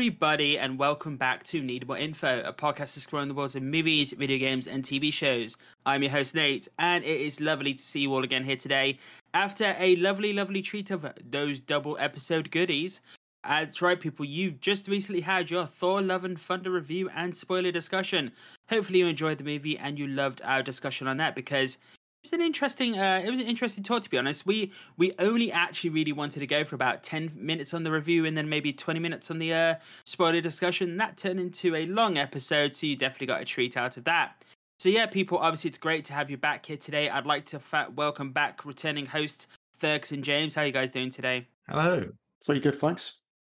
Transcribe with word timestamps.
Everybody, 0.00 0.58
and 0.58 0.78
welcome 0.78 1.18
back 1.18 1.42
to 1.42 1.62
Need 1.62 1.86
More 1.86 1.98
Info, 1.98 2.40
a 2.40 2.54
podcast 2.54 2.96
exploring 2.96 3.28
the 3.28 3.34
worlds 3.34 3.54
of 3.54 3.62
movies, 3.62 4.14
video 4.14 4.38
games, 4.38 4.66
and 4.66 4.82
TV 4.82 5.12
shows. 5.12 5.58
I'm 5.84 6.02
your 6.02 6.10
host, 6.10 6.34
Nate, 6.34 6.68
and 6.78 7.04
it 7.04 7.20
is 7.20 7.38
lovely 7.38 7.74
to 7.74 7.82
see 7.82 8.00
you 8.00 8.14
all 8.14 8.24
again 8.24 8.44
here 8.44 8.56
today 8.56 8.98
after 9.34 9.76
a 9.78 9.96
lovely, 9.96 10.32
lovely 10.32 10.62
treat 10.62 10.90
of 10.90 11.06
those 11.22 11.60
double 11.60 11.98
episode 12.00 12.50
goodies. 12.50 13.02
That's 13.44 13.82
right, 13.82 14.00
people, 14.00 14.24
you've 14.24 14.62
just 14.62 14.88
recently 14.88 15.20
had 15.20 15.50
your 15.50 15.66
Thor 15.66 16.00
Love 16.00 16.24
and 16.24 16.40
Thunder 16.40 16.70
review 16.70 17.10
and 17.14 17.36
spoiler 17.36 17.70
discussion. 17.70 18.32
Hopefully, 18.70 19.00
you 19.00 19.06
enjoyed 19.06 19.36
the 19.36 19.44
movie 19.44 19.76
and 19.76 19.98
you 19.98 20.06
loved 20.06 20.40
our 20.46 20.62
discussion 20.62 21.08
on 21.08 21.18
that 21.18 21.36
because 21.36 21.76
was 22.22 22.32
an 22.32 22.40
interesting 22.40 22.98
uh, 22.98 23.22
it 23.24 23.30
was 23.30 23.40
an 23.40 23.46
interesting 23.46 23.82
talk 23.82 24.02
to 24.02 24.10
be 24.10 24.18
honest. 24.18 24.46
We 24.46 24.72
we 24.96 25.12
only 25.18 25.50
actually 25.50 25.90
really 25.90 26.12
wanted 26.12 26.40
to 26.40 26.46
go 26.46 26.64
for 26.64 26.74
about 26.74 27.02
10 27.02 27.32
minutes 27.34 27.72
on 27.72 27.82
the 27.82 27.90
review 27.90 28.26
and 28.26 28.36
then 28.36 28.48
maybe 28.48 28.72
20 28.72 29.00
minutes 29.00 29.30
on 29.30 29.38
the 29.38 29.52
uh, 29.52 29.74
spoiler 30.04 30.40
discussion. 30.40 30.96
That 30.98 31.16
turned 31.16 31.40
into 31.40 31.74
a 31.74 31.86
long 31.86 32.18
episode 32.18 32.74
so 32.74 32.86
you 32.86 32.96
definitely 32.96 33.28
got 33.28 33.40
a 33.40 33.44
treat 33.44 33.76
out 33.76 33.96
of 33.96 34.04
that. 34.04 34.44
So 34.78 34.88
yeah 34.88 35.06
people 35.06 35.38
obviously 35.38 35.68
it's 35.68 35.78
great 35.78 36.04
to 36.06 36.12
have 36.12 36.30
you 36.30 36.36
back 36.36 36.66
here 36.66 36.76
today. 36.76 37.08
I'd 37.08 37.26
like 37.26 37.46
to 37.46 37.58
fa- 37.58 37.90
welcome 37.94 38.32
back 38.32 38.64
returning 38.64 39.06
host 39.06 39.46
and 39.82 40.22
james. 40.22 40.54
How 40.54 40.60
are 40.60 40.66
you 40.66 40.72
guys 40.72 40.90
doing 40.90 41.08
today? 41.08 41.48
Hello. 41.66 42.04
Pretty 42.44 42.60
good, 42.60 42.78
thanks. 42.78 43.14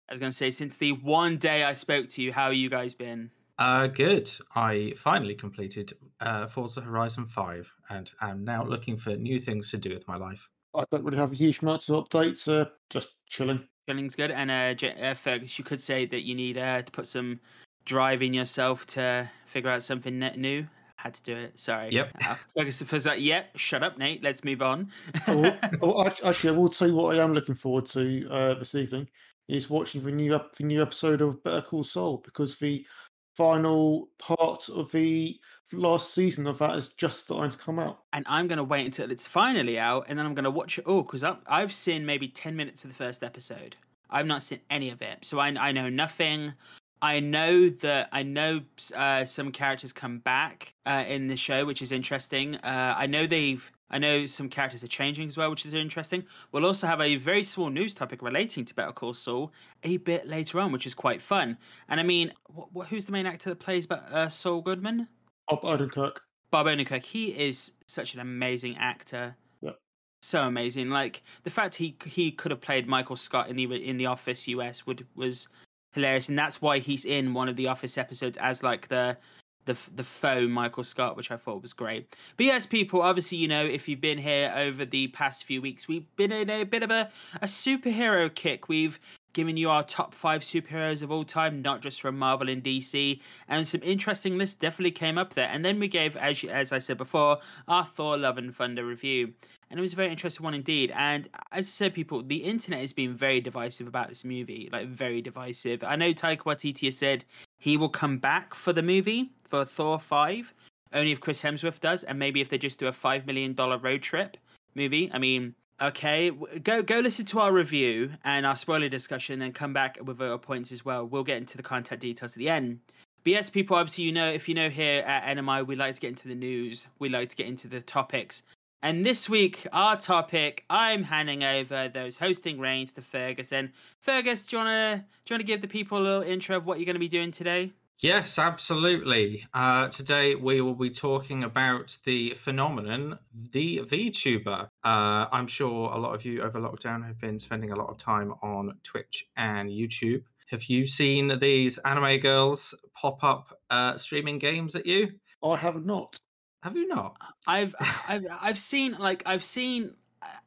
i 0.08 0.14
was 0.14 0.20
going 0.20 0.32
to 0.32 0.38
say 0.38 0.52
since 0.52 0.78
the 0.78 0.92
one 0.92 1.38
day 1.38 1.64
i 1.64 1.74
spoke 1.74 2.10
to 2.10 2.22
you 2.22 2.32
how 2.32 2.46
are 2.46 2.54
you 2.54 2.70
guys 2.70 2.94
been 2.94 3.32
Uh, 3.62 3.86
good. 3.86 4.28
I 4.56 4.92
finally 4.98 5.36
completed 5.36 5.94
uh, 6.20 6.48
Forza 6.48 6.82
Horizon 6.82 7.28
5 7.28 7.72
and 7.92 8.12
am 8.20 8.44
now 8.44 8.66
looking 8.66 8.98
for 8.98 9.16
new 9.16 9.40
things 9.40 9.70
to 9.70 9.78
do 9.78 9.94
with 9.94 10.08
my 10.08 10.18
life. 10.18 10.50
I 10.74 10.84
don't 10.90 11.04
really 11.04 11.20
have 11.20 11.32
a 11.32 11.36
huge 11.36 11.62
amount 11.62 11.88
of 11.88 12.04
updates. 12.04 12.48
Uh, 12.48 12.72
just 12.90 13.10
chilling. 13.30 13.64
Feeling's 13.86 14.16
good, 14.16 14.32
and 14.32 14.50
uh, 14.50 14.74
J- 14.74 15.00
uh, 15.00 15.14
Fergus, 15.14 15.60
you 15.60 15.64
could 15.64 15.80
say 15.80 16.08
that 16.08 16.22
you 16.22 16.34
need 16.34 16.58
uh, 16.58 16.82
to 16.82 16.92
put 16.92 17.06
some 17.06 17.40
drive 17.86 18.24
in 18.24 18.34
yourself 18.34 18.88
to 18.88 19.30
figure 19.46 19.70
out 19.70 19.84
something 19.84 20.18
net 20.18 20.40
new. 20.40 20.66
Had 20.96 21.14
to 21.16 21.22
do 21.22 21.36
it. 21.36 21.60
Sorry. 21.60 21.92
Yep. 21.92 22.18
Uh, 22.28 22.36
Fergus 22.56 22.92
was 22.92 23.06
like, 23.06 23.22
"Yep, 23.22 23.58
shut 23.58 23.84
up, 23.84 24.00
Nate. 24.00 24.24
Let's 24.24 24.44
move 24.44 24.64
on." 24.64 24.92
oh, 25.28 25.56
oh, 25.84 26.08
actually, 26.24 26.50
I 26.50 26.54
will 26.54 26.70
tell 26.70 26.88
you 26.88 26.96
what 26.96 27.16
I 27.16 27.24
am 27.24 27.34
looking 27.34 27.56
forward 27.56 27.86
to 27.88 28.28
uh, 28.30 28.54
this 28.56 28.74
evening 28.74 29.08
is 29.48 29.70
watching 29.70 30.04
the 30.04 30.12
new 30.12 30.34
ep- 30.34 30.56
the 30.56 30.64
new 30.64 30.82
episode 30.82 31.22
of 31.22 31.44
Better 31.44 31.62
Call 31.62 31.84
Saul 31.84 32.22
because 32.24 32.56
the 32.58 32.86
final 33.36 34.10
part 34.18 34.70
of 34.70 34.92
the 34.92 35.40
last 35.74 36.14
season 36.14 36.48
of 36.48 36.58
that 36.60 36.76
is 36.76 36.90
just 36.90 37.24
starting 37.24 37.52
to 37.52 37.58
come 37.58 37.80
out. 37.80 38.00
and 38.14 38.26
I'm 38.28 38.48
gonna 38.48 38.64
wait 38.64 38.86
until 38.86 39.10
it's 39.12 39.28
finally 39.28 39.80
out, 39.80 40.06
and 40.08 40.20
then 40.20 40.26
I'm 40.26 40.34
gonna 40.34 40.50
watch 40.50 40.78
it 40.78 40.86
all 40.86 41.04
because 41.04 41.24
I've 41.48 41.74
seen 41.74 42.06
maybe 42.06 42.28
ten 42.28 42.56
minutes 42.56 42.84
of 42.84 42.90
the 42.90 42.96
first 42.96 43.24
episode. 43.24 43.76
I've 44.10 44.26
not 44.26 44.44
seen 44.44 44.60
any 44.70 44.90
of 44.90 45.02
it, 45.02 45.24
so 45.24 45.40
I 45.40 45.48
I 45.48 45.72
know 45.72 45.90
nothing. 45.90 46.54
I 47.02 47.20
know 47.20 47.70
that 47.70 48.10
I 48.12 48.24
know 48.24 48.62
uh, 48.96 49.26
some 49.26 49.52
characters 49.52 49.92
come 49.92 50.20
back 50.20 50.74
uh, 50.86 51.04
in 51.08 51.28
the 51.28 51.38
show, 51.38 51.66
which 51.66 51.82
is 51.82 51.92
interesting. 51.92 52.56
Uh, 52.58 52.96
I 52.98 53.08
know 53.08 53.26
they've. 53.26 53.72
I 53.92 53.98
know 53.98 54.26
some 54.26 54.48
characters 54.50 54.84
are 54.84 54.88
changing 54.88 55.28
as 55.28 55.38
well, 55.38 55.50
which 55.50 55.66
is 55.66 55.74
interesting. 55.74 56.24
We'll 56.52 56.66
also 56.66 56.88
have 56.88 57.02
a 57.02 57.18
very 57.18 57.44
small 57.44 57.70
news 57.70 57.94
topic 57.94 58.22
relating 58.22 58.64
to 58.66 58.74
Better 58.74 58.94
Call 58.94 59.14
Saul 59.14 59.52
a 59.84 59.98
bit 59.98 60.28
later 60.28 60.60
on, 60.62 60.72
which 60.72 60.88
is 60.88 60.94
quite 60.94 61.22
fun. 61.22 61.58
And 61.90 62.00
I 62.00 62.04
mean, 62.04 62.32
wh- 62.56 62.70
wh- 62.76 62.88
who's 62.88 63.06
the 63.06 63.12
main 63.12 63.26
actor 63.26 63.50
that 63.50 63.60
plays 63.60 63.86
uh, 63.92 64.30
Saul 64.30 64.62
Goodman? 64.62 65.10
Bob 65.50 65.62
Odenkirk. 65.62 66.18
Bob 66.52 66.68
Odenkirk, 66.68 67.04
he 67.04 67.28
is 67.28 67.74
such 67.86 68.14
an 68.14 68.22
amazing 68.22 68.78
actor. 68.78 69.36
Yep. 69.62 69.78
So 70.22 70.44
amazing. 70.44 70.90
Like 70.90 71.22
the 71.44 71.50
fact 71.50 71.76
he 71.76 71.98
he 72.06 72.32
could 72.32 72.52
have 72.52 72.62
played 72.62 72.88
Michael 72.88 73.18
Scott 73.18 73.50
in 73.50 73.58
the 73.58 73.66
in 73.66 73.98
the 73.98 74.06
Office 74.06 74.48
US 74.48 74.86
would 74.86 75.06
was 75.16 75.50
hilarious, 75.92 76.30
and 76.30 76.40
that's 76.40 76.62
why 76.62 76.80
he's 76.80 77.04
in 77.04 77.34
one 77.34 77.50
of 77.50 77.58
the 77.58 77.68
Office 77.68 77.98
episodes 77.98 78.38
as 78.38 78.64
like 78.64 78.88
the 78.88 79.18
the 79.66 79.78
the 79.96 80.04
faux 80.04 80.48
Michael 80.48 80.84
Scott, 80.84 81.16
which 81.16 81.32
I 81.32 81.38
thought 81.38 81.62
was 81.62 81.74
great. 81.74 82.16
But 82.38 82.46
yes, 82.46 82.66
people, 82.66 83.02
obviously, 83.02 83.38
you 83.38 83.48
know, 83.48 83.66
if 83.66 83.88
you've 83.88 84.02
been 84.02 84.18
here 84.18 84.54
over 84.56 84.86
the 84.86 85.08
past 85.10 85.44
few 85.44 85.62
weeks, 85.62 85.88
we've 85.88 86.14
been 86.16 86.32
in 86.32 86.50
a 86.50 86.64
bit 86.64 86.84
of 86.84 86.92
a 86.92 87.10
a 87.42 87.46
superhero 87.46 88.34
kick. 88.34 88.68
We've 88.68 89.00
given 89.34 89.58
you 89.58 89.70
our 89.70 89.84
top 89.84 90.14
five 90.14 90.42
superheroes 90.42 91.02
of 91.02 91.12
all 91.12 91.24
time, 91.24 91.62
not 91.62 91.82
just 91.82 92.02
from 92.02 92.18
Marvel 92.18 92.50
and 92.50 92.64
DC, 92.64 93.20
and 93.48 93.68
some 93.68 93.82
interesting 93.84 94.38
lists 94.38 94.58
definitely 94.58 94.92
came 94.92 95.18
up 95.18 95.34
there. 95.36 95.48
And 95.48 95.64
then 95.64 95.80
we 95.80 95.88
gave, 95.88 96.18
as 96.18 96.44
as 96.44 96.72
I 96.72 96.80
said 96.80 96.98
before, 96.98 97.40
our 97.68 97.86
Thor: 97.86 98.18
Love 98.18 98.38
and 98.38 98.56
Thunder 98.56 98.86
review, 98.86 99.34
and 99.70 99.80
it 99.80 99.82
was 99.82 99.94
a 99.94 99.96
very 99.96 100.10
interesting 100.10 100.44
one 100.44 100.54
indeed. 100.54 100.92
And 100.96 101.30
as 101.52 101.68
I 101.68 101.70
said, 101.70 101.94
people, 101.94 102.24
the 102.24 102.44
internet 102.44 102.82
has 102.82 102.94
been 102.94 103.16
very 103.16 103.40
divisive 103.42 103.88
about 103.88 104.10
this 104.10 104.26
movie, 104.26 104.70
like 104.72 104.88
very 104.88 105.22
divisive. 105.22 105.84
I 105.84 105.96
know 105.96 106.14
Taika 106.14 106.40
Waititi 106.40 106.86
has 106.86 106.98
said 106.98 107.24
he 107.62 107.78
will 107.78 107.90
come 107.90 108.18
back 108.18 108.56
for 108.56 108.74
the 108.74 108.82
movie 108.82 109.30
for 109.44 109.64
Thor 109.64 110.00
five, 110.00 110.52
only 110.92 111.12
if 111.12 111.20
Chris 111.20 111.44
Hemsworth 111.44 111.80
does, 111.80 112.04
and 112.04 112.18
maybe 112.18 112.42
if 112.42 112.50
they 112.50 112.58
just 112.58 112.80
do 112.80 112.88
a 112.88 112.92
five 112.92 113.28
million 113.28 113.54
dollar 113.54 113.78
road 113.78 114.02
trip 114.02 114.36
movie. 114.74 115.12
I 115.14 115.20
mean, 115.20 115.54
okay, 115.80 116.32
go 116.64 116.82
go 116.82 117.00
listen 117.00 117.26
to 117.26 117.40
our 117.40 117.54
review 117.54 118.14
and 118.24 118.48
our 118.48 118.56
spoiler 118.56 118.90
discussion, 118.90 119.44
and 119.44 119.54
come 119.54 119.74
back 119.74 120.00
with 120.04 120.20
our 120.20 120.40
points 120.40 120.72
as 120.72 120.84
well. 120.84 121.06
We'll 121.06 121.24
get 121.24 121.38
into 121.38 121.56
the 121.56 121.62
contact 121.62 122.02
details 122.02 122.34
at 122.34 122.40
the 122.40 122.50
end. 122.50 122.80
But 123.24 123.34
yes, 123.34 123.52
people, 123.52 123.78
obviously, 123.78 124.06
you 124.06 124.12
know, 124.12 124.32
if 124.32 124.50
you 124.50 124.56
know 124.56 124.70
here 124.72 125.04
at 125.04 125.38
NMI, 125.38 125.68
we 125.68 125.76
like 125.76 125.94
to 125.94 126.02
get 126.02 126.08
into 126.08 126.28
the 126.28 126.34
news. 126.34 126.88
We 126.98 127.10
like 127.10 127.30
to 127.30 127.36
get 127.36 127.46
into 127.46 127.68
the 127.68 127.80
topics. 127.80 128.42
And 128.84 129.06
this 129.06 129.30
week, 129.30 129.68
our 129.72 129.96
topic, 129.96 130.66
I'm 130.68 131.04
handing 131.04 131.44
over 131.44 131.88
those 131.88 132.18
hosting 132.18 132.60
reins 132.60 132.92
to 132.94 133.04
Ferguson. 133.04 133.74
Fergus, 134.00 134.48
do 134.48 134.56
you 134.56 134.64
wanna 134.64 135.06
do 135.24 135.34
you 135.34 135.36
wanna 135.36 135.44
give 135.44 135.62
the 135.62 135.68
people 135.68 136.00
a 136.00 136.02
little 136.02 136.24
intro 136.24 136.58
of 136.58 136.66
what 136.66 136.80
you're 136.80 136.88
gonna 136.88 136.98
be 136.98 137.08
doing 137.08 137.32
today? 137.32 137.74
Yes, 138.00 138.40
absolutely. 138.40 139.46
Uh, 139.54 139.90
today 139.90 140.34
we 140.34 140.62
will 140.62 140.74
be 140.74 140.90
talking 140.90 141.44
about 141.44 141.96
the 142.06 142.32
phenomenon, 142.32 143.20
the 143.52 143.82
VTuber. 143.84 144.64
Uh, 144.84 145.28
I'm 145.32 145.46
sure 145.46 145.92
a 145.92 146.00
lot 146.00 146.16
of 146.16 146.26
you 146.26 146.42
over 146.42 146.60
lockdown 146.60 147.06
have 147.06 147.20
been 147.20 147.38
spending 147.38 147.72
a 147.72 147.76
lot 147.76 147.90
of 147.90 148.00
time 148.00 148.34
on 148.42 148.76
Twitch 148.82 149.28
and 149.38 149.70
YouTube. 149.70 150.24
Have 150.48 150.64
you 150.64 150.88
seen 150.88 151.38
these 151.38 151.78
anime 151.78 152.20
girls 152.20 152.74
pop 152.96 153.24
up 153.24 153.60
uh, 153.70 153.96
streaming 153.98 154.40
games 154.40 154.76
at 154.76 154.88
you? 154.88 155.12
I 155.44 155.56
have 155.58 155.86
not. 155.86 156.20
Have 156.62 156.76
you 156.76 156.88
not? 156.88 157.18
I've 157.48 157.76
I've 158.08 158.26
I've 158.42 158.58
seen 158.58 158.98
like 159.00 159.24
I've 159.26 159.44
seen 159.44 159.96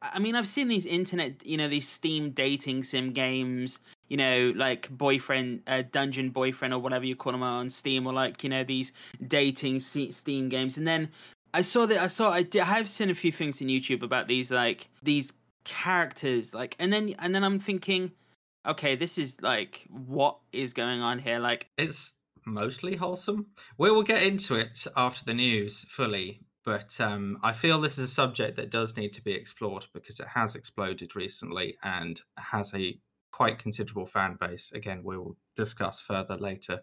I- 0.01 0.19
mean 0.19 0.35
I've 0.35 0.47
seen 0.47 0.67
these 0.67 0.85
internet 0.85 1.45
you 1.45 1.57
know 1.57 1.67
these 1.67 1.87
Steam 1.87 2.31
dating 2.31 2.83
sim 2.83 3.11
games 3.11 3.79
you 4.07 4.17
know 4.17 4.53
like 4.55 4.89
boyfriend 4.89 5.61
uh, 5.67 5.83
dungeon 5.91 6.29
boyfriend 6.29 6.73
or 6.73 6.79
whatever 6.79 7.05
you 7.05 7.15
call 7.15 7.31
them 7.31 7.43
on 7.43 7.69
Steam 7.69 8.07
or 8.07 8.13
like 8.13 8.43
you 8.43 8.49
know 8.49 8.63
these 8.63 8.91
dating 9.27 9.79
Steam 9.79 10.49
games 10.49 10.77
and 10.77 10.87
then 10.87 11.09
I 11.53 11.61
saw 11.61 11.85
that 11.85 11.99
I 11.99 12.07
saw 12.07 12.31
I, 12.31 12.43
did, 12.43 12.61
I 12.61 12.65
have 12.77 12.87
seen 12.87 13.09
a 13.09 13.15
few 13.15 13.31
things 13.31 13.61
on 13.61 13.67
YouTube 13.67 14.03
about 14.03 14.27
these 14.27 14.51
like 14.51 14.87
these 15.03 15.33
characters 15.63 16.53
like 16.53 16.75
and 16.79 16.93
then 16.93 17.13
and 17.19 17.33
then 17.33 17.43
I'm 17.43 17.59
thinking 17.59 18.11
okay 18.65 18.95
this 18.95 19.17
is 19.17 19.41
like 19.41 19.85
what 19.89 20.37
is 20.53 20.73
going 20.73 21.01
on 21.01 21.19
here 21.19 21.39
like 21.39 21.69
It's 21.77 22.13
mostly 22.45 22.95
wholesome. 22.95 23.47
We 23.77 23.91
will 23.91 24.03
get 24.03 24.23
into 24.23 24.55
it 24.55 24.85
after 24.95 25.25
the 25.25 25.33
news 25.33 25.85
fully, 25.89 26.41
but 26.63 26.99
um, 26.99 27.39
I 27.43 27.53
feel 27.53 27.79
this 27.79 27.97
is 27.97 28.05
a 28.05 28.13
subject 28.13 28.55
that 28.57 28.71
does 28.71 28.97
need 28.97 29.13
to 29.13 29.23
be 29.23 29.33
explored 29.33 29.85
because 29.93 30.19
it 30.19 30.27
has 30.27 30.55
exploded 30.55 31.15
recently 31.15 31.77
and 31.83 32.19
has 32.37 32.73
a 32.73 32.97
quite 33.31 33.59
considerable 33.59 34.05
fan 34.05 34.37
base. 34.39 34.71
Again, 34.73 35.01
we 35.03 35.17
will 35.17 35.35
discuss 35.55 35.99
further 35.99 36.35
later, 36.35 36.79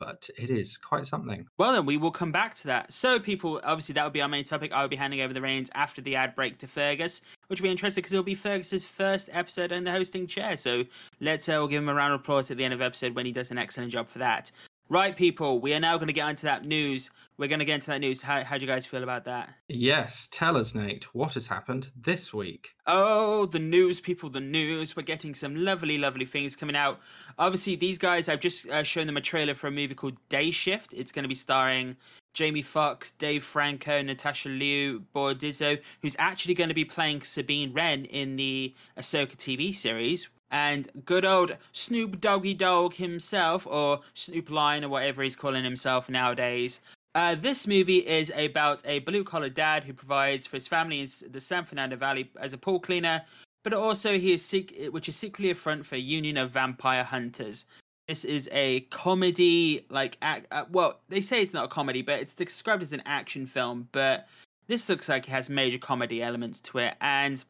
but 0.00 0.28
it 0.36 0.50
is 0.50 0.76
quite 0.76 1.06
something. 1.06 1.46
Well, 1.58 1.72
then 1.74 1.86
we 1.86 1.96
will 1.96 2.10
come 2.10 2.32
back 2.32 2.54
to 2.56 2.66
that. 2.68 2.92
So, 2.92 3.20
people, 3.20 3.60
obviously, 3.62 3.92
that 3.92 4.02
will 4.02 4.10
be 4.10 4.22
our 4.22 4.28
main 4.28 4.44
topic. 4.44 4.72
I 4.72 4.82
will 4.82 4.88
be 4.88 4.96
handing 4.96 5.20
over 5.20 5.34
the 5.34 5.42
reins 5.42 5.70
after 5.74 6.00
the 6.00 6.16
ad 6.16 6.34
break 6.34 6.58
to 6.58 6.66
Fergus, 6.66 7.20
which 7.46 7.60
will 7.60 7.66
be 7.66 7.70
interesting 7.70 8.00
because 8.00 8.12
it'll 8.12 8.24
be 8.24 8.34
Fergus's 8.34 8.86
first 8.86 9.28
episode 9.32 9.72
in 9.72 9.84
the 9.84 9.92
hosting 9.92 10.26
chair. 10.26 10.56
So, 10.56 10.84
let's 11.20 11.48
uh, 11.48 11.52
we'll 11.58 11.68
give 11.68 11.82
him 11.82 11.88
a 11.88 11.94
round 11.94 12.14
of 12.14 12.20
applause 12.20 12.50
at 12.50 12.56
the 12.56 12.64
end 12.64 12.74
of 12.74 12.80
episode 12.80 13.14
when 13.14 13.26
he 13.26 13.32
does 13.32 13.50
an 13.50 13.58
excellent 13.58 13.92
job 13.92 14.08
for 14.08 14.18
that. 14.18 14.50
Right, 14.90 15.16
people, 15.16 15.60
we 15.60 15.72
are 15.72 15.80
now 15.80 15.96
going 15.96 16.08
to 16.08 16.12
get 16.12 16.28
into 16.28 16.44
that 16.44 16.66
news. 16.66 17.10
We're 17.38 17.48
going 17.48 17.58
to 17.58 17.64
get 17.64 17.76
into 17.76 17.86
that 17.86 18.00
news. 18.00 18.20
How, 18.20 18.44
how 18.44 18.58
do 18.58 18.66
you 18.66 18.70
guys 18.70 18.84
feel 18.84 19.02
about 19.02 19.24
that? 19.24 19.54
Yes, 19.66 20.28
tell 20.30 20.58
us, 20.58 20.74
Nate, 20.74 21.04
what 21.14 21.34
has 21.34 21.46
happened 21.46 21.88
this 21.96 22.34
week? 22.34 22.74
Oh, 22.86 23.46
the 23.46 23.58
news, 23.58 24.00
people, 24.00 24.28
the 24.28 24.40
news. 24.40 24.94
We're 24.94 25.02
getting 25.02 25.34
some 25.34 25.56
lovely, 25.56 25.96
lovely 25.96 26.26
things 26.26 26.54
coming 26.54 26.76
out. 26.76 27.00
Obviously, 27.38 27.76
these 27.76 27.96
guys, 27.96 28.28
I've 28.28 28.40
just 28.40 28.68
uh, 28.68 28.82
shown 28.82 29.06
them 29.06 29.16
a 29.16 29.22
trailer 29.22 29.54
for 29.54 29.68
a 29.68 29.70
movie 29.70 29.94
called 29.94 30.18
Day 30.28 30.50
Shift. 30.50 30.92
It's 30.92 31.12
going 31.12 31.24
to 31.24 31.28
be 31.28 31.34
starring 31.34 31.96
Jamie 32.34 32.62
Foxx, 32.62 33.10
Dave 33.12 33.42
Franco, 33.42 34.02
Natasha 34.02 34.50
Liu, 34.50 35.04
Bordizzo, 35.14 35.80
who's 36.02 36.16
actually 36.18 36.54
going 36.54 36.68
to 36.68 36.74
be 36.74 36.84
playing 36.84 37.22
Sabine 37.22 37.72
Wren 37.72 38.04
in 38.04 38.36
the 38.36 38.74
Ahsoka 38.98 39.34
TV 39.34 39.74
series. 39.74 40.28
And 40.54 40.88
good 41.04 41.24
old 41.24 41.56
Snoop 41.72 42.20
Doggy 42.20 42.54
Dogg 42.54 42.94
himself, 42.94 43.66
or 43.66 44.02
Snoop 44.14 44.48
Lion, 44.50 44.84
or 44.84 44.88
whatever 44.88 45.24
he's 45.24 45.34
calling 45.34 45.64
himself 45.64 46.08
nowadays. 46.08 46.80
Uh, 47.12 47.34
this 47.34 47.66
movie 47.66 48.06
is 48.06 48.30
about 48.36 48.80
a 48.86 49.00
blue 49.00 49.24
collar 49.24 49.48
dad 49.48 49.82
who 49.82 49.92
provides 49.92 50.46
for 50.46 50.56
his 50.56 50.68
family 50.68 51.00
in 51.00 51.08
the 51.32 51.40
San 51.40 51.64
Fernando 51.64 51.96
Valley 51.96 52.30
as 52.38 52.52
a 52.52 52.58
pool 52.58 52.78
cleaner, 52.78 53.22
but 53.64 53.74
also 53.74 54.16
he 54.16 54.32
is 54.32 54.44
sec- 54.44 54.92
which 54.92 55.08
is 55.08 55.16
secretly 55.16 55.50
a 55.50 55.56
front 55.56 55.86
for 55.86 55.96
a 55.96 55.98
union 55.98 56.36
of 56.36 56.52
vampire 56.52 57.02
hunters. 57.02 57.64
This 58.06 58.24
is 58.24 58.48
a 58.52 58.82
comedy, 58.90 59.84
like 59.90 60.16
act. 60.22 60.46
Uh, 60.52 60.66
well, 60.70 61.00
they 61.08 61.20
say 61.20 61.42
it's 61.42 61.52
not 61.52 61.64
a 61.64 61.68
comedy, 61.68 62.02
but 62.02 62.20
it's 62.20 62.34
described 62.34 62.82
as 62.82 62.92
an 62.92 63.02
action 63.06 63.48
film. 63.48 63.88
But 63.90 64.28
this 64.68 64.88
looks 64.88 65.08
like 65.08 65.26
it 65.26 65.32
has 65.32 65.50
major 65.50 65.78
comedy 65.78 66.22
elements 66.22 66.60
to 66.60 66.78
it. 66.78 66.94
And 67.00 67.42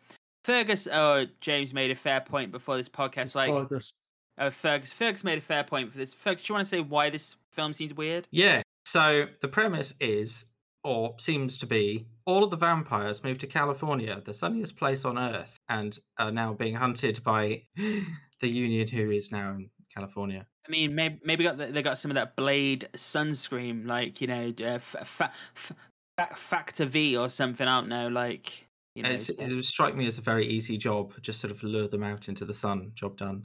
Fergus, 0.44 0.86
oh, 0.92 1.26
James 1.40 1.72
made 1.72 1.90
a 1.90 1.94
fair 1.94 2.20
point 2.20 2.52
before 2.52 2.76
this 2.76 2.88
podcast. 2.88 3.34
Like, 3.34 3.50
Fergus. 3.50 3.94
uh, 4.38 4.50
Fergus, 4.50 4.92
Fergus 4.92 5.24
made 5.24 5.38
a 5.38 5.42
fair 5.42 5.64
point 5.64 5.90
for 5.90 5.98
this. 5.98 6.12
Fergus, 6.12 6.44
do 6.44 6.52
you 6.52 6.54
want 6.56 6.66
to 6.66 6.68
say 6.68 6.80
why 6.80 7.10
this 7.10 7.36
film 7.52 7.72
seems 7.72 7.94
weird? 7.94 8.28
Yeah. 8.30 8.62
So 8.84 9.26
the 9.40 9.48
premise 9.48 9.94
is, 10.00 10.44
or 10.82 11.14
seems 11.18 11.56
to 11.58 11.66
be, 11.66 12.06
all 12.26 12.44
of 12.44 12.50
the 12.50 12.56
vampires 12.56 13.24
moved 13.24 13.40
to 13.40 13.46
California, 13.46 14.20
the 14.22 14.34
sunniest 14.34 14.76
place 14.76 15.06
on 15.06 15.18
Earth, 15.18 15.56
and 15.70 15.98
are 16.18 16.30
now 16.30 16.52
being 16.52 16.74
hunted 16.74 17.22
by 17.24 17.62
the 17.76 18.48
Union, 18.48 18.86
who 18.86 19.10
is 19.10 19.32
now 19.32 19.52
in 19.52 19.70
California. 19.94 20.46
I 20.66 20.70
mean, 20.70 20.94
maybe 20.94 21.20
maybe 21.24 21.44
got 21.44 21.58
the, 21.58 21.66
they 21.66 21.82
got 21.82 21.98
some 21.98 22.10
of 22.10 22.14
that 22.16 22.36
Blade 22.36 22.88
sunscreen, 22.94 23.86
like 23.86 24.20
you 24.20 24.26
know, 24.26 24.52
uh, 24.60 24.64
f- 24.64 24.96
fa- 25.04 25.32
f- 25.56 25.72
fa- 26.18 26.34
Factor 26.36 26.86
V 26.86 27.16
or 27.16 27.28
something. 27.28 27.66
I 27.66 27.80
don't 27.80 27.88
know, 27.88 28.08
like 28.08 28.63
you 28.94 29.02
know. 29.02 29.16
To- 29.16 29.42
it 29.42 29.54
would 29.54 29.64
strike 29.64 29.94
me 29.94 30.06
as 30.06 30.18
a 30.18 30.22
very 30.22 30.46
easy 30.46 30.76
job, 30.76 31.12
just 31.22 31.40
sort 31.40 31.50
of 31.50 31.62
lure 31.62 31.88
them 31.88 32.02
out 32.02 32.28
into 32.28 32.44
the 32.44 32.54
sun. 32.54 32.92
Job 32.94 33.16
done. 33.16 33.44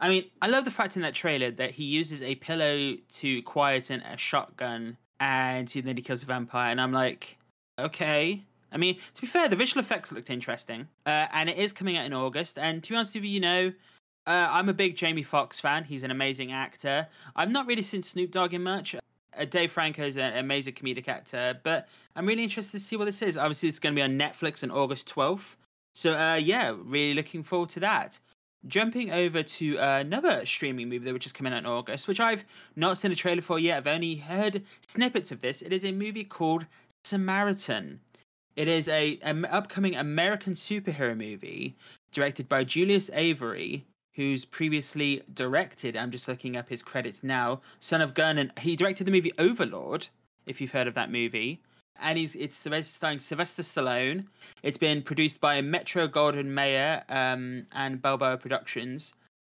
I 0.00 0.08
mean, 0.08 0.24
I 0.40 0.46
love 0.46 0.64
the 0.64 0.70
fact 0.70 0.96
in 0.96 1.02
that 1.02 1.14
trailer 1.14 1.50
that 1.52 1.72
he 1.72 1.84
uses 1.84 2.22
a 2.22 2.36
pillow 2.36 2.96
to 3.08 3.42
quieten 3.42 4.00
a 4.02 4.16
shotgun, 4.16 4.96
and 5.18 5.68
he, 5.68 5.80
then 5.80 5.96
he 5.96 6.02
kills 6.02 6.22
a 6.22 6.26
vampire. 6.26 6.70
And 6.70 6.80
I'm 6.80 6.92
like, 6.92 7.38
okay. 7.78 8.44
I 8.70 8.76
mean, 8.76 8.98
to 9.14 9.20
be 9.20 9.26
fair, 9.26 9.48
the 9.48 9.56
visual 9.56 9.80
effects 9.80 10.12
looked 10.12 10.30
interesting, 10.30 10.88
uh, 11.06 11.26
and 11.32 11.48
it 11.48 11.56
is 11.56 11.72
coming 11.72 11.96
out 11.96 12.06
in 12.06 12.12
August. 12.12 12.58
And 12.58 12.82
to 12.84 12.90
be 12.90 12.96
honest 12.96 13.14
with 13.14 13.24
you, 13.24 13.30
you 13.30 13.40
know, 13.40 13.72
uh, 14.26 14.48
I'm 14.50 14.68
a 14.68 14.74
big 14.74 14.94
Jamie 14.94 15.22
Foxx 15.22 15.58
fan. 15.58 15.84
He's 15.84 16.02
an 16.02 16.10
amazing 16.10 16.52
actor. 16.52 17.08
I've 17.34 17.50
not 17.50 17.66
really 17.66 17.82
seen 17.82 18.02
Snoop 18.02 18.30
Dogg 18.30 18.52
in 18.52 18.62
much. 18.62 18.94
Uh, 19.38 19.44
Dave 19.44 19.70
Franco 19.72 20.02
is 20.02 20.16
an 20.16 20.36
amazing 20.36 20.74
comedic 20.74 21.08
actor, 21.08 21.58
but 21.62 21.88
I'm 22.16 22.26
really 22.26 22.42
interested 22.42 22.78
to 22.78 22.84
see 22.84 22.96
what 22.96 23.04
this 23.04 23.22
is. 23.22 23.36
Obviously, 23.36 23.68
it's 23.68 23.78
going 23.78 23.94
to 23.94 23.98
be 23.98 24.02
on 24.02 24.18
Netflix 24.18 24.62
on 24.62 24.70
August 24.70 25.08
12th. 25.14 25.56
So, 25.94 26.16
uh, 26.18 26.34
yeah, 26.34 26.74
really 26.76 27.14
looking 27.14 27.42
forward 27.42 27.68
to 27.70 27.80
that. 27.80 28.18
Jumping 28.66 29.12
over 29.12 29.42
to 29.42 29.78
uh, 29.78 29.98
another 30.00 30.44
streaming 30.44 30.88
movie 30.88 31.12
which 31.12 31.26
is 31.26 31.32
coming 31.32 31.52
out 31.52 31.60
in 31.60 31.66
August, 31.66 32.08
which 32.08 32.18
I've 32.18 32.44
not 32.74 32.98
seen 32.98 33.12
a 33.12 33.14
trailer 33.14 33.40
for 33.40 33.58
yet. 33.58 33.78
I've 33.78 33.86
only 33.86 34.16
heard 34.16 34.64
snippets 34.86 35.30
of 35.30 35.40
this. 35.40 35.62
It 35.62 35.72
is 35.72 35.84
a 35.84 35.92
movie 35.92 36.24
called 36.24 36.66
Samaritan. 37.04 38.00
It 38.56 38.66
is 38.66 38.88
a 38.88 39.20
an 39.22 39.44
upcoming 39.44 39.94
American 39.94 40.54
superhero 40.54 41.16
movie 41.16 41.76
directed 42.10 42.48
by 42.48 42.64
Julius 42.64 43.08
Avery, 43.14 43.84
who's 44.18 44.44
previously 44.44 45.22
directed. 45.32 45.96
I'm 45.96 46.10
just 46.10 46.26
looking 46.26 46.56
up 46.56 46.68
his 46.68 46.82
credits 46.82 47.22
now. 47.22 47.60
Son 47.78 48.00
of 48.00 48.14
Gun, 48.14 48.36
and 48.36 48.52
he 48.58 48.74
directed 48.74 49.06
the 49.06 49.12
movie 49.12 49.30
Overlord. 49.38 50.08
If 50.44 50.60
you've 50.60 50.72
heard 50.72 50.88
of 50.88 50.94
that 50.94 51.12
movie, 51.12 51.60
and 52.00 52.18
he's 52.18 52.34
it's 52.34 52.56
starring 52.56 53.20
Sylvester 53.20 53.62
Stallone. 53.62 54.26
It's 54.64 54.76
been 54.76 55.02
produced 55.02 55.40
by 55.40 55.60
Metro 55.60 56.08
Goldwyn 56.08 56.46
Mayer 56.46 57.04
um, 57.08 57.66
and 57.70 58.02
Balboa 58.02 58.38
Productions. 58.38 59.14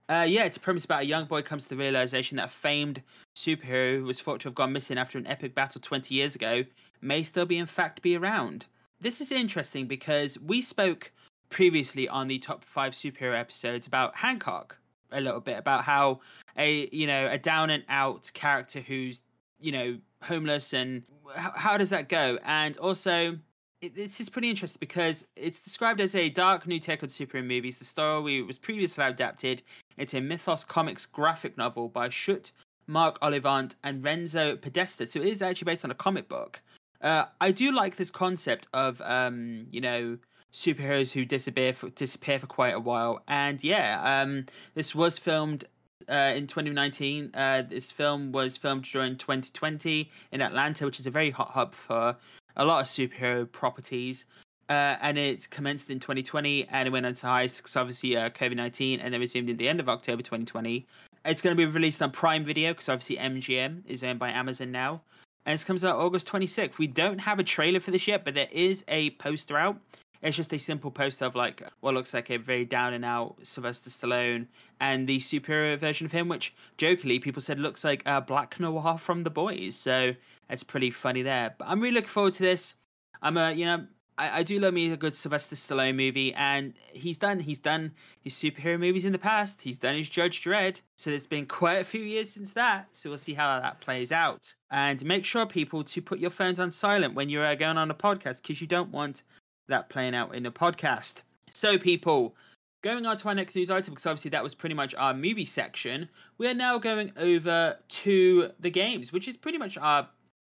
Uh, 0.09 0.25
yeah, 0.27 0.43
it's 0.43 0.57
a 0.57 0.59
premise 0.59 0.83
about 0.83 1.03
a 1.03 1.05
young 1.05 1.23
boy 1.23 1.41
comes 1.41 1.63
to 1.63 1.69
the 1.69 1.77
realization 1.77 2.35
that 2.35 2.47
a 2.47 2.51
famed 2.51 3.01
superhero 3.37 3.99
who 3.99 4.03
was 4.03 4.19
thought 4.19 4.41
to 4.41 4.49
have 4.49 4.55
gone 4.55 4.73
missing 4.73 4.97
after 4.97 5.17
an 5.17 5.27
epic 5.27 5.55
battle 5.55 5.79
20 5.79 6.13
years 6.13 6.35
ago 6.35 6.65
may 7.01 7.23
still 7.23 7.45
be 7.45 7.57
in 7.57 7.65
fact 7.65 8.01
be 8.01 8.17
around. 8.17 8.65
This 8.99 9.21
is 9.21 9.31
interesting 9.31 9.87
because 9.87 10.37
we 10.37 10.61
spoke 10.61 11.13
previously 11.49 12.07
on 12.07 12.27
the 12.27 12.39
top 12.39 12.63
five 12.63 12.93
superhero 12.93 13.37
episodes 13.37 13.87
about 13.87 14.15
Hancock 14.15 14.77
a 15.11 15.21
little 15.21 15.39
bit 15.39 15.57
about 15.57 15.83
how 15.83 16.19
a 16.57 16.87
you 16.91 17.07
know 17.07 17.27
a 17.29 17.37
down 17.37 17.69
and 17.69 17.83
out 17.89 18.29
character 18.33 18.79
who's 18.79 19.23
you 19.59 19.71
know 19.71 19.97
homeless 20.23 20.73
and 20.73 21.03
how, 21.35 21.51
how 21.55 21.77
does 21.77 21.89
that 21.89 22.09
go 22.09 22.37
and 22.43 22.77
also 22.77 23.37
it, 23.81 23.95
this 23.95 24.19
is 24.19 24.29
pretty 24.29 24.49
interesting 24.49 24.79
because 24.79 25.27
it's 25.35 25.61
described 25.61 26.01
as 26.01 26.13
a 26.13 26.29
dark 26.29 26.67
new 26.67 26.79
take 26.79 27.01
on 27.01 27.09
superhero 27.09 27.45
movies 27.45 27.79
the 27.79 27.85
story 27.85 28.41
was 28.41 28.57
previously 28.57 29.03
adapted 29.03 29.61
into 29.97 30.17
a 30.17 30.21
mythos 30.21 30.63
comics 30.63 31.05
graphic 31.05 31.57
novel 31.57 31.89
by 31.89 32.09
Schut, 32.09 32.51
Marc 32.87 33.19
Olivent, 33.21 33.75
and 33.83 34.03
Renzo 34.03 34.55
Podesta. 34.55 35.05
So 35.05 35.19
it 35.19 35.27
is 35.27 35.41
actually 35.41 35.65
based 35.65 35.85
on 35.85 35.91
a 35.91 35.95
comic 35.95 36.27
book. 36.29 36.61
Uh, 37.01 37.25
I 37.39 37.51
do 37.51 37.71
like 37.71 37.97
this 37.97 38.09
concept 38.09 38.67
of 38.73 39.01
um, 39.01 39.67
you 39.71 39.81
know 39.81 40.17
superheroes 40.53 41.11
who 41.11 41.25
disappear 41.25 41.73
for, 41.73 41.89
disappear 41.89 42.39
for 42.39 42.47
quite 42.47 42.73
a 42.73 42.79
while, 42.79 43.21
and 43.27 43.63
yeah, 43.63 44.21
um, 44.21 44.45
this 44.75 44.93
was 44.95 45.17
filmed 45.17 45.65
uh, 46.09 46.33
in 46.35 46.47
2019. 46.47 47.31
Uh, 47.33 47.63
this 47.69 47.91
film 47.91 48.31
was 48.31 48.57
filmed 48.57 48.83
during 48.83 49.15
2020 49.15 50.09
in 50.31 50.41
Atlanta, 50.41 50.85
which 50.85 50.99
is 50.99 51.07
a 51.07 51.11
very 51.11 51.29
hot 51.29 51.49
hub 51.49 51.73
for 51.73 52.15
a 52.55 52.65
lot 52.65 52.81
of 52.81 52.87
superhero 52.87 53.49
properties. 53.51 54.25
Uh, 54.69 54.95
and 55.01 55.17
it 55.17 55.49
commenced 55.49 55.89
in 55.89 55.99
2020 55.99 56.67
and 56.69 56.87
it 56.87 56.91
went 56.91 57.03
on 57.03 57.13
to 57.15 57.25
highs 57.25 57.57
because 57.57 57.75
obviously 57.75 58.15
uh, 58.15 58.29
COVID 58.29 58.55
19 58.55 58.99
and 58.99 59.11
then 59.11 59.19
resumed 59.19 59.49
in 59.49 59.57
the 59.57 59.67
end 59.67 59.79
of 59.79 59.89
October 59.89 60.21
2020. 60.21 60.85
It's 61.25 61.41
going 61.41 61.55
to 61.55 61.57
be 61.57 61.65
released 61.65 62.01
on 62.03 62.11
Prime 62.11 62.45
Video 62.45 62.71
because 62.71 62.87
obviously 62.87 63.17
MGM 63.17 63.81
is 63.87 64.03
owned 64.03 64.19
by 64.19 64.29
Amazon 64.29 64.71
now. 64.71 65.01
And 65.45 65.55
this 65.55 65.63
comes 65.63 65.83
out 65.83 65.97
August 65.97 66.27
26th. 66.27 66.77
We 66.77 66.85
don't 66.85 67.19
have 67.19 67.39
a 67.39 67.43
trailer 67.43 67.79
for 67.79 67.89
this 67.89 68.07
yet, 68.07 68.23
but 68.23 68.35
there 68.35 68.49
is 68.51 68.83
a 68.87 69.09
poster 69.11 69.57
out. 69.57 69.77
It's 70.21 70.35
just 70.35 70.53
a 70.53 70.59
simple 70.59 70.91
poster 70.91 71.25
of 71.25 71.35
like 71.35 71.63
what 71.79 71.93
looks 71.93 72.13
like 72.13 72.29
a 72.29 72.37
very 72.37 72.65
down 72.65 72.93
and 72.93 73.05
out 73.05 73.37
Sylvester 73.43 73.89
Stallone 73.89 74.47
and 74.79 75.07
the 75.07 75.17
superhero 75.17 75.77
version 75.77 76.05
of 76.05 76.11
him, 76.11 76.27
which 76.27 76.53
jokingly 76.77 77.19
people 77.19 77.41
said 77.41 77.59
looks 77.59 77.83
like 77.83 78.03
uh, 78.05 78.19
Black 78.19 78.59
Noir 78.59 78.97
from 78.97 79.23
The 79.23 79.29
Boys. 79.29 79.75
So 79.75 80.13
it's 80.49 80.63
pretty 80.63 80.91
funny 80.91 81.21
there. 81.21 81.55
But 81.57 81.69
I'm 81.69 81.79
really 81.79 81.95
looking 81.95 82.09
forward 82.09 82.33
to 82.33 82.43
this. 82.43 82.75
I'm 83.21 83.37
a 83.37 83.53
you 83.53 83.65
know 83.65 83.85
I, 84.19 84.39
I 84.39 84.43
do 84.43 84.59
love 84.59 84.73
me 84.73 84.91
a 84.91 84.97
good 84.97 85.15
Sylvester 85.15 85.55
Stallone 85.55 85.95
movie, 85.95 86.33
and 86.33 86.73
he's 86.91 87.17
done 87.17 87.39
he's 87.39 87.59
done 87.59 87.93
his 88.19 88.33
superhero 88.33 88.77
movies 88.77 89.05
in 89.05 89.13
the 89.13 89.17
past. 89.17 89.61
He's 89.61 89.79
done 89.79 89.95
his 89.95 90.09
Judge 90.09 90.43
Dredd, 90.43 90.81
so 90.97 91.09
there's 91.09 91.25
been 91.25 91.45
quite 91.45 91.77
a 91.77 91.85
few 91.85 92.01
years 92.01 92.29
since 92.29 92.51
that. 92.53 92.89
So 92.91 93.09
we'll 93.09 93.17
see 93.17 93.33
how 93.33 93.59
that 93.61 93.79
plays 93.79 94.11
out. 94.11 94.53
And 94.69 95.03
make 95.05 95.25
sure 95.25 95.45
people 95.45 95.83
to 95.85 96.01
put 96.01 96.19
your 96.19 96.29
phones 96.29 96.59
on 96.59 96.71
silent 96.71 97.15
when 97.15 97.29
you're 97.29 97.45
uh, 97.45 97.55
going 97.55 97.77
on 97.77 97.89
a 97.89 97.95
podcast 97.95 98.41
because 98.41 98.59
you 98.59 98.67
don't 98.67 98.91
want 98.91 99.23
that 99.69 99.89
playing 99.89 100.15
out 100.15 100.35
in 100.35 100.43
the 100.43 100.51
podcast. 100.51 101.23
So 101.49 101.77
people. 101.77 102.35
Going 102.81 103.05
on 103.05 103.17
to 103.17 103.27
our 103.27 103.35
next 103.35 103.57
news 103.57 103.69
item, 103.69 103.93
because 103.93 104.05
obviously 104.05 104.31
that 104.31 104.41
was 104.41 104.55
pretty 104.55 104.75
much 104.75 104.95
our 104.95 105.13
movie 105.13 105.43
section. 105.43 106.07
We 106.37 106.47
are 106.47 106.53
now 106.53 106.77
going 106.77 107.11
over 107.17 107.77
to 107.89 108.51
the 108.57 108.69
games, 108.69 109.11
which 109.11 109.27
is 109.27 109.35
pretty 109.35 109.57
much 109.57 109.77
our 109.77 110.07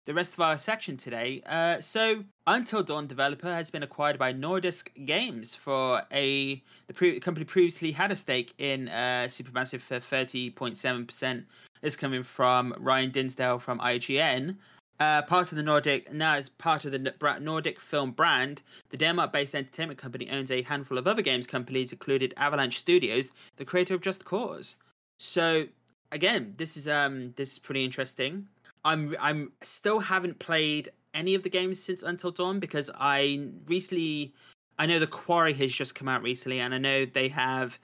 the 0.06 0.14
rest 0.14 0.34
of 0.34 0.40
our 0.40 0.56
section 0.56 0.96
today. 0.96 1.42
Uh, 1.46 1.80
so, 1.80 2.24
Until 2.46 2.82
Dawn 2.82 3.06
developer 3.06 3.52
has 3.52 3.70
been 3.70 3.82
acquired 3.82 4.18
by 4.18 4.32
Nordisk 4.32 5.04
Games 5.04 5.54
for 5.54 6.02
a 6.12 6.62
the 6.86 6.94
pre- 6.94 7.20
company 7.20 7.44
previously 7.44 7.92
had 7.92 8.12
a 8.12 8.16
stake 8.16 8.54
in 8.58 8.88
uh, 8.88 9.26
Supermassive 9.28 9.80
for 9.80 10.00
thirty 10.00 10.50
point 10.50 10.76
seven 10.76 11.06
percent. 11.06 11.46
Is 11.82 11.94
coming 11.94 12.22
from 12.22 12.74
Ryan 12.78 13.10
Dinsdale 13.10 13.58
from 13.58 13.78
IGN. 13.78 14.56
Uh, 14.98 15.20
part 15.22 15.52
of 15.52 15.56
the 15.56 15.62
Nordic 15.62 16.10
now 16.10 16.34
as 16.36 16.48
part 16.48 16.86
of 16.86 16.92
the 16.92 16.98
Nordisk 16.98 17.80
Film 17.80 18.12
brand, 18.12 18.62
the 18.88 18.96
Denmark-based 18.96 19.54
entertainment 19.54 19.98
company 19.98 20.30
owns 20.30 20.50
a 20.50 20.62
handful 20.62 20.96
of 20.96 21.06
other 21.06 21.20
games 21.20 21.46
companies, 21.46 21.92
included 21.92 22.32
Avalanche 22.38 22.78
Studios, 22.78 23.30
the 23.56 23.64
creator 23.64 23.94
of 23.94 24.00
Just 24.00 24.24
Cause. 24.24 24.76
So 25.18 25.66
again, 26.12 26.54
this 26.56 26.76
is 26.76 26.88
um 26.88 27.34
this 27.36 27.52
is 27.52 27.58
pretty 27.58 27.84
interesting. 27.84 28.48
I'm 28.84 29.14
I'm 29.20 29.52
still 29.62 30.00
haven't 30.00 30.38
played 30.38 30.90
any 31.12 31.34
of 31.34 31.42
the 31.42 31.50
games 31.50 31.82
since 31.82 32.02
Until 32.02 32.30
Dawn 32.30 32.60
because 32.60 32.90
I 32.98 33.48
recently 33.66 34.32
I 34.78 34.86
know 34.86 34.98
the 34.98 35.06
Quarry 35.06 35.54
has 35.54 35.72
just 35.72 35.94
come 35.94 36.08
out 36.08 36.22
recently 36.22 36.60
and 36.60 36.74
I 36.74 36.78
know 36.78 37.04
they 37.04 37.28
have 37.28 37.78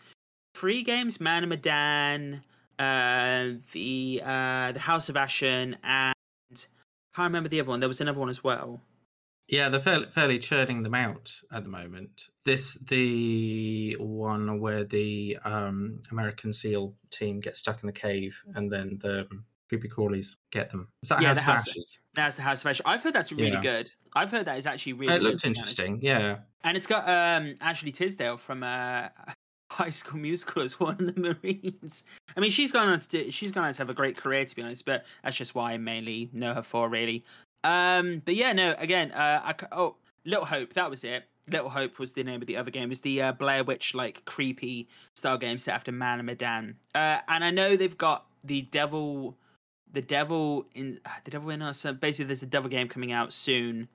three 0.54 0.82
games: 0.82 1.20
Man 1.20 1.42
of 1.42 1.50
Medan, 1.50 2.42
uh, 2.78 3.50
the 3.72 4.22
uh, 4.24 4.72
the 4.72 4.80
House 4.80 5.08
of 5.08 5.16
Ashen, 5.16 5.76
and 5.82 6.14
can't 7.14 7.30
remember 7.30 7.48
the 7.48 7.60
other 7.60 7.68
one. 7.70 7.80
There 7.80 7.88
was 7.88 8.00
another 8.00 8.20
one 8.20 8.28
as 8.30 8.42
well. 8.44 8.80
Yeah, 9.48 9.68
they're 9.68 9.80
fairly, 9.80 10.06
fairly 10.06 10.38
churning 10.38 10.82
them 10.82 10.94
out 10.94 11.34
at 11.52 11.64
the 11.64 11.68
moment. 11.68 12.28
This 12.44 12.74
the 12.74 13.96
one 13.98 14.60
where 14.60 14.84
the 14.84 15.36
um, 15.44 16.00
American 16.10 16.52
SEAL 16.52 16.94
team 17.10 17.40
gets 17.40 17.58
stuck 17.58 17.82
in 17.82 17.86
the 17.86 17.92
cave, 17.92 18.42
and 18.54 18.70
then 18.72 18.98
the 19.02 19.26
creepy 19.68 19.88
crawlies 19.88 20.36
get 20.52 20.70
them. 20.70 20.88
Is 21.02 21.08
that 21.10 21.20
Yeah, 21.20 21.28
House 21.28 21.36
the 21.36 21.40
of 21.40 21.46
House- 21.46 21.68
Ashes? 21.68 21.98
That's 22.14 22.36
the 22.36 22.42
House 22.42 22.60
of 22.62 22.66
Ashen. 22.70 22.86
I've 22.86 23.02
heard 23.02 23.14
that's 23.14 23.32
really 23.32 23.50
Yeah. 23.52 23.60
good. 23.60 23.90
I've 24.14 24.30
heard 24.30 24.46
that 24.46 24.58
is 24.58 24.66
actually 24.66 24.94
really. 24.94 25.14
it 25.14 25.22
looked 25.22 25.44
interesting. 25.44 25.98
Yeah, 26.02 26.38
and 26.62 26.76
it's 26.76 26.86
got 26.86 27.08
um 27.08 27.54
Ashley 27.60 27.92
Tisdale 27.92 28.36
from 28.38 28.62
uh, 28.62 29.08
High 29.72 29.90
School 29.90 30.18
Musical 30.18 30.62
as 30.62 30.78
one 30.78 30.96
of 31.00 31.14
the 31.14 31.36
Marines. 31.42 32.04
I 32.36 32.40
mean, 32.40 32.50
she's 32.50 32.72
gone 32.72 32.88
on 32.88 33.00
to 33.00 33.30
she's 33.30 33.50
gone 33.50 33.64
on 33.64 33.72
to 33.72 33.78
have 33.78 33.90
a 33.90 33.94
great 33.94 34.16
career, 34.16 34.44
to 34.44 34.56
be 34.56 34.62
honest. 34.62 34.84
But 34.84 35.04
that's 35.24 35.36
just 35.36 35.54
why 35.54 35.72
I 35.72 35.78
mainly 35.78 36.28
know 36.32 36.54
her 36.54 36.62
for, 36.62 36.88
really. 36.88 37.24
Um, 37.64 38.22
but 38.24 38.34
yeah, 38.34 38.52
no. 38.52 38.74
Again, 38.78 39.12
uh, 39.12 39.40
I 39.44 39.54
oh, 39.72 39.96
Little 40.24 40.44
Hope, 40.44 40.74
that 40.74 40.90
was 40.90 41.04
it. 41.04 41.24
Little 41.50 41.70
Hope 41.70 41.98
was 41.98 42.12
the 42.12 42.22
name 42.22 42.40
of 42.40 42.46
the 42.46 42.56
other 42.56 42.70
game. 42.70 42.92
It's 42.92 43.00
the 43.00 43.22
uh, 43.22 43.32
Blair 43.32 43.64
Witch 43.64 43.94
like 43.94 44.24
creepy 44.24 44.88
style 45.14 45.38
game 45.38 45.58
set 45.58 45.74
after 45.74 45.90
Man 45.90 46.18
and 46.18 46.26
Medan. 46.26 46.76
Uh, 46.94 47.18
and 47.28 47.44
I 47.44 47.50
know 47.50 47.74
they've 47.74 47.98
got 47.98 48.26
the 48.44 48.62
Devil, 48.62 49.36
the 49.92 50.02
Devil 50.02 50.66
in 50.74 51.00
the 51.24 51.30
Devil 51.30 51.50
in 51.50 51.62
Us. 51.62 51.78
So 51.78 51.92
basically, 51.92 52.26
there's 52.26 52.42
a 52.42 52.46
Devil 52.46 52.70
game 52.70 52.88
coming 52.88 53.10
out 53.10 53.32
soon, 53.32 53.88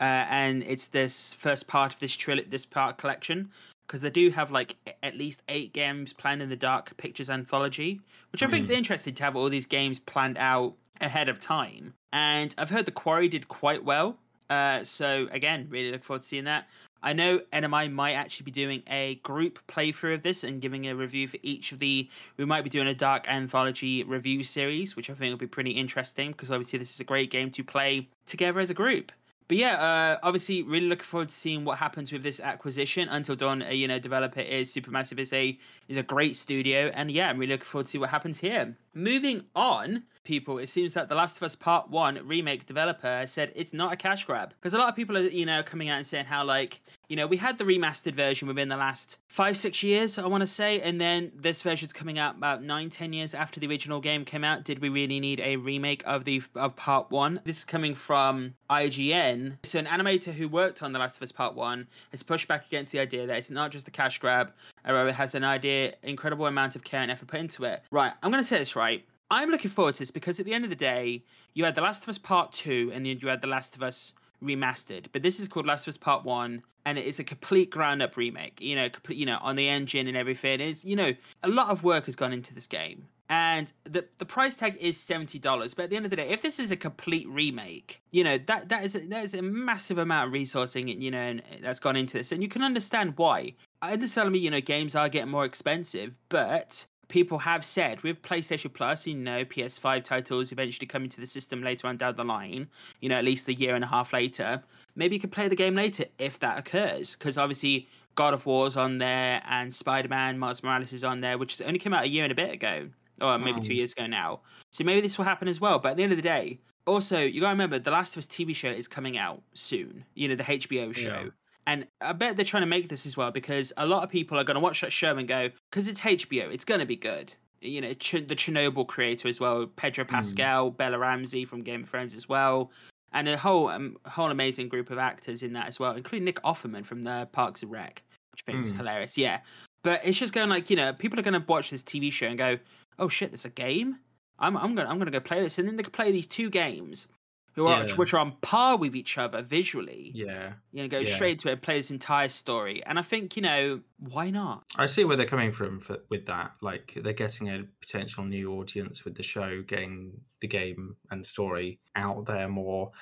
uh, 0.00 0.26
and 0.28 0.62
it's 0.64 0.88
this 0.88 1.32
first 1.34 1.68
part 1.68 1.94
of 1.94 2.00
this 2.00 2.14
trilogy, 2.16 2.48
this 2.50 2.66
part 2.66 2.98
collection. 2.98 3.50
Because 3.90 4.02
they 4.02 4.10
do 4.10 4.30
have 4.30 4.52
like 4.52 4.76
at 5.02 5.16
least 5.16 5.42
eight 5.48 5.72
games 5.72 6.12
planned 6.12 6.40
in 6.40 6.48
the 6.48 6.54
Dark 6.54 6.96
Pictures 6.96 7.28
anthology, 7.28 8.00
which 8.30 8.40
I 8.40 8.46
think 8.46 8.62
is 8.62 8.70
interesting 8.70 9.16
to 9.16 9.24
have 9.24 9.34
all 9.34 9.48
these 9.48 9.66
games 9.66 9.98
planned 9.98 10.38
out 10.38 10.74
ahead 11.00 11.28
of 11.28 11.40
time. 11.40 11.94
And 12.12 12.54
I've 12.56 12.70
heard 12.70 12.86
the 12.86 12.92
Quarry 12.92 13.26
did 13.26 13.48
quite 13.48 13.84
well. 13.84 14.16
Uh, 14.48 14.84
so 14.84 15.26
again, 15.32 15.66
really 15.70 15.90
look 15.90 16.04
forward 16.04 16.22
to 16.22 16.28
seeing 16.28 16.44
that. 16.44 16.68
I 17.02 17.14
know 17.14 17.40
NMI 17.52 17.90
might 17.90 18.12
actually 18.12 18.44
be 18.44 18.52
doing 18.52 18.84
a 18.88 19.16
group 19.24 19.58
playthrough 19.66 20.14
of 20.14 20.22
this 20.22 20.44
and 20.44 20.60
giving 20.60 20.86
a 20.86 20.94
review 20.94 21.26
for 21.26 21.38
each 21.42 21.72
of 21.72 21.80
the. 21.80 22.08
We 22.36 22.44
might 22.44 22.62
be 22.62 22.70
doing 22.70 22.86
a 22.86 22.94
Dark 22.94 23.26
Anthology 23.26 24.04
review 24.04 24.44
series, 24.44 24.94
which 24.94 25.10
I 25.10 25.14
think 25.14 25.32
will 25.32 25.38
be 25.38 25.48
pretty 25.48 25.72
interesting 25.72 26.30
because 26.30 26.52
obviously 26.52 26.78
this 26.78 26.94
is 26.94 27.00
a 27.00 27.04
great 27.04 27.30
game 27.30 27.50
to 27.52 27.64
play 27.64 28.08
together 28.26 28.60
as 28.60 28.70
a 28.70 28.74
group. 28.74 29.10
But 29.50 29.56
yeah, 29.56 29.82
uh, 29.82 30.18
obviously, 30.22 30.62
really 30.62 30.86
looking 30.86 31.06
forward 31.06 31.28
to 31.28 31.34
seeing 31.34 31.64
what 31.64 31.78
happens 31.78 32.12
with 32.12 32.22
this 32.22 32.38
acquisition. 32.38 33.08
Until 33.08 33.34
Dawn, 33.34 33.62
uh, 33.62 33.70
you 33.70 33.88
know, 33.88 33.98
developer 33.98 34.38
is 34.38 34.72
Supermassive 34.72 35.18
is 35.18 35.32
a 35.32 35.58
is 35.88 35.96
a 35.96 36.04
great 36.04 36.36
studio, 36.36 36.92
and 36.94 37.10
yeah, 37.10 37.28
I'm 37.28 37.36
really 37.36 37.54
looking 37.54 37.64
forward 37.64 37.86
to 37.86 37.90
see 37.90 37.98
what 37.98 38.10
happens 38.10 38.38
here. 38.38 38.76
Moving 38.94 39.46
on, 39.56 40.04
people, 40.24 40.58
it 40.58 40.68
seems 40.68 40.94
that 40.94 41.08
The 41.08 41.14
Last 41.14 41.36
of 41.36 41.42
Us 41.42 41.54
Part 41.54 41.90
One 41.90 42.20
remake 42.26 42.66
developer 42.66 43.24
said 43.26 43.52
it's 43.54 43.72
not 43.72 43.92
a 43.92 43.96
cash 43.96 44.24
grab 44.24 44.50
because 44.50 44.74
a 44.74 44.78
lot 44.78 44.88
of 44.88 44.96
people 44.96 45.16
are 45.16 45.22
you 45.22 45.46
know 45.46 45.62
coming 45.62 45.88
out 45.88 45.98
and 45.98 46.06
saying 46.06 46.26
how 46.26 46.44
like 46.44 46.80
you 47.08 47.16
know 47.16 47.26
we 47.26 47.36
had 47.36 47.58
the 47.58 47.64
remastered 47.64 48.14
version 48.14 48.46
within 48.46 48.68
the 48.68 48.76
last 48.76 49.16
five 49.26 49.56
six 49.56 49.82
years 49.82 50.18
I 50.18 50.26
want 50.26 50.42
to 50.42 50.46
say, 50.46 50.80
and 50.80 51.00
then 51.00 51.32
this 51.34 51.62
version's 51.62 51.92
coming 51.92 52.18
out 52.18 52.36
about 52.36 52.62
nine 52.62 52.90
ten 52.90 53.12
years 53.12 53.34
after 53.34 53.60
the 53.60 53.66
original 53.66 54.00
game 54.00 54.24
came 54.24 54.44
out. 54.44 54.64
Did 54.64 54.80
we 54.80 54.88
really 54.88 55.20
need 55.20 55.40
a 55.40 55.56
remake 55.56 56.02
of 56.06 56.24
the 56.24 56.42
of 56.54 56.76
Part 56.76 57.10
One? 57.10 57.40
This 57.44 57.58
is 57.58 57.64
coming 57.64 57.94
from 57.94 58.54
IGN. 58.68 59.58
So 59.64 59.78
an 59.78 59.86
animator 59.86 60.32
who 60.32 60.48
worked 60.48 60.82
on 60.82 60.92
The 60.92 60.98
Last 60.98 61.16
of 61.16 61.22
Us 61.22 61.32
Part 61.32 61.54
One 61.54 61.88
has 62.10 62.22
pushed 62.22 62.48
back 62.48 62.66
against 62.66 62.92
the 62.92 63.00
idea 63.00 63.26
that 63.26 63.36
it's 63.36 63.50
not 63.50 63.70
just 63.70 63.88
a 63.88 63.90
cash 63.90 64.18
grab. 64.18 64.52
It 64.84 65.12
has 65.14 65.34
an 65.34 65.44
idea, 65.44 65.94
incredible 66.02 66.46
amount 66.46 66.76
of 66.76 66.84
care 66.84 67.00
and 67.00 67.10
effort 67.10 67.28
put 67.28 67.40
into 67.40 67.64
it. 67.64 67.82
Right, 67.90 68.12
I'm 68.22 68.30
going 68.30 68.42
to 68.42 68.48
say 68.48 68.58
this 68.58 68.76
right. 68.76 69.04
I'm 69.30 69.50
looking 69.50 69.70
forward 69.70 69.94
to 69.94 70.00
this 70.00 70.10
because 70.10 70.40
at 70.40 70.46
the 70.46 70.54
end 70.54 70.64
of 70.64 70.70
the 70.70 70.76
day, 70.76 71.24
you 71.54 71.64
had 71.64 71.74
The 71.74 71.82
Last 71.82 72.02
of 72.02 72.08
Us 72.08 72.18
Part 72.18 72.52
2 72.52 72.90
and 72.92 73.06
then 73.06 73.18
you 73.20 73.28
had 73.28 73.42
The 73.42 73.48
Last 73.48 73.76
of 73.76 73.82
Us 73.82 74.12
remastered. 74.42 75.06
But 75.12 75.22
this 75.22 75.38
is 75.38 75.48
called 75.48 75.66
Last 75.66 75.86
of 75.86 75.92
Us 75.92 75.98
Part 75.98 76.24
1 76.24 76.62
and 76.84 76.98
it 76.98 77.04
is 77.04 77.18
a 77.18 77.24
complete 77.24 77.70
ground 77.70 78.02
up 78.02 78.16
remake. 78.16 78.60
You 78.60 78.74
know, 78.74 78.88
complete, 78.88 79.18
you 79.18 79.26
know, 79.26 79.38
on 79.40 79.56
the 79.56 79.68
engine 79.68 80.08
and 80.08 80.16
everything. 80.16 80.60
It's, 80.60 80.84
you 80.84 80.96
know, 80.96 81.14
a 81.42 81.48
lot 81.48 81.68
of 81.68 81.84
work 81.84 82.06
has 82.06 82.16
gone 82.16 82.32
into 82.32 82.54
this 82.54 82.66
game. 82.66 83.06
And 83.28 83.72
the 83.84 84.06
the 84.18 84.24
price 84.24 84.56
tag 84.56 84.76
is 84.80 84.98
seventy 84.98 85.38
dollars, 85.38 85.72
but 85.72 85.84
at 85.84 85.90
the 85.90 85.94
end 85.94 86.04
of 86.04 86.10
the 86.10 86.16
day, 86.16 86.30
if 86.30 86.42
this 86.42 86.58
is 86.58 86.72
a 86.72 86.76
complete 86.76 87.28
remake, 87.28 88.02
you 88.10 88.24
know 88.24 88.38
that 88.38 88.70
that 88.70 88.82
is 88.82 88.96
a, 88.96 88.98
that 89.06 89.22
is 89.22 89.34
a 89.34 89.40
massive 89.40 89.98
amount 89.98 90.26
of 90.26 90.34
resourcing, 90.34 91.00
you 91.00 91.12
know, 91.12 91.20
and 91.20 91.42
that's 91.62 91.78
gone 91.78 91.94
into 91.94 92.18
this, 92.18 92.32
and 92.32 92.42
you 92.42 92.48
can 92.48 92.64
understand 92.64 93.12
why. 93.18 93.54
I 93.82 93.92
understand, 93.92 94.32
me, 94.32 94.40
you 94.40 94.50
know, 94.50 94.60
games 94.60 94.96
are 94.96 95.08
getting 95.08 95.30
more 95.30 95.44
expensive, 95.44 96.18
but 96.28 96.86
people 97.10 97.38
have 97.38 97.64
said 97.64 98.00
with 98.02 98.22
PlayStation 98.22 98.72
Plus, 98.72 99.06
you 99.06 99.14
know, 99.14 99.44
PS5 99.44 100.02
titles 100.02 100.52
eventually 100.52 100.86
coming 100.86 101.10
to 101.10 101.20
the 101.20 101.26
system 101.26 101.62
later 101.62 101.86
on 101.86 101.96
down 101.98 102.16
the 102.16 102.24
line, 102.24 102.68
you 103.00 103.08
know, 103.08 103.16
at 103.16 103.24
least 103.24 103.48
a 103.48 103.54
year 103.54 103.74
and 103.74 103.84
a 103.84 103.88
half 103.88 104.12
later, 104.12 104.62
maybe 104.94 105.16
you 105.16 105.20
could 105.20 105.32
play 105.32 105.48
the 105.48 105.56
game 105.56 105.74
later 105.74 106.04
if 106.18 106.38
that 106.38 106.58
occurs. 106.58 107.14
Because 107.14 107.36
obviously, 107.36 107.88
God 108.14 108.32
of 108.32 108.46
War's 108.46 108.76
on 108.76 108.98
there 108.98 109.42
and 109.46 109.74
Spider 109.74 110.08
Man, 110.08 110.38
Miles 110.38 110.62
Morales 110.62 110.92
is 110.92 111.04
on 111.04 111.20
there, 111.20 111.36
which 111.36 111.60
only 111.62 111.78
came 111.78 111.92
out 111.92 112.04
a 112.04 112.08
year 112.08 112.24
and 112.24 112.32
a 112.32 112.34
bit 112.34 112.52
ago, 112.52 112.88
or 113.20 113.38
maybe 113.38 113.60
two 113.60 113.68
hmm. 113.68 113.72
years 113.74 113.92
ago 113.92 114.06
now. 114.06 114.40
So 114.70 114.84
maybe 114.84 115.00
this 115.00 115.18
will 115.18 115.26
happen 115.26 115.48
as 115.48 115.60
well. 115.60 115.78
But 115.78 115.90
at 115.90 115.96
the 115.96 116.02
end 116.02 116.12
of 116.12 116.18
the 116.18 116.22
day, 116.22 116.60
also, 116.86 117.20
you 117.20 117.40
gotta 117.40 117.52
remember 117.52 117.78
the 117.78 117.90
Last 117.90 118.16
of 118.16 118.18
Us 118.18 118.26
TV 118.26 118.54
show 118.54 118.70
is 118.70 118.88
coming 118.88 119.18
out 119.18 119.42
soon, 119.54 120.04
you 120.14 120.28
know, 120.28 120.34
the 120.34 120.44
HBO 120.44 120.94
show. 120.94 121.08
Yeah. 121.24 121.30
And 121.70 121.86
I 122.00 122.12
bet 122.12 122.36
they're 122.36 122.44
trying 122.44 122.62
to 122.62 122.66
make 122.66 122.88
this 122.88 123.06
as 123.06 123.16
well 123.16 123.30
because 123.30 123.72
a 123.76 123.86
lot 123.86 124.02
of 124.02 124.10
people 124.10 124.38
are 124.40 124.44
going 124.44 124.56
to 124.56 124.60
watch 124.60 124.80
that 124.80 124.92
show 124.92 125.16
and 125.16 125.28
go, 125.28 125.50
because 125.70 125.86
it's 125.86 126.00
HBO, 126.00 126.52
it's 126.52 126.64
going 126.64 126.80
to 126.80 126.86
be 126.86 126.96
good. 126.96 127.32
You 127.60 127.80
know, 127.80 127.92
Ch- 127.92 128.26
the 128.26 128.34
Chernobyl 128.34 128.86
creator 128.88 129.28
as 129.28 129.38
well, 129.38 129.66
Pedro 129.76 130.04
Pascal, 130.04 130.70
Bella 130.70 130.98
Ramsey 130.98 131.44
from 131.44 131.62
Game 131.62 131.84
of 131.84 131.88
Thrones 131.90 132.14
as 132.16 132.28
well, 132.28 132.70
and 133.12 133.28
a 133.28 133.36
whole 133.36 133.68
um, 133.68 133.96
whole 134.06 134.30
amazing 134.30 134.68
group 134.68 134.90
of 134.90 134.98
actors 134.98 135.42
in 135.42 135.52
that 135.52 135.68
as 135.68 135.78
well, 135.78 135.94
including 135.94 136.24
Nick 136.24 136.42
Offerman 136.42 136.84
from 136.84 137.02
the 137.02 137.28
Parks 137.32 137.62
and 137.62 137.70
Rec, 137.70 138.02
which 138.32 138.42
I 138.48 138.50
think 138.52 138.64
is 138.64 138.72
Mm. 138.72 138.76
hilarious. 138.78 139.16
Yeah, 139.18 139.40
but 139.84 140.00
it's 140.04 140.18
just 140.18 140.32
going 140.32 140.48
like 140.48 140.70
you 140.70 140.76
know, 140.76 140.92
people 140.94 141.18
are 141.20 141.22
going 141.22 141.38
to 141.40 141.44
watch 141.46 141.70
this 141.70 141.82
TV 141.82 142.10
show 142.10 142.26
and 142.26 142.38
go, 142.38 142.58
oh 142.98 143.08
shit, 143.08 143.30
there's 143.30 143.44
a 143.44 143.50
game. 143.50 143.98
I'm 144.38 144.56
I'm 144.56 144.74
gonna 144.74 144.88
I'm 144.88 144.98
gonna 144.98 145.10
go 145.10 145.20
play 145.20 145.42
this, 145.42 145.58
and 145.58 145.68
then 145.68 145.76
they 145.76 145.82
can 145.82 145.92
play 145.92 146.10
these 146.10 146.26
two 146.26 146.48
games, 146.50 147.08
who 147.54 147.66
are 147.66 147.86
Yeah. 147.86 147.94
which 147.96 148.14
are 148.14 148.18
on 148.20 148.32
par 148.40 148.76
with 148.76 148.94
each 148.94 149.18
other 149.18 149.42
visually 149.42 150.12
Yeah. 150.14 150.54
you 150.72 150.82
know, 150.82 150.88
go 150.88 151.00
Yeah. 151.00 151.14
straight 151.14 151.38
to 151.40 151.48
it 151.48 151.52
and 151.52 151.62
play 151.62 151.76
this 151.78 151.90
entire 151.90 152.28
story. 152.28 152.82
And 152.84 152.98
I 152.98 153.02
think, 153.02 153.36
you 153.36 153.42
know, 153.42 153.80
why 153.98 154.30
not? 154.30 154.64
I 154.76 154.86
see 154.86 155.04
where 155.04 155.16
they're 155.16 155.26
coming 155.26 155.52
from 155.52 155.80
for, 155.80 155.98
with 156.08 156.26
that. 156.26 156.52
Like 156.60 156.98
they're 157.02 157.12
getting 157.12 157.48
a 157.48 157.64
potential 157.80 158.24
new 158.24 158.52
audience 158.54 159.04
with 159.04 159.14
the 159.14 159.22
show, 159.22 159.62
getting 159.62 160.20
the 160.40 160.48
game 160.48 160.96
and 161.10 161.26
story 161.26 161.80
out 161.96 162.26
there 162.26 162.48
more, 162.48 162.92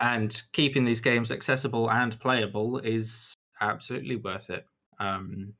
and 0.00 0.42
keeping 0.52 0.84
these 0.84 1.00
games 1.00 1.30
accessible 1.30 1.90
and 1.90 2.18
playable 2.20 2.78
is 2.78 3.34
absolutely 3.60 4.16
worth 4.16 4.50
it. 4.50 4.66
Um, 5.00 5.52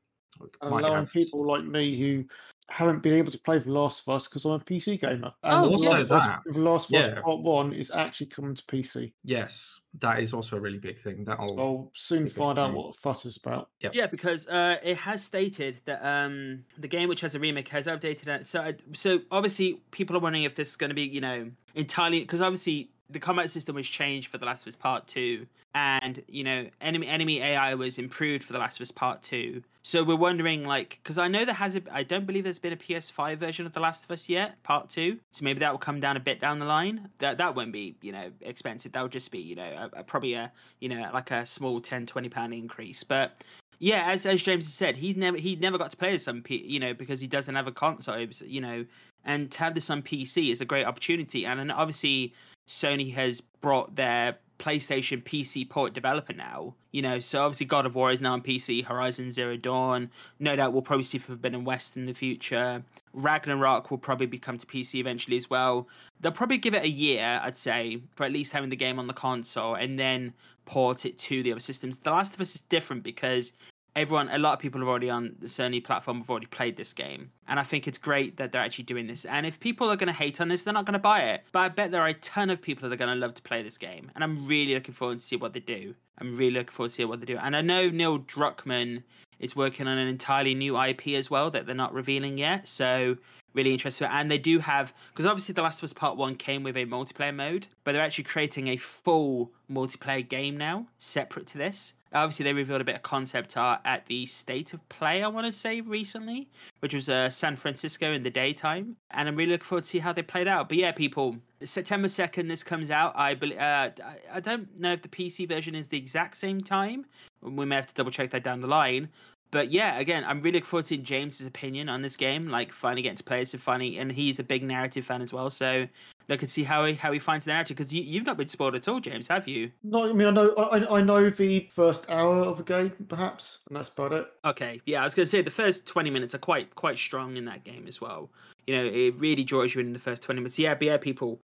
and 0.61 0.71
might 0.71 0.79
allowing 0.85 1.05
have- 1.05 1.11
people 1.11 1.45
like 1.45 1.63
me 1.65 1.97
who 1.97 2.25
haven't 2.69 3.01
been 3.01 3.13
able 3.13 3.31
to 3.31 3.37
play 3.39 3.57
The 3.59 3.71
Last 3.71 4.01
of 4.07 4.09
Us 4.15 4.27
because 4.27 4.45
I'm 4.45 4.51
a 4.53 4.59
PC 4.59 4.99
gamer. 5.01 5.33
And 5.43 5.53
Oh, 5.53 5.63
The 5.63 5.69
also 5.71 5.89
Last 5.91 6.01
of 6.03 6.11
Us- 6.11 6.25
that. 6.27 6.39
The 6.53 6.59
Last 6.59 6.89
of 6.93 6.99
Us 6.99 7.05
Yeah. 7.07 7.21
Part 7.21 7.41
One 7.41 7.73
is 7.73 7.91
actually 7.91 8.27
coming 8.27 8.55
to 8.55 8.63
PC. 8.65 9.11
Yes, 9.23 9.79
that 9.99 10.19
is 10.19 10.33
also 10.33 10.57
a 10.57 10.59
really 10.59 10.77
big 10.77 10.99
thing. 10.99 11.23
That'll 11.25 11.59
I'll 11.59 11.91
soon 11.95 12.29
find 12.29 12.59
out 12.59 12.67
thing. 12.67 12.75
what 12.75 12.93
the 12.93 12.99
fuss 12.99 13.25
is 13.25 13.37
about. 13.37 13.69
Yep. 13.81 13.95
Yeah, 13.95 14.07
because 14.07 14.47
uh, 14.47 14.77
it 14.83 14.97
has 14.97 15.23
stated 15.23 15.81
that 15.85 16.03
um, 16.05 16.63
the 16.77 16.87
game, 16.87 17.09
which 17.09 17.21
has 17.21 17.35
a 17.35 17.39
remake, 17.39 17.67
has 17.69 17.87
updated 17.87 18.27
it. 18.27 18.45
So, 18.45 18.61
I- 18.61 18.75
so 18.93 19.19
obviously, 19.31 19.81
people 19.91 20.15
are 20.15 20.19
wondering 20.19 20.43
if 20.43 20.55
this 20.55 20.69
is 20.69 20.75
going 20.75 20.89
to 20.91 20.95
be, 20.95 21.03
you 21.03 21.21
know, 21.21 21.49
entirely 21.75 22.19
because 22.21 22.41
obviously 22.41 22.91
the 23.09 23.19
combat 23.19 23.49
system 23.49 23.75
was 23.75 23.87
changed 23.87 24.27
for 24.29 24.37
The 24.37 24.45
Last 24.45 24.61
of 24.63 24.67
Us 24.67 24.75
Part 24.75 25.07
Two, 25.07 25.47
and 25.75 26.23
you 26.27 26.43
know, 26.43 26.67
enemy 26.81 27.07
enemy 27.07 27.41
AI 27.41 27.75
was 27.75 27.97
improved 27.97 28.43
for 28.43 28.53
The 28.53 28.59
Last 28.59 28.77
of 28.77 28.81
Us 28.81 28.91
Part 28.91 29.21
Two. 29.21 29.63
So 29.83 30.03
we're 30.03 30.15
wondering, 30.15 30.65
like, 30.65 30.99
because 31.01 31.17
I 31.17 31.27
know 31.27 31.45
there 31.45 31.55
has 31.55 31.75
a, 31.75 31.81
I 31.91 32.03
don't 32.03 32.25
believe 32.25 32.43
there's 32.43 32.59
been 32.59 32.73
a 32.73 32.77
PS5 32.77 33.37
version 33.37 33.65
of 33.65 33.73
The 33.73 33.79
Last 33.79 34.05
of 34.05 34.11
Us 34.11 34.29
yet, 34.29 34.61
Part 34.63 34.89
Two. 34.89 35.19
So 35.31 35.43
maybe 35.43 35.59
that 35.59 35.71
will 35.71 35.79
come 35.79 35.99
down 35.99 36.17
a 36.17 36.19
bit 36.19 36.39
down 36.39 36.59
the 36.59 36.65
line. 36.65 37.09
That 37.19 37.37
that 37.37 37.55
won't 37.55 37.71
be, 37.71 37.95
you 38.01 38.11
know, 38.11 38.31
expensive. 38.41 38.91
that 38.93 39.01
will 39.01 39.09
just 39.09 39.31
be, 39.31 39.39
you 39.39 39.55
know, 39.55 39.89
a, 39.93 39.99
a, 39.99 40.03
probably 40.03 40.33
a, 40.33 40.51
you 40.79 40.89
know, 40.89 41.09
like 41.13 41.31
a 41.31 41.45
small 41.45 41.79
10 41.81 42.05
20 42.05 42.29
pound 42.29 42.53
increase, 42.53 43.03
but. 43.03 43.33
Yeah, 43.81 44.11
as 44.11 44.25
as 44.25 44.41
James 44.41 44.65
has 44.65 44.73
said, 44.73 44.97
he's 44.97 45.15
never 45.15 45.37
he 45.37 45.55
never 45.55 45.77
got 45.77 45.89
to 45.91 45.95
play 45.95 46.11
this 46.11 46.27
on 46.27 46.41
P, 46.41 46.57
you 46.57 46.81
know 46.81 46.93
because 46.93 47.21
he 47.21 47.27
doesn't 47.27 47.55
have 47.55 47.65
a 47.65 47.71
console, 47.71 48.19
you 48.45 48.59
know, 48.59 48.85
and 49.23 49.49
to 49.51 49.59
have 49.59 49.73
this 49.73 49.89
on 49.89 50.01
PC 50.01 50.51
is 50.51 50.59
a 50.59 50.65
great 50.65 50.85
opportunity. 50.85 51.45
And 51.45 51.57
then 51.57 51.71
obviously 51.71 52.33
Sony 52.67 53.13
has 53.13 53.39
brought 53.39 53.95
their 53.95 54.37
PlayStation 54.59 55.23
PC 55.23 55.67
port 55.67 55.93
developer 55.93 56.33
now, 56.33 56.75
you 56.91 57.01
know, 57.01 57.19
so 57.19 57.43
obviously 57.43 57.65
God 57.65 57.85
of 57.85 57.95
War 57.95 58.11
is 58.11 58.21
now 58.21 58.33
on 58.33 58.41
PC, 58.41 58.85
Horizon 58.85 59.31
Zero 59.31 59.57
Dawn, 59.57 60.11
no 60.37 60.55
doubt 60.55 60.73
we'll 60.73 60.81
probably 60.81 61.03
see 61.03 61.17
Forbidden 61.17 61.63
West 61.63 61.97
in 61.97 62.05
the 62.05 62.13
future. 62.13 62.83
Ragnarok 63.13 63.89
will 63.89 63.97
probably 63.97 64.27
become 64.27 64.57
to 64.57 64.67
PC 64.67 64.95
eventually 64.95 65.37
as 65.37 65.49
well. 65.49 65.87
They'll 66.19 66.31
probably 66.31 66.57
give 66.57 66.75
it 66.75 66.83
a 66.83 66.89
year, 66.89 67.39
I'd 67.41 67.57
say, 67.57 68.01
for 68.15 68.25
at 68.25 68.31
least 68.31 68.51
having 68.51 68.69
the 68.69 68.75
game 68.75 68.99
on 68.99 69.07
the 69.07 69.13
console 69.13 69.75
and 69.75 69.97
then 69.97 70.33
port 70.65 71.05
it 71.05 71.17
to 71.17 71.41
the 71.41 71.51
other 71.51 71.59
systems. 71.59 71.97
The 71.97 72.11
Last 72.11 72.35
of 72.35 72.41
Us 72.41 72.55
is 72.55 72.61
different 72.61 73.01
because 73.03 73.53
everyone, 73.95 74.29
a 74.29 74.37
lot 74.37 74.53
of 74.53 74.59
people 74.59 74.81
are 74.83 74.87
already 74.87 75.09
on 75.09 75.35
the 75.39 75.47
Sony 75.47 75.83
platform 75.83 76.19
have 76.19 76.29
already 76.29 76.47
played 76.47 76.77
this 76.77 76.93
game, 76.93 77.31
and 77.47 77.59
I 77.59 77.63
think 77.63 77.87
it's 77.87 77.97
great 77.97 78.37
that 78.37 78.51
they're 78.51 78.61
actually 78.61 78.85
doing 78.85 79.07
this. 79.07 79.25
And 79.25 79.45
if 79.45 79.59
people 79.59 79.89
are 79.89 79.95
going 79.95 80.07
to 80.07 80.13
hate 80.13 80.39
on 80.39 80.47
this, 80.47 80.63
they're 80.63 80.73
not 80.73 80.85
going 80.85 80.93
to 80.93 80.99
buy 80.99 81.21
it. 81.21 81.43
But 81.51 81.59
I 81.59 81.69
bet 81.69 81.91
there 81.91 82.01
are 82.01 82.07
a 82.07 82.13
ton 82.13 82.49
of 82.49 82.61
people 82.61 82.87
that 82.87 82.93
are 82.93 82.97
going 82.97 83.13
to 83.13 83.19
love 83.19 83.33
to 83.35 83.41
play 83.41 83.61
this 83.63 83.77
game, 83.77 84.11
and 84.15 84.23
I'm 84.23 84.47
really 84.47 84.73
looking 84.73 84.93
forward 84.93 85.19
to 85.19 85.25
see 85.25 85.35
what 85.35 85.53
they 85.53 85.59
do. 85.59 85.95
I'm 86.17 86.35
really 86.35 86.51
looking 86.51 86.71
forward 86.71 86.89
to 86.89 86.95
see 86.95 87.05
what 87.05 87.19
they 87.19 87.25
do. 87.25 87.37
And 87.37 87.55
I 87.55 87.61
know 87.61 87.89
Neil 87.89 88.19
Druckmann 88.19 89.03
is 89.39 89.55
working 89.55 89.87
on 89.87 89.97
an 89.97 90.07
entirely 90.07 90.53
new 90.53 90.81
IP 90.81 91.09
as 91.09 91.29
well 91.29 91.49
that 91.51 91.65
they're 91.65 91.75
not 91.75 91.93
revealing 91.93 92.37
yet. 92.37 92.67
So 92.67 93.17
really 93.53 93.73
interested. 93.73 94.07
And 94.11 94.29
they 94.29 94.37
do 94.37 94.59
have 94.59 94.93
because 95.11 95.25
obviously 95.25 95.53
The 95.53 95.61
Last 95.61 95.79
of 95.79 95.85
Us 95.85 95.93
Part 95.93 96.17
One 96.17 96.35
came 96.35 96.63
with 96.63 96.77
a 96.77 96.85
multiplayer 96.85 97.33
mode, 97.33 97.67
but 97.83 97.93
they're 97.93 98.01
actually 98.01 98.25
creating 98.25 98.67
a 98.67 98.77
full 98.77 99.51
multiplayer 99.71 100.27
game 100.27 100.57
now, 100.57 100.87
separate 100.99 101.47
to 101.47 101.57
this. 101.57 101.93
Obviously, 102.11 102.43
they 102.43 102.53
revealed 102.53 102.81
a 102.81 102.85
bit 102.85 102.95
of 102.95 103.03
concept 103.03 103.55
art 103.55 103.81
at 103.85 104.05
the 104.07 104.25
State 104.25 104.73
of 104.73 104.87
Play, 104.89 105.23
I 105.23 105.27
want 105.27 105.45
to 105.45 105.51
say, 105.51 105.81
recently, 105.81 106.49
which 106.79 106.93
was 106.93 107.07
uh, 107.07 107.29
San 107.29 107.55
Francisco 107.55 108.11
in 108.11 108.23
the 108.23 108.31
daytime. 108.31 108.95
And 109.11 109.27
I'm 109.27 109.35
really 109.35 109.51
looking 109.51 109.65
forward 109.65 109.83
to 109.83 109.89
see 109.89 109.99
how 109.99 110.11
they 110.11 110.23
played 110.23 110.47
out. 110.47 110.69
But 110.69 110.77
yeah, 110.77 110.91
people, 110.91 111.37
September 111.63 112.07
2nd, 112.07 112.47
this 112.47 112.63
comes 112.63 112.89
out. 112.89 113.13
I 113.15 113.35
believe, 113.35 113.59
uh, 113.59 113.91
I 114.33 114.39
don't 114.39 114.79
know 114.79 114.93
if 114.93 115.03
the 115.03 115.07
PC 115.07 115.47
version 115.47 115.75
is 115.75 115.89
the 115.89 115.97
exact 115.97 116.37
same 116.37 116.61
time. 116.61 117.05
We 117.41 117.65
may 117.65 117.75
have 117.75 117.87
to 117.87 117.93
double 117.93 118.11
check 118.11 118.31
that 118.31 118.43
down 118.43 118.61
the 118.61 118.67
line. 118.67 119.09
But 119.51 119.71
yeah, 119.71 119.97
again, 119.97 120.23
I'm 120.25 120.41
really 120.41 120.57
looking 120.57 120.67
forward 120.67 120.85
to 120.85 120.97
James's 120.97 121.47
opinion 121.47 121.89
on 121.89 122.01
this 122.01 122.15
game. 122.15 122.47
Like 122.47 122.71
finally 122.71 123.01
getting 123.01 123.17
to 123.17 123.23
play 123.23 123.41
it, 123.41 123.47
so 123.47 123.57
funny, 123.57 123.97
and 123.97 124.11
he's 124.11 124.39
a 124.39 124.43
big 124.43 124.63
narrative 124.63 125.05
fan 125.05 125.21
as 125.21 125.33
well. 125.33 125.49
So 125.49 125.87
look 126.27 126.41
and 126.41 126.49
see 126.49 126.63
how 126.63 126.85
he 126.85 126.93
how 126.93 127.11
he 127.11 127.19
finds 127.19 127.45
the 127.45 127.51
narrative 127.51 127.75
because 127.75 127.91
you, 127.91 128.03
you've 128.03 128.25
not 128.25 128.37
been 128.37 128.47
spoiled 128.47 128.75
at 128.75 128.87
all, 128.87 128.99
James, 128.99 129.27
have 129.27 129.47
you? 129.47 129.71
No, 129.83 130.07
I 130.07 130.13
mean 130.13 130.27
I 130.27 130.31
know 130.31 130.53
I, 130.55 130.99
I 130.99 131.01
know 131.01 131.29
the 131.29 131.67
first 131.71 132.09
hour 132.11 132.35
of 132.35 132.57
the 132.57 132.63
game 132.63 132.91
perhaps, 133.07 133.59
and 133.67 133.75
that's 133.75 133.89
about 133.89 134.13
it. 134.13 134.27
Okay, 134.45 134.81
yeah, 134.85 135.01
I 135.01 135.03
was 135.03 135.15
going 135.15 135.25
to 135.25 135.29
say 135.29 135.41
the 135.41 135.51
first 135.51 135.87
twenty 135.87 136.11
minutes 136.11 136.35
are 136.35 136.39
quite 136.39 136.75
quite 136.75 136.97
strong 136.97 137.35
in 137.35 137.45
that 137.45 137.63
game 137.63 137.85
as 137.87 137.99
well. 137.99 138.29
You 138.67 138.75
know, 138.75 138.85
it 138.85 139.17
really 139.17 139.43
draws 139.43 139.73
you 139.73 139.81
in, 139.81 139.87
in 139.87 139.93
the 139.93 139.99
first 139.99 140.21
twenty 140.21 140.41
minutes. 140.41 140.59
Yeah, 140.59 140.75
but 140.75 140.85
yeah, 140.85 140.97
people. 140.97 141.39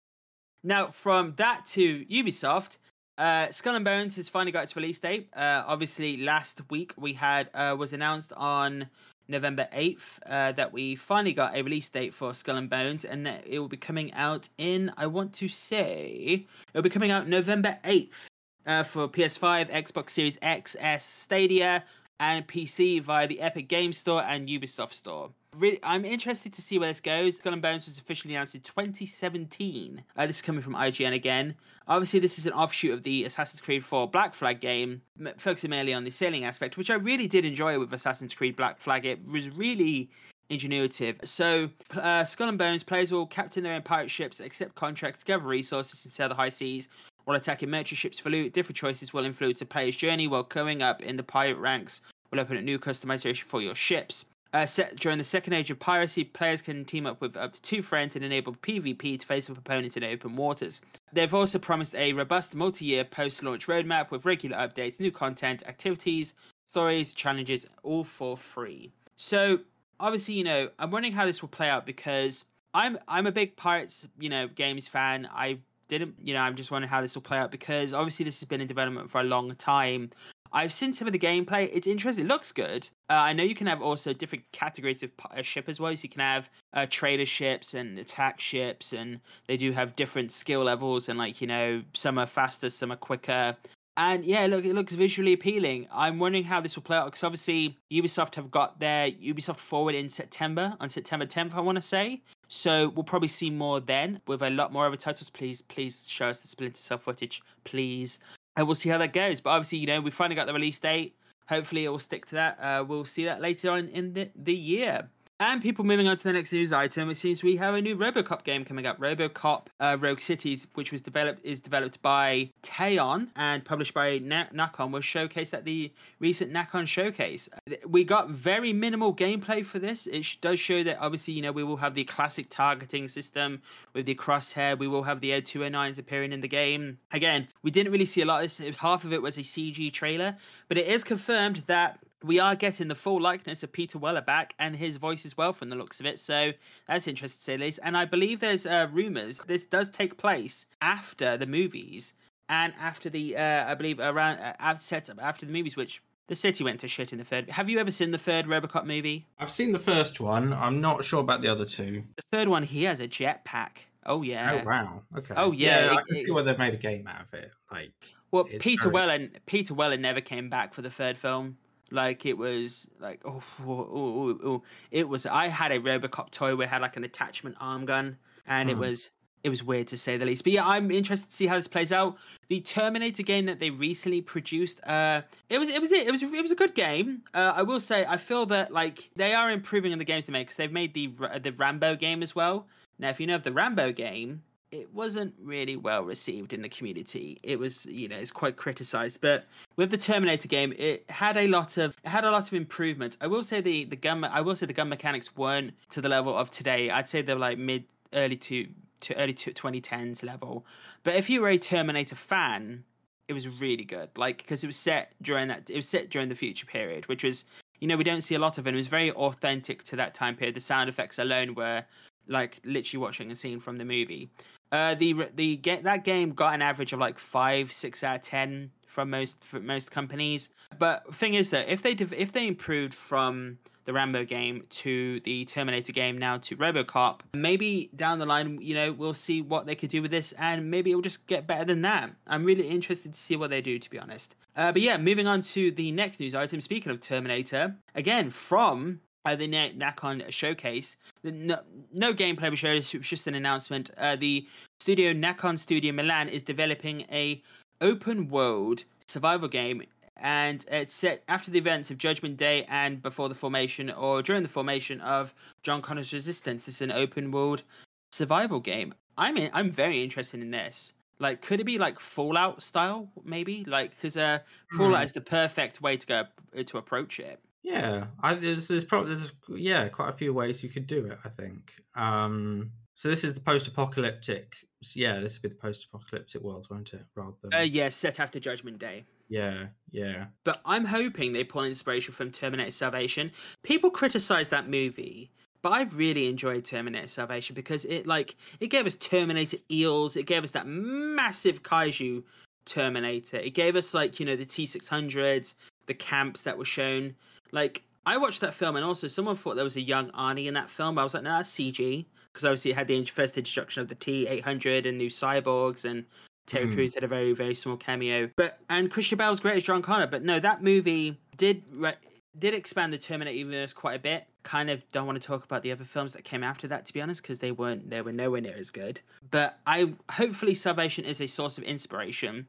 Now 0.64 0.88
from 0.88 1.34
that 1.38 1.66
to 1.68 2.06
Ubisoft, 2.06 2.78
uh, 3.18 3.50
Skull 3.52 3.76
and 3.76 3.86
Bones 3.86 4.16
has 4.18 4.28
finally 4.30 4.52
got 4.52 4.64
its 4.64 4.76
release 4.76 5.00
date. 5.00 5.30
Uh, 5.36 5.64
obviously, 5.66 6.18
last 6.18 6.62
week 6.70 6.94
we 6.98 7.14
had 7.14 7.50
uh, 7.54 7.76
was 7.78 7.94
announced 7.94 8.34
on 8.34 8.88
November 9.28 9.68
eighth 9.72 10.20
uh, 10.28 10.52
that 10.52 10.72
we 10.72 10.96
finally 10.96 11.34
got 11.34 11.56
a 11.56 11.62
release 11.62 11.90
date 11.90 12.14
for 12.14 12.34
Skull 12.34 12.58
and 12.58 12.70
Bones, 12.70 13.06
and 13.06 13.26
that 13.26 13.44
it 13.48 13.60
will 13.60 13.70
be 13.70 13.78
coming 13.78 14.14
out 14.14 14.50
in 14.58 14.92
I 14.98 15.08
want 15.08 15.34
to 15.36 15.48
say 15.48 16.46
it 16.74 16.78
will 16.78 16.84
be 16.84 16.90
coming 16.90 17.12
out 17.12 17.28
November 17.28 17.78
eighth 17.86 18.28
uh, 18.66 18.84
for 18.84 19.08
PS5, 19.08 19.72
Xbox 19.72 20.10
Series 20.12 20.38
X, 20.42 20.76
S, 20.80 21.06
Stadia, 21.06 21.84
and 22.20 22.48
PC 22.48 23.02
via 23.02 23.28
the 23.28 23.42
Epic 23.42 23.68
Game 23.68 23.94
Store 23.94 24.24
and 24.24 24.48
Ubisoft 24.48 24.94
Store 24.94 25.32
really, 25.58 25.80
I'm 25.84 26.06
interested 26.06 26.54
to 26.54 26.62
see 26.62 26.78
where 26.78 26.90
this 26.90 27.00
goes. 27.00 27.38
Skull 27.38 27.54
and 27.54 27.62
Bones 27.62 27.88
was 27.88 27.98
officially 27.98 28.36
announced 28.36 28.56
in 28.56 28.62
2017. 28.62 30.04
Uh, 30.16 30.28
this 30.28 30.38
is 30.38 30.42
coming 30.42 30.62
from 30.62 30.74
IGN 30.74 31.14
again. 31.14 31.56
Obviously, 31.88 32.20
this 32.20 32.38
is 32.40 32.46
an 32.46 32.54
offshoot 32.54 32.94
of 32.94 33.04
the 33.04 33.26
Assassin's 33.26 33.62
Creed 33.62 33.84
4 33.84 34.10
Black 34.10 34.34
Flag 34.34 34.60
game, 34.60 35.02
focusing 35.38 35.70
mainly 35.70 35.94
on 35.94 36.04
the 36.04 36.12
sailing 36.12 36.44
aspect, 36.44 36.78
which 36.78 36.90
I 36.90 36.96
really 36.96 37.28
did 37.28 37.46
enjoy 37.46 37.80
with 37.80 37.94
Assassin's 37.94 38.34
Creed 38.34 38.56
Black 38.56 38.80
Flag. 38.80 39.06
It 39.06 39.26
was 39.28 39.50
really 39.50 40.10
ingenuitive. 40.50 41.26
So, 41.28 41.70
uh, 41.96 42.24
Skull 42.24 42.50
and 42.50 42.58
Bones 42.58 42.84
players 42.84 43.12
will 43.12 43.26
captain 43.26 43.64
their 43.64 43.74
own 43.74 43.82
pirate 43.82 44.12
ships, 44.12 44.40
accept 44.40 44.76
contracts, 44.76 45.24
gather 45.24 45.44
resources, 45.44 46.06
and 46.06 46.14
sail 46.14 46.30
the 46.30 46.36
high 46.36 46.50
seas 46.50 46.88
while 47.26 47.38
attacking 47.38 47.70
merchant 47.70 48.00
ships 48.00 48.20
for 48.20 48.30
loot. 48.30 48.54
Different 48.54 48.78
choices 48.78 49.14
will 49.14 49.26
influence 49.26 49.62
a 49.62 49.66
player's 49.66 49.96
journey, 49.96 50.28
while 50.28 50.44
going 50.44 50.82
up 50.82 51.02
in 51.02 51.18
the 51.18 51.24
pirate 51.24 51.58
ranks 51.58 52.02
will 52.32 52.40
open 52.40 52.58
a 52.58 52.62
new 52.62 52.80
customization 52.80 53.44
for 53.44 53.62
your 53.62 53.76
ships. 53.76 54.26
Uh, 54.54 54.66
set 54.66 54.96
during 54.96 55.18
the 55.18 55.24
second 55.24 55.52
age 55.52 55.70
of 55.70 55.78
piracy, 55.78 56.24
players 56.24 56.62
can 56.62 56.86
team 56.86 57.06
up 57.06 57.20
with 57.20 57.36
up 57.36 57.52
to 57.52 57.62
two 57.62 57.82
friends 57.82 58.16
and 58.16 58.24
enable 58.24 58.54
PvP 58.54 59.20
to 59.20 59.26
face 59.26 59.50
off 59.50 59.58
opponents 59.58 59.98
in 59.98 60.04
open 60.04 60.38
waters. 60.38 60.80
They've 61.12 61.34
also 61.34 61.60
promised 61.60 61.94
a 61.94 62.14
robust 62.14 62.56
multi-year 62.56 63.04
post-launch 63.04 63.68
roadmap 63.68 64.12
with 64.12 64.24
regular 64.24 64.56
updates, 64.56 65.00
new 65.00 65.12
content, 65.12 65.62
activities, 65.68 66.36
stories, 66.68 67.14
challenges, 67.14 67.68
all 67.84 68.06
for 68.06 68.38
free. 68.38 68.92
So 69.18 69.60
obviously, 70.00 70.36
you 70.36 70.46
know, 70.46 70.70
I'm 70.80 70.90
wondering 70.90 71.14
how 71.14 71.26
this 71.26 71.42
will 71.42 71.50
play 71.50 71.70
out 71.70 71.86
because 71.86 72.46
I'm 72.74 72.98
I'm 73.08 73.28
a 73.28 73.32
big 73.32 73.58
Pirates, 73.58 74.08
you 74.20 74.30
know, 74.30 74.48
games 74.48 74.88
fan. 74.88 75.28
I 75.32 75.60
didn't, 75.88 76.16
you 76.24 76.34
know, 76.34 76.42
I'm 76.42 76.56
just 76.56 76.72
wondering 76.72 76.90
how 76.90 77.02
this 77.02 77.16
will 77.16 77.22
play 77.22 77.38
out 77.38 77.52
because 77.52 77.94
obviously 77.94 78.26
this 78.26 78.40
has 78.40 78.48
been 78.48 78.62
in 78.62 78.68
development 78.68 79.10
for 79.12 79.22
a 79.22 79.24
long 79.24 79.56
time. 79.56 80.12
I've 80.56 80.72
seen 80.72 80.94
some 80.94 81.06
of 81.06 81.12
the 81.12 81.20
gameplay. 81.20 81.70
It's 81.74 81.86
interesting. 81.86 82.26
It 82.26 82.28
looks 82.30 82.54
good. 82.54 82.88
Uh, 83.10 83.14
I 83.14 83.34
know 83.34 83.44
you 83.44 83.56
can 83.56 83.68
have 83.68 83.82
also 83.82 84.14
different 84.14 84.46
categories 84.54 85.04
of 85.04 85.12
ship 85.46 85.68
as 85.68 85.82
well. 85.82 85.94
So 85.96 86.04
you 86.04 86.10
can 86.10 86.22
have 86.22 86.50
uh, 86.74 86.86
trader 86.90 87.26
ships 87.26 87.74
and 87.74 88.00
attack 88.00 88.40
ships, 88.40 88.94
and 88.94 89.20
they 89.48 89.58
do 89.58 89.74
have 89.74 89.98
different 89.98 90.32
skill 90.32 90.64
levels. 90.64 91.10
And 91.10 91.20
like 91.20 91.42
you 91.42 91.48
know, 91.48 91.84
some 91.94 92.18
are 92.18 92.26
faster, 92.26 92.70
some 92.70 92.92
are 92.94 92.98
quicker. 92.98 93.58
And 93.98 94.26
yeah, 94.26 94.46
look, 94.46 94.66
it 94.66 94.74
looks 94.76 94.94
visually 94.94 95.34
appealing. 95.34 95.88
I'm 95.92 96.20
wondering 96.20 96.44
how 96.44 96.60
this 96.62 96.76
will 96.76 96.84
play 96.84 96.98
out 96.98 97.06
because 97.06 97.24
obviously 97.24 97.78
Ubisoft 97.92 98.36
have 98.36 98.52
got 98.52 98.80
their 98.80 99.10
Ubisoft 99.12 99.58
Forward 99.58 99.96
in 99.96 100.10
September 100.10 100.76
on 100.80 100.90
September 100.90 101.26
10th, 101.26 101.54
I 101.54 101.62
want 101.62 101.78
to 101.78 101.82
say. 101.82 102.22
So 102.56 102.90
we'll 102.90 103.04
probably 103.04 103.28
see 103.28 103.50
more 103.50 103.80
then 103.80 104.22
with 104.28 104.42
a 104.42 104.50
lot 104.50 104.72
more 104.72 104.88
other 104.88 104.96
titles. 104.96 105.30
Please, 105.30 105.62
please 105.62 106.08
show 106.08 106.30
us 106.30 106.42
the 106.42 106.48
Splinter 106.48 106.78
Cell 106.78 106.98
footage, 106.98 107.42
please 107.64 108.20
and 108.56 108.68
we'll 108.68 108.76
see 108.76 108.90
how 108.90 108.98
that 108.98 109.14
goes. 109.14 109.42
But 109.42 109.52
obviously, 109.52 109.80
you 109.80 109.88
know, 109.88 110.02
we 110.02 110.12
finally 110.12 110.36
got 110.36 110.48
the 110.48 110.54
release 110.54 110.80
date. 110.80 111.16
Hopefully, 111.48 111.86
it 111.86 111.90
will 111.90 112.00
stick 112.00 112.26
to 112.28 112.36
that. 112.36 112.60
Uh, 112.60 112.84
we'll 112.84 113.06
see 113.06 113.26
that 113.26 113.42
later 113.42 113.72
on 113.72 113.88
in 113.90 114.14
the, 114.14 114.30
the 114.36 114.54
year. 114.54 115.10
And 115.38 115.62
people 115.62 115.84
moving 115.84 116.08
on 116.08 116.16
to 116.16 116.24
the 116.24 116.32
next 116.32 116.54
news 116.54 116.72
item, 116.72 117.10
it 117.10 117.18
seems 117.18 117.44
we 117.44 117.58
have 117.58 117.76
a 117.76 117.82
new 117.82 117.98
RoboCop 117.98 118.46
game 118.46 118.64
coming 118.64 118.88
up. 118.88 118.98
RoboCop 119.00 119.68
uh, 119.82 119.98
Rogue 120.00 120.22
Cities, 120.22 120.66
which 120.76 120.94
was 120.94 121.02
developed 121.02 121.44
is 121.44 121.60
developed 121.60 122.02
by 122.02 122.52
Teyon 122.64 123.28
and 123.36 123.66
published 123.66 123.94
by 123.94 124.20
Na- 124.20 124.48
Nacon, 124.54 124.92
was 124.92 125.04
showcased 125.04 125.54
at 125.54 125.66
the 125.66 125.92
recent 126.22 126.54
Nacon 126.54 126.88
showcase. 126.88 127.50
We 127.86 128.06
got 128.06 128.30
very 128.30 128.72
minimal 128.72 129.14
gameplay 129.14 129.66
for 129.66 129.78
this. 129.78 130.08
It 130.08 130.26
does 130.40 130.58
show 130.58 130.84
that 130.84 131.00
obviously 131.02 131.34
you 131.34 131.42
know 131.42 131.52
we 131.52 131.66
will 131.66 131.78
have 131.78 131.96
the 131.96 132.06
classic 132.06 132.48
targeting 132.50 133.10
system 133.10 133.62
with 133.92 134.06
the 134.06 134.16
crosshair. 134.16 134.80
We 134.80 134.88
will 134.88 135.04
have 135.04 135.20
the 135.20 135.32
O209s 135.32 136.00
appearing 136.00 136.32
in 136.32 136.40
the 136.40 136.48
game. 136.48 137.00
Again, 137.12 137.50
we 137.62 137.72
didn't 137.72 137.92
really 137.92 138.06
see 138.06 138.22
a 138.22 138.26
lot 138.26 138.42
of 138.46 138.58
this. 138.58 138.78
Half 138.78 139.04
of 139.04 139.12
it 139.12 139.22
was 139.22 139.38
a 139.38 139.42
CG 139.42 139.92
trailer, 139.92 140.38
but 140.70 140.78
it 140.78 140.88
is 140.88 141.04
confirmed 141.04 141.64
that 141.68 142.00
we 142.26 142.40
are 142.40 142.56
getting 142.56 142.88
the 142.88 142.96
full 142.96 143.22
likeness 143.22 143.64
of 143.64 143.72
Peter 143.72 143.98
Weller 143.98 144.22
back 144.22 144.56
and 144.58 144.76
his 144.76 144.98
voice 144.98 145.26
as 145.26 145.38
well 145.38 145.54
from 145.54 145.70
the 145.70 145.76
looks 145.76 146.00
of 146.00 146.06
it. 146.06 146.20
So 146.20 146.52
that's 146.88 147.08
interesting 147.08 147.38
to 147.38 147.44
say 147.44 147.58
least. 147.58 147.80
And 147.84 147.96
I 147.96 148.06
believe 148.06 148.40
there's 148.40 148.66
uh, 148.66 148.88
rumors 148.92 149.40
this 149.48 149.66
does 149.66 149.90
take 149.90 150.18
place 150.18 150.66
after 150.82 151.38
the 151.38 151.46
movies 151.46 152.14
and 152.50 152.74
after 152.80 153.10
the 153.10 153.38
uh, 153.38 153.66
I 153.70 153.76
believe 153.76 154.00
around 154.00 154.40
uh, 154.40 154.54
after 154.60 155.46
the 155.46 155.52
movies, 155.52 155.76
which 155.76 156.02
the 156.28 156.36
city 156.36 156.64
went 156.64 156.80
to 156.80 156.88
shit 156.88 157.12
in 157.12 157.20
the 157.20 157.26
third. 157.26 157.50
Have 157.50 157.70
you 157.70 157.80
ever 157.80 157.92
seen 157.92 158.12
the 158.12 158.18
third 158.18 158.48
RoboCop 158.48 158.86
movie? 158.86 159.28
I've 159.40 159.52
seen 159.52 159.72
the 159.72 159.80
first 159.80 160.20
one. 160.20 160.54
I'm 160.54 160.82
not 160.82 161.06
sure 161.06 161.22
about 161.22 161.42
the 161.42 161.48
other 161.50 161.66
two. 161.66 162.04
The 162.16 162.24
third 162.32 162.48
one, 162.48 162.64
he 162.64 162.84
has 162.84 163.00
a 163.00 163.08
jetpack. 163.08 163.86
Oh 164.06 164.22
yeah. 164.22 164.62
Oh 164.62 164.66
wow. 164.66 165.02
Okay. 165.18 165.34
Oh 165.38 165.52
yeah. 165.52 165.86
yeah 165.86 165.92
it, 165.92 165.98
I 165.98 166.02
can 166.02 166.16
see 166.16 166.32
why 166.32 166.42
they've 166.42 166.58
made 166.58 166.74
a 166.74 166.78
game 166.78 167.08
out 167.08 167.22
of 167.22 167.34
it. 167.34 167.52
Like. 167.72 167.94
Well, 168.32 168.46
Peter 168.60 168.90
very... 168.90 168.94
Weller. 168.94 169.28
Peter 169.46 169.74
Weller 169.74 169.98
never 169.98 170.20
came 170.20 170.50
back 170.50 170.74
for 170.74 170.82
the 170.82 170.90
third 170.90 171.18
film. 171.18 171.58
Like 171.92 172.26
it 172.26 172.38
was 172.38 172.88
like 173.00 173.22
oh, 173.26 173.44
oh, 173.62 173.90
oh, 173.94 174.40
oh, 174.44 174.64
it 174.92 175.08
was. 175.08 175.26
I 175.26 175.48
had 175.48 175.72
a 175.72 175.80
RoboCop 175.80 176.32
toy 176.32 176.56
where 176.56 176.68
it 176.68 176.70
had 176.70 176.82
like 176.82 176.98
an 176.98 177.04
attachment 177.04 177.56
arm 177.60 177.86
gun, 177.86 178.18
and 178.48 178.70
it 178.70 178.74
hmm. 178.74 178.82
was 178.82 179.10
it 179.46 179.50
was 179.50 179.62
weird 179.62 179.88
to 179.90 179.98
say 179.98 180.18
the 180.18 180.26
least. 180.26 180.44
But 180.44 180.54
yeah, 180.54 180.68
I'm 180.68 180.90
interested 180.90 181.30
to 181.30 181.36
see 181.36 181.46
how 181.46 181.56
this 181.56 181.68
plays 181.68 181.92
out. 181.92 182.18
The 182.48 182.62
Terminator 182.62 183.22
game 183.22 183.46
that 183.46 183.60
they 183.60 183.70
recently 183.70 184.22
produced, 184.22 184.84
uh, 184.88 185.22
it 185.50 185.60
was 185.60 185.70
it 185.70 185.80
was 185.80 185.92
it 185.92 186.12
was 186.12 186.24
it 186.24 186.42
was 186.42 186.52
a 186.52 186.56
good 186.56 186.74
game. 186.74 187.22
Uh, 187.32 187.54
I 187.56 187.62
will 187.62 187.80
say 187.80 188.06
I 188.08 188.18
feel 188.18 188.48
that 188.48 188.74
like 188.74 189.12
they 189.16 189.36
are 189.36 189.52
improving 189.52 189.94
on 189.94 190.00
the 190.00 190.06
games 190.06 190.26
they 190.26 190.34
make 190.34 190.48
because 190.48 190.58
they've 190.58 190.72
made 190.72 190.96
the 190.96 191.14
the 191.40 191.52
Rambo 191.52 191.96
game 191.96 192.24
as 192.24 192.34
well. 192.34 192.66
Now, 192.98 193.10
if 193.10 193.20
you 193.20 193.28
know 193.28 193.36
of 193.36 193.44
the 193.44 193.52
Rambo 193.52 193.92
game, 193.92 194.42
it 194.72 194.94
wasn't 194.94 195.34
really 195.42 195.76
well 195.76 196.04
received 196.04 196.54
in 196.54 196.62
the 196.62 196.70
community. 196.70 197.40
It 197.44 197.60
was, 197.60 197.86
you 197.86 198.08
know, 198.08 198.18
it's 198.18 198.32
quite 198.32 198.58
criticized. 198.58 199.22
But 199.22 199.46
with 199.76 199.92
the 199.92 199.98
Terminator 199.98 200.48
game, 200.48 200.74
it 200.78 201.06
had 201.10 201.38
a 201.38 201.48
lot 201.48 201.78
of 201.78 201.96
it 202.04 202.10
had 202.10 202.26
a 202.26 202.32
lot 202.32 202.48
of 202.48 202.54
improvements. 202.54 203.18
I 203.22 203.28
will 203.28 203.44
say 203.44 203.62
the 203.62 203.86
the 203.86 203.96
gun 203.96 204.24
I 204.24 204.42
will 204.42 204.56
say 204.56 204.66
the 204.66 204.74
gun 204.74 204.90
mechanics 204.90 205.36
weren't 205.36 205.74
to 205.92 206.02
the 206.02 206.10
level 206.10 206.36
of 206.36 206.52
today. 206.52 206.90
I'd 206.90 207.08
say 207.08 207.22
they're 207.22 207.36
like 207.36 207.58
mid 207.58 207.86
early 208.14 208.38
to 208.38 208.68
to 209.02 209.16
early 209.16 209.34
to 209.34 209.54
2010s 209.54 210.24
level. 210.24 210.66
But 211.04 211.16
if 211.16 211.30
you 211.30 211.42
were 211.42 211.50
a 211.50 211.58
Terminator 211.58 212.16
fan, 212.16 212.84
it 213.28 213.34
was 213.34 213.48
really 213.48 213.84
good. 213.86 214.10
Like 214.18 214.38
because 214.38 214.64
it 214.64 214.68
was 214.68 214.78
set 214.78 215.14
during 215.22 215.48
that 215.48 215.70
it 215.70 215.76
was 215.76 215.88
set 215.88 216.10
during 216.10 216.30
the 216.30 216.36
future 216.36 216.66
period, 216.66 217.08
which 217.08 217.24
was 217.24 217.46
you 217.80 217.88
know 217.88 217.98
we 217.98 218.04
don't 218.04 218.22
see 218.22 218.36
a 218.36 218.40
lot 218.40 218.58
of 218.58 218.68
it. 218.68 218.74
It 218.74 218.78
was 218.78 218.88
very 218.88 219.12
authentic 219.12 219.84
to 219.86 219.96
that 219.98 220.14
time 220.14 220.36
period. 220.36 220.56
The 220.56 220.62
sound 220.62 220.90
effects 220.90 221.20
alone 221.20 221.56
were 221.56 221.84
like 222.28 222.60
literally 222.64 223.02
watching 223.02 223.32
a 223.32 223.36
scene 223.36 223.60
from 223.60 223.78
the 223.78 223.86
movie. 223.86 224.30
Uh, 224.76 224.94
the 224.94 225.16
the 225.34 225.56
get 225.56 225.84
that 225.84 226.04
game 226.04 226.32
got 226.32 226.54
an 226.54 226.62
average 226.62 226.92
of 226.92 227.00
like 227.00 227.18
five, 227.18 227.72
six 227.72 228.04
out 228.04 228.18
of 228.18 228.22
ten 228.22 228.72
from 228.86 229.10
most 229.10 229.42
from 229.42 229.66
most 229.66 229.90
companies. 229.90 230.50
But 230.78 231.16
thing 231.16 231.36
is 231.36 231.50
that 231.52 231.70
if 231.70 231.82
they 231.82 231.92
if 231.92 232.34
they 232.34 232.46
improved 232.46 232.94
from 232.94 233.60
the 233.86 233.94
Rambo 233.94 234.26
game 234.26 234.66
to 234.82 235.22
the 235.22 235.46
Terminator 235.46 235.94
game 235.94 236.18
now 236.18 236.40
to 236.40 236.58
RoboCop, 236.58 237.22
maybe 237.36 237.90
down 237.96 238.20
the 238.20 238.26
line, 238.26 238.60
you 238.62 238.74
know, 238.74 238.92
we'll 238.92 239.14
see 239.14 239.42
what 239.42 239.66
they 239.66 239.76
could 239.76 239.90
do 239.90 240.02
with 240.02 240.12
this, 240.12 240.34
and 240.34 240.70
maybe 240.70 240.92
it 240.92 240.96
will 240.96 241.02
just 241.02 241.26
get 241.26 241.48
better 241.48 241.64
than 241.64 241.82
that. 241.84 242.12
I'm 242.28 242.44
really 242.44 242.68
interested 242.68 243.14
to 243.14 243.20
see 243.20 243.38
what 243.38 243.52
they 243.52 243.62
do, 243.62 243.80
to 243.80 243.90
be 243.90 243.98
honest. 243.98 244.36
Uh, 244.58 244.74
but 244.74 244.82
yeah, 244.82 244.98
moving 244.98 245.28
on 245.28 245.42
to 245.42 245.72
the 245.72 245.92
next 245.92 246.20
news 246.20 246.36
item. 246.36 246.60
Speaking 246.60 246.92
of 246.92 247.00
Terminator, 247.00 247.76
again 247.94 248.30
from 248.30 249.00
uh, 249.26 249.36
the 249.36 249.48
Nacon 249.48 250.30
showcase. 250.32 250.98
No, 251.24 251.60
no 251.94 252.14
gameplay 252.14 252.50
was 252.50 252.60
showed. 252.60 252.78
It 252.78 252.94
was 252.98 253.08
just 253.08 253.28
an 253.28 253.36
announcement. 253.36 253.90
Uh, 253.98 254.16
the 254.16 254.48
studio 254.80 255.14
Nacon 255.14 255.58
Studio 255.58 255.92
Milan 255.94 256.30
is 256.30 256.44
developing 256.44 257.02
a 257.12 257.42
open 257.82 258.30
world 258.30 258.86
survival 259.08 259.48
game 259.48 259.84
and 260.18 260.66
it's 260.72 260.94
set 260.94 261.24
after 261.28 261.52
the 261.52 261.58
events 261.58 261.92
of 261.92 261.98
Judgment 261.98 262.38
Day 262.38 262.66
and 262.70 263.02
before 263.02 263.28
the 263.28 263.36
formation 263.36 263.92
or 263.92 264.22
during 264.22 264.44
the 264.44 264.50
formation 264.50 265.02
of 265.02 265.34
John 265.64 265.82
Connor's 265.82 266.14
Resistance. 266.14 266.66
This 266.66 266.76
is 266.76 266.82
an 266.82 266.92
open 266.92 267.32
world 267.32 267.64
survival 268.12 268.60
game. 268.60 268.94
I'm 269.18 269.38
in, 269.38 269.50
I'm 269.54 269.72
very 269.72 270.02
interested 270.04 270.42
in 270.42 270.52
this. 270.52 270.94
Like, 271.20 271.42
could 271.42 271.60
it 271.60 271.66
be 271.66 271.78
like 271.78 272.00
Fallout 272.00 272.62
style, 272.62 273.10
maybe? 273.24 273.64
Like, 273.66 273.92
because 273.92 274.18
uh, 274.18 274.40
Fallout 274.76 275.00
Hmm. 275.00 275.04
is 275.06 275.14
the 275.14 275.22
perfect 275.22 275.82
way 275.82 275.98
to 275.98 276.06
go 276.06 276.24
to 276.62 276.78
approach 276.78 277.20
it. 277.20 277.40
Yeah, 277.66 278.06
I, 278.22 278.36
there's 278.36 278.68
there's 278.68 278.86
probably 278.86 279.16
there's 279.16 279.32
yeah 279.50 279.88
quite 279.90 280.10
a 280.10 280.14
few 280.14 280.34
ways 280.34 280.62
you 280.64 280.70
could 280.70 280.86
do 280.86 281.06
it. 281.08 281.18
I 281.26 281.30
think. 281.30 281.74
Um, 281.96 282.72
so 282.94 283.10
this 283.10 283.24
is 283.24 283.34
the 283.34 283.42
post-apocalyptic. 283.42 284.56
Yeah, 284.94 285.20
this 285.20 285.34
would 285.36 285.42
be 285.42 285.50
the 285.50 285.62
post-apocalyptic 285.62 286.42
world, 286.42 286.68
won't 286.70 286.94
it? 286.94 287.02
Rather 287.16 287.34
than 287.42 287.54
Uh, 287.54 287.64
yeah, 287.64 287.90
set 287.90 288.20
after 288.20 288.40
Judgment 288.40 288.78
Day. 288.78 289.04
yeah, 289.28 289.66
yeah. 289.92 290.28
But 290.44 290.62
I'm 290.64 290.86
hoping 290.86 291.32
they 291.34 291.44
pull 291.44 291.64
inspiration 291.64 292.14
from 292.14 292.30
Terminator 292.32 292.70
Salvation. 292.72 293.32
People 293.64 293.90
criticize 293.90 294.50
that 294.52 294.70
movie, 294.70 295.32
but 295.64 295.72
I've 295.72 295.96
really 295.96 296.28
enjoyed 296.28 296.64
Terminator 296.66 297.08
Salvation 297.08 297.56
because 297.56 297.84
it 297.86 298.06
like 298.06 298.36
it 298.60 298.68
gave 298.68 298.86
us 298.86 298.94
Terminator 298.96 299.58
eels, 299.72 300.16
it 300.16 300.28
gave 300.28 300.44
us 300.44 300.52
that 300.52 300.68
massive 300.68 301.64
kaiju 301.64 302.24
Terminator. 302.66 303.38
It 303.38 303.56
gave 303.56 303.76
us 303.76 303.94
like, 303.96 304.20
you 304.20 304.26
know, 304.26 304.36
the 304.36 304.46
T600s, 304.46 305.56
the 305.88 305.94
camps 305.96 306.44
that 306.44 306.58
were 306.60 306.66
shown. 306.66 307.16
Like 307.52 307.84
I 308.06 308.18
watched 308.18 308.42
that 308.42 308.54
film 308.54 308.76
and 308.76 308.86
also 308.86 309.08
someone 309.08 309.36
thought 309.36 309.56
there 309.56 309.64
was 309.64 309.76
a 309.76 309.82
young 309.82 310.12
Arnie 310.12 310.46
in 310.48 310.54
that 310.54 310.70
film, 310.70 310.98
I 310.98 311.04
was 311.04 311.14
like, 311.14 311.24
no, 311.24 311.32
that's 311.32 311.52
CG. 311.52 312.06
Because 312.34 312.46
obviously 312.46 312.72
it 312.72 312.76
had 312.76 312.88
the 312.88 313.04
first 313.06 313.38
introduction 313.38 313.82
of 313.82 313.88
the 313.88 313.96
T800 313.96 314.86
and 314.88 314.98
new 314.98 315.10
cyborgs 315.10 315.86
and 315.86 316.06
Terry 316.48 316.68
Mhm. 316.68 316.74
Crews 316.76 316.94
had 316.94 317.04
a 317.04 317.08
very, 317.08 317.34
very 317.34 317.56
small 317.56 317.78
cameo. 317.78 318.30
But 318.36 318.60
and 318.70 318.92
Christian 318.92 319.18
Bale's 319.18 319.40
great 319.40 319.58
as 319.58 319.64
John 319.64 319.82
Connor. 319.82 320.08
But 320.08 320.24
no, 320.24 320.40
that 320.40 320.62
movie 320.62 321.18
did 321.38 321.64
re- 321.72 321.96
did 322.38 322.54
expand 322.54 322.92
the 322.92 322.98
Terminator 322.98 323.36
universe 323.38 323.72
quite 323.72 323.96
a 323.96 324.00
bit. 324.00 324.26
Kind 324.44 324.70
of 324.70 324.88
don't 324.90 325.08
want 325.08 325.20
to 325.20 325.26
talk 325.26 325.46
about 325.46 325.64
the 325.64 325.72
other 325.72 325.86
films 325.86 326.12
that 326.14 326.24
came 326.26 326.44
after 326.44 326.68
that, 326.68 326.86
to 326.86 326.94
be 326.94 327.02
honest, 327.02 327.22
because 327.24 327.40
they 327.40 327.52
weren't 327.54 327.90
they 327.90 328.02
were 328.02 328.12
nowhere 328.12 328.42
near 328.42 328.58
as 328.58 328.70
good. 328.70 329.00
But 329.32 329.58
I 329.66 329.94
hopefully 330.12 330.54
Salvation 330.54 331.06
is 331.06 331.22
a 331.22 331.28
source 331.28 331.58
of 331.58 331.64
inspiration, 331.64 332.46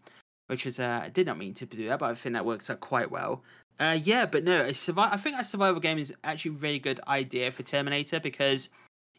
which 0.48 0.66
is 0.66 0.78
uh, 0.80 1.00
I 1.04 1.08
did 1.08 1.24
not 1.26 1.38
mean 1.38 1.54
to 1.54 1.64
do 1.64 1.86
that, 1.88 2.00
but 2.00 2.10
I 2.10 2.14
think 2.14 2.34
that 2.34 2.44
works 2.44 2.68
out 2.68 2.80
quite 2.80 3.10
well. 3.10 3.42
Uh, 3.78 3.98
yeah, 4.02 4.26
but 4.26 4.44
no, 4.44 4.62
a 4.62 4.70
survi- 4.70 5.12
I 5.12 5.16
think 5.16 5.38
a 5.38 5.44
survival 5.44 5.80
game 5.80 5.98
is 5.98 6.12
actually 6.24 6.52
a 6.52 6.58
really 6.58 6.78
good 6.78 7.00
idea 7.08 7.50
for 7.52 7.62
Terminator 7.62 8.20
because 8.20 8.70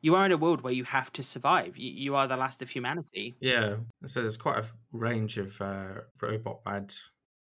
you 0.02 0.15
are 0.15 0.26
in 0.26 0.32
a 0.32 0.38
world 0.38 0.62
where 0.62 0.74
you 0.74 0.84
have 0.84 1.12
to 1.13 1.24
survive. 1.24 1.78
You, 1.78 1.91
you 1.91 2.15
are 2.15 2.28
the 2.28 2.38
last 2.38 2.62
of 2.62 2.70
humanity. 2.70 3.36
Yeah, 3.39 3.76
so 4.06 4.22
there's 4.22 4.38
quite 4.38 4.63
a 4.63 4.67
range 4.91 5.38
of 5.38 5.60
uh, 5.62 6.02
robot 6.22 6.63
bad 6.63 6.93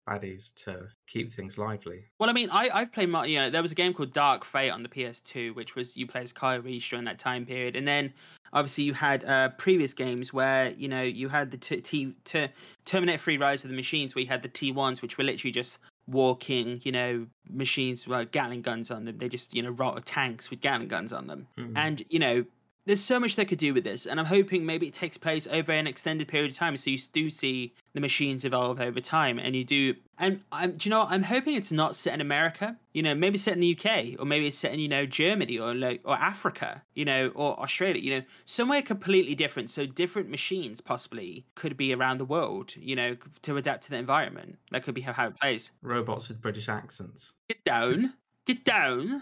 baddies 0.09 0.55
to 0.55 0.89
keep 1.07 1.33
things 1.33 1.59
lively. 1.59 2.05
Well, 2.19 2.31
I 2.31 2.33
mean, 2.33 2.49
I 2.51 2.71
I've 2.73 2.93
played. 2.93 3.09
You 3.09 3.39
know, 3.39 3.51
there 3.51 3.63
was 3.63 3.73
a 3.73 3.75
game 3.75 3.93
called 3.93 4.13
Dark 4.13 4.45
Fate 4.45 4.71
on 4.71 4.83
the 4.83 4.89
PS2, 4.89 5.55
which 5.55 5.75
was 5.75 5.97
you 5.97 6.07
play 6.07 6.23
as 6.23 6.33
Kyle 6.33 6.61
Reese 6.61 6.89
during 6.89 7.05
that 7.05 7.19
time 7.19 7.45
period, 7.47 7.77
and 7.77 7.87
then 7.87 8.13
obviously 8.53 8.85
you 8.85 8.95
had 8.95 9.25
uh, 9.25 9.51
previous 9.51 9.93
games 9.93 10.33
where 10.33 10.71
you 10.71 10.89
know 10.89 11.03
you 11.03 11.29
had 11.29 11.51
the 11.51 11.59
t- 11.59 11.81
t- 11.81 12.15
t- 12.25 12.49
Terminator 12.85 13.19
3: 13.19 13.39
Rise 13.39 13.65
of 13.65 13.71
the 13.71 13.77
Machines, 13.77 14.15
where 14.15 14.23
you 14.23 14.29
had 14.29 14.43
the 14.43 14.49
T1s, 14.49 15.03
which 15.03 15.19
were 15.19 15.25
literally 15.25 15.53
just 15.53 15.79
walking, 16.09 16.81
you 16.85 16.93
know, 16.93 17.27
machines 17.51 18.07
with 18.07 18.17
like 18.17 18.33
Gatling 18.33 18.63
guns 18.63 18.91
on 18.91 19.05
them. 19.05 19.19
They 19.19 19.29
just 19.29 19.55
you 19.55 19.63
know 19.63 19.71
rot 19.71 20.05
tanks 20.07 20.51
with 20.51 20.61
Gatling 20.61 20.89
guns 20.89 21.13
on 21.13 21.27
them, 21.27 21.47
Mm. 21.57 21.73
and 21.77 22.05
you 22.09 22.19
know. 22.19 22.45
There's 22.89 23.05
so 23.05 23.21
much 23.21 23.37
they 23.37 23.45
could 23.45 23.59
do 23.59 23.75
with 23.75 23.85
this, 23.85 24.07
and 24.07 24.19
I'm 24.19 24.25
hoping 24.25 24.65
maybe 24.65 24.87
it 24.87 24.95
takes 24.95 25.19
place 25.19 25.47
over 25.47 25.73
an 25.73 25.87
extended 25.87 26.27
period 26.27 26.53
of 26.53 26.57
time, 26.57 26.75
so 26.79 26.89
you 26.89 26.97
do 27.13 27.29
see 27.29 27.75
the 27.93 28.01
machines 28.01 28.47
evolve 28.47 28.81
over 28.81 28.99
time, 28.99 29.39
and 29.39 29.55
you 29.55 29.63
do. 29.63 29.95
And 30.17 30.41
I'm, 30.51 30.79
do 30.79 30.89
you 30.89 30.91
know? 30.91 31.01
What? 31.01 31.11
I'm 31.11 31.23
hoping 31.23 31.55
it's 31.55 31.71
not 31.71 31.97
set 31.97 32.15
in 32.15 32.23
America. 32.23 32.79
You 32.95 33.03
know, 33.03 33.15
maybe 33.15 33.37
set 33.37 33.53
in 33.53 33.61
the 33.61 33.79
UK, 33.79 34.19
or 34.19 34.25
maybe 34.25 34.47
it's 34.47 34.57
set 34.57 34.73
in 34.73 34.81
you 34.81 34.89
know 34.89 35.05
Germany, 35.05 35.59
or 35.59 35.75
like 35.75 36.01
or 36.07 36.15
Africa, 36.15 36.83
you 36.95 37.05
know, 37.05 37.29
or 37.35 37.61
Australia. 37.61 38.01
You 38.01 38.21
know, 38.21 38.23
somewhere 38.47 38.81
completely 38.81 39.35
different. 39.35 39.69
So 39.69 39.85
different 39.85 40.31
machines 40.31 40.81
possibly 40.81 41.45
could 41.57 41.77
be 41.77 41.93
around 41.93 42.17
the 42.17 42.25
world. 42.25 42.75
You 42.75 42.97
know, 42.97 43.17
to 43.43 43.59
adapt 43.59 43.83
to 43.83 43.91
the 43.91 43.99
environment. 43.99 44.57
That 44.71 44.83
could 44.83 44.95
be 44.95 45.03
how, 45.03 45.13
how 45.13 45.27
it 45.27 45.39
plays. 45.39 45.73
Robots 45.83 46.29
with 46.29 46.41
British 46.41 46.71
accents. 46.71 47.35
Get 47.51 47.63
down. 47.65 48.15
Get 48.49 48.65
down. 48.65 49.21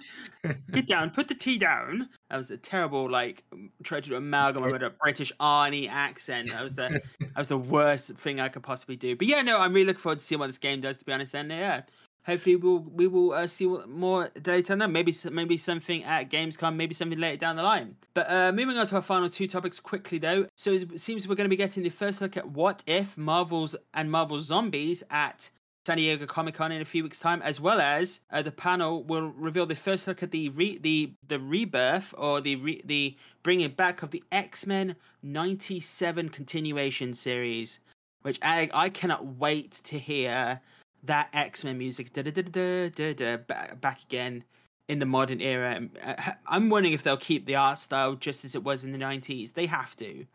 Get 0.71 0.87
down. 0.87 1.11
Put 1.11 1.27
the 1.27 1.35
tea 1.35 1.59
down. 1.59 2.09
That 2.31 2.37
was 2.37 2.53
a 2.53 2.57
terrible, 2.57 3.11
like, 3.11 3.43
try 3.83 3.99
to 3.99 4.15
amalgamate 4.15 4.71
with 4.71 4.85
a 4.85 4.91
British 4.91 5.33
Arnie 5.41 5.91
accent. 5.91 6.53
That 6.53 6.63
was 6.63 6.77
the 6.77 7.01
that 7.21 7.37
was 7.37 7.49
the 7.49 7.59
worst 7.59 8.13
thing 8.13 8.39
I 8.39 8.49
could 8.49 8.63
possibly 8.63 8.95
do. 8.95 9.17
But 9.17 9.27
yeah, 9.27 9.43
no, 9.43 9.59
I'm 9.59 9.73
really 9.73 9.89
looking 9.89 10.01
forward 10.01 10.21
to 10.21 10.25
seeing 10.25 10.39
what 10.39 10.47
this 10.47 10.59
game 10.59 10.81
does. 10.81 10.99
To 10.99 11.05
be 11.05 11.13
honest, 11.13 11.35
and 11.35 11.51
yeah, 11.51 11.83
hopefully 12.25 12.55
we'll 12.55 12.79
we 12.79 13.09
will 13.09 13.33
uh, 13.33 13.49
see 13.49 13.67
what 13.67 13.89
more 13.89 14.29
data 14.41 14.75
on. 14.81 14.93
Maybe 14.93 15.13
maybe 15.33 15.57
something 15.57 16.05
at 16.05 16.31
Gamescom. 16.31 16.77
Maybe 16.77 16.95
something 16.95 17.19
later 17.19 17.39
down 17.39 17.57
the 17.57 17.65
line. 17.65 17.97
But 18.15 18.31
uh, 18.31 18.53
moving 18.53 18.79
on 18.79 18.87
to 18.87 18.95
our 18.95 19.03
final 19.03 19.29
two 19.29 19.49
topics 19.49 19.81
quickly 19.81 20.19
though. 20.19 20.47
So 20.55 20.71
it 20.71 21.01
seems 21.01 21.27
we're 21.27 21.35
going 21.35 21.47
to 21.47 21.49
be 21.49 21.57
getting 21.57 21.83
the 21.83 21.91
first 21.91 22.21
look 22.21 22.37
at 22.37 22.49
what 22.49 22.85
if 22.87 23.19
Marvels 23.19 23.75
and 23.93 24.09
Marvel 24.09 24.39
Zombies 24.39 25.03
at 25.11 25.51
San 25.87 25.99
Diego 25.99 26.27
Comic 26.27 26.57
Con 26.57 26.73
in 26.73 26.83
a 26.83 26.85
few 26.85 27.05
weeks' 27.05 27.21
time, 27.21 27.41
as 27.43 27.61
well 27.61 27.81
as 27.81 28.19
uh, 28.33 28.43
the 28.43 28.51
panel 28.51 29.05
will 29.05 29.29
reveal 29.29 29.67
the 29.67 29.77
first 29.77 30.09
look 30.09 30.21
at 30.21 30.33
the 30.33 30.49
re- 30.49 30.79
the 30.79 31.13
the 31.29 31.39
rebirth 31.39 32.13
or 32.19 32.41
the 32.41 32.57
re- 32.57 32.83
the 32.85 33.17
bringing 33.45 33.71
back 33.71 34.03
of 34.03 34.11
the 34.11 34.25
X 34.33 34.67
Men 34.67 34.97
'97 35.23 36.31
continuation 36.31 37.15
series, 37.15 37.79
which 38.23 38.41
I 38.43 38.69
I 38.75 38.89
cannot 38.89 39.37
wait 39.39 39.71
to 39.85 39.97
hear 39.97 40.61
that 41.05 41.29
X 41.33 41.63
Men 41.63 41.79
music 41.79 42.13
da 42.13 42.23
da 42.23 42.33
da 42.33 42.43
da 42.43 42.89
da 42.89 43.13
da 43.13 43.37
back, 43.77 44.03
again 44.03 44.43
in 44.89 44.99
the 44.99 45.07
modern 45.07 45.41
era. 45.41 45.87
Uh, 46.03 46.33
I'm 46.49 46.69
wondering 46.69 46.95
if 46.95 47.05
they'll 47.05 47.17
keep 47.17 47.47
the 47.47 47.55
art 47.55 47.79
style 47.79 48.17
just 48.17 48.45
as 48.45 48.57
it 48.57 48.65
was 48.65 48.83
in 48.83 48.91
the 48.91 48.99
'90s. 48.99 49.53
They 49.53 49.67
have 49.67 49.95
to 49.99 50.27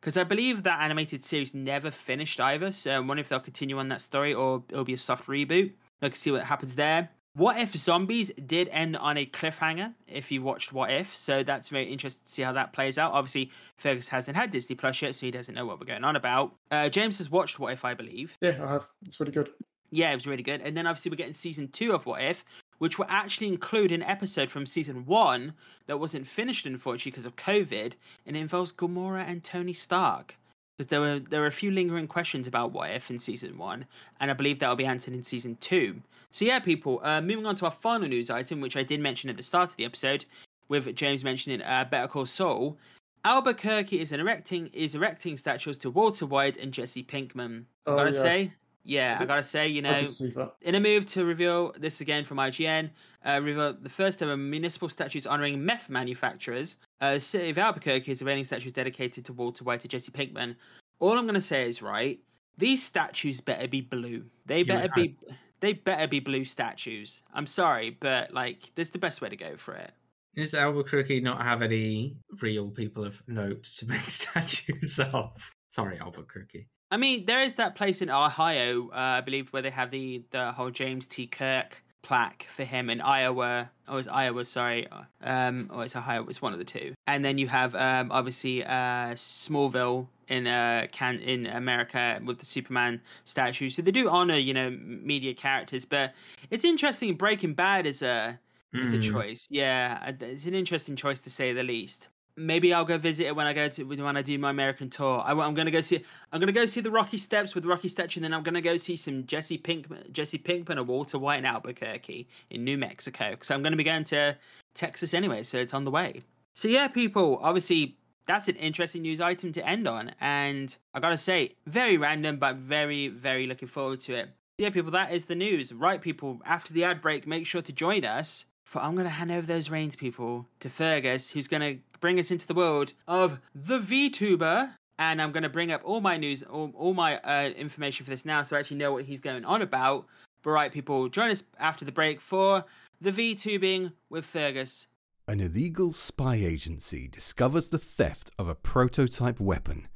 because 0.00 0.16
I 0.16 0.24
believe 0.24 0.62
that 0.62 0.80
animated 0.80 1.24
series 1.24 1.54
never 1.54 1.90
finished 1.90 2.40
either. 2.40 2.72
So 2.72 2.92
I'm 2.92 3.06
wondering 3.08 3.24
if 3.24 3.28
they'll 3.28 3.40
continue 3.40 3.78
on 3.78 3.88
that 3.88 4.00
story 4.00 4.34
or 4.34 4.62
it'll 4.68 4.84
be 4.84 4.94
a 4.94 4.98
soft 4.98 5.26
reboot. 5.26 5.72
I 6.02 6.08
can 6.08 6.16
see 6.16 6.30
what 6.30 6.44
happens 6.44 6.76
there. 6.76 7.10
What 7.36 7.58
If 7.58 7.76
Zombies 7.76 8.30
did 8.46 8.68
end 8.68 8.96
on 8.96 9.18
a 9.18 9.26
cliffhanger 9.26 9.92
if 10.08 10.32
you 10.32 10.40
watched 10.40 10.72
What 10.72 10.90
If, 10.90 11.14
so 11.14 11.42
that's 11.42 11.68
very 11.68 11.84
interesting 11.84 12.24
to 12.24 12.32
see 12.32 12.40
how 12.40 12.52
that 12.52 12.72
plays 12.72 12.96
out. 12.96 13.12
Obviously, 13.12 13.50
Fergus 13.76 14.08
hasn't 14.08 14.38
had 14.38 14.50
Disney 14.50 14.74
Plus 14.74 15.02
yet, 15.02 15.14
so 15.14 15.26
he 15.26 15.30
doesn't 15.30 15.54
know 15.54 15.66
what 15.66 15.78
we're 15.78 15.84
going 15.84 16.02
on 16.04 16.16
about. 16.16 16.54
Uh, 16.70 16.88
James 16.88 17.18
has 17.18 17.30
watched 17.30 17.58
What 17.58 17.74
If, 17.74 17.84
I 17.84 17.92
believe. 17.92 18.38
Yeah, 18.40 18.58
I 18.62 18.72
have. 18.72 18.86
It's 19.04 19.20
really 19.20 19.32
good. 19.32 19.50
Yeah, 19.90 20.12
it 20.12 20.14
was 20.14 20.26
really 20.26 20.42
good. 20.42 20.62
And 20.62 20.74
then 20.74 20.86
obviously 20.86 21.10
we're 21.10 21.16
getting 21.16 21.34
season 21.34 21.68
two 21.68 21.92
of 21.92 22.06
What 22.06 22.22
If, 22.22 22.42
which 22.78 22.98
will 22.98 23.06
actually 23.08 23.48
include 23.48 23.92
an 23.92 24.02
episode 24.02 24.50
from 24.50 24.66
season 24.66 25.06
one 25.06 25.54
that 25.86 26.00
wasn't 26.00 26.26
finished 26.26 26.66
unfortunately 26.66 27.10
because 27.12 27.26
of 27.26 27.36
COVID, 27.36 27.92
and 28.26 28.36
it 28.36 28.40
involves 28.40 28.72
Gamora 28.72 29.24
and 29.26 29.42
Tony 29.42 29.72
Stark. 29.72 30.36
Because 30.76 30.90
there 30.90 31.00
were 31.00 31.18
there 31.18 31.40
were 31.40 31.46
a 31.46 31.52
few 31.52 31.70
lingering 31.70 32.06
questions 32.06 32.46
about 32.46 32.72
What 32.72 32.90
If 32.90 33.10
in 33.10 33.18
season 33.18 33.56
one, 33.56 33.86
and 34.20 34.30
I 34.30 34.34
believe 34.34 34.58
that 34.58 34.68
will 34.68 34.76
be 34.76 34.84
answered 34.84 35.14
in 35.14 35.24
season 35.24 35.56
two. 35.60 36.02
So 36.30 36.44
yeah, 36.44 36.58
people. 36.58 37.00
Uh, 37.02 37.22
moving 37.22 37.46
on 37.46 37.56
to 37.56 37.64
our 37.64 37.70
final 37.70 38.08
news 38.08 38.28
item, 38.28 38.60
which 38.60 38.76
I 38.76 38.82
did 38.82 39.00
mention 39.00 39.30
at 39.30 39.38
the 39.38 39.42
start 39.42 39.70
of 39.70 39.76
the 39.76 39.86
episode, 39.86 40.26
with 40.68 40.94
James 40.94 41.24
mentioning 41.24 41.62
uh, 41.62 41.86
Better 41.90 42.08
Call 42.08 42.26
Saul. 42.26 42.76
Albuquerque 43.24 44.00
is 44.00 44.12
erecting 44.12 44.68
is 44.72 44.94
erecting 44.94 45.36
statues 45.36 45.78
to 45.78 45.90
Walter 45.90 46.26
White 46.26 46.58
and 46.58 46.72
Jesse 46.72 47.02
Pinkman. 47.02 47.64
Oh, 47.86 47.96
gotta 47.96 48.12
yeah. 48.12 48.20
say, 48.20 48.52
yeah, 48.86 49.18
I 49.20 49.24
gotta 49.24 49.42
say, 49.42 49.68
you 49.68 49.82
know, 49.82 50.00
did 50.00 50.10
see 50.10 50.30
that. 50.30 50.52
in 50.62 50.74
a 50.74 50.80
move 50.80 51.06
to 51.06 51.24
reveal 51.24 51.74
this 51.78 52.00
again 52.00 52.24
from 52.24 52.38
IGN, 52.38 52.90
uh, 53.26 53.40
reveal 53.42 53.74
the 53.74 53.88
first 53.88 54.22
ever 54.22 54.36
municipal 54.36 54.88
statues 54.88 55.26
honoring 55.26 55.64
meth 55.64 55.88
manufacturers. 55.88 56.76
Uh, 57.00 57.18
city 57.18 57.50
of 57.50 57.58
Albuquerque 57.58 58.12
is 58.12 58.20
unveiling 58.20 58.44
statues 58.44 58.72
dedicated 58.72 59.24
to 59.24 59.32
Walter 59.32 59.64
White 59.64 59.82
and 59.82 59.90
Jesse 59.90 60.12
Pinkman. 60.12 60.56
All 61.00 61.18
I'm 61.18 61.26
gonna 61.26 61.40
say 61.40 61.68
is 61.68 61.82
right. 61.82 62.20
These 62.58 62.82
statues 62.82 63.40
better 63.40 63.68
be 63.68 63.80
blue. 63.80 64.24
They 64.46 64.62
better 64.62 64.88
be. 64.94 65.16
They 65.60 65.72
better 65.72 66.06
be 66.06 66.20
blue 66.20 66.44
statues. 66.44 67.22
I'm 67.32 67.46
sorry, 67.46 67.96
but 67.98 68.32
like, 68.32 68.72
this 68.74 68.88
is 68.88 68.92
the 68.92 68.98
best 68.98 69.20
way 69.20 69.28
to 69.30 69.36
go 69.36 69.56
for 69.56 69.74
it. 69.74 69.90
Does 70.34 70.52
Albuquerque 70.52 71.20
not 71.20 71.40
have 71.42 71.62
any 71.62 72.16
real 72.42 72.70
people 72.70 73.04
of 73.04 73.22
note 73.26 73.64
to 73.64 73.86
make 73.86 74.00
statues 74.02 75.00
of? 75.00 75.32
Sorry, 75.70 75.98
Albuquerque. 75.98 76.68
I 76.90 76.96
mean, 76.96 77.26
there 77.26 77.42
is 77.42 77.56
that 77.56 77.74
place 77.74 78.00
in 78.00 78.10
Ohio, 78.10 78.88
uh, 78.90 79.18
I 79.18 79.20
believe, 79.20 79.52
where 79.52 79.62
they 79.62 79.70
have 79.70 79.90
the 79.90 80.22
the 80.30 80.52
whole 80.52 80.70
James 80.70 81.06
T. 81.06 81.26
Kirk 81.26 81.82
plaque 82.02 82.46
for 82.54 82.62
him 82.64 82.88
in 82.88 83.00
Iowa. 83.00 83.70
Oh, 83.88 83.96
it's 83.96 84.06
Iowa, 84.06 84.44
sorry. 84.44 84.86
Um, 85.20 85.68
or 85.72 85.82
it's 85.84 85.96
Ohio. 85.96 86.24
It's 86.28 86.40
one 86.40 86.52
of 86.52 86.60
the 86.60 86.64
two. 86.64 86.94
And 87.08 87.24
then 87.24 87.38
you 87.38 87.48
have 87.48 87.74
um, 87.74 88.12
obviously 88.12 88.64
uh, 88.64 89.14
Smallville 89.14 90.06
in 90.28 90.46
uh 90.48 90.86
can 90.92 91.18
in 91.20 91.46
America 91.46 92.20
with 92.24 92.38
the 92.38 92.46
Superman 92.46 93.00
statue. 93.24 93.70
So 93.70 93.82
they 93.82 93.90
do 93.92 94.08
honor 94.08 94.36
you 94.36 94.54
know 94.54 94.70
media 94.70 95.34
characters, 95.34 95.84
but 95.84 96.14
it's 96.50 96.64
interesting. 96.64 97.14
Breaking 97.16 97.54
Bad 97.54 97.86
is 97.86 98.02
a 98.02 98.38
is 98.72 98.92
a 98.92 98.98
Mm. 98.98 99.02
choice. 99.02 99.46
Yeah, 99.50 99.98
uh, 100.06 100.12
it's 100.20 100.44
an 100.46 100.54
interesting 100.54 100.96
choice 100.96 101.20
to 101.22 101.30
say 101.30 101.52
the 101.52 101.62
least. 101.64 102.08
Maybe 102.36 102.72
I'll 102.72 102.84
go 102.84 102.98
visit 102.98 103.26
it 103.26 103.36
when 103.36 103.46
I 103.46 103.52
go 103.52 103.68
to 103.68 103.84
when 103.84 104.16
I 104.16 104.22
do 104.22 104.38
my 104.38 104.50
American 104.50 104.90
tour. 104.90 105.22
I, 105.24 105.32
am 105.32 105.54
gonna 105.54 105.70
go 105.70 105.80
see 105.80 106.04
I'm 106.32 106.40
gonna 106.40 106.52
go 106.52 106.66
see 106.66 106.80
the 106.80 106.90
Rocky 106.90 107.16
Steps 107.16 107.54
with 107.54 107.64
Rocky 107.64 107.88
Steps, 107.88 108.16
and 108.16 108.24
then 108.24 108.34
I'm 108.34 108.42
gonna 108.42 108.60
go 108.60 108.76
see 108.76 108.96
some 108.96 109.26
Jesse 109.26 109.58
Pinkman, 109.58 110.12
Jesse 110.12 110.38
Pinkman, 110.38 110.78
or 110.78 110.84
Walter 110.84 111.18
White 111.18 111.38
in 111.38 111.44
Albuquerque 111.46 112.28
in 112.50 112.64
New 112.64 112.78
Mexico. 112.78 113.30
Because 113.30 113.50
I'm 113.50 113.62
gonna 113.62 113.76
be 113.76 113.84
going 113.84 114.04
to 114.04 114.36
Texas 114.74 115.14
anyway, 115.14 115.42
so 115.42 115.58
it's 115.58 115.74
on 115.74 115.84
the 115.84 115.90
way. 115.90 116.22
So 116.54 116.68
yeah, 116.68 116.88
people, 116.88 117.38
obviously 117.42 117.96
that's 118.26 118.48
an 118.48 118.56
interesting 118.56 119.02
news 119.02 119.20
item 119.20 119.52
to 119.52 119.66
end 119.66 119.86
on, 119.88 120.12
and 120.20 120.76
I 120.94 121.00
gotta 121.00 121.18
say, 121.18 121.52
very 121.66 121.96
random, 121.96 122.36
but 122.36 122.56
very 122.56 123.08
very 123.08 123.46
looking 123.46 123.68
forward 123.68 124.00
to 124.00 124.14
it. 124.14 124.30
Yeah, 124.58 124.70
people, 124.70 124.90
that 124.92 125.12
is 125.12 125.26
the 125.26 125.34
news. 125.34 125.70
Right, 125.70 126.00
people. 126.00 126.40
After 126.46 126.72
the 126.72 126.84
ad 126.84 127.02
break, 127.02 127.26
make 127.26 127.44
sure 127.46 127.60
to 127.60 127.72
join 127.74 128.06
us 128.06 128.46
for 128.66 128.82
I'm 128.82 128.94
going 128.94 129.06
to 129.06 129.10
hand 129.10 129.30
over 129.30 129.46
those 129.46 129.70
reins, 129.70 129.94
people, 129.94 130.46
to 130.60 130.68
Fergus, 130.68 131.30
who's 131.30 131.46
going 131.46 131.60
to 131.62 131.80
bring 132.00 132.18
us 132.18 132.32
into 132.32 132.48
the 132.48 132.54
world 132.54 132.92
of 133.06 133.38
the 133.54 133.78
VTuber. 133.78 134.72
And 134.98 135.22
I'm 135.22 135.30
going 135.30 135.44
to 135.44 135.48
bring 135.48 135.70
up 135.70 135.82
all 135.84 136.00
my 136.00 136.16
news, 136.16 136.42
all, 136.42 136.72
all 136.74 136.92
my 136.92 137.18
uh, 137.18 137.50
information 137.50 138.04
for 138.04 138.10
this 138.10 138.24
now, 138.24 138.42
so 138.42 138.56
I 138.56 138.58
actually 138.58 138.78
know 138.78 138.92
what 138.92 139.04
he's 139.04 139.20
going 139.20 139.44
on 139.44 139.62
about. 139.62 140.06
But 140.42 140.50
right, 140.50 140.72
people, 140.72 141.08
join 141.08 141.30
us 141.30 141.44
after 141.60 141.84
the 141.84 141.92
break 141.92 142.20
for 142.20 142.64
the 143.00 143.12
VTubing 143.12 143.92
with 144.10 144.24
Fergus. 144.24 144.88
An 145.28 145.40
illegal 145.40 145.92
spy 145.92 146.36
agency 146.36 147.06
discovers 147.08 147.68
the 147.68 147.78
theft 147.78 148.30
of 148.38 148.48
a 148.48 148.54
prototype 148.54 149.38
weapon. 149.38 149.86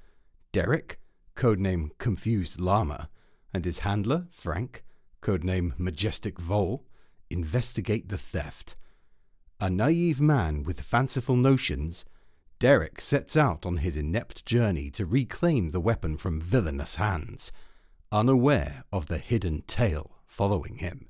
Derek, 0.52 1.00
codename 1.34 1.90
Confused 1.98 2.60
Llama, 2.60 3.08
and 3.52 3.64
his 3.64 3.80
handler, 3.80 4.26
Frank, 4.30 4.84
codename 5.22 5.72
Majestic 5.78 6.38
Vole, 6.38 6.84
investigate 7.30 8.08
the 8.08 8.18
theft. 8.18 8.74
A 9.60 9.70
naive 9.70 10.20
man 10.20 10.64
with 10.64 10.80
fanciful 10.80 11.36
notions, 11.36 12.04
Derek 12.58 13.00
sets 13.00 13.36
out 13.36 13.64
on 13.64 13.78
his 13.78 13.96
inept 13.96 14.44
journey 14.44 14.90
to 14.90 15.06
reclaim 15.06 15.70
the 15.70 15.80
weapon 15.80 16.16
from 16.16 16.40
villainous 16.40 16.96
hands, 16.96 17.52
unaware 18.12 18.84
of 18.92 19.06
the 19.06 19.18
hidden 19.18 19.62
tale 19.62 20.18
following 20.26 20.76
him. 20.76 21.08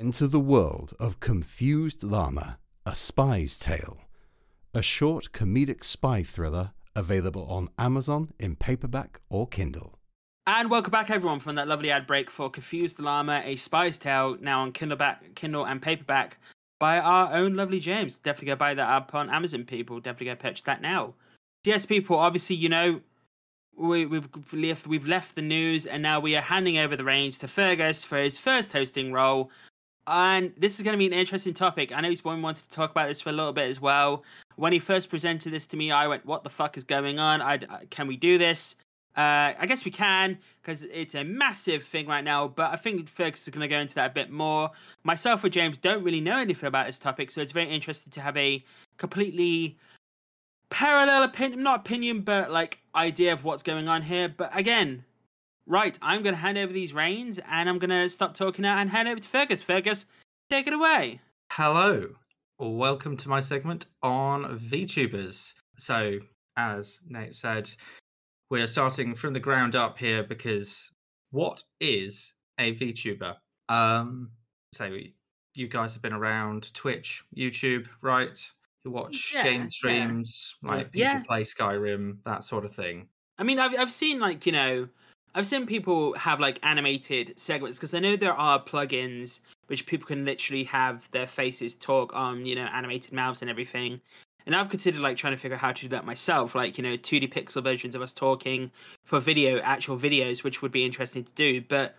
Enter 0.00 0.26
the 0.26 0.40
world 0.40 0.94
of 1.00 1.20
Confused 1.20 2.04
Llama, 2.04 2.58
A 2.86 2.94
Spy's 2.94 3.58
Tale, 3.58 4.00
a 4.72 4.82
short 4.82 5.32
comedic 5.32 5.82
spy 5.82 6.22
thriller 6.22 6.72
available 6.94 7.44
on 7.46 7.68
Amazon 7.78 8.32
in 8.38 8.54
paperback 8.54 9.20
or 9.28 9.46
Kindle. 9.46 9.97
And 10.50 10.70
welcome 10.70 10.92
back, 10.92 11.10
everyone, 11.10 11.40
from 11.40 11.56
that 11.56 11.68
lovely 11.68 11.90
ad 11.90 12.06
break 12.06 12.30
for 12.30 12.48
Confused 12.48 12.98
Llama, 12.98 13.42
A 13.44 13.54
Spy's 13.56 13.98
Tale, 13.98 14.38
now 14.40 14.62
on 14.62 14.72
Kindle, 14.72 14.96
back, 14.96 15.34
Kindle 15.34 15.66
and 15.66 15.82
paperback 15.82 16.38
by 16.78 16.98
our 16.98 17.34
own 17.34 17.54
lovely 17.54 17.80
James. 17.80 18.16
Definitely 18.16 18.46
go 18.46 18.56
buy 18.56 18.72
that 18.72 18.88
up 18.88 19.14
on 19.14 19.28
Amazon, 19.28 19.64
people. 19.64 20.00
Definitely 20.00 20.28
go 20.28 20.36
purchase 20.36 20.62
that 20.62 20.80
now. 20.80 21.12
Yes, 21.64 21.84
people, 21.84 22.16
obviously, 22.16 22.56
you 22.56 22.70
know, 22.70 23.02
we, 23.76 24.06
we've 24.06 24.26
left 24.54 24.86
we've 24.86 25.06
left 25.06 25.34
the 25.34 25.42
news 25.42 25.84
and 25.84 26.02
now 26.02 26.18
we 26.18 26.34
are 26.34 26.40
handing 26.40 26.78
over 26.78 26.96
the 26.96 27.04
reins 27.04 27.38
to 27.40 27.46
Fergus 27.46 28.06
for 28.06 28.16
his 28.16 28.38
first 28.38 28.72
hosting 28.72 29.12
role. 29.12 29.50
And 30.06 30.54
this 30.56 30.78
is 30.78 30.82
going 30.82 30.94
to 30.94 30.98
be 30.98 31.06
an 31.06 31.12
interesting 31.12 31.52
topic. 31.52 31.92
I 31.92 32.00
know 32.00 32.08
he's 32.08 32.24
one 32.24 32.40
wanted 32.40 32.64
to 32.64 32.70
talk 32.70 32.90
about 32.90 33.08
this 33.08 33.20
for 33.20 33.28
a 33.28 33.34
little 33.34 33.52
bit 33.52 33.68
as 33.68 33.82
well. 33.82 34.24
When 34.56 34.72
he 34.72 34.78
first 34.78 35.10
presented 35.10 35.52
this 35.52 35.66
to 35.66 35.76
me, 35.76 35.90
I 35.90 36.06
went, 36.06 36.24
"What 36.24 36.42
the 36.42 36.48
fuck 36.48 36.78
is 36.78 36.84
going 36.84 37.18
on? 37.18 37.42
I 37.42 37.56
uh, 37.56 37.80
can 37.90 38.06
we 38.06 38.16
do 38.16 38.38
this?" 38.38 38.76
Uh, 39.18 39.52
I 39.58 39.66
guess 39.66 39.84
we 39.84 39.90
can 39.90 40.38
because 40.62 40.84
it's 40.84 41.16
a 41.16 41.24
massive 41.24 41.82
thing 41.82 42.06
right 42.06 42.22
now, 42.22 42.46
but 42.46 42.72
I 42.72 42.76
think 42.76 43.08
Fergus 43.08 43.42
is 43.42 43.48
going 43.48 43.62
to 43.62 43.68
go 43.68 43.80
into 43.80 43.96
that 43.96 44.12
a 44.12 44.14
bit 44.14 44.30
more. 44.30 44.70
Myself 45.02 45.42
or 45.42 45.48
James 45.48 45.76
don't 45.76 46.04
really 46.04 46.20
know 46.20 46.38
anything 46.38 46.68
about 46.68 46.86
this 46.86 47.00
topic, 47.00 47.32
so 47.32 47.40
it's 47.40 47.50
very 47.50 47.68
interesting 47.68 48.12
to 48.12 48.20
have 48.20 48.36
a 48.36 48.64
completely 48.96 49.76
parallel 50.70 51.24
opinion, 51.24 51.64
not 51.64 51.80
opinion, 51.80 52.20
but 52.20 52.52
like 52.52 52.78
idea 52.94 53.32
of 53.32 53.42
what's 53.42 53.64
going 53.64 53.88
on 53.88 54.02
here. 54.02 54.28
But 54.28 54.56
again, 54.56 55.04
right, 55.66 55.98
I'm 56.00 56.22
going 56.22 56.36
to 56.36 56.40
hand 56.40 56.56
over 56.56 56.72
these 56.72 56.94
reins 56.94 57.40
and 57.50 57.68
I'm 57.68 57.80
going 57.80 57.90
to 57.90 58.08
stop 58.08 58.34
talking 58.34 58.62
now 58.62 58.78
and 58.78 58.88
hand 58.88 59.08
over 59.08 59.18
to 59.18 59.28
Fergus. 59.28 59.62
Fergus, 59.62 60.06
take 60.48 60.68
it 60.68 60.72
away. 60.72 61.20
Hello, 61.50 62.10
welcome 62.60 63.16
to 63.16 63.28
my 63.28 63.40
segment 63.40 63.86
on 64.00 64.60
VTubers. 64.60 65.54
So, 65.76 66.20
as 66.56 67.00
Nate 67.08 67.34
said, 67.34 67.68
we're 68.50 68.66
starting 68.66 69.14
from 69.14 69.32
the 69.32 69.40
ground 69.40 69.76
up 69.76 69.98
here 69.98 70.22
because 70.22 70.90
what 71.30 71.62
is 71.80 72.32
a 72.58 72.74
VTuber? 72.74 73.36
Um, 73.68 74.30
so 74.72 74.96
you 75.54 75.68
guys 75.68 75.92
have 75.94 76.02
been 76.02 76.12
around 76.12 76.72
Twitch, 76.74 77.24
YouTube, 77.36 77.86
right? 78.00 78.50
You 78.84 78.90
watch 78.90 79.32
yeah, 79.34 79.42
game 79.42 79.68
streams, 79.68 80.56
yeah. 80.62 80.70
like 80.70 80.92
people 80.92 81.00
yeah. 81.00 81.22
play 81.26 81.42
Skyrim, 81.42 82.18
that 82.24 82.44
sort 82.44 82.64
of 82.64 82.74
thing. 82.74 83.08
I 83.38 83.44
mean, 83.44 83.58
I've 83.58 83.78
I've 83.78 83.92
seen 83.92 84.20
like 84.20 84.46
you 84.46 84.52
know, 84.52 84.88
I've 85.34 85.46
seen 85.46 85.66
people 85.66 86.14
have 86.14 86.40
like 86.40 86.58
animated 86.62 87.38
segments 87.38 87.78
because 87.78 87.92
I 87.92 87.98
know 87.98 88.16
there 88.16 88.32
are 88.32 88.62
plugins 88.62 89.40
which 89.68 89.86
people 89.86 90.06
can 90.06 90.24
literally 90.24 90.64
have 90.64 91.10
their 91.10 91.26
faces 91.26 91.74
talk 91.74 92.14
on, 92.16 92.46
you 92.46 92.54
know, 92.54 92.64
animated 92.72 93.12
mouths 93.12 93.42
and 93.42 93.50
everything. 93.50 94.00
And 94.48 94.56
I've 94.56 94.70
considered 94.70 95.02
like 95.02 95.18
trying 95.18 95.34
to 95.34 95.38
figure 95.38 95.56
out 95.56 95.60
how 95.60 95.72
to 95.72 95.82
do 95.82 95.88
that 95.88 96.06
myself, 96.06 96.54
like 96.54 96.78
you 96.78 96.82
know, 96.82 96.96
2D 96.96 97.30
pixel 97.30 97.62
versions 97.62 97.94
of 97.94 98.00
us 98.00 98.14
talking 98.14 98.70
for 99.04 99.20
video, 99.20 99.58
actual 99.58 99.98
videos, 99.98 100.42
which 100.42 100.62
would 100.62 100.72
be 100.72 100.86
interesting 100.86 101.22
to 101.22 101.32
do. 101.34 101.60
But 101.60 101.96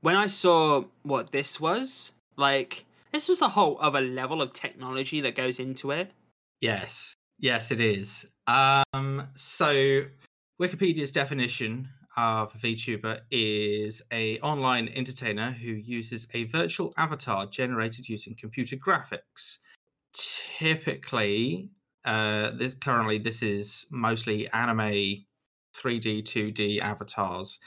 when 0.00 0.16
I 0.16 0.26
saw 0.26 0.82
what 1.04 1.30
this 1.30 1.60
was, 1.60 2.10
like 2.36 2.86
this 3.12 3.28
was 3.28 3.40
a 3.40 3.48
whole 3.48 3.78
other 3.80 4.00
level 4.00 4.42
of 4.42 4.52
technology 4.52 5.20
that 5.20 5.36
goes 5.36 5.60
into 5.60 5.92
it. 5.92 6.10
Yes, 6.60 7.14
yes, 7.38 7.70
it 7.70 7.78
is. 7.78 8.28
Um, 8.48 9.28
so 9.36 10.02
Wikipedia's 10.60 11.12
definition 11.12 11.88
of 12.16 12.52
a 12.52 12.58
VTuber 12.58 13.20
is 13.30 14.02
a 14.10 14.40
online 14.40 14.88
entertainer 14.88 15.52
who 15.52 15.70
uses 15.70 16.26
a 16.34 16.44
virtual 16.46 16.92
avatar 16.96 17.46
generated 17.46 18.08
using 18.08 18.34
computer 18.34 18.74
graphics. 18.74 19.58
Typically, 20.58 21.70
uh, 22.04 22.50
this, 22.56 22.74
currently, 22.74 23.18
this 23.18 23.42
is 23.42 23.86
mostly 23.90 24.48
anime 24.52 25.24
3D, 25.76 26.22
2D 26.22 26.80
avatars 26.80 27.58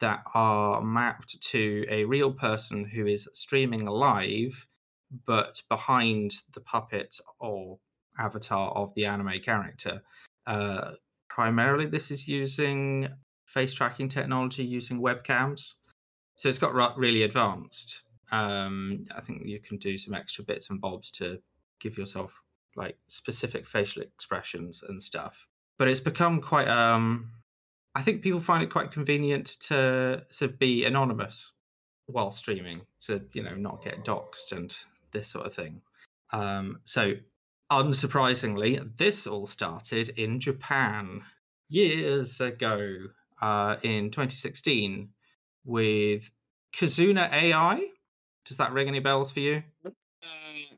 that 0.00 0.22
are 0.34 0.82
mapped 0.82 1.40
to 1.40 1.84
a 1.88 2.04
real 2.04 2.32
person 2.32 2.84
who 2.84 3.06
is 3.06 3.28
streaming 3.32 3.86
live, 3.86 4.66
but 5.26 5.62
behind 5.68 6.32
the 6.52 6.60
puppet 6.60 7.16
or 7.38 7.78
avatar 8.18 8.70
of 8.72 8.92
the 8.94 9.06
anime 9.06 9.40
character. 9.42 10.02
Uh, 10.46 10.92
primarily, 11.28 11.86
this 11.86 12.10
is 12.10 12.28
using 12.28 13.08
face 13.46 13.74
tracking 13.74 14.08
technology 14.08 14.64
using 14.64 15.00
webcams. 15.00 15.74
So 16.36 16.48
it's 16.48 16.58
got 16.58 16.74
really 16.96 17.22
advanced. 17.22 18.02
Um, 18.32 19.04
I 19.16 19.20
think 19.20 19.42
you 19.44 19.60
can 19.60 19.78
do 19.78 19.96
some 19.96 20.14
extra 20.14 20.44
bits 20.44 20.70
and 20.70 20.80
bobs 20.80 21.10
to 21.12 21.38
give 21.80 21.96
yourself 21.96 22.34
like 22.76 22.96
specific 23.08 23.66
facial 23.66 24.02
expressions 24.02 24.82
and 24.86 25.02
stuff. 25.02 25.46
But 25.78 25.88
it's 25.88 26.00
become 26.00 26.40
quite 26.40 26.68
um 26.68 27.30
I 27.94 28.02
think 28.02 28.22
people 28.22 28.40
find 28.40 28.62
it 28.62 28.70
quite 28.70 28.90
convenient 28.90 29.46
to 29.60 30.22
sort 30.30 30.50
of 30.50 30.58
be 30.58 30.84
anonymous 30.84 31.52
while 32.06 32.32
streaming 32.32 32.82
to, 33.00 33.22
you 33.32 33.42
know, 33.42 33.54
not 33.54 33.82
get 33.84 34.04
doxxed 34.04 34.52
and 34.52 34.76
this 35.12 35.28
sort 35.28 35.46
of 35.46 35.54
thing. 35.54 35.80
Um 36.32 36.80
so 36.84 37.14
unsurprisingly, 37.70 38.96
this 38.96 39.26
all 39.26 39.46
started 39.46 40.10
in 40.10 40.40
Japan 40.40 41.22
years 41.68 42.40
ago, 42.40 42.96
uh, 43.40 43.76
in 43.82 44.10
2016, 44.10 45.08
with 45.64 46.30
Kazuna 46.74 47.32
AI. 47.32 47.86
Does 48.44 48.58
that 48.58 48.72
ring 48.72 48.88
any 48.88 49.00
bells 49.00 49.32
for 49.32 49.40
you? 49.40 49.62
Uh, 49.84 49.90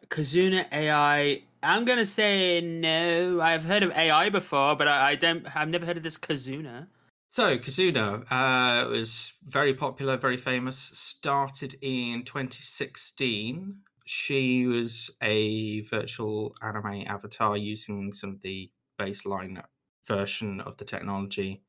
Kizuna 0.09 0.67
AI 0.73 1.43
I'm 1.67 1.85
gonna 1.85 2.07
say 2.07 2.61
no. 2.61 3.41
I've 3.41 3.65
heard 3.65 3.83
of 3.83 3.91
AI 3.91 4.29
before, 4.29 4.77
but 4.77 4.87
I, 4.87 5.11
I 5.11 5.15
don't. 5.17 5.45
I've 5.57 5.69
never 5.69 5.85
heard 5.85 5.97
of 5.97 6.05
this 6.05 6.17
Kazuna. 6.17 6.87
So 7.31 7.59
Kazuna 7.59 8.25
uh, 8.31 8.89
was 8.89 9.33
very 9.45 9.75
popular, 9.75 10.17
very 10.17 10.37
famous. 10.37 10.79
Started 10.79 11.75
in 11.83 12.23
2016. 12.23 13.79
She 14.05 14.67
was 14.67 15.11
a 15.21 15.81
virtual 15.81 16.55
anime 16.63 17.03
avatar 17.09 17.57
using 17.57 18.13
some 18.13 18.31
of 18.31 18.43
the 18.43 18.71
baseline 19.01 19.61
version 20.07 20.61
of 20.61 20.77
the 20.77 20.85
technology. 20.85 21.63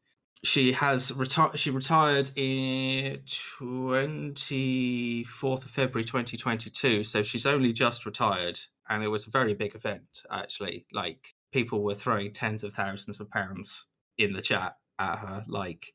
She 0.44 0.74
has 0.74 1.12
retired. 1.12 1.58
She 1.58 1.72
retired 1.72 2.30
in 2.36 3.22
24th 3.26 5.66
of 5.66 5.72
February 5.72 6.06
2022. 6.06 7.04
So 7.04 7.24
she's 7.24 7.48
only 7.48 7.74
just 7.74 8.06
retired 8.06 8.60
and 8.89 9.04
it 9.04 9.08
was 9.08 9.28
a 9.28 9.32
very 9.32 9.54
big 9.54 9.76
event 9.76 10.23
actually. 10.32 10.86
Like 10.93 11.34
people 11.52 11.84
were 11.84 11.95
throwing 11.95 12.34
tens 12.34 12.63
of 12.63 12.73
thousands 12.73 13.19
of 13.19 13.30
pounds 13.30 13.86
in 14.17 14.34
the 14.34 14.41
chat 14.41 14.78
at 15.00 15.19
her. 15.19 15.45
Like 15.47 15.93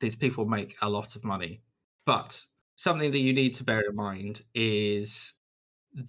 these 0.00 0.16
people 0.16 0.44
make 0.46 0.76
a 0.82 0.90
lot 0.90 1.16
of 1.16 1.24
money, 1.24 1.62
but 2.06 2.44
something 2.76 3.10
that 3.12 3.18
you 3.20 3.32
need 3.32 3.54
to 3.54 3.64
bear 3.64 3.80
in 3.80 3.96
mind 3.96 4.42
is 4.54 5.34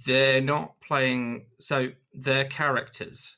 they're 0.05 0.41
not 0.41 0.79
playing. 0.81 1.47
So 1.59 1.89
their 2.13 2.45
characters 2.45 3.37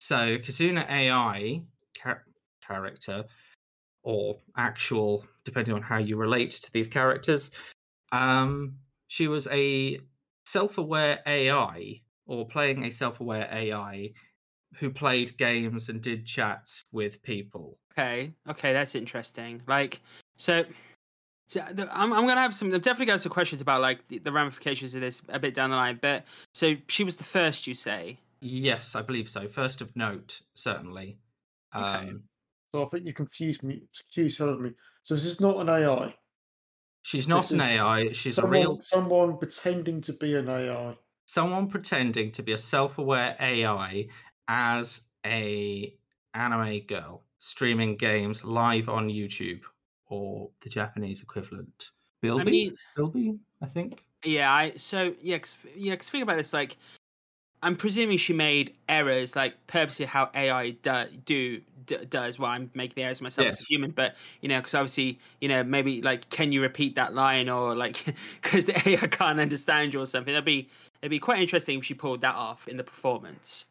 So 0.00 0.38
Kazuna 0.38 0.88
AI 0.90 1.62
char- 1.94 2.24
character 2.66 3.24
or 4.02 4.38
actual, 4.56 5.26
depending 5.44 5.74
on 5.74 5.82
how 5.82 5.98
you 5.98 6.16
relate 6.16 6.52
to 6.52 6.72
these 6.72 6.88
characters, 6.88 7.50
um, 8.12 8.76
she 9.08 9.28
was 9.28 9.48
a 9.50 10.00
self-aware 10.50 11.20
AI 11.26 12.00
or 12.26 12.46
playing 12.46 12.84
a 12.84 12.90
self-aware 12.90 13.48
AI 13.52 14.10
who 14.74 14.90
played 14.90 15.36
games 15.36 15.88
and 15.88 16.00
did 16.00 16.26
chats 16.26 16.84
with 16.92 17.22
people. 17.22 17.78
Okay, 17.92 18.32
okay, 18.48 18.72
that's 18.72 18.94
interesting. 18.94 19.62
Like, 19.66 20.00
so, 20.36 20.64
so 21.48 21.60
the, 21.72 21.88
I'm 21.96 22.12
I'm 22.12 22.26
gonna 22.26 22.40
have 22.40 22.54
some. 22.54 22.72
I'm 22.72 22.80
definitely 22.80 23.06
gonna 23.06 23.14
have 23.14 23.22
some 23.22 23.32
questions 23.32 23.60
about 23.60 23.80
like 23.80 24.06
the, 24.08 24.18
the 24.18 24.32
ramifications 24.32 24.94
of 24.94 25.00
this 25.00 25.22
a 25.28 25.38
bit 25.38 25.54
down 25.54 25.70
the 25.70 25.76
line. 25.76 25.98
But 26.00 26.24
so 26.54 26.74
she 26.88 27.04
was 27.04 27.16
the 27.16 27.24
first, 27.24 27.66
you 27.66 27.74
say? 27.74 28.18
Yes, 28.40 28.94
I 28.94 29.02
believe 29.02 29.28
so. 29.28 29.46
First 29.46 29.80
of 29.80 29.94
note, 29.96 30.40
certainly. 30.54 31.18
Okay. 31.74 31.84
Um, 31.84 32.22
So 32.74 32.84
I 32.84 32.88
think 32.88 33.06
you 33.06 33.12
confused 33.12 33.62
me. 33.62 33.82
Confused 33.96 34.40
me. 34.40 34.70
So 35.02 35.14
this 35.14 35.26
is 35.26 35.40
not 35.40 35.58
an 35.58 35.68
AI. 35.68 36.14
She's 37.02 37.28
not 37.28 37.42
This 37.42 37.52
an 37.52 37.60
AI. 37.60 38.12
She's 38.12 38.38
a 38.38 38.46
real 38.46 38.80
someone 38.80 39.36
pretending 39.36 40.00
to 40.02 40.12
be 40.12 40.36
an 40.36 40.48
AI. 40.48 40.96
someone 41.26 41.68
pretending 41.68 42.32
to 42.32 42.42
be 42.42 42.52
a 42.52 42.58
self-aware 42.58 43.36
AI 43.40 44.08
as 44.48 45.02
a 45.24 45.94
anime 46.34 46.80
girl 46.80 47.22
streaming 47.38 47.96
games 47.96 48.44
live 48.44 48.88
on 48.88 49.08
YouTube 49.08 49.60
or 50.06 50.50
the 50.60 50.68
Japanese 50.68 51.22
equivalent. 51.22 51.90
Bilby, 52.20 52.50
mean- 52.50 52.76
Bilby, 52.96 53.38
I 53.62 53.66
think. 53.66 54.04
Yeah, 54.24 54.52
I 54.52 54.72
so 54.76 55.14
yeah, 55.22 55.38
cause, 55.38 55.56
yeah. 55.74 55.96
Cause 55.96 56.10
think 56.10 56.22
about 56.22 56.36
this. 56.36 56.52
Like, 56.52 56.76
I'm 57.62 57.76
presuming 57.76 58.16
she 58.16 58.32
made 58.32 58.74
errors, 58.88 59.36
like 59.36 59.54
purposely 59.66 60.06
how 60.06 60.30
AI 60.34 60.70
do, 60.70 61.04
do 61.24 61.60
d- 61.86 62.04
does. 62.08 62.38
Well, 62.38 62.50
I'm 62.50 62.70
making 62.74 62.94
the 62.96 63.02
errors 63.02 63.20
myself 63.20 63.48
as 63.48 63.60
a 63.60 63.64
human, 63.64 63.90
but 63.90 64.16
you 64.40 64.48
know, 64.48 64.58
because 64.58 64.74
obviously, 64.74 65.18
you 65.40 65.48
know, 65.48 65.62
maybe 65.62 66.00
like, 66.00 66.30
can 66.30 66.52
you 66.52 66.62
repeat 66.62 66.94
that 66.94 67.14
line, 67.14 67.48
or 67.48 67.74
like, 67.74 68.02
because 68.42 68.66
the 68.66 68.88
AI 68.88 69.06
can't 69.06 69.40
understand 69.40 69.92
you 69.92 70.00
or 70.00 70.06
something. 70.06 70.32
That'd 70.32 70.44
be 70.44 70.68
it'd 71.02 71.10
be 71.10 71.18
quite 71.18 71.40
interesting 71.40 71.78
if 71.78 71.84
she 71.84 71.94
pulled 71.94 72.22
that 72.22 72.34
off 72.34 72.66
in 72.66 72.76
the 72.76 72.84
performance. 72.84 73.66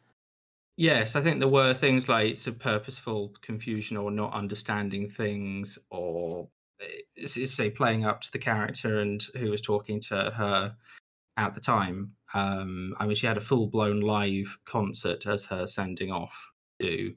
Yes, 0.76 1.16
I 1.16 1.20
think 1.20 1.40
there 1.40 1.48
were 1.48 1.74
things 1.74 2.08
like 2.08 2.38
some 2.38 2.54
purposeful 2.54 3.34
confusion 3.42 3.96
or 3.96 4.10
not 4.10 4.32
understanding 4.32 5.08
things, 5.08 5.78
or 5.90 6.48
eh, 6.80 7.26
say 7.26 7.70
playing 7.70 8.04
up 8.04 8.20
to 8.22 8.32
the 8.32 8.38
character 8.38 9.00
and 9.00 9.22
who 9.36 9.50
was 9.50 9.60
talking 9.60 10.00
to 10.00 10.30
her 10.30 10.76
at 11.36 11.54
the 11.54 11.60
time. 11.60 12.12
Um, 12.34 12.94
I 12.98 13.06
mean, 13.06 13.16
she 13.16 13.26
had 13.26 13.36
a 13.36 13.40
full 13.40 13.66
blown 13.66 14.00
live 14.00 14.58
concert 14.64 15.26
as 15.26 15.44
her 15.46 15.66
sending 15.66 16.12
off 16.12 16.50
do. 16.78 17.14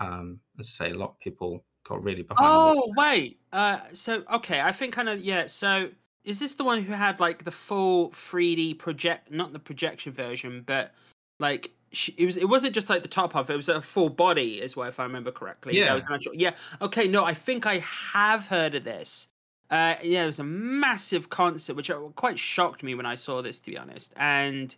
Um, 0.00 0.40
as 0.58 0.66
I 0.80 0.86
say, 0.86 0.90
a 0.92 0.98
lot 0.98 1.10
of 1.10 1.20
people 1.20 1.64
got 1.84 2.02
really 2.02 2.22
behind. 2.22 2.48
Oh 2.50 2.92
wait, 2.96 3.40
uh, 3.52 3.78
so 3.92 4.22
okay, 4.32 4.60
I 4.60 4.72
think 4.72 4.94
kind 4.94 5.08
of 5.08 5.20
yeah. 5.20 5.46
So 5.46 5.90
is 6.24 6.40
this 6.40 6.54
the 6.54 6.64
one 6.64 6.82
who 6.82 6.92
had 6.92 7.20
like 7.20 7.44
the 7.44 7.50
full 7.50 8.10
3D 8.10 8.78
project, 8.78 9.30
not 9.30 9.52
the 9.52 9.58
projection 9.58 10.12
version, 10.12 10.62
but 10.64 10.94
like 11.38 11.72
she, 11.92 12.14
it 12.16 12.24
was? 12.24 12.36
It 12.36 12.48
wasn't 12.48 12.74
just 12.74 12.88
like 12.88 13.02
the 13.02 13.08
top 13.08 13.32
half; 13.34 13.50
it 13.50 13.56
was 13.56 13.68
a 13.68 13.82
full 13.82 14.08
body, 14.08 14.62
as 14.62 14.76
well, 14.76 14.88
if 14.88 14.98
I 14.98 15.02
remember 15.04 15.30
correctly. 15.30 15.74
that 15.74 15.84
Yeah. 15.86 15.94
was 15.94 16.04
an 16.04 16.14
actual, 16.14 16.34
yeah. 16.34 16.52
Okay, 16.80 17.06
no, 17.06 17.24
I 17.24 17.34
think 17.34 17.66
I 17.66 17.78
have 17.78 18.46
heard 18.46 18.74
of 18.74 18.84
this. 18.84 19.28
Uh, 19.72 19.96
yeah, 20.02 20.24
it 20.24 20.26
was 20.26 20.38
a 20.38 20.44
massive 20.44 21.30
concert, 21.30 21.74
which 21.74 21.90
uh, 21.90 21.98
quite 22.14 22.38
shocked 22.38 22.82
me 22.82 22.94
when 22.94 23.06
I 23.06 23.14
saw 23.14 23.40
this, 23.40 23.58
to 23.60 23.70
be 23.70 23.78
honest. 23.78 24.12
And 24.16 24.76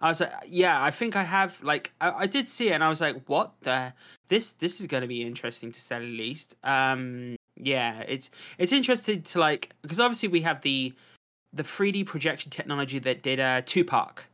I 0.00 0.08
was 0.08 0.20
like, 0.20 0.32
yeah, 0.48 0.82
I 0.82 0.90
think 0.90 1.14
I 1.14 1.22
have. 1.22 1.62
Like, 1.62 1.92
I, 2.00 2.10
I 2.10 2.26
did 2.26 2.48
see 2.48 2.70
it, 2.70 2.72
and 2.72 2.82
I 2.82 2.88
was 2.88 3.00
like, 3.00 3.22
what 3.28 3.52
the? 3.60 3.92
This 4.26 4.54
this 4.54 4.80
is 4.80 4.88
going 4.88 5.02
to 5.02 5.06
be 5.06 5.22
interesting 5.22 5.70
to 5.70 5.80
say 5.80 6.00
the 6.00 6.06
least. 6.06 6.56
Um, 6.64 7.36
yeah, 7.56 8.00
it's 8.08 8.30
it's 8.58 8.72
interesting 8.72 9.22
to 9.22 9.38
like 9.38 9.70
because 9.82 10.00
obviously 10.00 10.28
we 10.28 10.40
have 10.40 10.60
the 10.62 10.92
the 11.52 11.62
3D 11.62 12.06
projection 12.06 12.50
technology 12.50 12.98
that 12.98 13.22
did 13.22 13.38
uh 13.38 13.60
Tupac. 13.64 14.24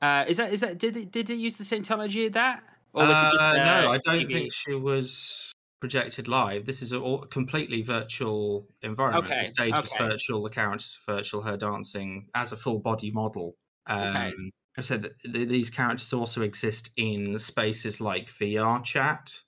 Uh, 0.00 0.24
is 0.28 0.38
that 0.38 0.50
is 0.50 0.60
that 0.60 0.78
did 0.78 0.96
it 0.96 1.12
did 1.12 1.28
it 1.28 1.34
use 1.34 1.58
the 1.58 1.64
same 1.64 1.82
technology 1.82 2.24
as 2.24 2.32
that? 2.32 2.62
Or 2.94 3.04
was 3.04 3.18
it 3.18 3.32
just 3.32 3.46
Uh, 3.46 3.52
no, 3.52 3.88
uh, 3.88 3.90
I 3.90 3.98
don't 3.98 4.26
TV? 4.26 4.32
think 4.32 4.52
she 4.52 4.74
was 4.74 5.52
projected 5.80 6.28
live. 6.28 6.64
This 6.66 6.82
is 6.82 6.92
a 6.92 7.00
completely 7.30 7.82
virtual 7.82 8.68
environment. 8.82 9.32
Okay, 9.32 9.40
The 9.40 9.46
stage 9.46 9.80
was 9.80 9.92
virtual, 9.92 10.42
the 10.42 10.50
characters 10.50 10.98
were 11.06 11.14
virtual, 11.16 11.42
her 11.42 11.56
dancing 11.56 12.28
as 12.34 12.52
a 12.52 12.56
full 12.56 12.80
body 12.80 13.10
model. 13.10 13.56
Um, 13.86 13.98
Okay. 14.06 14.32
I 14.76 14.80
said 14.82 15.02
that 15.02 15.20
th- 15.20 15.48
these 15.48 15.70
characters 15.70 16.12
also 16.12 16.42
exist 16.42 16.90
in 16.96 17.38
spaces 17.38 18.00
like 18.00 18.28
VR 18.28 18.80
chat 18.80 19.42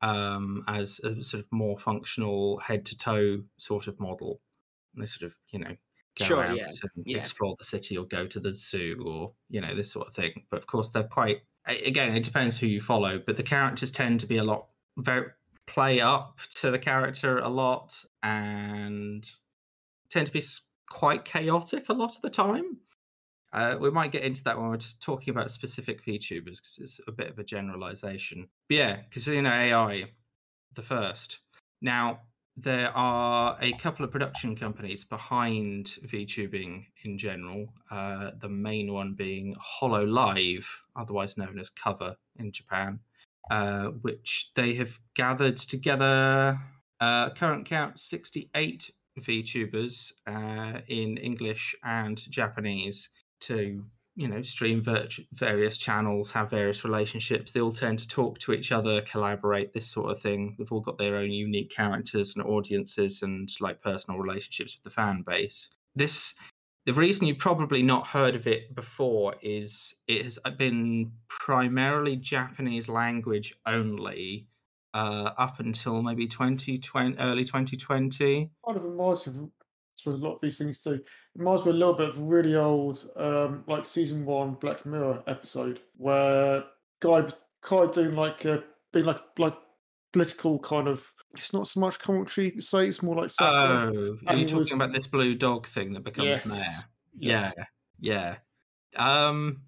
um, 0.00 0.64
as 0.68 1.00
a 1.00 1.22
sort 1.22 1.42
of 1.44 1.48
more 1.52 1.78
functional 1.78 2.58
head 2.58 2.84
to 2.86 2.96
toe 2.98 3.44
sort 3.56 3.86
of 3.86 4.00
model. 4.00 4.40
And 4.94 5.02
they 5.02 5.06
sort 5.06 5.22
of, 5.30 5.36
you 5.52 5.58
know, 5.60 5.76
go 6.18 6.24
Sure, 6.26 6.38
around 6.38 6.56
yeah, 6.56 6.70
and 6.82 7.06
yeah. 7.06 7.18
explore 7.18 7.54
the 7.58 7.64
city 7.64 7.96
or 7.96 8.04
go 8.06 8.26
to 8.26 8.40
the 8.40 8.52
zoo 8.52 9.02
or, 9.06 9.34
you 9.48 9.60
know, 9.60 9.74
this 9.74 9.92
sort 9.92 10.08
of 10.08 10.14
thing. 10.14 10.46
But 10.50 10.58
of 10.58 10.66
course, 10.66 10.90
they're 10.90 11.04
quite, 11.04 11.42
again, 11.66 12.14
it 12.16 12.24
depends 12.24 12.58
who 12.58 12.66
you 12.66 12.80
follow, 12.80 13.18
but 13.24 13.36
the 13.36 13.42
characters 13.42 13.90
tend 13.92 14.20
to 14.20 14.26
be 14.26 14.36
a 14.36 14.44
lot, 14.44 14.68
very, 14.98 15.30
play 15.66 16.00
up 16.00 16.38
to 16.56 16.70
the 16.70 16.78
character 16.78 17.38
a 17.38 17.48
lot 17.48 18.04
and 18.22 19.28
tend 20.10 20.26
to 20.26 20.32
be 20.32 20.42
quite 20.88 21.24
chaotic 21.24 21.88
a 21.88 21.94
lot 21.94 22.14
of 22.14 22.22
the 22.22 22.30
time. 22.30 22.78
Uh, 23.52 23.76
we 23.78 23.90
might 23.90 24.12
get 24.12 24.22
into 24.22 24.42
that 24.44 24.58
when 24.58 24.68
we're 24.68 24.76
just 24.76 25.02
talking 25.02 25.30
about 25.30 25.50
specific 25.50 26.02
VTubers 26.04 26.56
because 26.56 26.78
it's 26.80 27.00
a 27.06 27.12
bit 27.12 27.28
of 27.28 27.38
a 27.38 27.44
generalization. 27.44 28.48
But 28.68 28.76
yeah, 28.76 28.96
Kizuna 29.10 29.50
AI, 29.50 30.04
the 30.74 30.82
first. 30.82 31.38
Now, 31.82 32.20
there 32.56 32.90
are 32.96 33.56
a 33.60 33.72
couple 33.72 34.04
of 34.04 34.10
production 34.10 34.54
companies 34.56 35.04
behind 35.04 35.98
VTubing 36.04 36.84
in 37.04 37.18
general. 37.18 37.72
Uh, 37.90 38.30
the 38.40 38.48
main 38.48 38.92
one 38.92 39.14
being 39.14 39.54
Hololive, 39.54 40.66
otherwise 40.96 41.36
known 41.36 41.58
as 41.58 41.70
Cover 41.70 42.16
in 42.38 42.52
Japan, 42.52 43.00
uh, 43.50 43.86
which 44.02 44.50
they 44.54 44.74
have 44.74 45.00
gathered 45.14 45.56
together. 45.56 46.58
Uh, 47.00 47.30
current 47.30 47.66
count 47.66 47.98
68 47.98 48.90
VTubers 49.18 50.12
uh, 50.26 50.80
in 50.88 51.16
English 51.16 51.74
and 51.84 52.22
Japanese 52.30 53.08
to 53.40 53.84
you 54.14 54.28
know 54.28 54.42
stream 54.42 54.82
virtu- 54.82 55.24
various 55.32 55.78
channels 55.78 56.30
have 56.32 56.50
various 56.50 56.84
relationships 56.84 57.52
they 57.52 57.60
all 57.60 57.72
tend 57.72 57.98
to 57.98 58.06
talk 58.06 58.38
to 58.38 58.52
each 58.52 58.70
other 58.70 59.00
collaborate 59.00 59.72
this 59.72 59.86
sort 59.86 60.10
of 60.10 60.20
thing 60.20 60.54
they've 60.58 60.70
all 60.70 60.80
got 60.80 60.98
their 60.98 61.16
own 61.16 61.30
unique 61.30 61.70
characters 61.70 62.34
and 62.36 62.44
audiences 62.44 63.22
and 63.22 63.48
like 63.60 63.80
personal 63.80 64.20
relationships 64.20 64.76
with 64.76 64.84
the 64.84 64.90
fan 64.90 65.22
base 65.26 65.70
this 65.94 66.34
the 66.86 66.92
reason 66.92 67.26
you've 67.26 67.38
probably 67.38 67.82
not 67.82 68.06
heard 68.06 68.34
of 68.34 68.46
it 68.46 68.74
before 68.74 69.34
is 69.42 69.94
it 70.08 70.24
has 70.24 70.38
been 70.58 71.12
primarily 71.28 72.16
japanese 72.16 72.88
language 72.88 73.54
only 73.66 74.46
uh, 74.94 75.30
up 75.38 75.58
until 75.58 76.02
maybe 76.02 76.26
2020 76.26 77.16
early 77.18 77.44
2020 77.44 78.50
Kind 78.66 78.76
of 78.76 78.84
me 78.84 79.26
of 79.26 79.50
with 80.06 80.16
a 80.16 80.18
lot 80.18 80.34
of 80.34 80.40
these 80.40 80.56
things 80.56 80.82
too. 80.82 80.94
It 80.94 81.04
reminds 81.36 81.64
me 81.64 81.70
a 81.70 81.74
little 81.74 81.94
bit 81.94 82.10
of 82.10 82.18
a 82.18 82.22
really 82.22 82.56
old, 82.56 83.08
um, 83.16 83.64
like 83.66 83.86
season 83.86 84.24
one 84.24 84.54
Black 84.54 84.84
Mirror 84.84 85.22
episode 85.26 85.80
where 85.96 86.64
guy 87.00 87.26
guy 87.68 87.86
doing 87.86 88.14
like 88.14 88.44
a 88.44 88.64
being 88.92 89.04
like 89.04 89.20
like 89.38 89.56
political 90.12 90.58
kind 90.58 90.88
of. 90.88 91.12
It's 91.34 91.52
not 91.52 91.66
so 91.66 91.80
much 91.80 91.98
commentary, 91.98 92.52
you 92.54 92.60
say 92.60 92.88
it's 92.88 93.02
more 93.02 93.16
like 93.16 93.30
satire. 93.30 93.90
Oh, 93.94 94.18
are 94.26 94.34
you 94.36 94.46
he 94.46 94.54
was- 94.54 94.68
talking 94.68 94.74
about 94.74 94.92
this 94.92 95.06
blue 95.06 95.34
dog 95.34 95.66
thing 95.66 95.92
that 95.94 96.04
becomes 96.04 96.28
yes, 96.28 96.46
mayor? 96.46 96.58
yes. 97.18 97.54
Yeah, 98.00 98.36
yeah. 98.96 99.16
Um, 99.20 99.62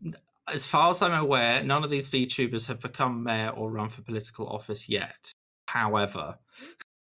as 0.53 0.67
far 0.67 0.91
as 0.91 1.01
I'm 1.01 1.15
aware, 1.15 1.63
none 1.63 1.85
of 1.85 1.91
these 1.91 2.11
VTubers 2.11 2.67
have 2.67 2.81
become 2.81 3.23
mayor 3.23 3.49
or 3.51 3.71
run 3.71 3.89
for 3.89 4.03
political 4.03 4.47
office 4.49 4.89
yet. 4.89 5.33
However, 5.67 6.39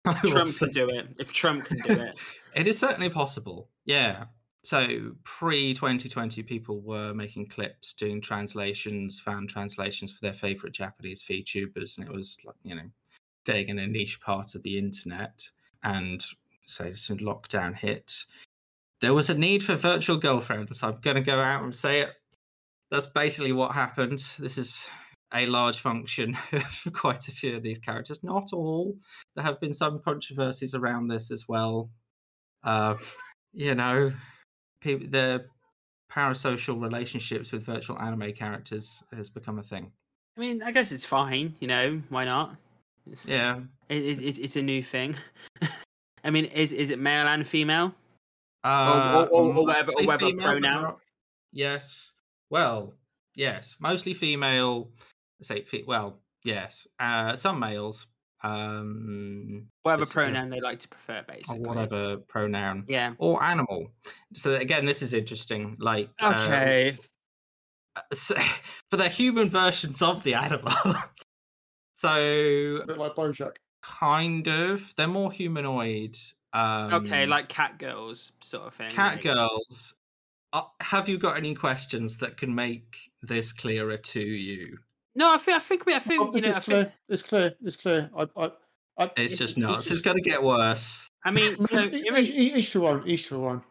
Trump 0.25 0.47
say- 0.47 0.65
can 0.67 0.73
do 0.73 0.89
it. 0.89 1.07
If 1.19 1.31
Trump 1.31 1.65
can 1.65 1.77
do 1.77 1.93
it, 2.01 2.19
it 2.55 2.67
is 2.67 2.77
certainly 2.77 3.10
possible. 3.10 3.69
Yeah. 3.85 4.25
So 4.63 5.13
pre 5.23 5.73
2020, 5.73 6.43
people 6.43 6.81
were 6.81 7.13
making 7.13 7.47
clips, 7.47 7.93
doing 7.93 8.19
translations, 8.21 9.17
fan 9.19 9.47
translations 9.47 10.12
for 10.12 10.19
their 10.21 10.33
favorite 10.33 10.73
Japanese 10.73 11.23
VTubers, 11.23 11.97
and 11.97 12.05
it 12.05 12.12
was 12.12 12.37
like 12.43 12.55
you 12.63 12.75
know, 12.75 12.89
staying 13.50 13.69
in 13.69 13.79
a 13.79 13.87
niche 13.87 14.21
part 14.21 14.54
of 14.54 14.62
the 14.62 14.77
internet. 14.77 15.50
And 15.83 16.23
so 16.67 16.85
as 16.85 17.02
soon 17.02 17.19
lockdown 17.19 17.75
hit, 17.75 18.25
there 19.02 19.13
was 19.13 19.29
a 19.29 19.33
need 19.33 19.63
for 19.63 19.75
virtual 19.75 20.17
girlfriends. 20.17 20.83
I'm 20.83 21.00
going 21.02 21.15
to 21.15 21.21
go 21.21 21.39
out 21.39 21.63
and 21.63 21.75
say 21.75 22.02
it. 22.02 22.12
That's 22.91 23.08
basically 23.08 23.52
what 23.52 23.73
happened. 23.73 24.19
This 24.37 24.58
is 24.58 24.87
a 25.33 25.47
large 25.47 25.79
function 25.79 26.35
for 26.69 26.91
quite 26.91 27.27
a 27.27 27.31
few 27.31 27.56
of 27.56 27.63
these 27.63 27.79
characters. 27.79 28.23
Not 28.23 28.54
all. 28.54 28.97
There 29.35 29.43
have 29.43 29.60
been 29.60 29.73
some 29.73 30.00
controversies 30.04 30.75
around 30.75 31.08
this 31.08 31.31
as 31.31 31.47
well. 31.47 31.89
Uh, 32.63 32.97
you 33.52 33.73
know, 33.73 34.12
people, 34.81 35.08
the 35.10 35.45
parasocial 36.12 36.79
relationships 36.79 37.52
with 37.52 37.65
virtual 37.65 37.97
anime 38.00 38.33
characters 38.33 39.02
has 39.15 39.29
become 39.29 39.58
a 39.58 39.63
thing. 39.63 39.91
I 40.37 40.41
mean, 40.41 40.62
I 40.62 40.71
guess 40.71 40.91
it's 40.91 41.06
fine. 41.06 41.56
You 41.60 41.67
know, 41.67 42.02
why 42.10 42.25
not? 42.25 42.56
Yeah. 43.25 43.62
It, 43.89 44.03
it, 44.03 44.19
it's 44.23 44.37
it's 44.37 44.55
a 44.55 44.62
new 44.62 44.83
thing. 44.83 45.15
I 46.23 46.29
mean, 46.31 46.45
is 46.45 46.71
is 46.73 46.89
it 46.91 46.99
male 46.99 47.27
and 47.27 47.45
female? 47.47 47.93
Uh, 48.63 49.25
or- 49.31 49.41
or 49.41 49.53
whatever- 49.65 49.91
or 49.93 50.03
whatever 50.03 50.25
female, 50.31 50.45
but 50.45 50.51
pronoun. 50.51 50.95
Yes. 51.53 52.13
Well, 52.49 52.93
yes. 53.35 53.75
Mostly 53.79 54.13
female. 54.13 54.89
Say, 55.41 55.63
fe- 55.63 55.85
well, 55.87 56.19
yes. 56.43 56.85
Uh, 56.99 57.35
some 57.35 57.60
males. 57.60 58.07
Um, 58.41 59.67
Whatever 59.83 60.03
uh, 60.03 60.05
pronoun 60.12 60.49
they 60.49 60.62
like 60.62 60.79
to 60.79 60.87
prefer, 60.87 61.19
or 61.19 61.23
basically. 61.27 61.60
whatever 61.62 62.17
pronoun. 62.27 62.85
Yeah. 62.87 63.13
Or 63.17 63.43
animal. 63.43 63.91
So 64.33 64.55
again, 64.55 64.85
this 64.85 65.01
is 65.01 65.13
interesting. 65.13 65.75
Like, 65.79 66.10
uh, 66.21 66.33
Okay. 66.45 66.97
so, 68.13 68.35
but 68.89 68.97
they're 68.97 69.10
human 69.10 69.49
versions 69.49 70.01
of 70.01 70.23
the 70.23 70.33
animal. 70.45 70.71
So 72.00 72.79
A 72.83 72.87
bit 72.87 72.97
like 72.97 73.15
Bojack. 73.15 73.58
kind 73.81 74.47
of, 74.47 74.93
they're 74.95 75.08
more 75.08 75.31
humanoid. 75.31 76.17
Um, 76.54 76.93
okay, 76.93 77.25
like 77.25 77.50
cat 77.50 77.77
girls 77.77 78.31
sort 78.41 78.65
of 78.67 78.73
thing. 78.73 78.89
cat 78.89 79.15
like- 79.15 79.23
girls. 79.23 79.95
Uh, 80.52 80.63
have 80.81 81.08
you 81.08 81.17
got 81.19 81.37
any 81.37 81.54
questions 81.54 82.17
that 82.17 82.37
can 82.37 82.56
make 82.56 82.97
this 83.21 83.54
clearer 83.54 83.97
to 83.97 84.19
you? 84.21 84.79
No, 85.15 85.31
I 85.33 85.37
think 85.37 85.58
I 85.58 85.60
think 85.60 85.85
we 85.85 85.93
I 85.93 85.97
I 85.97 86.00
think 86.00 86.21
you 86.21 86.31
think 86.31 86.45
know 86.45 86.52
I 86.52 86.56
it's 86.56 86.65
clear. 86.65 86.83
think 86.85 86.93
It's 87.10 87.21
clear. 87.21 87.56
It's 87.63 87.75
clear. 87.75 88.10
I, 88.17 88.21
I, 88.35 88.52
I, 88.97 89.04
It's 89.04 89.12
It's- 89.17 89.29
just 89.37 89.41
it's 89.41 89.58
nuts. 89.58 89.77
It's 89.79 89.89
just- 89.89 90.06
going 90.06 90.17
to 90.17 90.23
get 90.27 90.41
worse. 90.41 91.08
I 91.23 91.31
mean 91.31 91.60
so 91.60 91.77
in 91.83 91.93
each, 91.93 92.29
each, 92.29 92.56
each 92.56 92.71
to 92.71 92.79
one. 92.81 93.04
Each 93.08 93.27
to 93.27 93.37
one. 93.37 93.62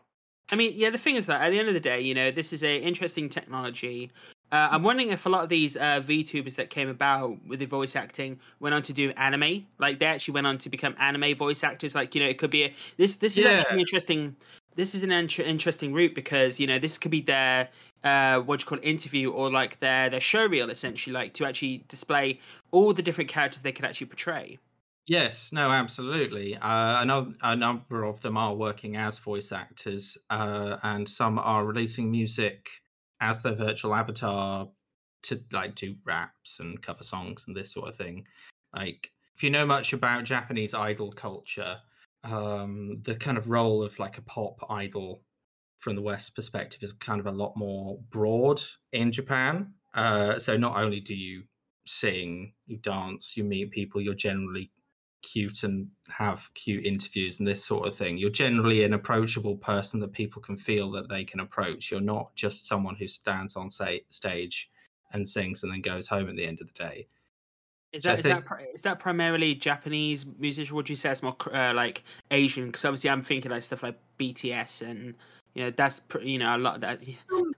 I 0.52 0.56
mean, 0.56 0.72
yeah, 0.76 0.90
the 0.90 0.98
thing 0.98 1.16
is 1.16 1.26
that 1.26 1.40
at 1.42 1.50
the 1.50 1.58
end 1.58 1.68
of 1.68 1.74
the 1.74 1.80
day, 1.80 2.00
you 2.00 2.14
know, 2.14 2.30
this 2.30 2.52
is 2.52 2.62
a 2.62 2.76
interesting 2.78 3.28
technology. 3.28 4.10
Uh, 4.50 4.68
I'm 4.70 4.82
wondering 4.82 5.10
if 5.10 5.26
a 5.26 5.28
lot 5.28 5.42
of 5.44 5.50
these 5.50 5.76
uh, 5.76 6.00
VTubers 6.00 6.56
that 6.56 6.70
came 6.70 6.88
about 6.88 7.44
with 7.46 7.58
the 7.60 7.66
voice 7.66 7.94
acting 7.94 8.40
went 8.60 8.74
on 8.74 8.80
to 8.82 8.94
do 8.94 9.10
anime. 9.10 9.66
Like 9.78 9.98
they 9.98 10.06
actually 10.06 10.32
went 10.34 10.46
on 10.46 10.56
to 10.58 10.70
become 10.70 10.94
anime 10.98 11.36
voice 11.36 11.62
actors. 11.62 11.94
Like 11.94 12.14
you 12.14 12.22
know, 12.22 12.28
it 12.28 12.38
could 12.38 12.50
be 12.50 12.64
a, 12.64 12.74
this. 12.96 13.16
This 13.16 13.36
is 13.36 13.44
Yeah. 13.44 13.50
actually 13.52 13.80
interesting. 13.80 14.36
This 14.74 14.94
is 14.94 15.02
an 15.02 15.12
int- 15.12 15.38
interesting 15.40 15.92
route 15.92 16.14
because 16.14 16.58
you 16.58 16.66
know 16.66 16.78
this 16.78 16.96
could 16.96 17.10
be 17.10 17.20
their 17.20 17.68
uh, 18.04 18.40
what 18.40 18.60
you 18.60 18.66
call 18.66 18.78
it, 18.78 18.84
interview 18.84 19.30
or 19.30 19.50
like 19.50 19.80
their 19.80 20.08
their 20.08 20.20
show 20.20 20.46
reel 20.46 20.70
essentially, 20.70 21.12
like 21.12 21.34
to 21.34 21.44
actually 21.44 21.84
display 21.88 22.40
all 22.70 22.94
the 22.94 23.02
different 23.02 23.28
characters 23.28 23.60
they 23.62 23.72
could 23.72 23.84
actually 23.84 24.06
portray. 24.06 24.58
Yes, 25.06 25.52
no, 25.52 25.70
absolutely. 25.70 26.54
Uh, 26.56 27.02
a, 27.04 27.32
a 27.42 27.56
number 27.56 28.04
of 28.04 28.20
them 28.20 28.36
are 28.36 28.54
working 28.54 28.96
as 28.96 29.18
voice 29.18 29.52
actors, 29.52 30.18
uh, 30.28 30.76
and 30.82 31.08
some 31.08 31.38
are 31.38 31.64
releasing 31.64 32.10
music 32.10 32.68
as 33.20 33.42
their 33.42 33.54
virtual 33.54 33.94
avatar 33.94 34.68
to 35.22 35.40
like 35.52 35.74
do 35.74 35.96
raps 36.04 36.60
and 36.60 36.80
cover 36.82 37.04
songs 37.04 37.44
and 37.46 37.56
this 37.56 37.72
sort 37.72 37.88
of 37.88 37.96
thing. 37.96 38.24
Like, 38.74 39.10
if 39.34 39.42
you 39.42 39.50
know 39.50 39.66
much 39.66 39.92
about 39.92 40.24
Japanese 40.24 40.74
idol 40.74 41.12
culture, 41.12 41.78
um, 42.24 43.00
the 43.02 43.14
kind 43.14 43.38
of 43.38 43.50
role 43.50 43.82
of 43.82 43.98
like 43.98 44.18
a 44.18 44.22
pop 44.22 44.58
idol 44.70 45.22
from 45.76 45.94
the 45.94 46.02
West 46.02 46.34
perspective 46.34 46.82
is 46.82 46.92
kind 46.92 47.20
of 47.20 47.26
a 47.26 47.32
lot 47.32 47.56
more 47.56 47.98
broad 48.10 48.60
in 48.92 49.12
Japan. 49.12 49.74
Uh, 49.94 50.38
so 50.38 50.56
not 50.56 50.76
only 50.76 51.00
do 51.00 51.14
you 51.14 51.44
sing, 51.86 52.52
you 52.66 52.76
dance, 52.78 53.36
you 53.36 53.44
meet 53.44 53.70
people, 53.70 54.00
you're 54.00 54.14
generally 54.14 54.70
cute 55.22 55.62
and 55.64 55.88
have 56.08 56.48
cute 56.54 56.86
interviews 56.86 57.38
and 57.38 57.48
this 57.48 57.64
sort 57.64 57.86
of 57.86 57.96
thing. 57.96 58.16
You're 58.18 58.30
generally 58.30 58.84
an 58.84 58.92
approachable 58.94 59.56
person 59.56 60.00
that 60.00 60.12
people 60.12 60.40
can 60.40 60.56
feel 60.56 60.90
that 60.92 61.08
they 61.08 61.24
can 61.24 61.40
approach. 61.40 61.90
You're 61.90 62.00
not 62.00 62.34
just 62.34 62.66
someone 62.66 62.94
who 62.96 63.08
stands 63.08 63.56
on 63.56 63.70
say, 63.70 64.02
stage 64.08 64.70
and 65.12 65.28
sings 65.28 65.62
and 65.62 65.72
then 65.72 65.80
goes 65.80 66.06
home 66.06 66.28
at 66.28 66.36
the 66.36 66.46
end 66.46 66.60
of 66.60 66.68
the 66.68 66.74
day. 66.74 67.06
Is 67.92 68.02
So 68.02 68.10
I 68.10 68.12
that 68.12 68.18
is 68.18 68.22
think- 68.26 68.34
that 68.36 68.44
pri- 68.44 68.66
is 68.74 68.82
that 68.82 68.98
primarily 68.98 69.54
Japanese 69.54 70.26
musician? 70.38 70.76
Would 70.76 70.90
you 70.90 70.96
say 70.96 71.10
it's 71.10 71.22
more 71.22 71.36
uh, 71.52 71.72
like 71.74 72.04
Asian? 72.30 72.66
Because 72.66 72.84
obviously 72.84 73.08
I'm 73.10 73.22
thinking 73.22 73.50
like 73.50 73.62
stuff 73.62 73.82
like 73.82 73.98
BTS 74.18 74.82
and 74.88 75.14
you 75.54 75.64
know 75.64 75.70
that's 75.70 76.00
pr- 76.00 76.20
you 76.20 76.38
know 76.38 76.54
a 76.54 76.58
lot 76.58 76.74
of 76.76 76.80
that 76.82 77.00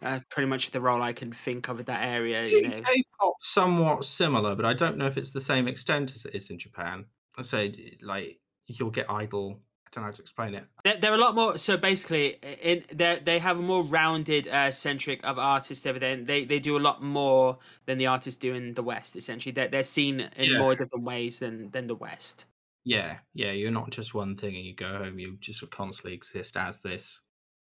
uh, 0.03 0.21
pretty 0.31 0.47
much 0.49 0.71
the 0.71 0.81
role 0.81 1.03
I 1.03 1.13
can 1.13 1.33
think 1.33 1.69
of 1.69 1.81
in 1.81 1.85
that 1.87 2.07
area. 2.07 2.45
You 2.47 2.69
know, 2.69 2.77
K-pop 2.81 3.35
somewhat 3.43 4.05
similar, 4.05 4.55
but 4.55 4.65
I 4.65 4.73
don't 4.73 4.97
know 4.97 5.07
if 5.07 5.17
it's 5.19 5.33
the 5.33 5.41
same 5.41 5.67
extent 5.67 6.13
as 6.15 6.25
it 6.25 6.35
is 6.35 6.49
in 6.51 6.59
Japan. 6.59 7.05
I 7.37 7.43
say 7.43 7.99
like 8.03 8.41
you'll 8.67 8.91
get 8.91 9.11
idol. 9.11 9.63
I 9.87 9.91
don't 9.93 10.03
know 10.03 10.07
how 10.09 10.13
to 10.13 10.23
explain 10.23 10.55
it. 10.55 10.69
they're, 10.85 10.97
they're 10.97 11.15
a 11.15 11.19
lot 11.19 11.35
more. 11.35 11.59
So 11.59 11.77
basically, 11.77 12.35
in 12.43 12.85
they 12.93 13.19
they 13.21 13.39
have 13.39 13.59
a 13.59 13.63
more 13.63 13.83
rounded 13.85 14.49
uh, 14.49 14.71
centric 14.73 15.23
of 15.25 15.39
artists 15.39 15.85
over 15.87 15.99
there. 15.99 16.17
They 16.17 16.45
they 16.45 16.59
do 16.59 16.77
a 16.77 16.81
lot 16.81 17.03
more 17.03 17.59
than 17.87 17.99
the 17.99 18.07
artists 18.07 18.39
do 18.41 18.55
in 18.55 18.75
the 18.75 18.83
West. 18.83 19.17
Essentially, 19.17 19.53
they're 19.53 19.69
they're 19.69 19.83
seen 19.85 20.21
in 20.37 20.53
Yeah. 20.53 20.59
more 20.59 20.75
different 20.75 21.05
ways 21.05 21.39
than 21.41 21.71
than 21.71 21.87
the 21.87 21.95
West. 21.97 22.47
Yeah, 22.85 23.21
yeah, 23.35 23.53
you're 23.53 23.71
not 23.71 23.91
just 23.91 24.13
one 24.15 24.37
thing 24.37 24.55
and 24.57 24.65
you 24.67 24.75
go 24.75 24.99
home. 24.99 25.19
You 25.19 25.37
just 25.39 25.69
constantly 25.71 26.13
exist 26.15 26.57
as 26.59 26.79
this. 26.81 27.23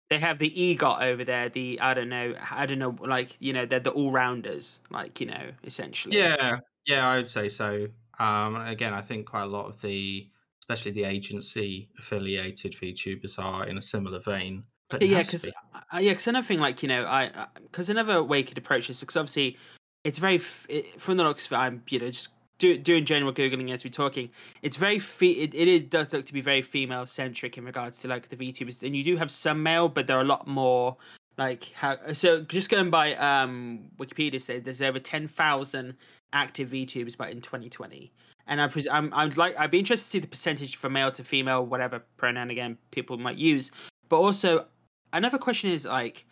They 0.09 0.19
have 0.19 0.39
the 0.39 0.49
EGOT 0.51 1.01
over 1.01 1.23
there. 1.23 1.49
The 1.49 1.79
I 1.79 1.93
don't 1.93 2.09
know. 2.09 2.35
I 2.51 2.65
don't 2.65 2.79
know. 2.79 2.89
Like 2.99 3.37
you 3.39 3.53
know, 3.53 3.65
they're 3.65 3.79
the 3.79 3.91
all 3.91 4.11
rounders. 4.11 4.81
Like 4.89 5.19
you 5.19 5.25
know, 5.25 5.53
essentially. 5.63 6.15
Yeah, 6.17 6.59
yeah, 6.85 7.07
I 7.07 7.17
would 7.17 7.29
say 7.29 7.49
so. 7.49 7.87
Um, 8.21 8.55
again, 8.55 8.93
I 8.93 9.01
think 9.01 9.25
quite 9.25 9.43
a 9.43 9.47
lot 9.47 9.65
of 9.65 9.81
the, 9.81 10.29
especially 10.61 10.91
the 10.91 11.05
agency 11.05 11.89
affiliated 11.97 12.73
VTubers 12.73 13.39
are 13.39 13.65
in 13.65 13.79
a 13.79 13.81
similar 13.81 14.19
vein. 14.19 14.63
But 14.89 15.01
yeah, 15.01 15.23
because 15.23 15.45
be. 15.45 15.53
uh, 15.73 15.97
yeah, 15.97 16.11
because 16.11 16.27
another 16.27 16.45
thing, 16.45 16.59
like 16.59 16.83
you 16.83 16.89
know, 16.89 17.05
I 17.05 17.47
because 17.63 17.89
another 17.89 18.21
way 18.21 18.39
you 18.39 18.43
could 18.43 18.57
approach 18.57 18.87
this, 18.87 18.99
because 18.99 19.17
obviously 19.17 19.57
it's 20.03 20.19
very 20.19 20.35
f- 20.35 20.67
it, 20.69 21.01
from 21.01 21.17
the 21.17 21.23
looks 21.23 21.47
of 21.47 21.53
it, 21.53 21.55
I'm 21.55 21.81
you 21.89 21.99
know 21.99 22.11
just 22.11 22.29
do, 22.59 22.77
doing 22.77 23.05
general 23.05 23.33
googling 23.33 23.71
as 23.71 23.83
we're 23.83 23.89
talking. 23.89 24.29
It's 24.61 24.77
very 24.77 24.99
fe- 24.99 25.31
it, 25.31 25.55
it 25.55 25.67
is 25.67 25.83
does 25.83 26.13
look 26.13 26.27
to 26.27 26.33
be 26.33 26.41
very 26.41 26.61
female 26.61 27.07
centric 27.07 27.57
in 27.57 27.65
regards 27.65 28.01
to 28.01 28.07
like 28.07 28.29
the 28.29 28.35
VTubers, 28.35 28.83
and 28.83 28.95
you 28.95 29.03
do 29.03 29.17
have 29.17 29.31
some 29.31 29.63
male, 29.63 29.89
but 29.89 30.05
there 30.05 30.17
are 30.17 30.21
a 30.21 30.25
lot 30.25 30.45
more 30.45 30.97
like 31.37 31.71
how. 31.73 31.97
So 32.13 32.41
just 32.41 32.69
going 32.69 32.91
by 32.91 33.15
um 33.15 33.85
Wikipedia, 33.97 34.39
said 34.39 34.65
there's 34.65 34.81
over 34.81 34.99
ten 34.99 35.27
thousand 35.27 35.95
active 36.33 36.69
VTubers 36.69 37.17
but 37.17 37.29
in 37.29 37.41
2020. 37.41 38.11
And 38.47 38.61
I 38.61 38.67
pres- 38.67 38.87
I'm 38.87 39.13
I'd 39.13 39.37
like 39.37 39.57
I'd 39.57 39.71
be 39.71 39.79
interested 39.79 40.05
to 40.05 40.09
see 40.09 40.19
the 40.19 40.27
percentage 40.27 40.75
from 40.75 40.93
male 40.93 41.11
to 41.11 41.23
female, 41.23 41.65
whatever 41.65 42.03
pronoun 42.17 42.49
again 42.49 42.77
people 42.91 43.17
might 43.17 43.37
use. 43.37 43.71
But 44.09 44.19
also, 44.19 44.65
another 45.13 45.37
question 45.37 45.69
is 45.69 45.85
like, 45.85 46.25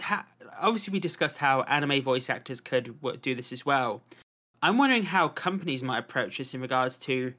ha- 0.00 0.26
obviously 0.58 0.92
we 0.92 1.00
discussed 1.00 1.38
how 1.38 1.62
anime 1.62 2.02
voice 2.02 2.28
actors 2.28 2.60
could 2.60 2.94
do 3.22 3.34
this 3.34 3.52
as 3.52 3.64
well. 3.64 4.02
I'm 4.62 4.78
wondering 4.78 5.04
how 5.04 5.28
companies 5.28 5.82
might 5.82 5.98
approach 5.98 6.38
this 6.38 6.54
in 6.54 6.60
regards 6.60 6.98
to 6.98 7.34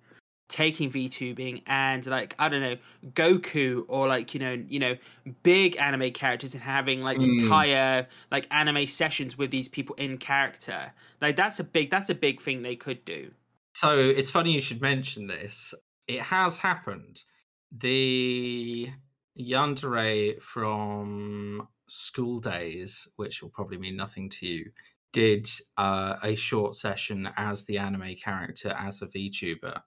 taking 0.47 0.91
VTubing 0.91 1.63
and 1.65 2.05
like 2.05 2.35
I 2.37 2.49
don't 2.49 2.61
know 2.61 2.77
Goku 3.13 3.83
or 3.87 4.07
like 4.07 4.33
you 4.33 4.39
know 4.39 4.53
you 4.67 4.79
know 4.79 4.95
big 5.43 5.75
anime 5.77 6.11
characters 6.11 6.53
and 6.53 6.61
having 6.61 7.01
like 7.01 7.17
Mm. 7.17 7.41
entire 7.41 8.07
like 8.31 8.47
anime 8.51 8.85
sessions 8.87 9.37
with 9.37 9.51
these 9.51 9.67
people 9.69 9.95
in 9.95 10.17
character. 10.17 10.93
Like 11.21 11.35
that's 11.35 11.59
a 11.59 11.63
big 11.63 11.89
that's 11.89 12.09
a 12.09 12.15
big 12.15 12.41
thing 12.41 12.61
they 12.61 12.75
could 12.75 13.03
do. 13.05 13.31
So 13.73 13.99
it's 13.99 14.29
funny 14.29 14.51
you 14.51 14.61
should 14.61 14.81
mention 14.81 15.27
this. 15.27 15.73
It 16.07 16.21
has 16.21 16.57
happened. 16.57 17.23
The 17.71 18.89
Yandere 19.37 20.41
from 20.41 21.67
School 21.87 22.39
Days, 22.39 23.07
which 23.17 23.41
will 23.41 23.49
probably 23.49 23.77
mean 23.77 23.95
nothing 23.97 24.29
to 24.29 24.47
you, 24.47 24.71
did 25.11 25.49
uh, 25.77 26.15
a 26.23 26.35
short 26.35 26.75
session 26.75 27.29
as 27.35 27.63
the 27.65 27.77
anime 27.77 28.15
character 28.15 28.69
as 28.77 29.01
a 29.01 29.07
VTuber. 29.07 29.81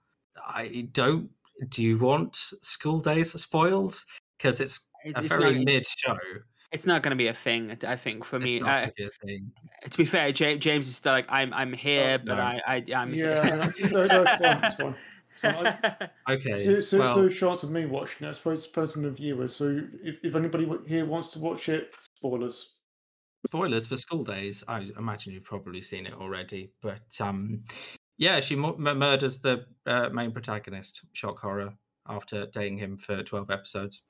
I 0.46 0.88
don't. 0.92 1.30
Do 1.70 1.82
you 1.82 1.98
want 1.98 2.36
School 2.36 3.00
Days 3.00 3.32
spoiled? 3.40 4.00
Because 4.36 4.60
it's 4.60 4.88
It's, 5.04 5.18
a 5.18 5.24
it's 5.24 5.34
very 5.34 5.54
not, 5.54 5.64
mid 5.64 5.86
show. 5.86 6.16
it's 6.72 6.86
not 6.86 7.02
going 7.02 7.10
to 7.10 7.16
be 7.16 7.26
a 7.28 7.34
thing. 7.34 7.76
I 7.86 7.96
think 7.96 8.24
for 8.24 8.38
me. 8.38 8.56
It's 8.56 8.62
not 8.62 8.70
Uh, 8.78 8.80
gonna 8.82 8.92
be 8.96 9.04
a 9.04 9.26
thing. 9.26 9.52
to 9.90 9.98
be 9.98 10.04
fair, 10.04 10.30
James, 10.32 10.62
James 10.62 10.88
is 10.88 10.96
still 10.96 11.12
like 11.12 11.26
I'm 11.28 11.52
I'm 11.52 11.72
here, 11.72 12.18
but 12.18 12.36
no. 12.36 12.42
I 12.42 12.60
I 12.66 12.84
I'm 12.94 13.12
Yeah, 13.14 13.70
here. 13.76 13.90
no, 13.90 14.06
no, 14.06 14.22
it's 14.22 14.32
fine. 14.34 14.64
It's 14.64 14.74
fine. 14.76 14.94
It's 15.32 15.42
fine. 15.42 15.66
I, 15.66 16.08
Okay. 16.34 16.56
so, 16.56 16.80
so, 16.80 16.98
well, 16.98 17.14
so 17.14 17.28
chance 17.28 17.62
of 17.62 17.70
me 17.70 17.86
watching 17.86 18.26
it. 18.26 18.30
I 18.30 18.32
suppose 18.32 18.66
depends 18.66 18.96
on 18.96 19.02
the 19.04 19.10
viewer. 19.10 19.48
So 19.48 19.80
if, 20.02 20.16
if 20.22 20.34
anybody 20.34 20.68
here 20.86 21.06
wants 21.06 21.30
to 21.30 21.38
watch 21.38 21.68
it, 21.70 21.90
spoilers. 22.16 22.74
spoilers 23.46 23.86
for 23.86 23.96
school 23.96 24.24
days 24.24 24.64
i 24.68 24.80
imagine 24.98 25.32
you've 25.32 25.44
probably 25.44 25.80
seen 25.80 26.06
it 26.06 26.12
already 26.14 26.72
but 26.82 27.06
um 27.20 27.62
yeah 28.18 28.40
she 28.40 28.56
mu- 28.56 28.76
murders 28.76 29.38
the 29.38 29.64
uh, 29.86 30.08
main 30.10 30.32
protagonist 30.32 31.02
shock 31.12 31.38
horror 31.38 31.72
after 32.08 32.46
dating 32.46 32.78
him 32.78 32.96
for 32.96 33.22
12 33.22 33.50
episodes 33.50 34.02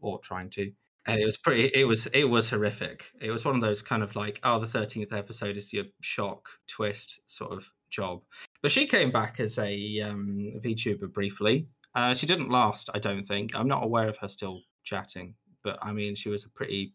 or 0.00 0.18
trying 0.20 0.50
to. 0.50 0.72
And 1.06 1.20
it 1.20 1.24
was 1.24 1.36
pretty 1.36 1.70
it 1.74 1.84
was 1.84 2.06
it 2.06 2.24
was 2.24 2.48
horrific. 2.48 3.10
It 3.20 3.30
was 3.30 3.44
one 3.44 3.54
of 3.54 3.60
those 3.60 3.82
kind 3.82 4.02
of 4.02 4.16
like 4.16 4.40
oh 4.42 4.58
the 4.58 4.66
13th 4.66 5.12
episode 5.12 5.56
is 5.56 5.72
your 5.72 5.84
shock 6.00 6.48
twist 6.66 7.20
sort 7.26 7.52
of 7.52 7.66
job. 7.90 8.22
But 8.62 8.72
she 8.72 8.86
came 8.86 9.12
back 9.12 9.38
as 9.38 9.58
a 9.58 10.00
um 10.00 10.38
vtuber 10.64 11.12
briefly. 11.12 11.68
Uh 11.94 12.14
she 12.14 12.26
didn't 12.26 12.50
last 12.50 12.88
i 12.94 12.98
don't 12.98 13.24
think. 13.24 13.54
I'm 13.54 13.68
not 13.68 13.84
aware 13.84 14.08
of 14.08 14.16
her 14.18 14.28
still 14.28 14.60
chatting 14.82 15.34
but 15.62 15.78
i 15.80 15.90
mean 15.92 16.14
she 16.14 16.28
was 16.28 16.44
a 16.44 16.50
pretty 16.50 16.92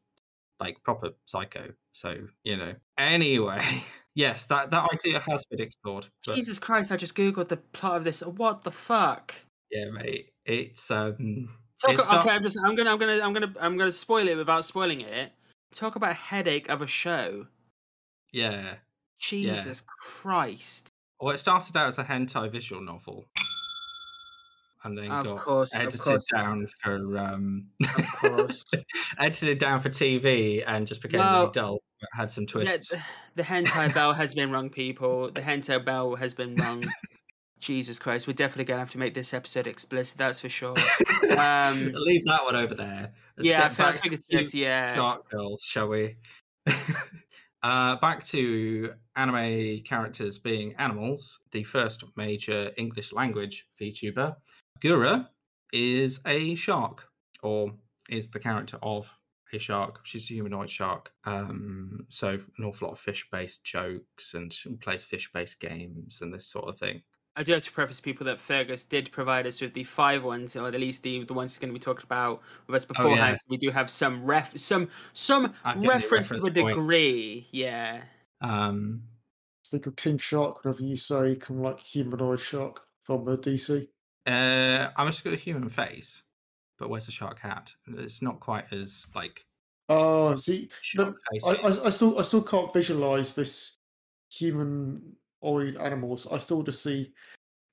like 0.59 0.81
proper 0.83 1.11
psycho. 1.25 1.71
So 1.91 2.15
you 2.43 2.57
know, 2.57 2.73
Anyway, 2.99 3.83
yes, 4.15 4.45
that, 4.47 4.69
that 4.71 4.87
idea 4.93 5.19
has 5.21 5.43
been 5.49 5.61
explored. 5.61 6.07
But 6.27 6.35
Jesus 6.35 6.59
Christ! 6.59 6.91
I 6.91 6.97
just 6.97 7.15
googled 7.15 7.47
the 7.47 7.57
plot 7.57 7.97
of 7.97 8.03
this. 8.03 8.19
What 8.21 8.63
the 8.63 8.71
fuck? 8.71 9.33
yeah, 9.71 9.85
mate, 9.89 10.33
it's 10.45 10.91
um, 10.91 11.49
Talk, 11.81 11.93
it's 11.93 12.07
okay, 12.07 12.29
I'm 12.31 12.43
just. 12.43 12.57
I'm 12.63 12.75
gonna. 12.75 12.91
I'm 12.91 12.99
gonna. 12.99 13.19
I'm 13.23 13.33
gonna. 13.33 13.53
I'm 13.59 13.77
gonna 13.77 13.91
spoil 13.91 14.27
it 14.27 14.35
without 14.35 14.65
spoiling 14.65 15.01
it. 15.01 15.31
Talk 15.73 15.95
about 15.95 16.11
a 16.11 16.15
headache 16.15 16.67
of 16.69 16.81
a 16.81 16.87
show. 16.87 17.47
yeah. 18.33 18.75
Jesus 19.21 19.81
Christ! 20.01 20.87
Well, 21.19 21.35
it 21.35 21.39
started 21.39 21.75
out 21.75 21.87
as 21.87 21.97
a 21.97 22.03
hentai 22.05 22.49
visual 22.49 22.81
novel, 22.81 23.25
and 24.85 24.97
then 24.97 25.11
Of 25.11 25.25
got 25.25 25.37
course, 25.37 25.75
edited 25.75 25.99
course. 25.99 26.25
down 26.33 26.65
for 26.81 27.17
um, 27.17 27.67
Of 27.97 28.05
course. 28.13 28.63
edited 29.19 29.57
down 29.57 29.81
for 29.81 29.89
TV, 29.89 30.63
and 30.65 30.87
just 30.87 31.01
became 31.01 31.19
Well, 31.19 31.41
really 31.41 31.51
dull. 31.51 31.79
Had 32.13 32.31
some 32.31 32.43
Yeah, 32.43 32.51
twists. 32.51 32.89
the, 32.89 33.01
the 33.35 33.43
hentai 33.43 33.93
bell 33.93 34.13
has 34.13 34.33
been 34.33 34.51
rung, 34.51 34.69
people. 34.69 35.31
The 35.31 35.41
hentai 35.41 35.83
bell 35.83 36.15
has 36.15 36.33
been 36.33 36.55
rung. 36.55 36.83
Jesus 37.59 37.99
Christ, 37.99 38.25
we're 38.25 38.33
definitely 38.33 38.63
gonna 38.63 38.79
have 38.79 38.91
to 38.91 38.97
make 38.97 39.13
this 39.13 39.33
episode 39.33 39.67
explicit. 39.67 40.17
That's 40.17 40.39
for 40.39 40.47
sure. 40.47 40.75
Um, 41.37 41.91
Leave 41.93 42.25
that 42.25 42.43
one 42.45 42.55
over 42.55 42.73
there. 42.73 43.11
Let's 43.37 43.49
yeah, 43.49 43.57
I 43.57 43.61
get 43.67 43.73
feel- 43.73 43.85
I 43.85 43.91
back 43.91 44.01
think 44.01 44.19
to 44.29 44.37
it's 44.39 44.53
yeah. 44.53 44.95
Shark 44.95 45.29
girls, 45.29 45.61
shall 45.67 45.89
we? 45.89 46.15
uh, 47.63 47.95
back 47.97 48.23
to 48.27 48.93
anime 49.15 49.81
characters 49.81 50.37
being 50.37 50.73
animals. 50.77 51.39
The 51.51 51.63
first 51.63 52.03
major 52.15 52.71
English 52.77 53.11
language 53.11 53.65
VTuber, 53.81 54.35
Gura, 54.81 55.27
is 55.73 56.21
a 56.25 56.55
shark, 56.55 57.05
or 57.43 57.73
is 58.09 58.29
the 58.29 58.39
character 58.39 58.77
of 58.81 59.11
a 59.57 59.59
shark. 59.59 59.99
She's 60.03 60.23
a 60.29 60.33
humanoid 60.33 60.69
shark. 60.69 61.11
Um, 61.25 62.05
so 62.09 62.29
an 62.57 62.63
awful 62.65 62.87
lot 62.87 62.93
of 62.93 62.99
fish-based 62.99 63.63
jokes 63.63 64.33
and 64.33 64.51
she 64.53 64.75
plays 64.75 65.03
fish-based 65.03 65.59
games 65.59 66.21
and 66.21 66.33
this 66.33 66.47
sort 66.47 66.67
of 66.69 66.77
thing. 66.79 67.01
I 67.35 67.43
do 67.43 67.53
have 67.53 67.61
to 67.63 67.71
preface 67.71 68.01
people 68.01 68.25
that 68.25 68.39
Fergus 68.39 68.83
did 68.83 69.11
provide 69.11 69.47
us 69.47 69.61
with 69.61 69.73
the 69.73 69.85
five 69.85 70.23
ones, 70.25 70.55
or 70.57 70.67
at 70.67 70.73
least 70.73 71.03
the 71.03 71.23
the 71.23 71.33
ones 71.33 71.57
going 71.57 71.69
to 71.69 71.73
be 71.73 71.79
talked 71.79 72.03
about 72.03 72.41
with 72.67 72.75
us 72.75 72.85
Oh, 72.85 72.87
beforehand. 72.93 73.19
yeah. 73.31 73.35
So 73.35 73.45
we 73.49 73.57
do 73.57 73.71
have 73.71 73.89
some 73.89 74.25
ref, 74.25 74.57
some 74.57 74.89
some 75.13 75.53
I'm 75.63 75.81
getting 75.81 75.83
the 75.83 75.87
reference, 75.89 76.27
to 76.29 76.33
a 76.35 76.37
reference 76.39 76.61
points. 76.61 76.75
degree. 76.77 77.47
Yeah. 77.51 78.01
Um, 78.41 79.03
Think 79.67 79.85
of 79.85 79.95
King 79.95 80.17
Shark 80.17 80.63
whenever 80.63 80.81
you 80.83 80.97
say 80.97 81.35
kind 81.35 81.59
of 81.59 81.65
like 81.65 81.79
humanoid 81.79 82.39
shark 82.41 82.81
from 83.03 83.27
uh, 83.27 83.35
DC. 83.37 83.87
Uh, 84.25 84.89
I'm 84.97 85.07
just 85.07 85.23
got 85.23 85.33
a 85.33 85.37
human 85.37 85.69
face, 85.69 86.23
but 86.79 86.89
where's 86.89 87.05
the 87.05 87.11
shark 87.11 87.39
hat? 87.39 87.73
It's 87.87 88.21
not 88.21 88.39
quite 88.39 88.65
as 88.71 89.05
like 89.15 89.43
Oh, 89.89 90.35
see, 90.35 90.69
shark 90.81 91.15
I. 91.47 91.49
I, 91.55 91.85
I 91.85 91.89
still 91.89 92.17
I 92.19 92.21
still 92.21 92.43
can't 92.43 92.71
visualize 92.73 93.33
this 93.33 93.75
humanoid 94.31 95.77
animals. 95.79 96.27
I 96.31 96.37
still 96.37 96.63
just 96.63 96.83
see 96.83 97.13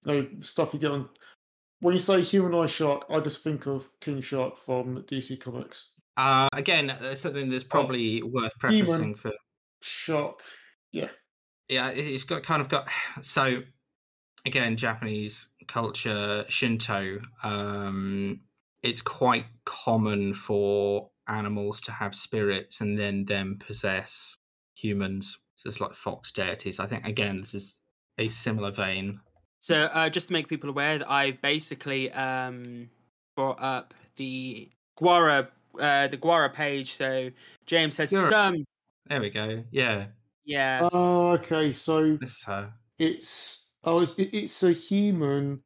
you 0.05 0.13
know 0.13 0.27
stuff 0.41 0.73
you 0.75 0.81
get 0.81 0.91
on. 0.93 1.09
When 1.81 1.93
you 1.95 2.01
say 2.01 2.23
humanoid 2.23 2.71
shark, 2.71 3.05
I 3.11 3.21
just 3.21 3.45
think 3.45 3.67
of 3.67 3.89
King 4.01 4.23
Shark 4.23 4.57
from 4.57 5.03
DC 5.03 5.39
Comics. 5.41 5.91
Uh, 6.17 6.49
again, 6.55 6.97
there's 7.03 7.21
something 7.21 7.51
that's 7.51 7.65
probably 7.65 8.23
worth 8.23 8.55
human. 8.63 8.87
prefacing 8.87 9.15
for. 9.15 9.33
Shark, 9.83 10.41
yeah. 10.93 11.09
Yeah, 11.69 11.91
it- 11.91 11.99
it's 12.07 12.25
got 12.25 12.43
kind 12.43 12.63
of 12.63 12.69
got 12.69 12.89
so. 13.23 13.63
Again, 14.47 14.77
Japanese 14.77 15.49
culture, 15.67 16.45
Shinto. 16.49 17.19
Um, 17.43 18.41
it's 18.87 19.03
quite 19.03 19.47
common 19.65 20.33
for 20.33 21.11
animals 21.29 21.81
to 21.81 21.91
have 21.93 22.15
spirits 22.15 22.81
and 22.81 22.97
then 22.97 23.25
them 23.25 23.59
possess 23.59 24.37
humans. 24.77 25.39
So 25.57 25.69
it's 25.69 25.81
like 25.81 25.93
fox 25.93 26.31
deities. 26.31 26.79
I 26.79 26.87
think 26.87 27.05
again, 27.05 27.39
this 27.39 27.53
is 27.55 27.81
a 28.19 28.29
similar 28.29 28.71
vein. 28.71 29.21
So 29.59 29.85
uh, 29.87 30.09
just 30.09 30.29
to 30.29 30.33
make 30.33 30.49
people 30.49 30.71
aware, 30.71 30.99
that 30.99 31.11
I 31.11 31.33
basically 31.33 32.13
um, 32.13 32.89
brought 33.35 33.61
up 33.61 33.93
the 34.17 34.71
Gura, 34.97 35.49
uh, 35.81 36.07
the 36.07 36.17
Gura 36.17 36.55
page. 36.55 36.95
So 36.95 37.31
James 37.67 37.97
has 37.97 38.13
Gura. 38.13 38.29
some, 38.29 38.65
There 39.09 39.21
we 39.21 39.31
go. 39.31 39.65
Yeah, 39.73 40.07
yeah. 40.45 40.89
Oh, 40.93 41.31
okay. 41.31 41.73
So 41.73 42.17
this 42.19 42.37
is 42.37 42.43
her. 42.45 42.73
it's 43.01 43.73
oh, 43.83 44.01
it's, 44.01 44.15
it's 44.17 44.63
a 44.63 44.73
human 44.73 45.63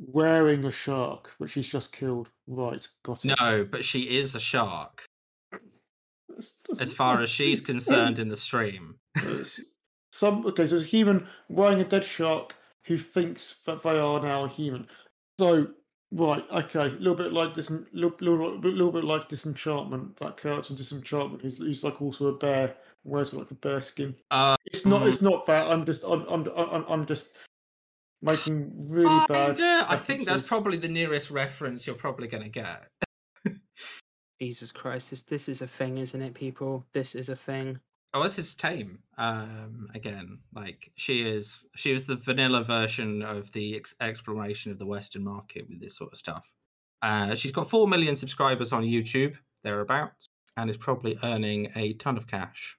wearing 0.00 0.64
a 0.64 0.72
shark, 0.72 1.32
which 1.38 1.52
she's 1.52 1.68
just 1.68 1.92
killed. 1.92 2.28
Right, 2.50 2.86
got 3.04 3.24
it. 3.24 3.36
No, 3.40 3.64
but 3.70 3.84
she 3.84 4.18
is 4.18 4.34
a 4.34 4.40
shark, 4.40 5.04
as 6.80 6.92
far 6.92 7.22
as 7.22 7.30
she's 7.30 7.64
concerned 7.64 8.18
in 8.18 8.28
the 8.28 8.36
stream. 8.36 8.96
Some 10.12 10.44
okay, 10.44 10.66
so 10.66 10.74
it's 10.74 10.84
a 10.84 10.88
human 10.88 11.28
wearing 11.48 11.80
a 11.80 11.84
dead 11.84 12.04
shark 12.04 12.56
who 12.82 12.98
thinks 12.98 13.60
that 13.66 13.84
they 13.84 13.96
are 14.00 14.20
now 14.20 14.44
a 14.44 14.48
human. 14.48 14.88
So 15.38 15.68
right, 16.10 16.44
okay, 16.50 16.86
a 16.86 16.98
little 16.98 17.14
bit 17.14 17.32
like 17.32 17.54
this, 17.54 17.70
little, 17.92 18.16
little, 18.18 18.58
little 18.58 18.90
bit 18.90 19.04
like 19.04 19.28
disenchantment. 19.28 20.16
That 20.16 20.36
character 20.36 20.72
in 20.72 20.76
disenchantment, 20.76 21.42
who's, 21.42 21.58
who's 21.58 21.84
like 21.84 22.02
also 22.02 22.26
a 22.26 22.36
bear, 22.36 22.74
wears 23.04 23.32
like 23.32 23.52
a 23.52 23.54
bear 23.54 23.80
skin. 23.80 24.16
Uh, 24.32 24.56
It's 24.66 24.84
not. 24.84 25.02
Mm. 25.02 25.08
It's 25.08 25.22
not 25.22 25.46
that. 25.46 25.68
I'm 25.68 25.86
just. 25.86 26.02
I'm. 26.02 26.26
I'm. 26.28 26.48
I'm, 26.56 26.84
I'm 26.88 27.06
just 27.06 27.34
making 28.22 28.84
really 28.88 29.24
bad. 29.28 29.56
kinda. 29.56 29.86
I 29.88 29.96
think 29.96 30.24
that's 30.24 30.46
probably 30.46 30.76
the 30.76 30.88
nearest 30.88 31.30
reference 31.30 31.86
you're 31.86 31.96
probably 31.96 32.28
going 32.28 32.44
to 32.44 32.48
get. 32.48 32.88
Jesus 34.40 34.72
Christ, 34.72 35.10
this 35.10 35.22
this 35.24 35.48
is 35.48 35.62
a 35.62 35.66
thing, 35.66 35.98
isn't 35.98 36.22
it, 36.22 36.34
people? 36.34 36.86
This 36.92 37.14
is 37.14 37.28
a 37.28 37.36
thing. 37.36 37.80
Oh, 38.12 38.22
this 38.22 38.38
is 38.38 38.54
tame. 38.54 38.98
Um, 39.18 39.88
again, 39.94 40.38
like 40.52 40.90
she 40.96 41.22
is, 41.22 41.66
she 41.76 41.92
was 41.92 42.06
the 42.06 42.16
vanilla 42.16 42.64
version 42.64 43.22
of 43.22 43.52
the 43.52 43.76
ex- 43.76 43.94
exploration 44.00 44.72
of 44.72 44.80
the 44.80 44.86
Western 44.86 45.22
market 45.22 45.68
with 45.68 45.80
this 45.80 45.96
sort 45.96 46.12
of 46.12 46.18
stuff. 46.18 46.50
Uh, 47.02 47.34
she's 47.36 47.52
got 47.52 47.70
four 47.70 47.86
million 47.86 48.16
subscribers 48.16 48.72
on 48.72 48.82
YouTube, 48.82 49.36
thereabouts, 49.62 50.26
and 50.56 50.68
is 50.68 50.76
probably 50.76 51.18
earning 51.22 51.70
a 51.76 51.92
ton 51.94 52.16
of 52.16 52.26
cash. 52.26 52.76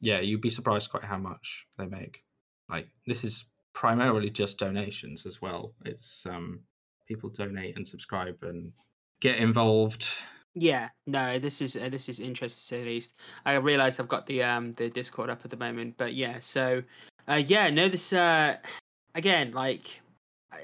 Yeah, 0.00 0.20
you'd 0.20 0.40
be 0.40 0.48
surprised 0.48 0.90
quite 0.90 1.04
how 1.04 1.18
much 1.18 1.66
they 1.76 1.86
make. 1.86 2.24
Like 2.70 2.88
this 3.06 3.22
is 3.22 3.44
primarily 3.72 4.30
just 4.30 4.58
donations 4.58 5.26
as 5.26 5.40
well. 5.40 5.72
It's 5.84 6.26
um, 6.26 6.60
people 7.06 7.30
donate 7.30 7.76
and 7.76 7.86
subscribe 7.86 8.38
and 8.42 8.72
get 9.20 9.36
involved. 9.36 10.08
Yeah, 10.54 10.88
no, 11.06 11.38
this 11.38 11.60
is 11.62 11.76
uh, 11.76 11.88
this 11.90 12.08
is 12.08 12.18
interesting 12.18 12.80
the 12.80 12.84
least. 12.84 13.14
I 13.46 13.54
realize 13.54 14.00
I've 14.00 14.08
got 14.08 14.26
the 14.26 14.42
um 14.42 14.72
the 14.72 14.90
Discord 14.90 15.30
up 15.30 15.42
at 15.44 15.50
the 15.50 15.56
moment, 15.56 15.94
but 15.96 16.14
yeah, 16.14 16.38
so 16.40 16.82
uh 17.28 17.42
yeah, 17.46 17.70
no, 17.70 17.88
this 17.88 18.12
uh 18.12 18.56
again 19.14 19.52
like 19.52 20.00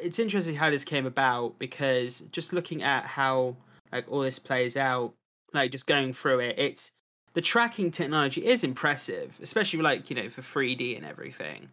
it's 0.02 0.18
interesting 0.18 0.56
how 0.56 0.70
this 0.70 0.84
came 0.84 1.06
about 1.06 1.58
because 1.60 2.20
just 2.32 2.52
looking 2.52 2.82
at 2.82 3.04
how 3.06 3.56
like 3.92 4.10
all 4.10 4.20
this 4.20 4.40
plays 4.40 4.76
out, 4.76 5.14
like 5.52 5.70
just 5.70 5.86
going 5.86 6.12
through 6.12 6.40
it, 6.40 6.58
it's 6.58 6.92
the 7.34 7.40
tracking 7.40 7.90
technology 7.90 8.44
is 8.44 8.64
impressive, 8.64 9.38
especially 9.40 9.82
like 9.82 10.10
you 10.10 10.16
know 10.16 10.28
for 10.30 10.42
3D 10.42 10.96
and 10.96 11.06
everything. 11.06 11.68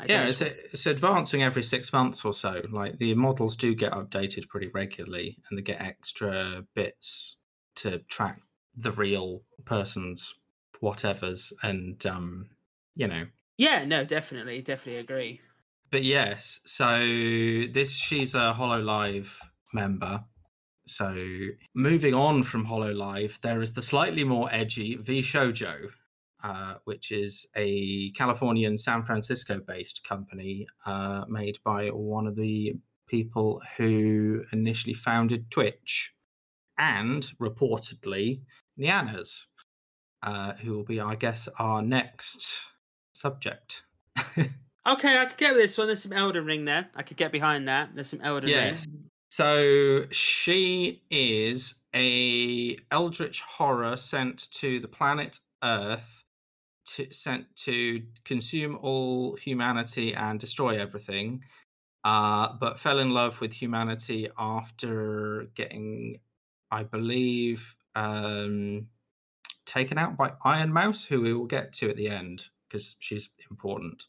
Like, 0.00 0.10
Yeah, 0.10 0.26
it's 0.26 0.40
it's 0.40 0.86
advancing 0.86 1.42
every 1.42 1.62
six 1.62 1.92
months 1.92 2.24
or 2.24 2.32
so. 2.34 2.62
Like 2.70 2.98
the 2.98 3.14
models 3.14 3.56
do 3.56 3.74
get 3.74 3.92
updated 3.92 4.48
pretty 4.48 4.68
regularly, 4.68 5.38
and 5.48 5.58
they 5.58 5.62
get 5.62 5.80
extra 5.80 6.66
bits 6.74 7.40
to 7.76 7.98
track 8.00 8.40
the 8.74 8.92
real 8.92 9.44
person's 9.64 10.34
whatevers, 10.82 11.52
and 11.62 12.04
um, 12.06 12.50
you 12.94 13.06
know. 13.06 13.26
yeah, 13.56 13.84
no, 13.84 14.04
definitely, 14.04 14.62
definitely 14.62 15.00
agree. 15.00 15.40
But 15.90 16.02
yes, 16.04 16.60
so 16.64 16.98
this 16.98 17.96
she's 17.96 18.34
a 18.34 18.54
Hololive 18.56 19.38
member. 19.72 20.24
So 20.86 21.14
moving 21.74 22.14
on 22.14 22.42
from 22.44 22.66
Hololive, 22.66 23.40
there 23.40 23.62
is 23.62 23.74
the 23.74 23.82
slightly 23.82 24.24
more 24.24 24.48
edgy 24.52 24.96
VShojo, 24.96 25.92
uh, 26.42 26.74
which 26.84 27.10
is 27.10 27.46
a 27.56 28.10
Californian 28.12 28.78
San 28.78 29.02
Francisco 29.02 29.60
based 29.60 30.04
company 30.08 30.66
uh, 30.86 31.24
made 31.28 31.58
by 31.64 31.88
one 31.88 32.26
of 32.26 32.36
the 32.36 32.74
people 33.08 33.62
who 33.76 34.44
initially 34.52 34.94
founded 34.94 35.50
Twitch 35.50 36.14
and 36.78 37.22
reportedly 37.40 38.40
Nyanners, 38.78 39.46
uh, 40.22 40.52
who 40.54 40.72
will 40.72 40.84
be, 40.84 41.00
I 41.00 41.14
guess, 41.14 41.48
our 41.58 41.82
next 41.82 42.66
subject. 43.12 43.82
Okay, 44.86 45.18
I 45.18 45.26
could 45.26 45.36
get 45.36 45.52
with 45.52 45.62
this 45.62 45.76
one. 45.76 45.88
There's 45.88 46.02
some 46.02 46.12
Elden 46.12 46.44
Ring 46.46 46.64
there. 46.64 46.88
I 46.96 47.02
could 47.02 47.18
get 47.18 47.32
behind 47.32 47.68
that. 47.68 47.90
There's 47.94 48.08
some 48.08 48.22
Elden 48.22 48.48
Yes. 48.48 48.86
Ring. 48.88 49.10
So 49.28 50.06
she 50.10 51.02
is 51.10 51.74
a 51.94 52.76
eldritch 52.90 53.42
horror 53.42 53.96
sent 53.96 54.50
to 54.52 54.80
the 54.80 54.88
planet 54.88 55.38
Earth, 55.62 56.19
to, 56.94 57.06
sent 57.12 57.54
to 57.56 58.02
consume 58.24 58.78
all 58.82 59.36
humanity 59.36 60.14
and 60.14 60.38
destroy 60.38 60.80
everything. 60.80 61.44
Uh, 62.04 62.54
but 62.58 62.78
fell 62.78 62.98
in 62.98 63.10
love 63.10 63.40
with 63.40 63.52
humanity 63.52 64.28
after 64.38 65.46
getting, 65.54 66.16
I 66.70 66.82
believe, 66.82 67.74
um, 67.94 68.86
taken 69.66 69.98
out 69.98 70.16
by 70.16 70.32
Iron 70.44 70.72
Mouse, 70.72 71.04
who 71.04 71.20
we 71.20 71.34
will 71.34 71.46
get 71.46 71.72
to 71.74 71.90
at 71.90 71.96
the 71.96 72.08
end 72.08 72.48
because 72.68 72.96
she's 73.00 73.30
important. 73.50 74.04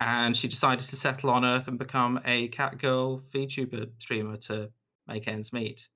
And 0.00 0.36
she 0.36 0.48
decided 0.48 0.86
to 0.86 0.96
settle 0.96 1.30
on 1.30 1.44
Earth 1.44 1.66
and 1.66 1.78
become 1.78 2.20
a 2.24 2.48
Catgirl 2.48 3.22
VTuber 3.32 3.90
streamer 3.98 4.36
to 4.36 4.70
make 5.06 5.26
ends 5.26 5.52
meet. 5.52 5.88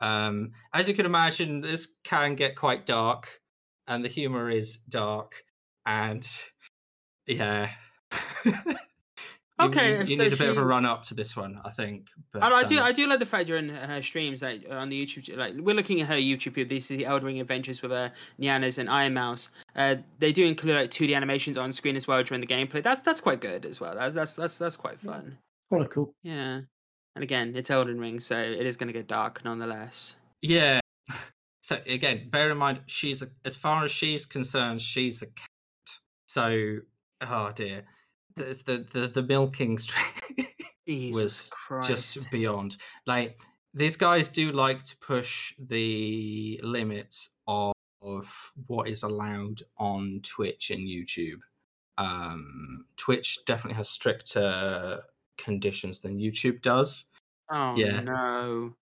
Um, 0.00 0.52
as 0.72 0.88
you 0.88 0.94
can 0.94 1.06
imagine, 1.06 1.60
this 1.60 1.94
can 2.02 2.34
get 2.34 2.56
quite 2.56 2.86
dark, 2.86 3.40
and 3.86 4.04
the 4.04 4.08
humor 4.08 4.50
is 4.50 4.78
dark, 4.78 5.44
and 5.86 6.26
yeah. 7.26 7.70
You- 8.44 9.68
Okay, 9.68 9.92
you, 9.92 10.04
you 10.06 10.16
so 10.16 10.22
need 10.24 10.32
a 10.32 10.36
bit 10.36 10.48
of 10.48 10.56
a 10.56 10.64
run 10.64 10.84
up 10.84 11.04
to 11.04 11.14
this 11.14 11.36
one, 11.36 11.60
I 11.64 11.70
think. 11.70 12.08
But, 12.32 12.42
I, 12.42 12.48
I 12.50 12.64
do. 12.64 12.78
um, 12.78 12.84
I 12.84 12.90
do 12.90 13.06
like 13.06 13.20
the 13.20 13.26
fact 13.26 13.46
during 13.46 13.68
her 13.68 14.02
streams, 14.02 14.42
like 14.42 14.64
on 14.68 14.88
the 14.88 15.00
YouTube, 15.06 15.36
like 15.36 15.54
we're 15.56 15.76
looking 15.76 16.00
at 16.00 16.08
her 16.08 16.16
YouTube. 16.16 16.54
video, 16.54 16.64
This 16.64 16.90
is 16.90 16.96
the 16.96 17.06
Elden 17.06 17.26
Ring 17.26 17.40
Adventures 17.40 17.80
with 17.80 17.92
uh, 17.92 18.08
Nyanners 18.40 18.78
and 18.78 18.90
Iron 18.90 19.14
Mouse. 19.14 19.50
Uh, 19.76 19.96
they 20.18 20.32
do 20.32 20.44
include 20.44 20.74
like 20.74 20.90
2D 20.90 21.14
animations 21.14 21.58
on 21.58 21.70
screen 21.70 21.94
as 21.94 22.08
well 22.08 22.20
during 22.24 22.40
the 22.40 22.46
gameplay. 22.46 22.82
That's 22.82 23.02
that's 23.02 23.20
quite 23.20 23.40
good 23.40 23.64
as 23.64 23.78
well. 23.78 23.94
That's 23.94 24.14
that's 24.14 24.34
that's, 24.34 24.58
that's 24.58 24.76
quite 24.76 24.98
fun. 24.98 25.38
Kind 25.70 25.84
of 25.84 25.90
cool. 25.90 26.12
Yeah. 26.24 26.62
And 27.14 27.22
again, 27.22 27.52
it's 27.54 27.70
Elden 27.70 28.00
Ring, 28.00 28.18
so 28.18 28.36
it 28.36 28.66
is 28.66 28.76
going 28.76 28.88
to 28.88 28.92
get 28.92 29.06
dark 29.06 29.44
nonetheless. 29.44 30.16
Yeah. 30.40 30.80
So 31.64 31.78
again, 31.86 32.28
bear 32.28 32.50
in 32.50 32.58
mind, 32.58 32.80
she's 32.86 33.22
a, 33.22 33.28
as 33.44 33.56
far 33.56 33.84
as 33.84 33.92
she's 33.92 34.26
concerned, 34.26 34.82
she's 34.82 35.22
a 35.22 35.26
cat. 35.26 35.46
So, 36.32 36.78
oh 37.20 37.52
dear, 37.54 37.84
the 38.36 38.44
the 38.64 38.86
the, 38.90 39.08
the 39.08 39.22
milking 39.22 39.76
stream 39.76 40.46
was 41.12 41.52
Christ. 41.54 41.88
just 41.88 42.30
beyond. 42.30 42.78
Like 43.06 43.38
these 43.74 43.96
guys 43.96 44.30
do 44.30 44.50
like 44.50 44.82
to 44.84 44.96
push 44.96 45.52
the 45.58 46.58
limits 46.62 47.28
of, 47.46 47.74
of 48.00 48.52
what 48.66 48.88
is 48.88 49.02
allowed 49.02 49.62
on 49.76 50.20
Twitch 50.22 50.70
and 50.70 50.88
YouTube. 50.88 51.40
Um, 51.98 52.86
Twitch 52.96 53.40
definitely 53.44 53.76
has 53.76 53.90
stricter 53.90 55.02
conditions 55.36 55.98
than 56.00 56.18
YouTube 56.18 56.62
does. 56.62 57.04
Oh 57.50 57.76
yeah. 57.76 58.00
no. 58.00 58.74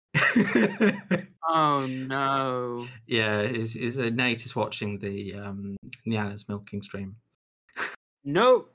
Oh 1.49 1.85
no. 1.85 2.87
Yeah, 3.09 3.41
is 3.41 3.75
is 3.75 3.99
uh, 3.99 4.11
Nate 4.15 4.45
is 4.45 4.55
watching 4.55 5.01
the 5.01 5.35
um 5.35 5.77
Niana's 6.07 6.49
milking 6.49 6.83
stream. 6.83 7.17
No. 8.25 8.67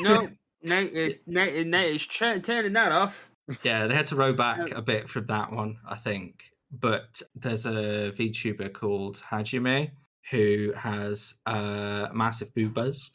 No. 0.00 0.28
Nate 0.62 0.92
is 0.94 1.20
Nate, 1.26 1.66
Nate 1.66 1.94
is 1.96 2.02
ch- 2.06 2.42
turning 2.42 2.72
that 2.72 2.90
off. 2.90 3.30
yeah, 3.62 3.86
they 3.86 3.94
had 3.94 4.06
to 4.06 4.16
row 4.16 4.32
back 4.32 4.74
a 4.74 4.82
bit 4.82 5.08
from 5.08 5.26
that 5.26 5.52
one, 5.52 5.78
I 5.86 5.94
think. 5.96 6.50
But 6.72 7.22
there's 7.34 7.66
a 7.66 8.10
VTuber 8.16 8.72
called 8.72 9.22
Hajime 9.30 9.90
who 10.30 10.72
has 10.76 11.34
uh 11.46 12.08
massive 12.12 12.52
boobas. 12.54 13.12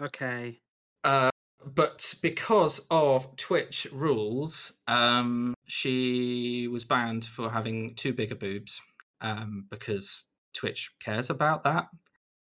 Okay. 0.00 0.58
Uh 1.02 1.30
but 1.74 2.14
because 2.22 2.80
of 2.90 3.34
Twitch 3.36 3.88
rules, 3.92 4.74
um 4.86 5.54
she 5.66 6.68
was 6.70 6.84
banned 6.84 7.24
for 7.24 7.50
having 7.50 7.94
too 7.96 8.12
big 8.12 8.30
a 8.30 8.36
boobs. 8.36 8.80
Um 9.20 9.66
because 9.70 10.22
Twitch 10.52 10.92
cares 11.00 11.30
about 11.30 11.64
that. 11.64 11.88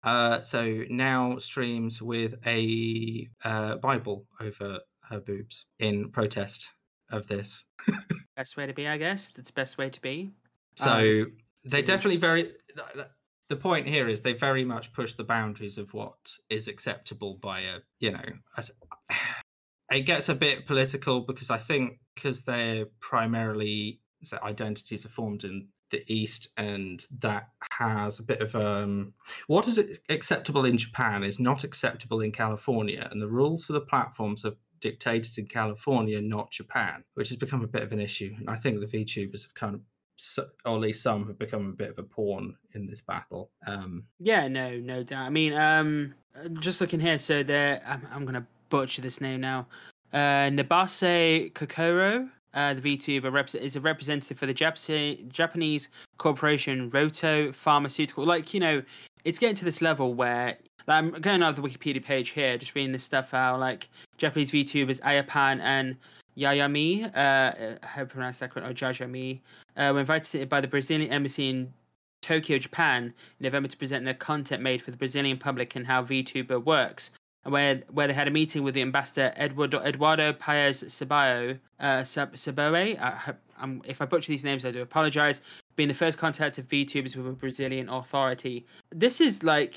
Uh, 0.03 0.41
so 0.43 0.83
now 0.89 1.37
streams 1.37 2.01
with 2.01 2.35
a 2.45 3.27
uh, 3.43 3.75
Bible 3.77 4.25
over 4.41 4.79
her 5.09 5.19
boobs 5.19 5.65
in 5.79 6.09
protest 6.11 6.67
of 7.11 7.27
this. 7.27 7.63
Best 8.35 8.57
way 8.57 8.65
to 8.65 8.73
be, 8.73 8.87
I 8.87 8.97
guess. 8.97 9.29
That's 9.29 9.49
the 9.49 9.53
best 9.53 9.77
way 9.77 9.89
to 9.91 10.01
be. 10.01 10.31
So 10.75 10.91
Um, 10.91 11.37
they 11.69 11.83
definitely 11.83 12.17
very. 12.17 12.43
th- 12.43 12.87
th- 12.95 13.07
The 13.49 13.55
point 13.57 13.87
here 13.87 14.09
is 14.09 14.21
they 14.21 14.33
very 14.33 14.65
much 14.65 14.91
push 14.93 15.13
the 15.13 15.23
boundaries 15.23 15.77
of 15.77 15.93
what 15.93 16.17
is 16.49 16.67
acceptable 16.67 17.37
by 17.41 17.59
a 17.61 17.79
you 17.99 18.11
know. 18.11 18.25
as- 18.57 18.71
It 19.91 20.01
gets 20.07 20.29
a 20.29 20.33
bit 20.35 20.65
political 20.65 21.21
because 21.21 21.51
I 21.51 21.59
think 21.59 21.99
because 22.15 22.41
they're 22.41 22.85
primarily 22.99 23.99
so 24.23 24.39
identities 24.41 25.05
are 25.05 25.09
formed 25.09 25.43
in 25.43 25.67
the 25.91 26.03
East, 26.07 26.49
and 26.57 27.05
that 27.19 27.49
has 27.71 28.19
a 28.19 28.23
bit 28.23 28.41
of 28.41 28.55
um. 28.55 29.13
What 29.47 29.67
is 29.67 29.99
acceptable 30.09 30.65
in 30.65 30.77
Japan 30.77 31.23
is 31.23 31.39
not 31.39 31.63
acceptable 31.63 32.21
in 32.21 32.31
California, 32.31 33.07
and 33.11 33.21
the 33.21 33.27
rules 33.27 33.65
for 33.65 33.73
the 33.73 33.81
platforms 33.81 34.45
are 34.45 34.55
dictated 34.81 35.37
in 35.37 35.47
California, 35.47 36.21
not 36.21 36.51
Japan, 36.51 37.03
which 37.13 37.29
has 37.29 37.37
become 37.37 37.63
a 37.63 37.67
bit 37.67 37.83
of 37.83 37.93
an 37.93 37.99
issue. 37.99 38.35
And 38.37 38.49
I 38.49 38.57
think 38.57 38.79
the 38.79 38.85
VTubers 38.85 39.43
have 39.43 39.53
kind 39.53 39.75
of 39.75 39.81
so, 40.15 40.45
or 40.65 40.75
at 40.75 40.81
least 40.81 41.01
some 41.01 41.25
have 41.27 41.39
become 41.39 41.69
a 41.69 41.73
bit 41.73 41.89
of 41.89 41.97
a 41.97 42.03
pawn 42.03 42.55
in 42.73 42.85
this 42.85 43.01
battle. 43.01 43.49
Um, 43.65 44.03
Yeah, 44.19 44.47
no, 44.47 44.77
no 44.77 45.03
doubt. 45.03 45.25
I 45.25 45.29
mean, 45.29 45.53
um, 45.53 46.13
just 46.59 46.81
looking 46.81 46.99
here, 46.99 47.17
so 47.17 47.43
there, 47.43 47.81
I'm, 47.85 48.07
I'm 48.11 48.25
gonna 48.25 48.45
butcher 48.69 49.01
this 49.01 49.21
name 49.21 49.41
now. 49.41 49.67
Uh, 50.11 50.49
Nabase 50.51 51.53
Kokoro, 51.53 52.29
uh, 52.53 52.73
the 52.73 52.81
VTuber 52.81 53.31
rep- 53.31 53.55
is 53.55 53.75
a 53.75 53.81
representative 53.81 54.37
for 54.37 54.45
the 54.45 54.53
Jap- 54.53 55.31
Japanese 55.31 55.89
corporation 56.17 56.89
Rohto 56.91 57.53
Pharmaceutical. 57.53 58.25
Like, 58.25 58.53
you 58.53 58.59
know, 58.59 58.83
it's 59.23 59.39
getting 59.39 59.55
to 59.55 59.65
this 59.65 59.81
level 59.81 60.13
where 60.13 60.57
like, 60.87 60.97
I'm 60.97 61.11
going 61.11 61.43
on 61.43 61.55
the 61.55 61.61
Wikipedia 61.61 62.03
page 62.03 62.29
here, 62.29 62.57
just 62.57 62.75
reading 62.75 62.91
this 62.91 63.03
stuff 63.03 63.33
out. 63.33 63.59
Like 63.59 63.89
Japanese 64.17 64.51
VTubers 64.51 65.01
Ayapan 65.01 65.59
and 65.61 65.95
Yayami, 66.37 67.05
uh, 67.15 67.77
I 67.83 67.87
hope 67.87 68.09
I 68.09 68.11
pronounced 68.11 68.39
that 68.39 68.51
correct, 68.51 68.67
or 68.67 68.73
Jajami, 68.73 69.39
uh, 69.77 69.91
were 69.93 69.99
invited 69.99 70.49
by 70.49 70.61
the 70.61 70.67
Brazilian 70.67 71.11
embassy 71.11 71.49
in 71.49 71.73
Tokyo, 72.21 72.57
Japan, 72.57 73.05
in 73.05 73.43
November 73.43 73.69
to 73.69 73.77
present 73.77 74.05
their 74.05 74.13
content 74.13 74.61
made 74.61 74.81
for 74.81 74.91
the 74.91 74.97
Brazilian 74.97 75.37
public 75.37 75.75
and 75.75 75.85
how 75.85 76.03
VTuber 76.03 76.63
works. 76.63 77.11
Where 77.45 77.81
where 77.91 78.07
they 78.07 78.13
had 78.13 78.27
a 78.27 78.31
meeting 78.31 78.63
with 78.63 78.73
the 78.73 78.81
ambassador 78.81 79.33
Eduardo, 79.37 79.79
Eduardo 79.81 80.31
Paes 80.31 80.83
Saboia, 80.85 81.59
uh, 81.79 82.03
Sab- 82.05 82.35
Saboe. 82.37 82.97
I, 82.99 83.09
hope- 83.11 83.35
um, 83.59 83.81
if 83.85 84.01
I 84.01 84.05
butcher 84.05 84.31
these 84.31 84.45
names, 84.45 84.63
I 84.65 84.71
do 84.71 84.81
apologize. 84.81 85.41
Being 85.75 85.89
the 85.89 85.95
first 85.95 86.17
contact 86.17 86.57
of 86.57 86.67
VTubers 86.69 87.15
with 87.15 87.27
a 87.27 87.31
Brazilian 87.31 87.89
authority. 87.89 88.65
This 88.91 89.19
is 89.19 89.43
like, 89.43 89.75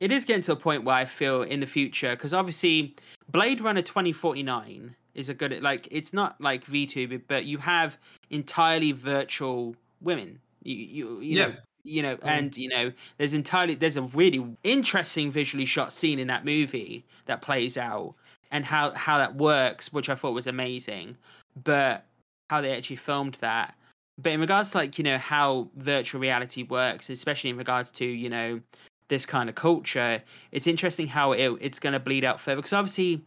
it 0.00 0.10
is 0.12 0.24
getting 0.24 0.42
to 0.42 0.52
a 0.52 0.56
point 0.56 0.84
where 0.84 0.96
I 0.96 1.04
feel 1.04 1.42
in 1.42 1.60
the 1.60 1.66
future, 1.66 2.10
because 2.10 2.34
obviously 2.34 2.94
Blade 3.30 3.60
Runner 3.60 3.82
2049 3.82 4.94
is 5.14 5.28
a 5.28 5.34
good, 5.34 5.62
like, 5.62 5.88
it's 5.90 6.12
not 6.12 6.40
like 6.40 6.64
VTuber, 6.66 7.22
but 7.28 7.44
you 7.44 7.58
have 7.58 7.98
entirely 8.30 8.92
virtual 8.92 9.76
women. 10.00 10.40
You, 10.62 10.76
you, 10.76 11.20
you 11.20 11.38
know, 11.38 11.48
Yeah. 11.48 11.54
You 11.84 12.02
know, 12.02 12.16
Mm. 12.18 12.26
and 12.26 12.56
you 12.56 12.68
know, 12.68 12.92
there's 13.18 13.32
entirely 13.34 13.74
there's 13.74 13.96
a 13.96 14.02
really 14.02 14.44
interesting 14.64 15.30
visually 15.30 15.66
shot 15.66 15.92
scene 15.92 16.18
in 16.18 16.26
that 16.28 16.44
movie 16.44 17.04
that 17.26 17.42
plays 17.42 17.76
out, 17.76 18.14
and 18.50 18.64
how 18.64 18.92
how 18.92 19.18
that 19.18 19.36
works, 19.36 19.92
which 19.92 20.08
I 20.08 20.14
thought 20.14 20.32
was 20.34 20.46
amazing. 20.46 21.16
But 21.62 22.06
how 22.50 22.60
they 22.60 22.76
actually 22.76 22.96
filmed 22.96 23.34
that. 23.40 23.74
But 24.20 24.32
in 24.32 24.40
regards 24.40 24.72
to 24.72 24.78
like 24.78 24.98
you 24.98 25.04
know 25.04 25.18
how 25.18 25.68
virtual 25.76 26.20
reality 26.20 26.62
works, 26.64 27.08
especially 27.10 27.50
in 27.50 27.56
regards 27.56 27.90
to 27.92 28.04
you 28.04 28.28
know 28.30 28.60
this 29.08 29.24
kind 29.26 29.48
of 29.48 29.54
culture, 29.54 30.22
it's 30.52 30.66
interesting 30.66 31.08
how 31.08 31.32
it, 31.32 31.50
it's 31.60 31.78
going 31.78 31.94
to 31.94 32.00
bleed 32.00 32.24
out 32.24 32.40
further 32.40 32.56
because 32.56 32.72
obviously 32.74 33.22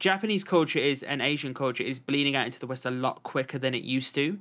Japanese 0.00 0.44
culture 0.44 0.78
is 0.78 1.02
and 1.02 1.22
Asian 1.22 1.54
culture 1.54 1.82
is 1.84 1.98
bleeding 1.98 2.36
out 2.36 2.46
into 2.46 2.58
the 2.60 2.66
West 2.66 2.84
a 2.84 2.90
lot 2.90 3.22
quicker 3.22 3.58
than 3.58 3.74
it 3.74 3.82
used 3.84 4.14
to 4.16 4.38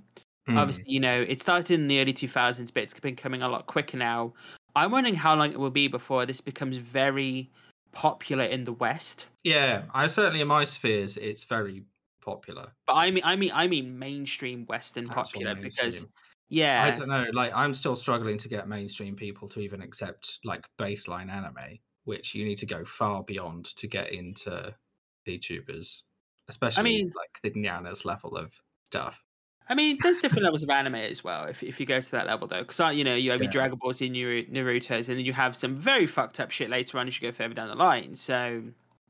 mm. 0.48 0.58
obviously 0.58 0.86
you 0.88 1.00
know 1.00 1.26
it 1.28 1.42
started 1.42 1.74
in 1.74 1.88
the 1.88 2.00
early 2.02 2.14
2000s 2.14 2.74
but 2.74 2.84
it's 2.84 2.94
been 3.00 3.16
coming 3.16 3.42
a 3.42 3.48
lot 3.50 3.66
quicker 3.66 3.98
now 3.98 4.34
i'm 4.76 4.92
wondering 4.92 5.16
how 5.16 5.36
long 5.36 5.52
it 5.52 5.60
will 5.60 5.70
be 5.70 5.88
before 5.88 6.26
this 6.26 6.42
becomes 6.42 6.78
very 6.78 7.50
popular 7.92 8.44
in 8.44 8.64
the 8.64 8.74
west 8.74 9.28
yeah, 9.44 9.84
I 9.94 10.08
certainly 10.08 10.40
in 10.40 10.48
my 10.48 10.64
spheres 10.64 11.18
it's 11.18 11.44
very 11.44 11.84
popular. 12.24 12.72
but 12.88 12.94
i 12.94 13.12
mean 13.12 13.24
i 13.26 13.36
mean 13.36 13.52
i 13.54 13.68
mean 13.68 14.00
mainstream 14.00 14.66
western 14.68 15.06
Actual 15.06 15.24
popular 15.24 15.56
because 15.56 16.06
yeah 16.50 16.84
I 16.86 16.98
don't 16.98 17.10
know. 17.10 17.26
Like, 17.34 17.52
I'm 17.56 17.74
still 17.74 17.96
struggling 17.96 18.38
to 18.38 18.48
get 18.48 18.68
mainstream 18.68 19.16
people 19.16 19.48
to 19.50 19.60
even 19.60 19.82
accept 19.82 20.40
like 20.44 20.64
baseline 20.80 21.32
anime, 21.32 21.80
which 22.04 22.36
you 22.36 22.46
need 22.46 22.60
to 22.60 22.66
go 22.68 22.86
far 22.86 23.24
beyond 23.24 23.66
to 23.78 23.88
get 23.88 24.14
into 24.14 24.74
VTubers, 25.28 26.02
especially 26.50 26.82
I 26.82 26.84
mean- 26.84 27.14
like 27.16 27.42
the 27.42 27.60
Nyanners 27.60 28.06
level 28.06 28.38
of 28.38 28.52
stuff. 28.84 29.23
I 29.70 29.76
mean, 29.76 29.98
there's 30.02 30.20
different 30.20 30.44
levels 30.44 30.64
of 30.64 30.70
anime 30.70 30.96
as 30.96 31.24
well. 31.24 31.46
If 31.46 31.64
if 31.64 31.80
you 31.80 31.86
go 31.86 32.02
to 32.02 32.12
that 32.12 32.28
level 32.28 32.48
though, 32.48 32.64
because 32.64 32.96
you 32.96 33.04
know 33.04 33.16
you 33.16 33.32
have 33.32 33.42
your 33.42 33.52
Dragon 33.52 33.78
Balls, 33.82 34.02
your 34.02 34.10
Naru- 34.10 34.46
Naruto's, 34.48 35.08
and 35.10 35.18
then 35.18 35.26
you 35.26 35.34
have 35.34 35.56
some 35.56 35.76
very 35.76 36.06
fucked 36.06 36.40
up 36.40 36.52
shit 36.52 36.70
later 36.70 36.98
on 36.98 37.08
as 37.08 37.20
you 37.20 37.28
go 37.30 37.34
further 37.34 37.54
down 37.54 37.70
the 37.70 37.76
line. 37.76 38.16
So, 38.16 38.62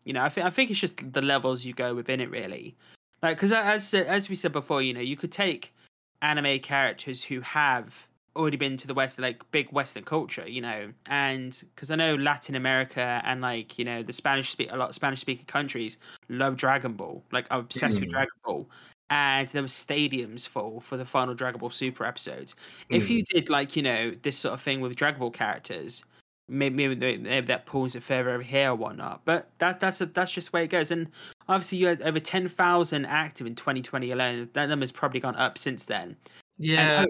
you 0.03 0.13
know, 0.13 0.23
I 0.23 0.29
think 0.29 0.45
I 0.45 0.49
think 0.49 0.69
it's 0.69 0.79
just 0.79 1.11
the 1.13 1.21
levels 1.21 1.65
you 1.65 1.73
go 1.73 1.95
within 1.95 2.19
it 2.21 2.29
really. 2.29 2.75
Like, 3.23 3.37
because 3.37 3.51
as 3.51 3.93
as 3.93 4.29
we 4.29 4.35
said 4.35 4.51
before, 4.51 4.81
you 4.81 4.93
know, 4.93 5.01
you 5.01 5.17
could 5.17 5.31
take 5.31 5.73
anime 6.21 6.59
characters 6.59 7.23
who 7.23 7.41
have 7.41 8.07
already 8.35 8.57
been 8.57 8.77
to 8.77 8.87
the 8.87 8.93
west, 8.93 9.19
like 9.19 9.43
big 9.51 9.71
Western 9.71 10.03
culture, 10.03 10.47
you 10.47 10.61
know, 10.61 10.91
and 11.07 11.63
because 11.75 11.91
I 11.91 11.95
know 11.95 12.15
Latin 12.15 12.55
America 12.55 13.21
and 13.25 13.41
like 13.41 13.79
you 13.79 13.85
know 13.85 14.03
the 14.03 14.13
Spanish 14.13 14.51
speak 14.51 14.71
a 14.71 14.77
lot 14.77 14.89
of 14.89 14.95
Spanish 14.95 15.21
speaking 15.21 15.45
countries 15.45 15.97
love 16.29 16.57
Dragon 16.57 16.93
Ball, 16.93 17.23
like 17.31 17.47
are 17.49 17.59
obsessed 17.59 17.99
with 17.99 18.09
Mm. 18.09 18.13
Dragon 18.13 18.33
Ball 18.45 18.69
and 19.09 19.47
there 19.49 19.61
were 19.61 19.67
stadiums 19.67 20.47
full 20.47 20.79
for 20.79 20.97
the 20.97 21.05
final 21.05 21.33
Dragon 21.33 21.59
Ball 21.59 21.69
Super 21.69 22.05
episodes. 22.05 22.55
If 22.89 23.07
hmm. 23.07 23.13
you 23.13 23.23
did 23.23 23.49
like 23.49 23.75
you 23.75 23.83
know 23.83 24.11
this 24.21 24.37
sort 24.37 24.53
of 24.53 24.61
thing 24.61 24.81
with 24.81 24.95
Dragon 24.95 25.19
Ball 25.19 25.31
characters, 25.31 26.03
maybe, 26.47 26.87
maybe, 26.87 27.17
maybe 27.17 27.47
that 27.47 27.65
pulls 27.65 27.95
it 27.95 28.03
further 28.03 28.31
over 28.31 28.43
here 28.43 28.71
or 28.71 28.75
whatnot. 28.75 29.21
But 29.25 29.49
that 29.59 29.79
that's 29.79 30.01
a, 30.01 30.05
that's 30.05 30.31
just 30.31 30.51
the 30.51 30.57
way 30.57 30.63
it 30.65 30.69
goes. 30.69 30.91
And 30.91 31.09
obviously, 31.47 31.79
you 31.79 31.87
had 31.87 32.01
over 32.01 32.19
ten 32.19 32.47
thousand 32.47 33.05
active 33.05 33.47
in 33.47 33.55
2020 33.55 34.11
alone. 34.11 34.49
That 34.53 34.69
number's 34.69 34.91
probably 34.91 35.19
gone 35.19 35.35
up 35.35 35.57
since 35.57 35.85
then. 35.85 36.17
Yeah, 36.57 37.05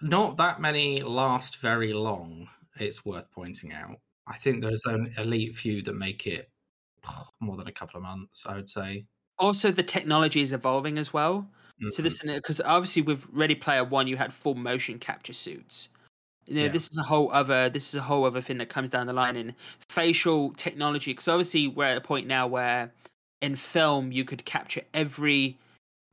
not 0.00 0.36
that 0.36 0.60
many 0.60 1.02
last 1.02 1.58
very 1.58 1.92
long. 1.92 2.48
It's 2.78 3.04
worth 3.04 3.30
pointing 3.30 3.72
out. 3.72 3.96
I 4.26 4.36
think 4.36 4.62
there's 4.62 4.84
an 4.86 5.12
elite 5.18 5.54
few 5.54 5.82
that 5.82 5.94
make 5.94 6.26
it 6.26 6.50
more 7.40 7.56
than 7.56 7.68
a 7.68 7.72
couple 7.72 7.98
of 7.98 8.02
months. 8.02 8.44
I 8.46 8.56
would 8.56 8.68
say. 8.68 9.04
Also, 9.38 9.70
the 9.70 9.82
technology 9.82 10.40
is 10.42 10.52
evolving 10.52 10.98
as 10.98 11.12
well. 11.12 11.48
So 11.90 12.02
Mhm. 12.02 12.04
this 12.04 12.20
because 12.22 12.60
obviously 12.60 13.02
with 13.02 13.26
Ready 13.32 13.54
Player 13.54 13.84
One, 13.84 14.06
you 14.06 14.16
had 14.16 14.32
full 14.32 14.54
motion 14.54 14.98
capture 14.98 15.32
suits. 15.32 15.88
You 16.46 16.56
know, 16.56 16.66
Yeah. 16.66 16.68
this 16.68 16.84
is 16.84 16.98
a 16.98 17.04
whole 17.04 17.32
other 17.32 17.70
this 17.70 17.88
is 17.94 17.96
a 18.00 18.02
whole 18.02 18.24
other 18.26 18.42
thing 18.42 18.58
that 18.58 18.68
comes 18.70 18.90
down 18.90 19.06
the 19.08 19.14
line 19.14 19.36
in 19.36 19.56
facial 19.90 20.52
technology. 20.52 21.12
Because 21.12 21.28
obviously 21.28 21.68
we're 21.68 21.86
at 21.86 21.98
a 21.98 22.02
point 22.02 22.26
now 22.28 22.46
where 22.48 22.92
in 23.42 23.56
film 23.56 24.12
you 24.12 24.24
could 24.26 24.44
capture 24.46 24.82
every 24.94 25.58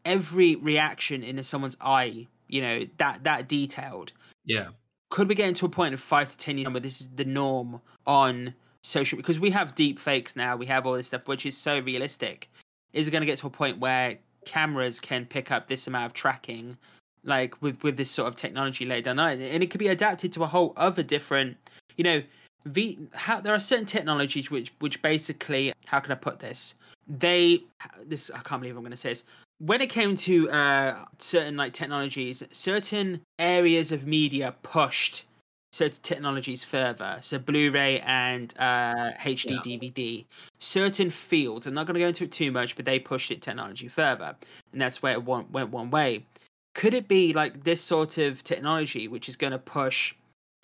every 0.05 0.55
reaction 0.57 1.23
in 1.23 1.41
someone's 1.43 1.77
eye. 1.81 2.27
You 2.49 2.61
know 2.61 2.87
that 2.97 3.23
that 3.25 3.49
detailed. 3.49 4.13
yeah, 4.45 4.69
Could 5.11 5.29
we 5.29 5.35
get 5.35 5.49
into 5.49 5.65
a 5.65 5.69
point 5.69 5.93
of 5.95 6.01
five 6.01 6.29
to 6.31 6.37
ten 6.37 6.57
years 6.59 6.69
where 6.73 6.81
this 6.81 7.01
is 7.01 7.11
the 7.11 7.25
norm 7.25 7.81
on 8.07 8.55
social? 8.83 9.17
Because 9.17 9.39
we 9.39 9.51
have 9.51 9.75
deep 9.75 9.99
fakes 9.99 10.35
now, 10.35 10.55
we 10.57 10.67
have 10.67 10.87
all 10.87 10.93
this 10.95 11.07
stuff 11.07 11.27
which 11.27 11.45
is 11.45 11.57
so 11.57 11.79
realistic. 11.79 12.50
Is 12.93 13.07
it 13.07 13.11
going 13.11 13.21
to 13.21 13.25
get 13.25 13.39
to 13.39 13.47
a 13.47 13.49
point 13.51 13.79
where 13.79 14.17
cameras 14.45 14.99
can 14.99 15.25
pick 15.25 15.51
up 15.51 15.67
this 15.67 15.87
amount 15.87 16.05
of 16.05 16.13
tracking, 16.13 16.77
like 17.23 17.61
with 17.61 17.81
with 17.83 17.97
this 17.97 18.11
sort 18.11 18.27
of 18.27 18.35
technology 18.35 18.85
later 18.85 19.03
down 19.03 19.17
line, 19.17 19.41
and 19.41 19.63
it 19.63 19.71
could 19.71 19.79
be 19.79 19.87
adapted 19.87 20.33
to 20.33 20.43
a 20.43 20.47
whole 20.47 20.73
other 20.77 21.03
different, 21.03 21.57
you 21.95 22.03
know, 22.03 22.23
v 22.65 22.99
how 23.13 23.41
there 23.41 23.53
are 23.53 23.59
certain 23.59 23.85
technologies 23.85 24.51
which 24.51 24.73
which 24.79 25.01
basically 25.01 25.73
how 25.85 25.99
can 25.99 26.11
I 26.11 26.15
put 26.15 26.39
this? 26.39 26.75
They 27.07 27.63
this 28.05 28.31
I 28.31 28.39
can't 28.39 28.61
believe 28.61 28.75
I'm 28.75 28.81
going 28.81 28.91
to 28.91 28.97
say 28.97 29.09
this. 29.09 29.23
When 29.59 29.79
it 29.79 29.89
came 29.89 30.15
to 30.15 30.49
uh, 30.49 31.05
certain 31.19 31.55
like 31.55 31.73
technologies, 31.73 32.41
certain 32.51 33.21
areas 33.37 33.91
of 33.91 34.07
media 34.07 34.55
pushed 34.63 35.25
certain 35.71 36.01
technologies 36.03 36.63
further. 36.63 37.17
So 37.21 37.39
Blu-ray 37.39 37.99
and 38.01 38.53
uh, 38.59 39.11
HD 39.19 39.51
Yeah. 39.51 39.57
DVD. 39.65 40.25
Certain 40.59 41.09
fields. 41.09 41.65
I'm 41.67 41.73
not 41.73 41.87
going 41.87 41.93
to 41.95 41.99
go 41.99 42.07
into 42.07 42.25
it 42.25 42.31
too 42.31 42.51
much, 42.51 42.75
but 42.75 42.85
they 42.85 42.99
pushed 42.99 43.31
it 43.31 43.41
technology 43.41 43.87
further, 43.87 44.35
and 44.71 44.81
that's 44.81 45.01
where 45.01 45.13
it 45.13 45.23
went, 45.23 45.51
went 45.51 45.69
one 45.71 45.89
way. 45.89 46.25
Could 46.73 46.93
it 46.93 47.07
be 47.07 47.33
like 47.33 47.63
this 47.63 47.81
sort 47.81 48.17
of 48.17 48.43
technology, 48.43 49.07
which 49.07 49.27
is 49.27 49.35
going 49.35 49.51
to 49.51 49.59
push 49.59 50.15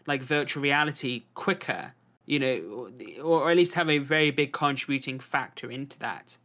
like 0.05 0.21
virtual 0.21 0.63
reality 0.63 1.23
quicker? 1.33 1.93
You 2.25 2.39
know, 2.39 2.89
or, 3.23 3.41
or 3.45 3.51
at 3.51 3.57
least 3.57 3.73
have 3.75 3.89
a 3.89 3.99
very 3.99 4.31
big 4.31 4.51
contributing 4.51 5.19
factor 5.19 5.71
into 5.71 5.97
that. 5.99 6.37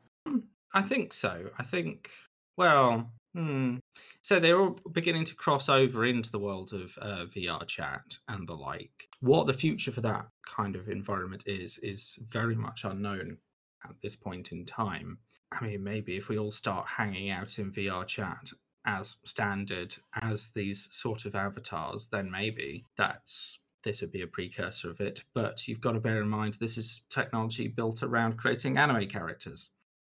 I 0.72 0.82
think 0.82 1.12
so. 1.12 1.50
I 1.58 1.64
think. 1.64 2.10
Well, 2.56 3.10
hmm. 3.34 3.76
so 4.20 4.38
they're 4.38 4.60
all 4.60 4.78
beginning 4.92 5.24
to 5.26 5.34
cross 5.34 5.68
over 5.68 6.04
into 6.04 6.30
the 6.30 6.38
world 6.38 6.72
of 6.72 6.96
uh, 7.00 7.26
VR 7.26 7.66
chat 7.66 8.18
and 8.28 8.48
the 8.48 8.54
like. 8.54 9.08
What 9.20 9.46
the 9.46 9.52
future 9.52 9.92
for 9.92 10.00
that 10.02 10.26
kind 10.46 10.76
of 10.76 10.88
environment 10.88 11.44
is 11.46 11.78
is 11.78 12.18
very 12.28 12.56
much 12.56 12.84
unknown 12.84 13.38
at 13.84 14.00
this 14.02 14.16
point 14.16 14.52
in 14.52 14.64
time. 14.64 15.18
I 15.52 15.64
mean, 15.64 15.84
maybe 15.84 16.16
if 16.16 16.28
we 16.28 16.38
all 16.38 16.52
start 16.52 16.86
hanging 16.86 17.30
out 17.30 17.58
in 17.58 17.72
VR 17.72 18.06
chat 18.06 18.50
as 18.84 19.16
standard 19.24 19.94
as 20.20 20.50
these 20.50 20.88
sort 20.92 21.24
of 21.24 21.34
avatars, 21.34 22.06
then 22.06 22.30
maybe 22.30 22.84
that's 22.96 23.58
this 23.84 24.00
would 24.00 24.12
be 24.12 24.22
a 24.22 24.26
precursor 24.26 24.90
of 24.90 25.00
it. 25.00 25.22
But 25.34 25.66
you've 25.66 25.80
got 25.80 25.92
to 25.92 26.00
bear 26.00 26.22
in 26.22 26.28
mind 26.28 26.54
this 26.54 26.78
is 26.78 27.02
technology 27.10 27.68
built 27.68 28.02
around 28.02 28.36
creating 28.36 28.78
anime 28.78 29.08
characters. 29.08 29.70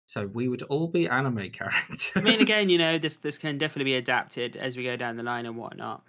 So 0.09 0.27
we 0.27 0.49
would 0.49 0.63
all 0.63 0.89
be 0.89 1.07
anime 1.07 1.51
characters. 1.53 2.13
I 2.17 2.23
mean, 2.23 2.41
again, 2.41 2.69
you 2.71 2.79
know, 2.79 2.99
this 2.99 3.19
this 3.19 3.37
can 3.39 3.59
definitely 3.59 3.93
be 3.93 3.97
adapted 3.97 4.57
as 4.57 4.77
we 4.77 4.83
go 4.85 4.97
down 4.97 5.17
the 5.17 5.23
line 5.23 5.45
and 5.47 5.57
whatnot. 5.57 6.03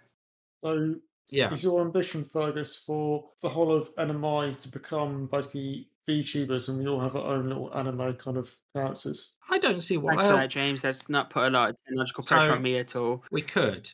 So 0.63 0.95
yeah, 1.29 1.53
is 1.53 1.63
your 1.63 1.81
ambition, 1.81 2.23
Fergus, 2.25 2.75
for 2.75 3.29
the 3.41 3.49
whole 3.49 3.71
of 3.71 3.93
NMI 3.95 4.59
to 4.61 4.67
become 4.69 5.27
basically 5.27 5.89
VTubers 6.07 6.69
and 6.69 6.79
we 6.79 6.87
all 6.87 6.99
have 6.99 7.15
our 7.15 7.35
own 7.35 7.49
little 7.49 7.75
anime 7.77 8.15
kind 8.15 8.37
of 8.37 8.55
characters? 8.75 9.35
I 9.49 9.57
don't 9.59 9.81
see 9.81 9.97
why 9.97 10.13
Thanks 10.13 10.27
for 10.27 10.33
that, 10.33 10.49
James. 10.49 10.81
That's 10.81 11.07
not 11.09 11.29
put 11.29 11.43
a 11.47 11.49
lot 11.49 11.69
of 11.71 11.75
technological 11.85 12.23
pressure 12.23 12.47
So- 12.47 12.53
on 12.53 12.61
me 12.61 12.77
at 12.79 12.95
all. 12.95 13.23
we 13.31 13.41
could. 13.41 13.91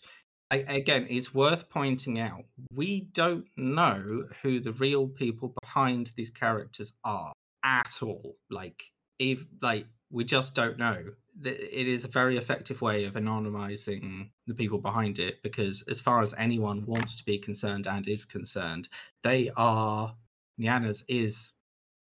I, 0.51 0.57
again, 0.67 1.07
it's 1.09 1.33
worth 1.33 1.67
pointing 1.69 2.19
out 2.19 2.43
we 2.71 3.09
don't 3.13 3.45
know 3.57 4.27
who 4.43 4.59
the 4.59 4.73
real 4.73 5.07
people 5.07 5.55
behind 5.63 6.11
these 6.15 6.29
characters 6.29 6.93
are 7.03 7.33
at 7.63 7.91
all. 8.03 8.37
Like, 8.51 8.83
if 9.19 9.45
like 9.61 9.87
we 10.11 10.23
just 10.23 10.55
don't 10.55 10.77
know. 10.77 11.03
It 11.43 11.87
is 11.87 12.05
a 12.05 12.07
very 12.07 12.37
effective 12.37 12.81
way 12.81 13.03
of 13.03 13.15
anonymizing 13.15 14.29
the 14.47 14.53
people 14.53 14.77
behind 14.77 15.19
it 15.19 15.43
because, 15.43 15.83
as 15.89 15.99
far 15.99 16.21
as 16.21 16.33
anyone 16.37 16.85
wants 16.85 17.17
to 17.17 17.25
be 17.25 17.37
concerned 17.37 17.87
and 17.87 18.07
is 18.07 18.23
concerned, 18.23 18.87
they 19.21 19.49
are 19.57 20.15
Nyanners 20.57 21.03
is 21.09 21.51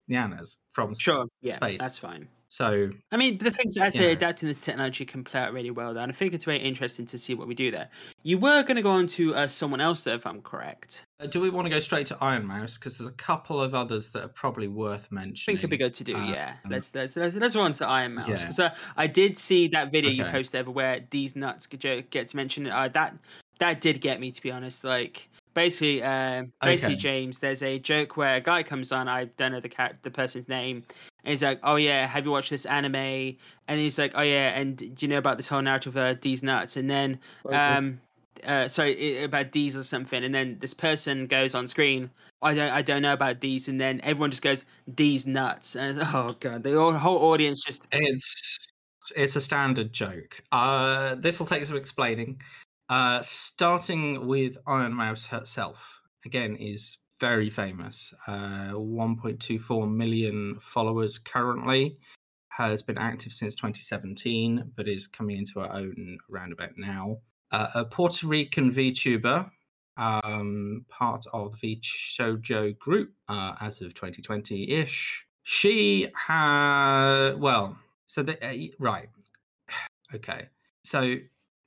Nyanners 0.09 0.57
from 0.68 0.93
Sure, 0.95 1.26
yeah, 1.41 1.55
space. 1.55 1.80
that's 1.80 1.97
fine. 1.97 2.28
So 2.52 2.89
I 3.14 3.16
mean, 3.16 3.38
the 3.38 3.49
things 3.49 3.78
as 3.78 3.95
You 3.95 4.02
say 4.02 4.12
adapting 4.12 4.49
the 4.49 4.56
technology 4.56 5.06
can 5.06 5.24
play 5.24 5.39
out 5.39 5.54
really 5.54 5.72
well, 5.72 5.93
though, 5.93 6.02
and 6.02 6.12
I 6.12 6.14
think 6.16 6.34
it's 6.34 6.43
very 6.43 6.58
interesting 6.58 7.06
to 7.06 7.18
see 7.18 7.34
what 7.34 7.47
we 7.47 7.56
do 7.56 7.72
there. 7.72 7.88
You 8.24 8.38
were 8.38 8.62
going 8.64 8.76
to 8.76 8.82
go 8.82 8.91
on 8.91 9.08
to 9.08 9.34
uh, 9.34 9.47
someone 9.47 9.80
else, 9.80 10.04
though, 10.04 10.16
if 10.16 10.28
I'm 10.28 10.41
correct. 10.41 11.06
Uh, 11.22 11.28
do 11.28 11.39
we 11.39 11.49
want 11.49 11.68
to 11.68 11.70
go 11.70 11.80
straight 11.80 12.08
to 12.08 12.18
Iron 12.20 12.45
Mouse? 12.45 12.78
Because 12.78 12.97
there's 12.97 13.10
a 13.10 13.14
couple 13.14 13.62
of 13.62 13.74
others 13.74 14.10
that 14.10 14.26
are 14.26 14.28
probably 14.28 14.68
worth 14.68 15.10
mentioning. 15.14 15.56
I 15.60 15.62
think 15.62 15.72
it'd 15.72 15.80
be 15.80 15.82
good 15.82 15.93
to 15.93 16.04
do, 16.04 16.12
yeah. 16.12 16.56
um, 16.66 16.72
Let's 16.72 16.93
let's 16.93 17.16
let's 17.16 17.38
let's 17.38 17.56
run 17.56 17.72
to 17.72 17.88
Iron 17.88 18.16
Mouse 18.16 18.28
Yeah. 18.28 18.36
because 18.36 18.60
uh, 18.60 18.72
I 18.97 19.08
did 19.08 19.38
see 19.38 19.70
that 19.70 19.93
video 19.93 20.12
you 20.12 20.26
posted 20.26 20.60
over 20.60 20.72
where 20.72 20.99
these 21.10 21.38
nuts 21.38 21.68
get- 21.68 22.10
gets 22.10 22.34
mentioned. 22.34 22.68
Uh, 22.68 22.89
that 22.89 23.16
that 23.60 23.80
did 23.80 24.02
get 24.02 24.20
me 24.20 24.30
to 24.30 24.41
be 24.41 24.52
honest. 24.52 24.84
Like 24.84 25.30
basically, 25.54 26.04
um, 26.04 26.52
basically, 26.62 26.95
Okay. 26.95 27.02
James, 27.02 27.39
there's 27.39 27.64
a 27.64 27.80
joke 27.80 28.18
where 28.18 28.36
a 28.36 28.41
guy 28.41 28.64
comes 28.64 28.91
on. 28.91 29.08
I 29.08 29.26
don't 29.38 29.54
know 29.54 29.62
the 29.62 29.70
cat 29.70 29.95
the 30.02 30.12
person's 30.12 30.49
name. 30.49 30.84
And 31.24 31.32
he's 31.32 31.43
like, 31.43 31.59
"Oh 31.63 31.76
yeah, 31.76 32.07
have 32.07 32.26
you 32.26 32.32
watched 32.32 32.49
this 32.49 32.65
anime?" 32.65 32.95
And 33.67 33.80
he's 33.80 33.97
like, 33.97 34.13
"Oh 34.15 34.22
yeah, 34.22 34.57
and 34.59 34.78
do 34.78 34.93
you 34.99 35.07
know 35.07 35.17
about 35.17 35.38
this 35.38 35.47
whole 35.47 35.61
narrative 35.61 35.95
of 35.95 36.17
uh, 36.17 36.19
these 36.22 36.41
nuts?" 36.43 36.76
And 36.78 36.89
then 36.89 37.19
Okay. 37.45 37.55
um 37.57 38.01
uh 38.45 38.67
sorry 38.67 39.24
about 39.24 39.51
these 39.51 39.78
or 39.78 39.84
something 39.84 40.24
and 40.24 40.34
then 40.34 40.57
this 40.59 40.74
person 40.74 41.28
goes 41.28 41.53
on 41.53 41.67
screen 41.67 42.09
i 42.41 42.53
don't 42.55 42.72
i 42.72 42.82
don't 42.82 43.01
know 43.03 43.13
about 43.13 43.39
these 43.41 43.67
and 43.67 43.80
then 43.80 43.99
everyone 44.01 44.32
just 44.32 44.41
goes 44.41 44.65
these 44.88 45.28
nuts 45.28 45.76
and 45.76 45.99
oh 46.01 46.36
god 46.39 46.63
the 46.63 46.72
whole- 46.72 46.93
whole 46.93 47.19
audience 47.32 47.61
just 47.63 47.86
It's 47.91 48.57
it's 49.15 49.36
a 49.36 49.41
standard 49.41 49.91
joke. 49.93 50.41
Uh, 50.51 51.15
this 51.15 51.38
will 51.39 51.45
take 51.45 51.65
some 51.65 51.76
explaining. 51.76 52.39
Uh, 52.89 53.22
starting 53.22 54.26
with 54.26 54.57
Iron 54.65 54.93
Mouse 54.93 55.26
herself, 55.26 56.01
again, 56.26 56.55
is 56.55 56.97
very 57.22 57.51
famous. 57.51 58.13
Uh, 58.28 58.72
1.24 58.74 59.89
million 59.89 60.57
followers 60.59 61.17
currently. 61.19 61.97
Has 62.49 62.82
been 62.82 62.97
active 62.97 63.32
since 63.32 63.55
2017, 63.55 64.74
but 64.76 64.88
is 64.88 65.07
coming 65.07 65.38
into 65.38 65.61
her 65.61 65.72
own 65.72 66.17
roundabout 66.28 66.72
now. 66.78 67.19
Uh, 67.49 67.67
a 67.76 67.86
Puerto 67.86 68.28
Rican 68.28 68.72
VTuber, 68.72 69.49
um, 69.95 70.86
part 70.89 71.26
of 71.32 71.59
the 71.61 71.80
Shoujo 71.82 72.78
group 72.78 73.13
uh, 73.30 73.55
as 73.61 73.82
of 73.82 73.93
2020 73.93 74.69
ish. 74.69 75.26
She 75.43 76.09
had, 76.13 77.36
well, 77.39 77.78
so 78.07 78.22
the, 78.22 78.45
uh, 78.45 78.53
right. 78.80 79.09
Okay. 80.13 80.49
So 80.84 81.15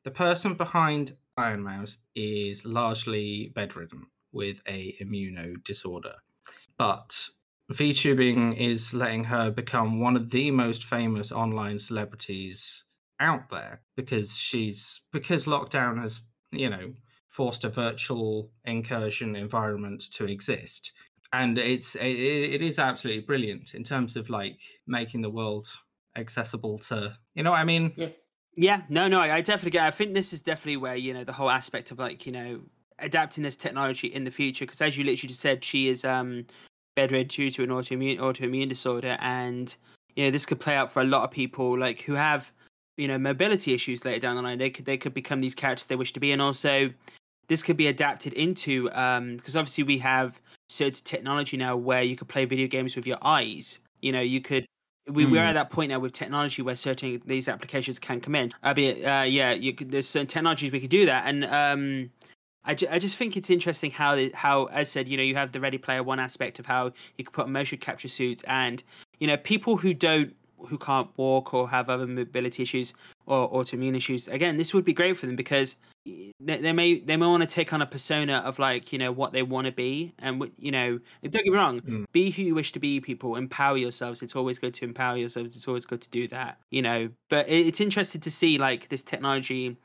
the 0.04 0.10
person 0.10 0.52
behind 0.52 1.16
Iron 1.38 1.62
Mouse 1.62 1.96
is 2.14 2.66
largely 2.66 3.52
bedridden 3.54 4.06
with 4.34 4.60
a 4.66 4.94
immuno 5.00 5.62
disorder. 5.64 6.16
But 6.76 7.28
VTubing 7.72 8.56
is 8.58 8.92
letting 8.92 9.24
her 9.24 9.50
become 9.50 10.00
one 10.00 10.16
of 10.16 10.30
the 10.30 10.50
most 10.50 10.84
famous 10.84 11.32
online 11.32 11.78
celebrities 11.78 12.84
out 13.20 13.48
there 13.50 13.80
because 13.96 14.36
she's 14.36 15.00
because 15.12 15.46
lockdown 15.46 16.00
has, 16.00 16.20
you 16.50 16.68
know, 16.68 16.92
forced 17.28 17.64
a 17.64 17.68
virtual 17.68 18.50
incursion 18.64 19.34
environment 19.34 20.04
to 20.12 20.24
exist. 20.24 20.92
And 21.32 21.58
it's 21.58 21.94
it, 21.96 22.02
it 22.06 22.62
is 22.62 22.78
absolutely 22.78 23.22
brilliant 23.22 23.74
in 23.74 23.82
terms 23.82 24.16
of 24.16 24.30
like 24.30 24.60
making 24.86 25.22
the 25.22 25.30
world 25.30 25.66
accessible 26.16 26.78
to 26.78 27.16
you 27.34 27.42
know 27.42 27.50
what 27.50 27.60
I 27.60 27.64
mean? 27.64 27.92
Yeah. 27.96 28.08
yeah 28.56 28.82
no 28.88 29.08
no 29.08 29.20
I, 29.20 29.36
I 29.36 29.40
definitely 29.40 29.72
get 29.72 29.84
It. 29.84 29.88
i 29.88 29.90
think 29.90 30.14
this 30.14 30.32
is 30.32 30.42
definitely 30.42 30.76
where 30.76 30.94
you 30.94 31.12
know 31.12 31.24
the 31.24 31.32
whole 31.32 31.50
aspect 31.50 31.90
of 31.90 31.98
like 31.98 32.24
you 32.24 32.30
know 32.30 32.60
adapting 33.00 33.42
this 33.42 33.56
technology 33.56 34.08
in 34.08 34.24
the 34.24 34.30
future 34.30 34.64
because 34.64 34.80
as 34.80 34.96
you 34.96 35.04
literally 35.04 35.28
just 35.28 35.40
said 35.40 35.64
she 35.64 35.88
is 35.88 36.04
um 36.04 36.46
bedridden 36.96 37.26
due 37.26 37.50
to 37.50 37.62
an 37.64 37.70
autoimmune 37.70 38.18
autoimmune 38.18 38.68
disorder 38.68 39.16
and 39.20 39.74
you 40.14 40.24
know 40.24 40.30
this 40.30 40.46
could 40.46 40.60
play 40.60 40.76
out 40.76 40.92
for 40.92 41.02
a 41.02 41.04
lot 41.04 41.24
of 41.24 41.30
people 41.30 41.76
like 41.76 42.02
who 42.02 42.14
have 42.14 42.52
you 42.96 43.08
know 43.08 43.18
mobility 43.18 43.74
issues 43.74 44.04
later 44.04 44.20
down 44.20 44.36
the 44.36 44.42
line 44.42 44.58
they 44.58 44.70
could 44.70 44.84
they 44.84 44.96
could 44.96 45.12
become 45.12 45.40
these 45.40 45.54
characters 45.56 45.88
they 45.88 45.96
wish 45.96 46.12
to 46.12 46.20
be 46.20 46.30
and 46.30 46.40
also 46.40 46.88
this 47.48 47.62
could 47.62 47.76
be 47.76 47.88
adapted 47.88 48.32
into 48.34 48.88
um 48.92 49.36
because 49.36 49.56
obviously 49.56 49.82
we 49.82 49.98
have 49.98 50.40
certain 50.68 51.04
technology 51.04 51.56
now 51.56 51.76
where 51.76 52.02
you 52.02 52.16
could 52.16 52.28
play 52.28 52.44
video 52.44 52.66
games 52.66 52.96
with 52.96 53.06
your 53.06 53.18
eyes. 53.22 53.78
You 54.00 54.12
know, 54.12 54.20
you 54.20 54.40
could. 54.40 54.66
We, 55.06 55.26
Mm. 55.26 55.36
at 55.36 55.52
that 55.52 55.68
point 55.68 55.90
now 55.90 55.98
with 55.98 56.14
technology 56.14 56.62
where 56.62 56.74
certain 56.74 57.20
these 57.26 57.46
applications 57.46 57.98
can 57.98 58.22
come 58.22 58.34
in. 58.34 58.52
I 58.62 58.72
mean, 58.72 59.04
uh, 59.04 59.24
yeah, 59.24 59.52
you 59.52 59.74
could, 59.74 59.90
there's 59.90 60.08
certain 60.08 60.26
technologies 60.26 60.72
we 60.72 60.80
could 60.80 60.88
do 60.88 61.04
that, 61.04 61.24
and 61.26 61.44
um, 61.44 62.10
I, 62.66 62.74
ju- 62.74 62.86
I 62.90 62.98
just 62.98 63.16
think 63.16 63.36
it's 63.36 63.50
interesting 63.50 63.90
how 63.90 64.16
the- 64.16 64.32
how 64.34 64.64
as 64.66 64.90
said, 64.90 65.08
you 65.08 65.16
know, 65.16 65.22
you 65.22 65.34
have 65.34 65.52
the 65.52 65.60
Ready 65.60 65.78
Player 65.78 66.02
One 66.02 66.18
aspect 66.20 66.58
of 66.58 66.66
how 66.66 66.92
you 67.18 67.24
could 67.24 67.32
put 67.34 67.48
motion 67.48 67.78
capture 67.78 68.08
suits, 68.08 68.42
and 68.44 68.82
you 69.20 69.26
know, 69.26 69.36
people 69.36 69.76
who 69.76 69.92
don't 69.94 70.34
who 70.68 70.78
can't 70.78 71.10
walk 71.18 71.52
or 71.52 71.68
have 71.68 71.90
other 71.90 72.06
mobility 72.06 72.62
issues 72.62 72.94
or 73.26 73.50
autoimmune 73.52 73.94
issues. 73.94 74.28
Again, 74.28 74.56
this 74.56 74.72
would 74.72 74.84
be 74.84 74.94
great 74.94 75.18
for 75.18 75.26
them 75.26 75.36
because 75.36 75.76
they, 76.06 76.32
they 76.58 76.72
may 76.72 76.94
they 77.00 77.16
may 77.18 77.26
want 77.26 77.42
to 77.42 77.46
take 77.46 77.72
on 77.74 77.82
a 77.82 77.86
persona 77.86 78.38
of 78.46 78.58
like 78.58 78.90
you 78.92 78.98
know 78.98 79.12
what 79.12 79.32
they 79.32 79.42
want 79.42 79.66
to 79.66 79.72
be, 79.72 80.14
and 80.20 80.50
you 80.58 80.70
know, 80.70 80.98
don't 81.22 81.32
get 81.44 81.52
me 81.52 81.58
wrong, 81.58 81.80
Mm. 81.82 82.04
be 82.12 82.30
who 82.30 82.42
you 82.42 82.54
wish 82.54 82.72
to 82.72 82.78
be. 82.80 82.98
People 83.00 83.36
empower 83.36 83.76
yourselves. 83.76 84.22
It's 84.22 84.34
always 84.36 84.58
good 84.58 84.72
to 84.74 84.84
empower 84.86 85.18
yourselves. 85.18 85.54
It's 85.54 85.68
always 85.68 85.84
good 85.84 86.00
to 86.00 86.08
do 86.10 86.28
that, 86.28 86.56
you 86.70 86.80
know. 86.80 87.10
But 87.28 87.46
it, 87.48 87.66
it's 87.66 87.80
interesting 87.80 88.22
to 88.22 88.30
see 88.30 88.56
like 88.56 88.88
this 88.88 89.02
technology, 89.02 89.76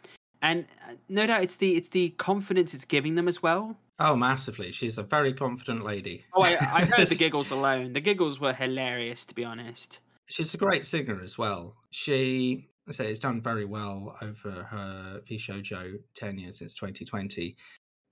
and 0.41 0.65
uh, 0.87 0.93
no 1.07 1.27
doubt 1.27 1.43
it's 1.43 1.57
the 1.57 1.75
it's 1.75 1.89
the 1.89 2.09
confidence 2.11 2.73
it's 2.73 2.85
giving 2.85 3.15
them 3.15 3.27
as 3.27 3.41
well. 3.41 3.77
Oh, 3.99 4.15
massively. 4.15 4.71
She's 4.71 4.97
a 4.97 5.03
very 5.03 5.33
confident 5.33 5.83
lady. 5.83 6.23
Oh, 6.33 6.41
I, 6.41 6.51
I 6.51 6.85
heard 6.85 7.07
the 7.07 7.15
giggles 7.19 7.51
alone. 7.51 7.91
The 7.91 7.99
giggles 7.99 8.39
were 8.39 8.53
hilarious, 8.53 9.25
to 9.25 9.35
be 9.35 9.43
honest. 9.43 9.99
She's 10.27 10.53
a 10.53 10.57
great 10.57 10.85
singer 10.85 11.19
as 11.21 11.37
well. 11.37 11.75
She, 11.91 12.69
I 12.87 12.93
say, 12.93 13.09
has 13.09 13.19
done 13.19 13.41
very 13.41 13.65
well 13.65 14.15
over 14.21 14.63
her 14.63 15.21
VShojo 15.29 15.99
tenure 16.15 16.53
since 16.53 16.73
2020. 16.75 17.57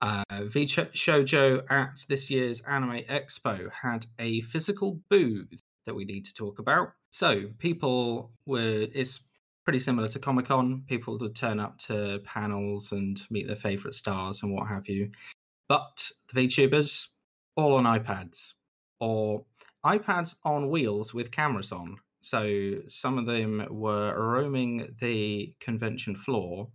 Uh, 0.02 0.24
VShojo 0.30 1.64
at 1.70 2.04
this 2.08 2.30
year's 2.30 2.60
Anime 2.62 3.02
Expo 3.08 3.72
had 3.72 4.06
a 4.18 4.42
physical 4.42 5.00
booth 5.08 5.62
that 5.86 5.94
we 5.94 6.04
need 6.04 6.26
to 6.26 6.34
talk 6.34 6.58
about. 6.58 6.92
So 7.10 7.46
people 7.58 8.30
were, 8.44 8.88
it's 8.92 9.20
pretty 9.68 9.78
similar 9.78 10.08
to 10.08 10.18
Comic 10.18 10.46
Con. 10.46 10.82
People 10.86 11.18
would 11.18 11.36
turn 11.36 11.60
up 11.60 11.76
to 11.76 12.22
panels 12.24 12.90
and 12.90 13.20
meet 13.28 13.46
their 13.46 13.54
favorite 13.54 13.92
stars 13.92 14.42
and 14.42 14.50
what 14.50 14.66
have 14.66 14.88
you. 14.88 15.10
But 15.68 16.10
the 16.32 16.46
VTubers, 16.46 17.08
all 17.54 17.74
on 17.74 17.84
iPads 17.84 18.54
or 18.98 19.44
iPads 19.84 20.36
on 20.42 20.70
wheels 20.70 21.12
with 21.12 21.30
cameras 21.30 21.70
on. 21.70 21.98
So 22.22 22.76
some 22.86 23.18
of 23.18 23.26
them 23.26 23.66
were 23.68 24.14
roaming 24.16 24.96
the 25.02 25.52
convention 25.60 26.14
floor, 26.14 26.68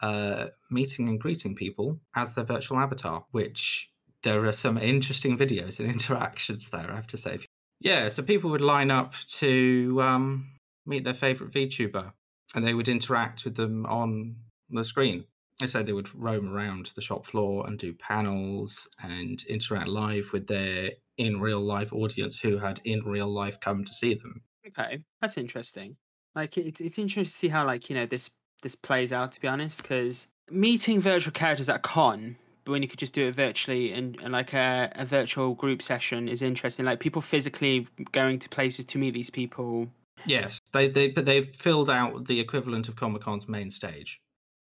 uh, 0.00 0.46
meeting 0.70 1.06
and 1.10 1.20
greeting 1.20 1.54
people 1.54 2.00
as 2.16 2.32
their 2.32 2.44
virtual 2.44 2.78
avatar, 2.78 3.26
which 3.30 3.90
there 4.22 4.46
are 4.46 4.52
some 4.52 4.78
interesting 4.78 5.36
videos 5.36 5.80
and 5.80 5.90
interactions 5.92 6.70
there, 6.70 6.90
I 6.90 6.96
have 6.96 7.08
to 7.08 7.18
say. 7.18 7.40
Yeah, 7.78 8.08
so 8.08 8.22
people 8.22 8.48
would 8.52 8.62
line 8.62 8.90
up 8.90 9.12
to 9.36 10.00
um, 10.00 10.52
meet 10.86 11.04
their 11.04 11.12
favorite 11.12 11.52
VTuber 11.52 12.12
and 12.54 12.66
they 12.66 12.74
would 12.74 12.88
interact 12.88 13.44
with 13.44 13.54
them 13.54 13.86
on 13.86 14.36
the 14.70 14.84
screen. 14.84 15.24
I 15.60 15.66
said 15.66 15.86
they 15.86 15.92
would 15.92 16.14
roam 16.14 16.48
around 16.48 16.92
the 16.94 17.00
shop 17.00 17.26
floor 17.26 17.66
and 17.66 17.78
do 17.78 17.92
panels 17.92 18.88
and 19.02 19.42
interact 19.48 19.88
live 19.88 20.32
with 20.32 20.46
their 20.46 20.90
in 21.16 21.40
real 21.40 21.60
life 21.60 21.92
audience 21.92 22.38
who 22.38 22.58
had 22.58 22.80
in 22.84 23.00
real 23.04 23.28
life 23.28 23.58
come 23.58 23.84
to 23.84 23.92
see 23.92 24.14
them. 24.14 24.42
Okay, 24.66 25.02
that's 25.20 25.36
interesting. 25.36 25.96
Like 26.34 26.56
it's 26.56 26.80
it's 26.80 26.98
interesting 26.98 27.24
to 27.24 27.30
see 27.30 27.48
how 27.48 27.66
like 27.66 27.90
you 27.90 27.96
know 27.96 28.06
this 28.06 28.30
this 28.62 28.76
plays 28.76 29.12
out. 29.12 29.32
To 29.32 29.40
be 29.40 29.48
honest, 29.48 29.82
because 29.82 30.28
meeting 30.50 31.00
virtual 31.00 31.32
characters 31.32 31.68
at 31.68 31.76
a 31.76 31.80
con, 31.80 32.36
but 32.64 32.72
when 32.72 32.82
you 32.82 32.88
could 32.88 32.98
just 32.98 33.14
do 33.14 33.28
it 33.28 33.34
virtually 33.34 33.92
and, 33.92 34.16
and 34.22 34.32
like 34.32 34.52
a, 34.52 34.92
a 34.94 35.04
virtual 35.04 35.54
group 35.54 35.82
session 35.82 36.28
is 36.28 36.42
interesting. 36.42 36.84
Like 36.84 37.00
people 37.00 37.22
physically 37.22 37.88
going 38.12 38.38
to 38.38 38.48
places 38.48 38.84
to 38.86 38.98
meet 38.98 39.14
these 39.14 39.30
people. 39.30 39.88
Yes, 40.28 40.60
they 40.72 40.88
they 40.88 41.08
but 41.08 41.24
they've 41.24 41.54
filled 41.54 41.90
out 41.90 42.26
the 42.26 42.38
equivalent 42.38 42.88
of 42.88 42.96
Comic 42.96 43.22
Con's 43.22 43.48
main 43.48 43.70
stage, 43.70 44.20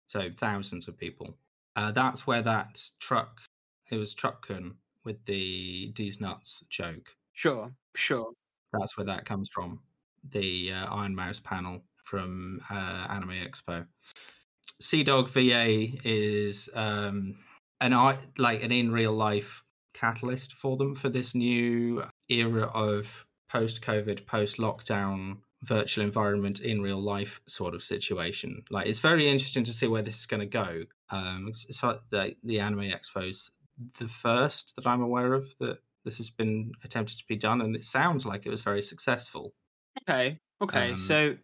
so 0.08 0.30
thousands 0.30 0.88
of 0.88 0.98
people. 0.98 1.38
Uh, 1.76 1.92
that's 1.92 2.26
where 2.26 2.42
that 2.42 2.82
truck 3.00 3.42
it 3.92 3.98
was 3.98 4.16
Truckun 4.16 4.76
with 5.04 5.24
the 5.26 5.92
D's 5.94 6.20
nuts 6.20 6.64
joke. 6.70 7.16
Sure, 7.34 7.72
sure. 7.96 8.32
That's 8.74 8.98
where 8.98 9.06
that 9.06 9.26
comes 9.26 9.50
from. 9.50 9.80
The 10.32 10.72
uh, 10.74 10.86
Iron 10.88 11.16
Mouse 11.16 11.40
panel 11.40 11.82
from 11.98 12.62
uh, 12.70 13.08
Anime 13.10 13.32
Expo. 13.32 13.86
Sea 14.80 15.04
Dog 15.04 15.30
VA 15.30 15.88
is 16.04 16.70
um, 16.74 17.36
an 17.82 17.94
art 17.94 18.20
like 18.38 18.64
an 18.64 18.72
in 18.72 18.92
real 18.92 19.14
life 19.14 19.64
catalyst 19.94 20.54
for 20.54 20.76
them 20.78 20.94
for 20.94 21.10
this 21.10 21.36
new 21.36 22.04
era 22.30 22.66
of 22.74 23.26
post 23.50 23.82
COVID, 23.82 24.26
post 24.26 24.58
lockdown 24.58 25.38
virtual 25.66 26.04
environment 26.04 26.62
in 26.62 26.82
real 26.82 27.02
life 27.02 27.42
sort 27.48 27.76
of 27.76 27.84
situation. 27.84 28.64
Like 28.70 28.88
it's 28.88 29.00
very 29.00 29.30
interesting 29.30 29.64
to 29.66 29.74
see 29.74 29.88
where 29.88 30.02
this 30.02 30.20
is 30.20 30.26
going 30.26 30.42
to 30.42 30.46
go. 30.46 30.84
Um, 31.10 31.52
as 31.70 31.78
far 31.78 32.00
the 32.10 32.36
the 32.44 32.60
Anime 32.60 32.92
Expo's 32.92 33.52
the 34.00 34.08
first 34.08 34.76
that 34.76 34.88
I'm 34.88 35.02
aware 35.02 35.34
of 35.34 35.44
that 35.60 35.80
this 36.06 36.18
has 36.18 36.30
been 36.30 36.72
attempted 36.84 37.18
to 37.18 37.26
be 37.28 37.36
done, 37.36 37.62
and 37.62 37.76
it 37.76 37.84
sounds 37.84 38.26
like 38.26 38.46
it 38.46 38.50
was 38.50 38.62
very 38.62 38.82
successful. 38.82 39.54
Okay, 40.04 40.40
okay. 40.62 40.92
Um, 40.92 40.98
so, 40.98 41.36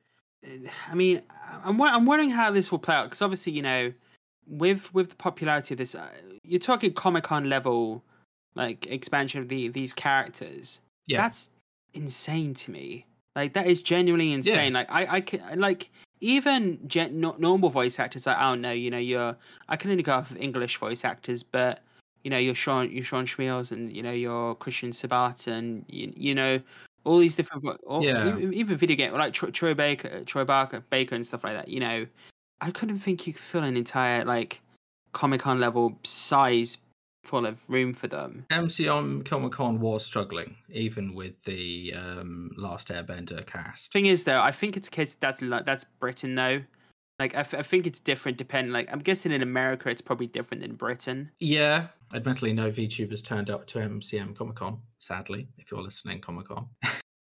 uh, 0.46 0.70
I 0.90 0.96
mean, 0.96 1.24
I'm 1.64 1.82
I'm 1.82 2.06
wondering 2.06 2.30
how 2.30 2.52
this 2.52 2.72
will 2.72 2.80
play 2.80 2.96
out 2.96 3.06
because 3.06 3.22
obviously, 3.22 3.54
you 3.54 3.64
know, 3.64 3.92
with 4.48 4.94
with 4.94 5.10
the 5.10 5.16
popularity 5.16 5.74
of 5.74 5.80
this, 5.80 5.96
uh, 5.96 6.08
you're 6.44 6.60
talking 6.60 6.94
Comic 6.94 7.26
Con 7.26 7.50
level, 7.50 8.04
like 8.56 8.88
expansion 8.88 9.42
of 9.42 9.50
the 9.50 9.68
these 9.68 9.94
characters. 9.94 10.80
Yeah. 11.08 11.18
That's 11.18 11.50
insane 11.94 12.54
to 12.54 12.72
me. 12.72 13.06
Like 13.36 13.54
that 13.54 13.68
is 13.68 13.82
genuinely 13.82 14.34
insane. 14.34 14.74
Like 14.74 14.92
I 14.92 15.18
I 15.18 15.22
can 15.22 15.60
like 15.60 15.90
even 16.20 16.80
gen- 16.88 17.20
no- 17.20 17.36
normal 17.40 17.70
voice 17.70 18.00
actors. 18.00 18.26
Like 18.28 18.38
oh, 18.38 18.40
I 18.40 18.44
don't 18.52 18.62
know, 18.62 18.72
you 18.72 18.90
know, 18.92 18.98
you're 18.98 19.36
I 19.70 19.76
can 19.78 19.92
only 19.92 20.04
go 20.04 20.14
off 20.14 20.32
of 20.32 20.38
English 20.38 20.78
voice 20.78 21.06
actors, 21.06 21.44
but 21.44 21.82
you 22.24 22.30
know, 22.30 22.38
you're 22.38 22.56
Sean, 22.56 22.92
you're 22.92 23.04
Sean 23.04 23.26
Schmiels, 23.26 23.72
and 23.72 23.96
you 23.96 24.04
know, 24.04 24.12
you're 24.12 24.56
Christian 24.56 24.94
Sabat, 24.94 25.48
and 25.48 25.84
you, 25.88 26.14
you 26.16 26.36
know, 26.36 26.60
all 27.04 27.18
these 27.18 27.36
different, 27.36 27.66
all, 27.88 28.04
Yeah. 28.04 28.28
even, 28.38 28.54
even 28.54 28.78
video 28.78 28.96
game 28.96 29.14
like 29.14 29.34
Troy, 29.34 29.50
Troy 29.50 29.74
Baker, 29.74 30.24
Troy 30.26 30.44
Barker, 30.44 30.84
Baker, 30.92 31.16
and 31.16 31.26
stuff 31.26 31.44
like 31.44 31.54
that. 31.56 31.68
You 31.68 31.80
know, 31.80 32.06
I 32.62 32.72
couldn't 32.72 33.00
think 33.00 33.26
you 33.26 33.34
could 33.34 33.42
fill 33.42 33.64
an 33.64 33.76
entire 33.76 34.24
like 34.26 34.62
Comic 35.14 35.42
Con 35.42 35.60
level 35.60 35.98
size 36.04 36.78
full 37.24 37.46
of 37.46 37.60
room 37.70 37.94
for 37.94 38.08
them. 38.08 38.46
MCM 38.52 39.26
Comic 39.26 39.54
Con 39.54 39.80
was 39.80 40.06
struggling, 40.06 40.56
even 40.70 41.14
with 41.14 41.42
the 41.44 41.94
um, 41.96 42.52
Last 42.58 42.90
Airbender 42.90 43.46
cast. 43.46 43.92
Thing 43.92 44.06
is, 44.06 44.24
though, 44.24 44.42
I 44.42 44.52
think 44.52 44.78
it's 44.78 44.88
a 44.88 44.92
case 44.92 45.16
that's 45.16 45.42
like 45.42 45.66
that's 45.66 45.84
Britain 45.84 46.36
though. 46.36 46.62
Like 47.20 47.36
I, 47.36 47.42
f- 47.42 47.54
I 47.54 47.62
think 47.62 47.86
it's 47.86 48.00
different 48.00 48.38
depending. 48.38 48.74
Like 48.74 48.92
I'm 48.92 49.00
guessing 49.00 49.32
in 49.32 49.44
America, 49.44 49.90
it's 49.90 50.02
probably 50.02 50.28
different 50.28 50.62
than 50.62 50.74
Britain. 50.74 51.32
Yeah, 51.40 51.88
admittedly, 52.14 52.54
no 52.54 52.70
VTubers 52.70 53.24
turned 53.24 53.50
up 53.50 53.68
to 53.68 53.80
MCM 53.80 54.36
Comic 54.36 54.56
Con. 54.56 54.80
Sadly, 54.98 55.48
if 55.58 55.72
you're 55.72 55.82
listening, 55.82 56.20
Comic 56.20 56.48
Con. 56.48 56.68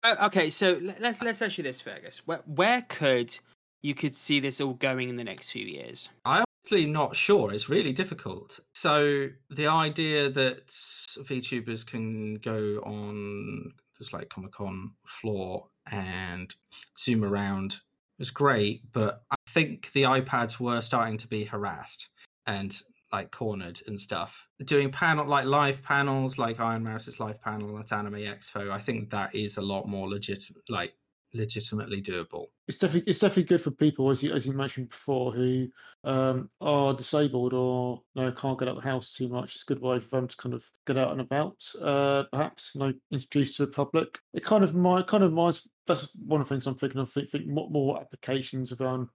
Uh, 0.03 0.15
okay, 0.23 0.49
so 0.49 0.79
let's 0.99 1.21
let's 1.21 1.41
ask 1.41 1.57
you 1.57 1.63
this, 1.63 1.81
Fergus. 1.81 2.21
Where 2.25 2.41
where 2.45 2.83
could 2.83 3.39
you 3.81 3.95
could 3.95 4.15
see 4.15 4.39
this 4.39 4.61
all 4.61 4.73
going 4.73 5.09
in 5.09 5.15
the 5.15 5.23
next 5.23 5.49
few 5.51 5.65
years? 5.65 6.09
Honestly 6.25 6.48
not 6.71 7.15
sure. 7.15 7.53
It's 7.53 7.69
really 7.69 7.93
difficult. 7.93 8.59
So 8.73 9.27
the 9.49 9.67
idea 9.67 10.29
that 10.29 10.67
VTubers 10.67 11.85
can 11.85 12.35
go 12.35 12.81
on 12.85 13.71
just 13.97 14.13
like 14.13 14.29
Comic 14.29 14.53
Con 14.53 14.91
floor 15.05 15.67
and 15.91 16.53
zoom 16.97 17.23
around 17.23 17.79
is 18.19 18.31
great, 18.31 18.81
but 18.91 19.23
I 19.31 19.35
think 19.49 19.91
the 19.93 20.03
iPads 20.03 20.59
were 20.59 20.81
starting 20.81 21.17
to 21.17 21.27
be 21.27 21.45
harassed 21.45 22.09
and 22.45 22.75
like 23.11 23.31
cornered 23.31 23.81
and 23.87 23.99
stuff. 23.99 24.47
Doing 24.63 24.91
panel 24.91 25.25
like 25.25 25.45
live 25.45 25.83
panels, 25.83 26.37
like 26.37 26.59
Iron 26.59 26.83
Mouse's 26.83 27.19
live 27.19 27.41
panel 27.41 27.79
at 27.79 27.91
Anime 27.91 28.13
Expo, 28.13 28.71
I 28.71 28.79
think 28.79 29.09
that 29.09 29.33
is 29.33 29.57
a 29.57 29.61
lot 29.61 29.87
more 29.87 30.07
legit, 30.07 30.43
like 30.69 30.93
legitimately 31.33 32.01
doable. 32.01 32.47
It's 32.67 32.77
definitely 32.77 33.09
it's 33.09 33.19
definitely 33.19 33.43
good 33.43 33.61
for 33.61 33.71
people 33.71 34.09
as 34.09 34.23
you 34.23 34.33
as 34.33 34.45
you 34.45 34.53
mentioned 34.53 34.89
before 34.89 35.31
who 35.31 35.67
um, 36.03 36.49
are 36.61 36.93
disabled 36.93 37.53
or 37.53 38.01
you 38.15 38.23
know, 38.23 38.31
can't 38.31 38.57
get 38.57 38.67
out 38.67 38.77
of 38.77 38.83
the 38.83 38.89
house 38.89 39.13
too 39.13 39.29
much. 39.29 39.55
It's 39.55 39.63
a 39.63 39.73
good 39.73 39.81
way 39.81 39.99
for 39.99 40.09
them 40.09 40.27
to 40.27 40.37
kind 40.37 40.55
of 40.55 40.65
get 40.85 40.97
out 40.97 41.11
and 41.11 41.21
about. 41.21 41.57
Uh, 41.81 42.23
perhaps 42.31 42.71
you 42.73 42.81
know 42.81 42.93
introduced 43.11 43.57
to 43.57 43.65
the 43.65 43.71
public. 43.71 44.19
It 44.33 44.43
kind 44.43 44.63
of 44.63 44.75
might 44.75 45.07
kind 45.07 45.23
of 45.23 45.33
might. 45.33 45.59
That's 45.87 46.15
one 46.15 46.41
of 46.41 46.47
the 46.47 46.53
things 46.53 46.67
I'm 46.67 46.75
thinking 46.75 47.01
of. 47.01 47.11
Think, 47.11 47.29
think 47.29 47.47
more, 47.47 47.69
more 47.69 47.99
applications 47.99 48.71
around 48.73 49.09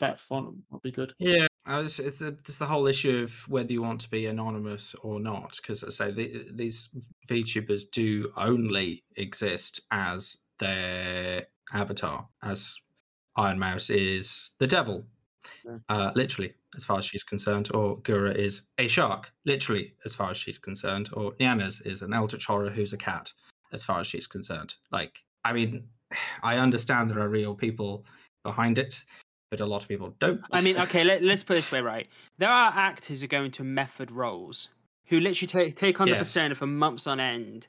that 0.00 0.18
font 0.18 0.54
would 0.70 0.82
be 0.82 0.90
good. 0.90 1.14
Yeah, 1.18 1.46
it's, 1.68 1.98
it's, 1.98 2.18
the, 2.18 2.28
it's 2.28 2.58
the 2.58 2.66
whole 2.66 2.86
issue 2.86 3.22
of 3.22 3.32
whether 3.48 3.72
you 3.72 3.82
want 3.82 4.00
to 4.02 4.10
be 4.10 4.26
anonymous 4.26 4.94
or 5.02 5.20
not. 5.20 5.56
Because 5.56 5.84
I 5.84 5.90
say 5.90 6.10
the, 6.10 6.46
these 6.52 6.90
VTubers 7.28 7.82
do 7.90 8.32
only 8.36 9.04
exist 9.16 9.80
as 9.90 10.36
their 10.58 11.46
avatar, 11.72 12.28
as 12.42 12.76
Iron 13.36 13.58
Mouse 13.58 13.90
is 13.90 14.52
the 14.58 14.66
devil. 14.66 15.04
Yeah. 15.64 15.78
uh, 15.88 16.10
literally, 16.14 16.54
as 16.76 16.84
far 16.84 16.98
as 16.98 17.04
she's 17.04 17.22
concerned, 17.22 17.70
or 17.72 17.98
Gura 17.98 18.34
is 18.34 18.62
a 18.78 18.88
shark, 18.88 19.32
literally, 19.44 19.94
as 20.04 20.14
far 20.14 20.30
as 20.30 20.36
she's 20.36 20.58
concerned, 20.58 21.08
or 21.12 21.32
Nyanners 21.34 21.84
is 21.86 22.02
an 22.02 22.12
eldritch 22.12 22.46
horror 22.46 22.70
who's 22.70 22.92
a 22.92 22.96
cat, 22.96 23.32
as 23.72 23.84
far 23.84 24.00
as 24.00 24.06
she's 24.06 24.26
concerned. 24.26 24.74
Like, 24.90 25.22
I 25.44 25.52
mean, 25.52 25.84
I 26.42 26.56
understand 26.56 27.10
there 27.10 27.20
are 27.20 27.28
real 27.28 27.54
people 27.54 28.04
behind 28.42 28.78
it, 28.78 29.04
but 29.50 29.60
a 29.60 29.66
lot 29.66 29.82
of 29.82 29.88
people 29.88 30.14
don't. 30.18 30.40
I 30.52 30.60
mean, 30.60 30.78
okay, 30.78 31.04
let, 31.04 31.22
let's 31.22 31.44
put 31.44 31.54
it 31.54 31.60
this 31.60 31.72
way, 31.72 31.80
right? 31.94 32.08
There 32.38 32.50
are 32.50 32.72
actors 32.74 33.20
who 33.20 33.26
go 33.28 33.44
into 33.44 33.62
method 33.64 34.10
roles 34.10 34.70
who 35.06 35.20
literally 35.20 35.46
take 35.46 35.76
take 35.76 36.00
on 36.00 36.08
the 36.08 36.14
Yes. 36.16 36.34
persona 36.34 36.54
for 36.54 36.66
months 36.66 37.06
on 37.06 37.20
end 37.20 37.68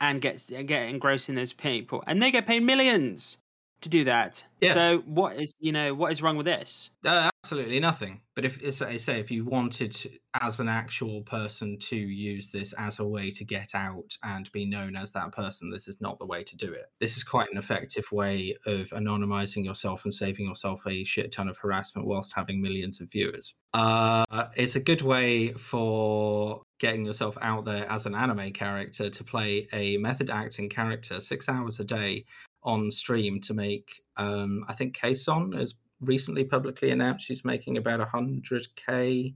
and 0.00 0.20
get 0.20 0.42
get 0.66 0.88
engrossed 0.88 1.28
in 1.28 1.34
those 1.34 1.52
people, 1.52 2.02
and 2.06 2.20
they 2.20 2.30
get 2.30 2.46
paid 2.46 2.62
millions 2.62 3.38
to 3.82 3.88
do 3.88 4.04
that. 4.04 4.44
Yes. 4.60 4.74
So 4.74 4.98
what 5.06 5.36
is 5.36 5.52
you 5.60 5.72
know 5.72 5.94
what 5.94 6.12
is 6.12 6.20
wrong 6.22 6.36
with 6.36 6.46
this? 6.46 6.90
Uh, 7.04 7.30
absolutely 7.44 7.78
nothing. 7.80 8.20
But 8.34 8.44
if 8.44 8.56
it's- 8.58 8.82
I 8.82 8.96
say 8.96 9.20
if 9.20 9.30
you 9.30 9.44
wanted 9.44 9.92
to, 9.92 10.10
as 10.40 10.60
an 10.60 10.68
actual 10.68 11.22
person 11.22 11.78
to 11.78 11.96
use 11.96 12.50
this 12.50 12.72
as 12.74 12.98
a 12.98 13.04
way 13.06 13.30
to 13.32 13.44
get 13.44 13.74
out 13.74 14.16
and 14.22 14.50
be 14.52 14.64
known 14.64 14.96
as 14.96 15.12
that 15.12 15.32
person, 15.32 15.70
this 15.70 15.88
is 15.88 16.00
not 16.00 16.18
the 16.18 16.26
way 16.26 16.42
to 16.44 16.56
do 16.56 16.72
it. 16.72 16.86
This 17.00 17.16
is 17.16 17.24
quite 17.24 17.48
an 17.50 17.58
effective 17.58 18.10
way 18.12 18.54
of 18.66 18.90
anonymizing 18.90 19.64
yourself 19.64 20.04
and 20.04 20.12
saving 20.12 20.46
yourself 20.46 20.86
a 20.86 21.04
shit 21.04 21.32
ton 21.32 21.48
of 21.48 21.56
harassment 21.56 22.06
whilst 22.06 22.34
having 22.34 22.60
millions 22.60 23.00
of 23.00 23.10
viewers. 23.10 23.54
Uh, 23.74 24.24
it's 24.56 24.76
a 24.76 24.80
good 24.80 25.02
way 25.02 25.52
for 25.52 26.62
getting 26.78 27.04
yourself 27.04 27.36
out 27.40 27.64
there 27.64 27.90
as 27.90 28.06
an 28.06 28.14
anime 28.14 28.52
character 28.52 29.10
to 29.10 29.24
play 29.24 29.68
a 29.72 29.96
method 29.98 30.30
acting 30.30 30.68
character 30.68 31.20
six 31.20 31.48
hours 31.48 31.80
a 31.80 31.84
day 31.84 32.24
on 32.62 32.90
stream 32.90 33.40
to 33.40 33.54
make 33.54 34.02
um 34.16 34.64
i 34.68 34.72
think 34.72 34.96
Kson 34.98 35.52
has 35.52 35.74
recently 36.00 36.44
publicly 36.44 36.90
announced 36.90 37.26
she's 37.26 37.44
making 37.44 37.76
about 37.76 38.00
100k 38.00 39.34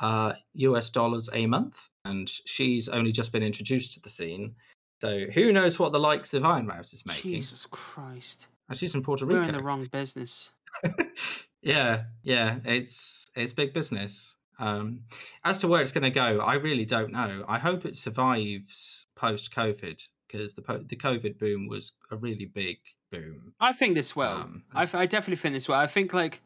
uh 0.00 0.32
us 0.54 0.90
dollars 0.90 1.28
a 1.32 1.46
month 1.46 1.88
and 2.08 2.30
she's 2.46 2.88
only 2.88 3.12
just 3.12 3.32
been 3.32 3.42
introduced 3.42 3.92
to 3.92 4.00
the 4.00 4.08
scene. 4.08 4.54
So 5.00 5.26
who 5.26 5.52
knows 5.52 5.78
what 5.78 5.92
the 5.92 6.00
likes 6.00 6.34
of 6.34 6.44
iron 6.44 6.66
mouse 6.66 6.92
is 6.92 7.06
making? 7.06 7.32
Jesus 7.32 7.66
Christ, 7.66 8.48
and 8.68 8.76
she's 8.76 8.94
in 8.94 9.02
puerto 9.02 9.26
we're 9.26 9.40
rico. 9.40 9.48
in 9.48 9.54
the 9.54 9.62
wrong 9.62 9.86
business. 9.92 10.50
yeah 11.62 12.04
yeah 12.22 12.58
it's 12.64 13.26
it's 13.36 13.52
big 13.52 13.72
business. 13.74 14.34
Um 14.58 15.02
as 15.44 15.60
to 15.60 15.68
where 15.68 15.82
it's 15.82 15.92
going 15.92 16.02
to 16.04 16.10
go 16.10 16.40
i 16.40 16.54
really 16.54 16.84
don't 16.84 17.12
know. 17.12 17.44
I 17.48 17.58
hope 17.58 17.84
it 17.84 17.96
survives 17.96 19.06
post 19.14 19.54
covid 19.54 20.02
because 20.28 20.54
the 20.54 20.62
po- 20.62 20.84
the 20.86 20.96
covid 20.96 21.38
boom 21.38 21.66
was 21.66 21.92
a 22.10 22.16
really 22.16 22.44
big 22.44 22.78
boom 23.10 23.54
I 23.58 23.72
think 23.72 23.94
this 23.94 24.14
will. 24.14 24.28
Um, 24.28 24.62
I, 24.74 24.82
I 24.92 25.06
definitely 25.06 25.36
think 25.36 25.54
this 25.54 25.66
will. 25.66 25.76
I 25.76 25.86
think 25.86 26.12
like 26.12 26.42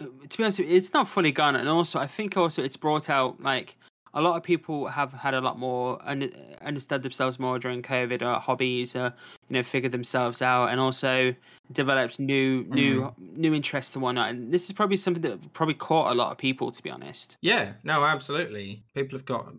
uh, 0.00 0.04
to 0.28 0.38
be 0.38 0.44
honest, 0.44 0.60
it's 0.60 0.92
not 0.92 1.08
fully 1.08 1.32
gone, 1.32 1.56
and 1.56 1.68
also 1.68 1.98
I 1.98 2.06
think 2.06 2.36
also 2.36 2.62
it's 2.62 2.76
brought 2.76 3.10
out 3.10 3.42
like 3.42 3.76
a 4.14 4.22
lot 4.22 4.36
of 4.36 4.42
people 4.42 4.86
have 4.86 5.12
had 5.12 5.34
a 5.34 5.40
lot 5.40 5.58
more 5.58 5.98
un- 6.04 6.32
understood 6.62 7.02
themselves 7.02 7.38
more 7.38 7.58
during 7.58 7.82
COVID, 7.82 8.22
or 8.22 8.40
hobbies, 8.40 8.96
or 8.96 9.12
you 9.48 9.54
know, 9.54 9.62
figured 9.62 9.92
themselves 9.92 10.40
out, 10.40 10.70
and 10.70 10.80
also 10.80 11.34
developed 11.72 12.18
new 12.18 12.64
new 12.64 13.14
new 13.18 13.54
interests 13.54 13.94
and 13.94 14.02
whatnot. 14.02 14.30
And 14.30 14.52
this 14.52 14.66
is 14.66 14.72
probably 14.72 14.96
something 14.96 15.22
that 15.22 15.52
probably 15.52 15.74
caught 15.74 16.12
a 16.12 16.14
lot 16.14 16.30
of 16.32 16.38
people, 16.38 16.70
to 16.70 16.82
be 16.82 16.90
honest. 16.90 17.36
Yeah, 17.42 17.72
no, 17.84 18.04
absolutely. 18.04 18.82
People 18.94 19.18
have 19.18 19.26
got 19.26 19.52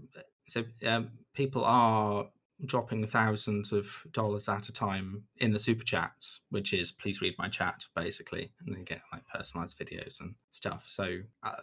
so 0.48 0.64
um, 0.86 1.12
people 1.34 1.64
are 1.64 2.28
dropping 2.66 3.06
thousands 3.08 3.72
of 3.72 3.88
dollars 4.12 4.50
at 4.50 4.68
a 4.70 4.74
time 4.74 5.24
in 5.38 5.52
the 5.52 5.60
super 5.60 5.84
chats, 5.84 6.42
which 6.50 6.74
is 6.74 6.92
please 6.92 7.22
read 7.22 7.36
my 7.38 7.48
chat 7.50 7.86
basically, 7.96 8.52
and 8.66 8.76
then 8.76 8.84
get 8.84 9.02
like 9.12 9.24
personalized 9.28 9.78
videos 9.78 10.20
and 10.22 10.36
stuff. 10.52 10.86
So 10.88 11.20
uh, 11.44 11.56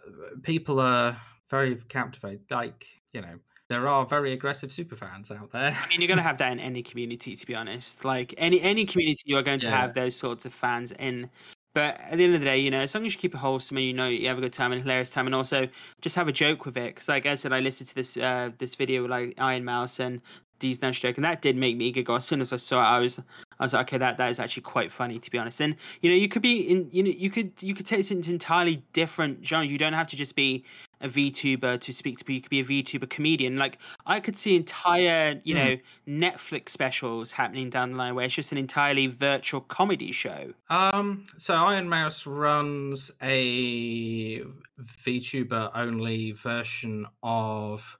people 0.43 0.79
are 0.79 1.19
very 1.49 1.75
captivated. 1.89 2.45
Like 2.49 2.85
you 3.13 3.21
know, 3.21 3.39
there 3.69 3.87
are 3.87 4.05
very 4.05 4.33
aggressive 4.33 4.71
super 4.71 4.95
fans 4.95 5.31
out 5.31 5.51
there. 5.51 5.77
I 5.83 5.87
mean, 5.87 6.01
you're 6.01 6.07
going 6.07 6.17
to 6.17 6.23
have 6.23 6.37
that 6.39 6.51
in 6.51 6.59
any 6.59 6.83
community, 6.83 7.35
to 7.35 7.45
be 7.47 7.55
honest. 7.55 8.05
Like 8.05 8.33
any 8.37 8.61
any 8.61 8.85
community, 8.85 9.21
you 9.25 9.37
are 9.37 9.43
going 9.43 9.59
to 9.61 9.69
Yeah. 9.69 9.77
have 9.81 9.93
those 9.93 10.15
sorts 10.15 10.45
of 10.45 10.53
fans 10.53 10.91
in. 10.93 11.29
But 11.73 11.99
at 11.99 12.17
the 12.17 12.23
end 12.23 12.33
of 12.35 12.39
the 12.39 12.45
day, 12.45 12.57
you 12.57 12.71
know, 12.71 12.79
as 12.79 12.95
long 12.95 13.05
as 13.05 13.13
you 13.13 13.19
keep 13.19 13.33
it 13.35 13.39
wholesome 13.39 13.75
and 13.75 13.85
you 13.85 13.91
know 13.93 14.07
you 14.07 14.29
have 14.29 14.37
a 14.37 14.41
good 14.41 14.53
time 14.53 14.71
and 14.71 14.81
hilarious 14.81 15.09
time, 15.09 15.25
and 15.25 15.35
also 15.35 15.67
just 16.01 16.15
have 16.15 16.29
a 16.29 16.31
joke 16.31 16.65
with 16.65 16.77
it. 16.77 16.95
Because, 16.95 17.09
like 17.09 17.25
I 17.25 17.35
said, 17.35 17.51
I 17.51 17.59
listened 17.59 17.89
to 17.89 17.95
this 17.95 18.15
uh, 18.15 18.51
this 18.57 18.75
video 18.75 19.01
with 19.01 19.11
like 19.11 19.33
Iron 19.39 19.65
Mouse 19.65 19.99
and 19.99 20.21
D's 20.59 20.81
Nash 20.81 21.01
joke, 21.01 21.17
and 21.17 21.25
that 21.25 21.41
did 21.41 21.55
make 21.55 21.77
me 21.77 21.91
giggle. 21.91 22.15
As 22.15 22.25
soon 22.25 22.41
as 22.41 22.51
I 22.53 22.57
saw 22.57 22.79
it, 22.81 22.85
I 22.97 22.99
was 22.99 23.19
I 23.59 23.63
was 23.63 23.73
like, 23.73 23.87
okay, 23.87 23.97
that 23.97 24.17
that 24.17 24.29
is 24.31 24.39
actually 24.39 24.63
quite 24.63 24.91
funny, 24.91 25.19
to 25.19 25.31
be 25.31 25.37
honest. 25.37 25.61
And 25.61 25.75
you 26.01 26.09
know, 26.09 26.15
you 26.15 26.27
could 26.27 26.41
be 26.41 26.61
in, 26.61 26.89
you 26.91 27.03
know, 27.03 27.09
you 27.11 27.29
could 27.29 27.51
you 27.61 27.73
could 27.73 27.85
take 27.85 27.99
this 27.99 28.11
into 28.11 28.31
entirely 28.31 28.83
different 28.93 29.45
genre. 29.45 29.65
You 29.67 29.77
don't 29.77 29.93
have 29.93 30.07
to 30.07 30.15
just 30.15 30.35
be 30.35 30.63
a 31.01 31.09
VTuber 31.09 31.79
to 31.81 31.91
speak 31.93 32.17
to 32.19 32.23
people. 32.23 32.35
You 32.35 32.41
could 32.41 32.49
be 32.49 32.79
a 32.79 32.99
VTuber 32.99 33.09
comedian. 33.09 33.57
Like 33.57 33.79
I 34.05 34.19
could 34.21 34.37
see 34.37 34.55
entire, 34.55 35.41
you 35.43 35.53
Hmm. 35.53 35.59
know, 35.59 35.77
Netflix 36.29 36.69
specials 36.69 37.33
happening 37.33 37.69
down 37.69 37.91
the 37.91 37.97
line 37.97 38.15
where 38.15 38.25
it's 38.25 38.33
just 38.33 38.51
an 38.53 38.57
entirely 38.57 39.07
virtual 39.07 39.59
comedy 39.61 40.11
show. 40.13 40.53
Um, 40.69 41.25
so 41.37 41.53
Iron 41.53 41.89
Mouse 41.89 42.25
runs 42.25 43.11
a 43.21 44.41
VTuber 44.79 45.71
only 45.75 46.31
version 46.31 47.07
of 47.23 47.97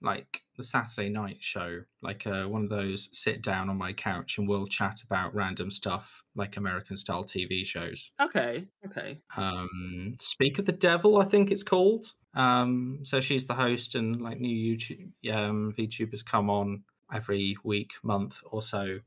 like 0.00 0.42
the 0.58 0.64
Saturday 0.64 1.08
night 1.08 1.38
show, 1.40 1.82
like 2.02 2.26
uh, 2.26 2.44
one 2.44 2.64
of 2.64 2.68
those 2.68 3.08
sit 3.12 3.42
down 3.42 3.70
on 3.70 3.78
my 3.78 3.92
couch 3.92 4.36
and 4.36 4.48
we'll 4.48 4.66
chat 4.66 5.00
about 5.02 5.34
random 5.34 5.70
stuff, 5.70 6.24
like 6.34 6.56
American 6.56 6.96
style 6.96 7.24
TV 7.24 7.64
shows. 7.64 8.10
Okay, 8.20 8.66
okay. 8.84 9.20
Um, 9.36 10.16
Speak 10.20 10.58
of 10.58 10.66
the 10.66 10.72
Devil, 10.72 11.18
I 11.18 11.24
think 11.24 11.50
it's 11.50 11.62
called. 11.62 12.04
Um, 12.34 12.98
so 13.04 13.20
she's 13.20 13.46
the 13.46 13.54
host, 13.54 13.94
and 13.94 14.20
like 14.20 14.38
new 14.38 14.76
YouTube 14.76 15.32
um, 15.32 15.72
VTubers 15.78 16.24
come 16.24 16.50
on 16.50 16.82
every 17.14 17.56
week, 17.64 17.92
month 18.02 18.40
or 18.50 18.60
so. 18.60 18.98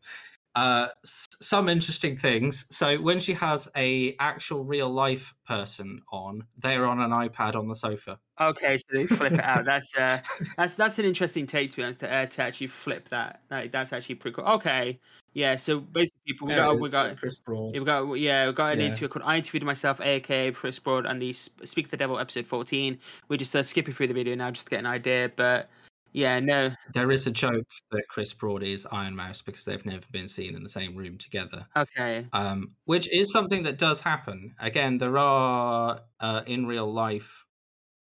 Uh, 0.56 0.90
s- 1.06 1.28
some 1.40 1.70
interesting 1.70 2.18
things. 2.18 2.66
So 2.70 3.00
when 3.02 3.20
she 3.20 3.34
has 3.34 3.70
a 3.76 4.16
actual 4.20 4.64
real 4.66 4.90
life 4.90 5.34
person 5.48 6.02
on, 6.12 6.46
they're 6.58 6.86
on 6.86 7.00
an 7.00 7.12
iPad 7.12 7.56
on 7.56 7.68
the 7.68 7.76
sofa. 7.76 8.20
Okay, 8.40 8.78
so 8.78 8.84
they 8.92 9.08
flip 9.08 9.38
it 9.38 9.44
out. 9.44 9.66
That's 9.66 9.96
uh, 9.96 10.20
that's 10.58 10.76
that's 10.76 10.98
an 11.00 11.06
interesting 11.06 11.46
take 11.46 11.72
to 11.72 11.78
be 11.78 11.84
honest. 11.84 12.00
To, 12.02 12.12
uh, 12.14 12.26
to 12.26 12.42
actually 12.42 12.68
flip 12.68 13.10
that, 13.10 13.44
like, 13.52 13.72
that's 13.72 13.94
actually 13.94 14.16
pretty 14.16 14.36
cool. 14.36 14.46
Okay, 14.46 15.00
yeah. 15.34 15.56
So 15.56 15.80
basically, 15.80 16.22
people 16.26 16.48
we 16.48 16.56
There 16.56 16.64
got 16.64 16.80
we 16.80 16.88
is, 16.88 16.92
got 16.92 17.18
Chris 17.18 17.38
Broad. 17.38 17.76
Yeah, 17.76 17.80
we 17.82 17.86
got 17.86 18.14
yeah, 18.14 18.48
we 18.48 18.54
got 18.54 18.74
an 18.74 18.80
Yeah. 18.80 18.88
interview 18.88 19.08
called 19.10 19.26
"I 19.26 19.38
Interviewed 19.38 19.64
Myself," 19.64 20.02
aka 20.02 20.52
Chris 20.52 20.80
Broad, 20.80 21.06
and 21.06 21.22
the 21.22 21.34
"Speak 21.34 21.90
the 21.92 21.98
Devil" 21.98 22.18
episode 22.20 22.48
fourteen. 22.48 23.00
We're 23.30 23.38
just 23.38 23.56
uh, 23.56 23.64
skipping 23.64 23.94
through 23.94 24.08
the 24.08 24.14
video 24.14 24.36
now 24.36 24.50
just 24.52 24.68
to 24.68 24.72
get 24.72 24.80
an 24.80 24.88
idea, 24.88 25.32
but 25.36 25.70
yeah, 26.12 26.40
no, 26.40 26.72
There 26.94 27.12
is 27.12 27.28
a 27.28 27.32
joke 27.32 27.68
that 27.92 28.04
Chris 28.10 28.34
Broad 28.34 28.64
is 28.64 28.88
Iron 28.92 29.16
Mouse 29.16 29.42
because 29.42 29.64
they've 29.66 29.86
never 29.86 30.06
been 30.12 30.28
seen 30.28 30.56
in 30.56 30.64
the 30.64 30.70
same 30.70 30.96
room 30.96 31.18
together. 31.18 31.66
okay, 31.76 32.28
um, 32.34 32.72
which 32.86 33.12
is 33.12 33.32
something 33.32 33.64
that 33.64 33.78
does 33.78 34.02
happen. 34.02 34.56
Again, 34.60 34.98
there 34.98 35.18
are 35.18 36.02
uh, 36.20 36.42
in 36.46 36.66
real 36.66 36.92
life 36.92 37.46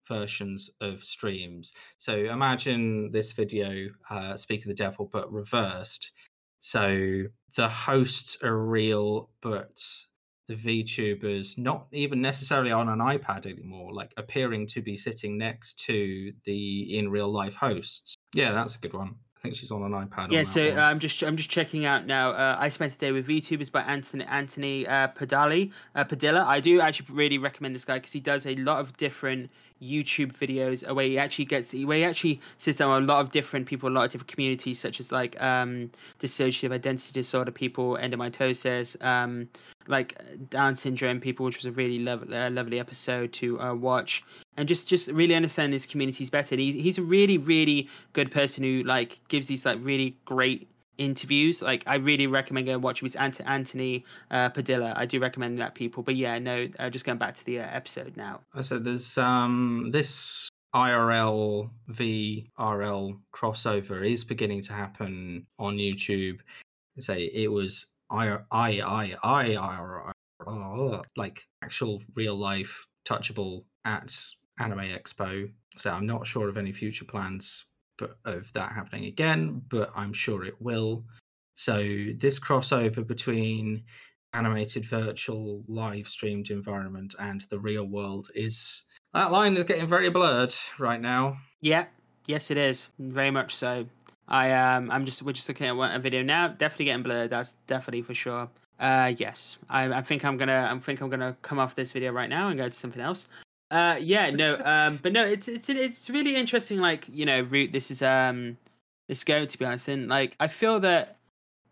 versions 0.09 0.71
of 0.81 1.03
streams. 1.03 1.73
So 1.99 2.17
imagine 2.17 3.13
this 3.13 3.33
video, 3.33 3.89
uh, 4.11 4.37
Speak 4.37 4.63
of 4.63 4.69
the 4.69 4.75
Devil, 4.75 5.09
but 5.13 5.33
reversed. 5.33 6.13
So 6.59 7.25
the 7.57 7.69
hosts 7.69 8.37
are 8.43 8.57
real, 8.57 9.31
but 9.41 9.81
the 10.49 10.55
VTubers 10.55 11.57
not 11.59 11.87
even 11.93 12.21
necessarily 12.21 12.73
on 12.73 12.89
an 12.89 12.99
iPad 12.99 13.47
anymore, 13.47 13.93
like 13.93 14.13
appearing 14.17 14.67
to 14.69 14.83
be 14.83 14.97
sitting 14.97 15.39
next 15.39 15.79
to 15.87 16.33
the 16.45 16.99
in 16.99 17.11
real 17.11 17.31
life 17.31 17.55
hosts. 17.55 18.15
Yeah, 18.35 18.53
that's 18.53 18.75
a 18.75 18.79
good 18.79 18.95
one. 18.95 19.17
I 19.43 19.43
think 19.43 19.57
she's 19.57 19.73
on 19.73 19.83
an 19.83 19.91
iPad. 19.91 20.31
yeah. 20.31 20.45
So 20.45 20.71
uh, 20.71 20.81
I'm 20.81 21.01
just 21.01 21.21
I'm 21.23 21.37
just 21.37 21.51
checking 21.51 21.85
out 21.85 22.07
now. 22.07 22.31
Uh, 22.31 22.57
I 22.61 22.69
spent 22.69 22.95
a 22.95 22.99
day 22.99 23.11
with 23.11 23.27
VTubers 23.27 23.73
by 23.73 23.81
Anthony 23.83 24.25
Anthony 24.25 24.87
uh, 24.87 25.09
Padali 25.09 25.73
uh, 25.97 26.05
Padilla. 26.05 26.45
I 26.47 26.61
do 26.61 26.81
actually 26.81 27.13
really 27.13 27.39
recommend 27.39 27.75
this 27.75 27.85
guy 27.85 27.97
because 27.97 28.13
he 28.13 28.21
does 28.21 28.47
a 28.47 28.55
lot 28.55 28.79
of 28.79 28.97
different 28.97 29.51
YouTube 29.83 30.33
videos 30.33 30.89
uh, 30.89 30.95
where 30.95 31.07
he 31.07 31.19
actually 31.19 31.47
gets 31.47 31.75
where 31.75 31.99
he 31.99 32.05
actually 32.05 32.41
sits 32.59 32.79
down 32.79 32.95
with 32.95 33.11
a 33.11 33.13
lot 33.13 33.21
of 33.21 33.31
different 33.31 33.67
people, 33.67 33.89
a 33.89 33.91
lot 33.91 34.05
of 34.05 34.13
different 34.13 34.31
communities, 34.31 34.79
such 34.79 35.01
as 35.01 35.11
like 35.11 35.41
um, 35.43 35.91
dissociative 36.21 36.73
identity 36.73 37.11
disorder 37.13 37.51
people, 37.51 37.99
endometriosis, 38.01 39.03
um, 39.05 39.49
like 39.87 40.21
Down 40.51 40.77
syndrome 40.77 41.21
people, 41.21 41.47
which 41.47 41.57
was 41.57 41.67
a 41.67 41.73
really 41.73 41.99
lovely, 41.99 42.37
uh, 42.37 42.51
lovely 42.51 42.79
episode 42.79 43.33
to 43.35 43.61
uh, 43.61 43.75
watch, 43.75 44.25
and 44.57 44.69
just 44.69 44.89
just 44.89 45.09
really 45.09 45.35
understand 45.35 45.73
these 45.73 45.87
communities 45.87 46.31
better. 46.31 46.55
And 46.55 46.61
he, 46.61 46.81
he's 46.81 46.99
a 46.99 47.03
really 47.03 47.39
really 47.39 47.89
good 48.13 48.31
person 48.31 48.65
who 48.65 48.83
like 48.83 49.21
gives 49.29 49.47
these 49.47 49.65
like 49.65 49.79
really 49.81 50.17
great 50.25 50.69
interviews. 50.99 51.63
Like 51.63 51.83
I 51.87 51.97
really 51.97 52.27
recommend 52.27 52.67
going 52.67 52.81
watch. 52.81 53.03
It's 53.03 53.17
Ant- 53.17 53.41
Anthony 53.47 54.05
uh, 54.31 54.49
Padilla. 54.51 54.95
I 54.97 55.07
do 55.07 55.21
recommend 55.21 55.59
that 55.59 55.75
people. 55.75 56.03
But 56.03 56.17
yeah, 56.17 56.39
no, 56.39 56.69
uh, 56.79 56.91
just 56.91 57.05
going 57.05 57.19
back 57.19 57.35
to 57.37 57.45
the 57.45 57.61
uh, 57.61 57.69
episode 57.73 58.17
now. 58.17 58.41
So 58.61 58.79
there's 58.79 59.19
um 59.19 59.91
this 59.93 60.49
IRL 60.75 61.71
VRL 61.91 63.19
crossover 63.35 64.11
is 64.11 64.25
beginning 64.25 64.63
to 64.63 64.73
happen 64.73 65.47
on 65.59 65.77
YouTube. 65.77 66.39
Say 66.99 67.25
it 67.25 67.51
was 67.51 67.87
I 68.13 68.39
I 68.51 68.81
I 68.81 69.17
I 69.23 69.45
IRL 69.55 70.13
uh, 70.47 71.03
like 71.17 71.47
actual 71.63 72.03
real 72.15 72.37
life 72.37 72.87
touchable 73.07 73.65
at 73.85 74.15
Anime 74.59 74.81
Expo. 74.81 75.51
So 75.77 75.91
I'm 75.91 76.07
not 76.07 76.27
sure 76.27 76.49
of 76.49 76.57
any 76.57 76.73
future 76.73 77.05
plans 77.05 77.65
of 78.25 78.53
that 78.53 78.73
happening 78.73 79.07
again, 79.07 79.63
but 79.69 79.91
I'm 79.97 80.13
sure 80.13 80.45
it 80.45 80.61
will. 80.61 81.05
So 81.55 81.83
this 82.17 82.39
crossover 82.39 83.07
between 83.07 83.85
animated 84.35 84.85
virtual 84.85 85.63
live 85.69 86.09
streamed 86.09 86.51
environment 86.51 87.15
and 87.19 87.43
the 87.51 87.59
real 87.59 87.85
world 87.85 88.29
is 88.35 88.85
that 89.13 89.31
line 89.31 89.57
is 89.57 89.65
getting 89.65 89.87
very 89.87 90.09
blurred 90.09 90.55
right 90.79 91.01
now. 91.01 91.37
Yeah, 91.61 91.87
yes, 92.27 92.51
it 92.51 92.57
is 92.57 92.89
very 92.99 93.31
much 93.31 93.55
so. 93.55 93.87
I 94.29 94.53
um, 94.53 94.91
I'm 94.91 95.05
just 95.05 95.23
we're 95.23 95.33
just 95.33 95.49
looking 95.49 95.67
at 95.67 95.95
a 95.95 95.99
video 95.99 96.23
now. 96.23 96.49
Definitely 96.49 96.87
getting 96.87 97.03
blurred. 97.03 97.31
That's 97.31 97.55
definitely 97.67 98.03
for 98.03 98.15
sure. 98.15 98.49
Uh, 98.79 99.13
yes, 99.17 99.59
I, 99.69 99.85
I 99.93 100.03
think 100.03 100.25
I'm 100.25 100.37
gonna 100.37 100.71
I 100.73 100.79
think 100.81 101.01
I'm 101.01 101.11
gonna 101.11 101.37
come 101.43 101.59
off 101.59 101.75
this 101.75 101.93
video 101.93 102.13
right 102.13 102.29
now 102.29 102.49
and 102.49 102.59
go 102.59 102.69
to 102.69 102.75
something 102.75 103.03
else. 103.03 103.29
Uh, 103.71 103.97
yeah, 104.01 104.29
no, 104.31 104.61
um, 104.65 104.99
but 105.03 105.13
no, 105.13 105.25
it's 105.25 105.49
it's 105.49 105.69
it's 105.69 106.11
really 106.11 106.37
interesting. 106.37 106.79
Like 106.79 107.07
you 107.11 107.25
know, 107.25 107.43
route 107.43 107.73
this 107.73 107.91
is 107.91 108.03
um, 108.03 108.57
this 109.09 109.25
going 109.25 109.47
to 109.47 109.59
be 109.59 109.65
honest, 109.65 109.89
and 109.89 110.09
like 110.09 110.37
I 110.41 110.49
feel 110.49 110.81
that 110.81 111.17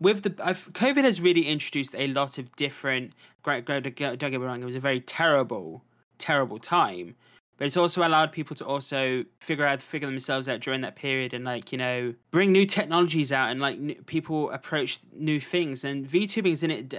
with 0.00 0.22
the 0.22 0.34
I've, 0.42 0.66
COVID 0.72 1.04
has 1.04 1.20
really 1.20 1.46
introduced 1.46 1.94
a 1.96 2.06
lot 2.08 2.38
of 2.38 2.54
different. 2.56 3.12
Great, 3.42 3.64
don't 3.64 3.94
get 3.94 4.18
me 4.18 4.36
wrong. 4.38 4.62
It 4.62 4.66
was 4.66 4.76
a 4.76 4.80
very 4.80 5.00
terrible, 5.00 5.82
terrible 6.18 6.58
time, 6.58 7.16
but 7.60 7.66
it's 7.66 7.76
also 7.76 8.00
allowed 8.06 8.32
people 8.32 8.56
to 8.56 8.64
also 8.64 9.22
figure 9.38 9.66
out 9.66 9.82
figure 9.82 10.08
themselves 10.08 10.48
out 10.48 10.60
during 10.60 10.80
that 10.80 10.96
period 10.96 11.34
and 11.34 11.44
like 11.44 11.70
you 11.72 11.76
know 11.76 12.14
bring 12.30 12.52
new 12.52 12.64
technologies 12.64 13.30
out 13.30 13.50
and 13.50 13.60
like 13.60 13.76
n- 13.76 13.96
people 14.06 14.50
approach 14.50 14.98
new 15.12 15.38
things 15.38 15.84
and 15.84 16.08
VTubing's 16.08 16.62
in 16.62 16.70
it. 16.70 16.94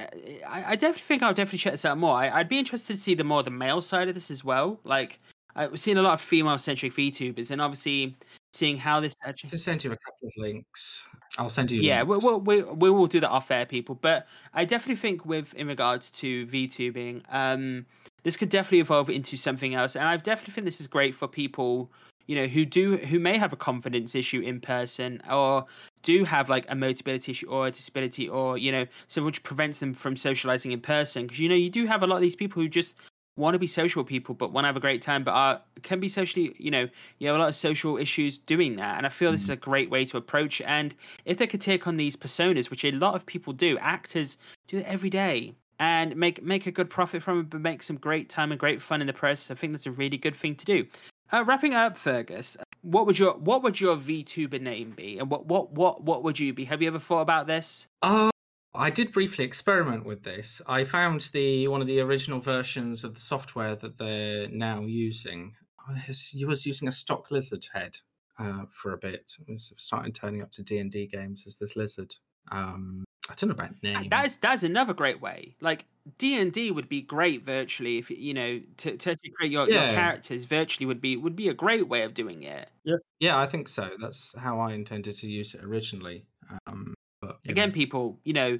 I 0.48 0.76
definitely 0.76 1.02
think 1.02 1.24
I'll 1.24 1.34
definitely 1.34 1.58
check 1.58 1.74
this 1.74 1.84
out 1.84 1.98
more. 1.98 2.16
I, 2.16 2.30
I'd 2.30 2.48
be 2.48 2.60
interested 2.60 2.94
to 2.94 3.00
see 3.00 3.16
the 3.16 3.24
more 3.24 3.42
the 3.42 3.50
male 3.50 3.82
side 3.82 4.08
of 4.08 4.14
this 4.14 4.30
as 4.30 4.44
well. 4.44 4.80
Like 4.84 5.18
I've 5.56 5.80
seen 5.80 5.98
a 5.98 6.04
lot 6.04 6.14
of 6.14 6.22
female 6.22 6.60
centric 6.60 6.94
VTubers 6.94 7.50
and 7.50 7.60
obviously 7.60 8.16
seeing 8.54 8.78
how 8.78 9.00
this 9.00 9.16
actually 9.26 9.48
I'll 9.48 9.52
Just 9.52 9.66
send 9.66 9.84
you 9.84 9.92
a 9.94 9.98
couple 9.98 10.28
of 10.28 10.34
links. 10.38 11.08
I'll 11.40 11.50
send 11.50 11.72
you. 11.72 11.82
yeah, 11.82 12.04
we, 12.04 12.18
links. 12.18 12.26
we, 12.46 12.62
we, 12.62 12.64
we 12.74 12.90
will 12.92 13.08
do 13.08 13.20
that 13.22 13.30
off 13.30 13.50
air, 13.50 13.66
people. 13.66 13.96
But 13.96 14.28
I 14.54 14.66
definitely 14.66 14.98
think 14.98 15.26
with 15.26 15.56
in 15.56 15.68
regards 15.68 16.12
to 16.12 16.46
VTubing, 16.46 17.24
um, 17.30 17.88
this 18.24 18.38
could 18.38 18.50
definitely 18.50 18.80
evolve 18.80 19.10
into 19.10 19.38
something 19.38 19.76
else, 19.76 19.96
and 19.96 20.08
I 20.08 20.18
definitely 20.18 20.54
think 20.54 20.66
this 20.66 20.82
is 20.82 20.88
great 20.88 21.16
for 21.16 21.28
people, 21.28 21.92
you 22.28 22.36
know, 22.36 22.48
who 22.48 22.66
do 22.66 22.98
who 22.98 23.20
may 23.20 23.38
have 23.38 23.54
a 23.54 23.58
confidence 23.58 24.16
issue 24.16 24.42
in 24.42 24.60
person 24.60 25.22
or 25.30 25.66
do 26.04 26.24
have 26.24 26.50
like 26.50 26.66
a 26.70 26.76
mobility 26.76 27.32
issue 27.32 27.48
or 27.48 27.68
a 27.68 27.72
disability 27.72 28.28
or 28.28 28.58
you 28.58 28.72
know 28.72 28.86
so 29.08 29.24
which 29.24 29.44
prevents 29.44 29.80
them 29.80 29.94
from 29.94 30.16
socializing 30.16 30.72
in 30.72 30.82
person. 30.82 31.24
Because 31.24 31.40
you 31.40 31.50
know 31.50 31.56
you 31.56 31.70
do 31.70 31.86
have 31.86 32.04
a 32.04 32.08
lot 32.08 32.18
of 32.18 32.22
these 32.22 32.36
people 32.36 32.62
who 32.62 32.70
just 32.70 32.96
want 33.38 33.56
to 33.56 33.60
be 33.60 33.68
social 33.68 34.04
people 34.04 34.36
but 34.36 34.52
want 34.52 34.66
to 34.66 34.68
have 34.68 34.76
a 34.76 34.82
great 34.82 35.02
time 35.02 35.24
but 35.24 35.32
are 35.32 35.62
can 35.84 36.00
be 36.00 36.10
socially 36.10 36.54
you 36.60 36.70
know 36.70 36.88
you 37.18 37.28
have 37.28 37.36
a 37.36 37.40
lot 37.40 37.48
of 37.48 37.56
social 37.56 37.98
issues 37.98 38.38
doing 38.38 38.76
that. 38.76 38.98
And 38.98 39.06
i 39.06 39.10
feel 39.10 39.32
this 39.32 39.44
is 39.44 39.50
a 39.50 39.56
mm-hmm. 39.56 39.70
great 39.70 39.90
way 39.90 40.06
to 40.06 40.18
approach 40.18 40.62
and 40.62 40.94
if 41.26 41.38
they 41.38 41.48
could 41.48 41.62
take 41.62 41.88
on 41.88 41.98
these 41.98 42.16
personas 42.16 42.70
which 42.70 42.84
a 42.84 42.92
lot 42.92 43.16
of 43.16 43.26
people 43.26 43.54
do 43.54 43.78
actors 43.80 44.38
do 44.68 44.78
it 44.78 44.86
every 44.86 45.10
day 45.10 45.56
and 45.82 46.16
make 46.16 46.44
make 46.44 46.68
a 46.68 46.72
good 46.72 46.90
profit 46.90 47.24
from 47.24 47.40
it 47.40 47.50
but 47.50 47.60
make 47.60 47.82
some 47.82 47.98
great 47.98 48.30
time 48.30 48.52
and 48.52 48.60
great 48.60 48.82
fun 48.82 49.02
in 49.02 49.08
the 49.08 49.14
process 49.14 49.52
i 49.52 49.60
think 49.60 49.74
that's 49.74 49.88
a 49.88 49.92
really 49.92 50.18
good 50.18 50.36
thing 50.36 50.56
to 50.56 50.64
do 50.64 50.86
uh, 51.34 51.44
wrapping 51.44 51.74
up 51.74 51.98
fergus 51.98 52.56
what 52.82 53.06
would 53.06 53.18
your 53.18 53.34
what 53.34 53.64
would 53.64 53.82
your 53.82 53.98
vtuber 53.98 54.62
name 54.62 54.92
be 54.92 55.18
and 55.18 55.30
what 55.30 55.48
what 55.48 55.74
what 55.74 56.04
what 56.04 56.24
would 56.24 56.40
you 56.40 56.54
be 56.54 56.66
have 56.66 56.82
you 56.82 56.88
ever 56.88 57.00
thought 57.00 57.22
about 57.22 57.48
this 57.48 57.88
Oh, 58.04 58.30
I 58.74 58.90
did 58.90 59.12
briefly 59.12 59.44
experiment 59.44 60.06
with 60.06 60.24
this. 60.24 60.62
I 60.66 60.86
found 60.86 61.30
the 61.34 61.68
one 61.68 61.82
of 61.82 61.88
the 61.88 62.00
original 62.00 62.40
versions 62.40 63.04
of 63.04 63.14
the 63.14 63.20
software 63.20 63.76
that 63.76 63.98
they're 63.98 64.48
now 64.48 64.82
using. 64.82 65.56
I 65.88 66.02
was 66.08 66.66
using 66.66 66.88
a 66.88 66.92
stock 66.92 67.32
lizard 67.32 67.68
head 67.74 67.98
uh, 68.40 68.64
for 68.70 68.94
a 68.94 68.98
bit. 68.98 69.34
I 69.42 69.56
starting 69.58 70.14
turning 70.14 70.42
up 70.42 70.54
to 70.54 70.64
D 70.64 70.78
and 70.78 70.90
D 70.90 71.06
games 71.06 71.44
as 71.46 71.58
this 71.58 71.76
lizard. 71.76 72.16
Um, 72.52 73.04
I 73.30 73.34
don't 73.36 73.50
know 73.50 73.54
about 73.54 73.82
name. 73.82 74.10
that 74.10 74.26
is 74.26 74.36
that's 74.38 74.64
another 74.64 74.94
great 74.94 75.22
way 75.22 75.56
like 75.62 75.86
d&d 76.18 76.72
would 76.72 76.90
be 76.90 77.02
great 77.02 77.46
virtually 77.46 77.98
if 77.98 78.10
you 78.10 78.34
know 78.34 78.60
to, 78.78 78.98
to 78.98 79.16
create 79.36 79.52
your, 79.52 79.70
your 79.70 79.90
characters 79.90 80.44
virtually 80.44 80.86
would 80.86 81.00
be 81.00 81.16
would 81.16 81.36
be 81.36 81.48
a 81.48 81.54
great 81.54 81.88
way 81.88 82.02
of 82.02 82.14
doing 82.14 82.44
it 82.44 82.68
yeah, 82.84 82.96
yeah, 83.20 83.40
I 83.40 83.46
think 83.46 83.70
so. 83.70 83.92
That's 84.00 84.34
how 84.38 84.60
I 84.60 84.74
intended 84.74 85.16
to 85.18 85.30
use 85.30 85.54
it 85.54 85.64
originally. 85.64 86.26
Um, 86.68 86.94
but 87.22 87.38
again 87.48 87.70
know. 87.70 87.74
people 87.74 88.20
you 88.24 88.34
know 88.34 88.60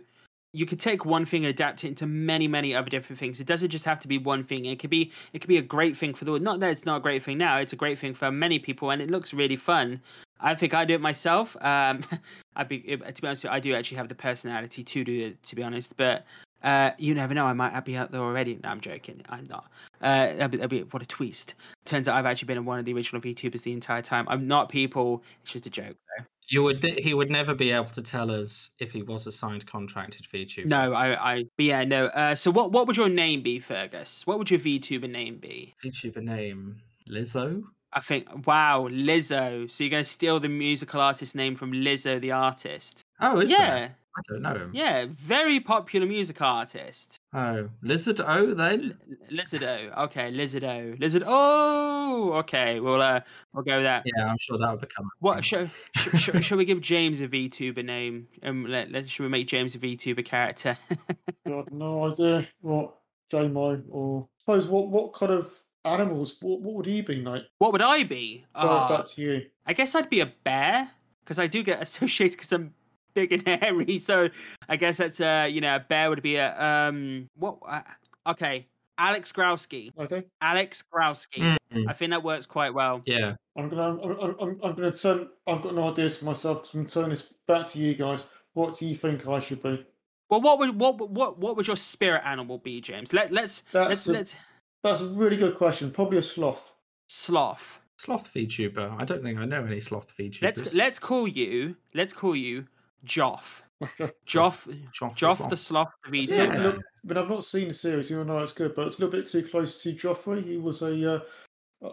you 0.54 0.66
could 0.66 0.80
take 0.80 1.06
one 1.06 1.26
thing 1.26 1.46
and 1.46 1.50
adapt 1.50 1.84
it 1.84 1.88
into 1.88 2.06
many 2.06 2.48
many 2.48 2.76
other 2.76 2.90
different 2.90 3.20
things 3.20 3.40
it 3.40 3.48
doesn't 3.48 3.70
just 3.70 3.86
have 3.86 4.00
to 4.00 4.08
be 4.08 4.18
one 4.18 4.44
thing 4.44 4.66
it 4.66 4.80
could 4.80 4.90
be 4.90 5.12
it 5.34 5.40
could 5.40 5.48
be 5.48 5.58
a 5.58 5.64
great 5.64 5.98
thing 5.98 6.14
for 6.14 6.26
the 6.26 6.32
world 6.32 6.44
not 6.44 6.60
that 6.60 6.70
it's 6.70 6.86
not 6.86 6.98
a 6.98 7.00
great 7.00 7.24
thing 7.24 7.38
now 7.38 7.58
it's 7.58 7.74
a 7.74 7.76
great 7.76 7.98
thing 7.98 8.14
for 8.14 8.32
many 8.32 8.60
people 8.60 8.92
and 8.92 9.02
it 9.02 9.10
looks 9.10 9.34
really 9.34 9.56
fun 9.56 10.00
i 10.42 10.56
think 10.56 10.74
i 10.74 10.86
do 10.86 10.96
it 10.96 11.02
myself 11.02 11.56
um 11.62 12.04
i'd 12.56 12.68
be 12.68 12.80
to 12.80 12.98
be 12.98 13.28
honest 13.28 13.44
with 13.44 13.46
you, 13.46 13.50
i 13.50 13.60
do 13.60 13.74
actually 13.74 13.98
have 13.98 14.10
the 14.10 14.16
personality 14.16 14.84
to 14.84 15.04
do 15.04 15.28
it 15.28 15.44
to 15.44 15.56
be 15.56 15.64
honest 15.64 15.96
but 15.98 16.26
uh, 16.64 16.92
you 16.98 17.16
never 17.16 17.34
know. 17.34 17.46
I 17.46 17.54
might 17.54 17.84
be 17.86 17.98
out 17.98 18.12
there 18.12 18.22
already. 18.22 18.60
No, 18.64 18.70
I'm 18.70 18.82
joking. 18.82 19.22
I'm 19.30 19.46
not. 19.50 19.72
Uh, 20.02 20.34
that'd 20.34 20.52
be, 20.52 20.58
that'd 20.58 20.70
be 20.70 20.82
what 20.84 21.02
a 21.02 21.08
twist. 21.08 21.56
Turns 21.86 22.08
out 22.08 22.16
I've 22.16 22.26
actually 22.26 22.48
been 22.54 22.66
one 22.66 22.78
of 22.78 22.86
the 22.86 22.94
original 22.94 23.22
VTubers 23.22 23.64
the 23.64 23.74
entire 23.74 24.02
time. 24.02 24.26
I'm 24.30 24.48
not 24.48 24.70
people. 24.70 25.24
It's 25.44 25.54
just 25.54 25.66
a 25.66 25.70
joke, 25.70 25.96
though. 26.18 26.26
you 26.50 26.62
would 26.64 26.84
he 27.00 27.14
would 27.14 27.32
never 27.32 27.56
be 27.56 27.72
able 27.72 27.86
to 27.86 28.02
tell 28.02 28.30
us 28.30 28.70
if 28.80 28.92
he 28.92 29.02
was 29.02 29.26
a 29.26 29.32
signed 29.32 29.66
contracted 29.66 30.26
VTuber. 30.32 30.66
No, 30.66 30.94
I, 30.94 31.34
I, 31.34 31.44
but 31.58 31.66
yeah, 31.66 31.84
no. 31.84 32.08
Uh, 32.08 32.36
so 32.36 32.52
what, 32.52 32.72
what 32.72 32.88
would 32.88 32.98
your 32.98 33.10
name 33.10 33.42
be, 33.42 33.60
Fergus? 33.60 34.28
What 34.28 34.38
would 34.38 34.52
your 34.52 34.60
VTuber 34.60 35.10
name 35.10 35.38
be? 35.38 35.74
VTuber 35.84 36.22
name 36.22 36.82
Lizzo. 37.10 37.64
I 37.94 38.00
think, 38.00 38.48
wow, 38.48 38.88
Lizzo. 38.90 39.70
So 39.70 39.84
you're 39.84 39.92
going 39.92 40.04
to 40.04 40.10
steal 40.10 40.40
the 40.40 40.50
musical 40.50 41.02
artist 41.02 41.36
name 41.36 41.56
from 41.56 41.72
Lizzo, 41.74 42.20
the 42.22 42.32
artist? 42.32 43.06
Oh, 43.20 43.40
is 43.40 43.50
yeah, 43.52 43.58
there? 43.80 43.96
I 44.18 44.22
don't 44.28 44.42
know 44.42 44.54
him. 44.56 44.72
yeah, 44.74 45.06
very 45.10 45.60
popular 45.62 46.06
music 46.06 46.42
artist. 46.42 47.20
Oh, 47.34 47.70
Lizard 47.82 48.20
O 48.20 48.54
then. 48.54 48.98
Lizardo. 49.32 49.98
Okay, 50.00 50.32
Lizardo. 50.34 51.00
Lizard. 51.00 51.24
Oh, 51.26 52.34
okay. 52.40 52.82
We'll 52.82 53.02
uh, 53.02 53.22
we'll 53.54 53.64
go 53.64 53.76
with 53.78 53.86
that. 53.86 54.04
Yeah, 54.06 54.26
I'm 54.30 54.38
sure 54.38 54.58
that 54.58 54.70
would 54.70 54.82
become. 54.82 55.06
a 55.06 55.10
What 55.20 55.36
thing. 55.36 55.44
should 55.44 55.70
sh- 55.96 56.18
sh- 56.20 56.44
shall 56.46 56.58
we 56.58 56.66
give 56.66 56.82
James 56.82 57.22
a 57.22 57.28
VTuber 57.30 57.86
name? 57.86 58.28
Um, 58.44 58.66
let, 58.66 58.92
let 58.92 59.08
should 59.10 59.24
we 59.24 59.30
make 59.30 59.48
James 59.48 59.76
a 59.76 59.80
VTuber 59.80 60.26
character? 60.26 60.78
God, 61.48 61.72
no 61.72 62.12
idea 62.12 62.48
what 62.60 62.98
J-Mo 63.32 63.82
or 63.90 64.28
suppose 64.40 64.68
what 64.68 64.90
what 64.90 65.14
kind 65.14 65.32
of 65.32 65.54
animals? 65.86 66.38
What, 66.42 66.62
what 66.62 66.76
would 66.76 66.86
he 66.86 67.02
be, 67.02 67.22
like? 67.22 67.44
what 67.60 67.72
would 67.72 67.82
I 67.82 68.04
be? 68.04 68.46
Throw 68.56 68.64
it 68.66 68.68
Ah, 68.70 68.98
back 68.98 69.08
to 69.08 69.22
you. 69.22 69.46
I 69.66 69.74
guess 69.74 69.96
I'd 69.96 70.10
be 70.10 70.20
a 70.22 70.26
bear 70.44 70.90
because 71.24 71.40
I 71.40 71.48
do 71.48 71.64
get 71.64 71.82
associated 71.88 72.38
because 72.38 72.52
I'm 72.52 72.74
big 73.14 73.32
and 73.34 73.48
hairy. 73.48 73.98
So 74.00 74.30
I 74.70 74.78
guess 74.78 74.98
that's 74.98 75.20
uh 75.20 75.48
you 75.52 75.62
know 75.62 75.76
a 75.76 75.80
bear 75.80 76.10
would 76.10 76.22
be 76.22 76.38
a 76.38 76.60
um 76.62 77.30
what 77.36 77.58
uh, 77.68 77.82
okay 78.28 78.68
Alex 78.98 79.32
Growski 79.32 79.92
Okay, 79.98 80.26
Alex 80.42 80.84
Growski. 80.94 81.58
Mm, 81.74 81.88
I 81.90 81.94
think 81.94 82.12
that 82.12 82.24
works 82.24 82.46
quite 82.46 82.74
well. 82.74 83.02
yeah. 83.06 83.36
I'm 83.58 83.68
gonna 83.68 84.00
I'm, 84.02 84.12
I'm, 84.22 84.36
I'm, 84.40 84.60
I'm 84.64 84.74
gonna 84.76 84.92
turn. 84.92 85.28
I've 85.48 85.62
got 85.62 85.74
no 85.76 85.90
ideas 85.92 86.18
for 86.18 86.26
myself. 86.26 86.68
So 86.68 86.72
I'm 86.78 86.84
gonna 86.86 86.90
turn 86.90 87.10
this 87.10 87.34
back 87.48 87.68
to 87.70 87.80
you 87.80 87.96
guys. 87.96 88.24
What 88.54 88.78
do 88.78 88.86
you 88.86 88.96
think 88.96 89.28
I 89.28 89.40
should 89.40 89.62
be? 89.64 89.86
Well, 90.30 90.42
what 90.42 90.60
would 90.60 90.80
what 90.80 91.00
would- 91.00 91.10
what 91.16 91.40
what 91.40 91.58
would 91.58 91.68
your 91.68 91.76
spirit 91.78 92.22
animal 92.26 92.60
be, 92.60 92.80
James? 92.80 93.12
Let 93.12 93.32
let's 93.32 93.64
let's 93.74 93.88
That's 94.06 94.08
a- 94.08 94.12
let's 94.12 94.36
That's 94.84 95.02
a 95.02 95.06
really 95.06 95.38
good 95.38 95.58
question. 95.58 95.92
Probably 95.92 96.18
a 96.18 96.24
sloth. 96.24 96.74
sloth. 97.08 97.80
Sloth 97.98 98.34
VTuber. 98.34 99.00
I 99.00 99.06
don't 99.06 99.22
think 99.22 99.38
I 99.38 99.46
know 99.46 99.64
any 99.64 99.80
sloth 99.80 100.16
VTubers. 100.18 100.42
Let's 100.42 100.74
let's 100.74 100.98
call 100.98 101.28
you 101.28 101.76
let's 101.94 102.14
call 102.14 102.36
you 102.36 102.66
Joff. 103.06 103.62
Okay. 103.84 104.12
Joff 104.28 104.68
Joff, 104.92 105.16
Joff 105.16 105.50
the 105.50 105.58
sloth 105.58 105.92
the 106.10 106.18
It's 106.18 106.32
VTuber. 106.32 106.54
Yeah. 106.54 106.64
look, 106.64 106.80
but 107.04 107.18
I've 107.20 107.30
not 107.30 107.46
seen 107.46 107.68
the 107.68 107.76
series, 107.76 108.12
even 108.12 108.26
know 108.26 108.40
it's 108.40 108.54
good. 108.54 108.74
But 108.74 108.88
it's 108.88 108.98
a 108.98 109.06
little 109.06 109.20
bit 109.20 109.30
too 109.30 109.44
close 109.44 109.84
to 109.84 109.94
Joffrey. 109.94 110.44
He 110.44 110.58
was 110.58 110.82
a, 110.82 111.16
uh, 111.16 111.20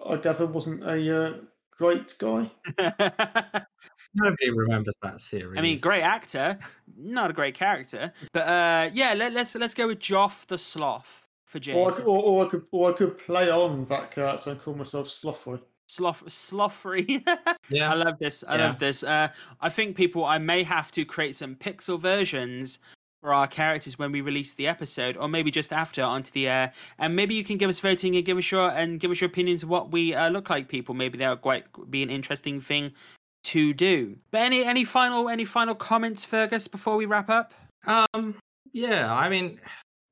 I 0.06 0.16
gather, 0.16 0.46
wasn't 0.46 0.82
a 0.82 1.24
uh, 1.24 1.34
great 1.76 2.14
guy. 2.18 2.50
Nobody 4.14 4.50
remembers 4.50 4.96
that 5.02 5.20
series. 5.20 5.58
I 5.58 5.60
mean, 5.60 5.76
great 5.78 6.02
actor, 6.02 6.58
not 6.96 7.30
a 7.30 7.34
great 7.34 7.54
character, 7.54 8.14
but 8.32 8.48
uh, 8.48 8.90
yeah, 8.94 9.12
let, 9.12 9.34
let's 9.34 9.54
let's 9.54 9.74
go 9.74 9.86
with 9.86 9.98
Joff 9.98 10.46
the 10.46 10.56
Sloth 10.56 11.27
for 11.48 11.58
Or 11.58 11.60
I, 11.60 11.60
James. 11.60 11.96
could, 11.96 12.06
or, 12.06 12.22
or 12.22 12.46
I 12.46 12.48
could, 12.48 12.64
or 12.70 12.90
I 12.90 12.92
could 12.92 13.18
play 13.18 13.50
on 13.50 13.84
that 13.86 14.10
character 14.10 14.50
and 14.50 14.60
call 14.60 14.74
myself 14.74 15.08
Slothfrey. 15.08 15.60
Sloth, 15.88 16.22
Slothfrey. 16.26 17.24
Yeah. 17.70 17.90
I 17.90 17.94
love 17.94 18.18
this. 18.18 18.44
I 18.46 18.56
Yeah. 18.56 18.66
love 18.66 18.78
this. 18.78 19.02
Uh, 19.02 19.28
I 19.60 19.68
think 19.70 19.96
people, 19.96 20.24
I 20.24 20.38
may 20.38 20.62
have 20.62 20.92
to 20.92 21.04
create 21.04 21.34
some 21.36 21.54
pixel 21.56 21.98
versions 22.00 22.78
for 23.22 23.32
our 23.34 23.46
characters 23.46 23.98
when 23.98 24.12
we 24.12 24.20
release 24.20 24.54
the 24.54 24.66
episode, 24.68 25.16
or 25.16 25.28
maybe 25.28 25.50
just 25.50 25.72
after 25.72 26.02
onto 26.02 26.30
the 26.32 26.46
air. 26.48 26.72
And 26.98 27.16
maybe 27.16 27.34
you 27.34 27.42
can 27.42 27.56
give 27.56 27.68
us 27.70 27.80
voting 27.80 28.14
and 28.16 28.24
give 28.24 28.38
us 28.38 28.50
your 28.50 28.70
and 28.70 29.00
give 29.00 29.10
us 29.10 29.20
your 29.20 29.28
opinions 29.28 29.62
of 29.62 29.68
what 29.70 29.90
we 29.90 30.14
uh, 30.14 30.28
look 30.28 30.48
like. 30.50 30.68
People, 30.68 30.94
maybe 30.94 31.18
that 31.18 31.28
would 31.30 31.40
quite 31.42 31.64
be 31.90 32.02
an 32.02 32.10
interesting 32.10 32.60
thing 32.60 32.92
to 33.44 33.72
do. 33.72 34.16
But 34.30 34.42
any 34.42 34.64
any 34.64 34.84
final 34.84 35.28
any 35.28 35.44
final 35.44 35.74
comments, 35.74 36.24
Fergus, 36.24 36.68
before 36.68 36.96
we 36.96 37.06
wrap 37.06 37.28
up? 37.30 37.54
Um. 37.86 38.36
Yeah. 38.72 39.12
I 39.12 39.28
mean, 39.28 39.58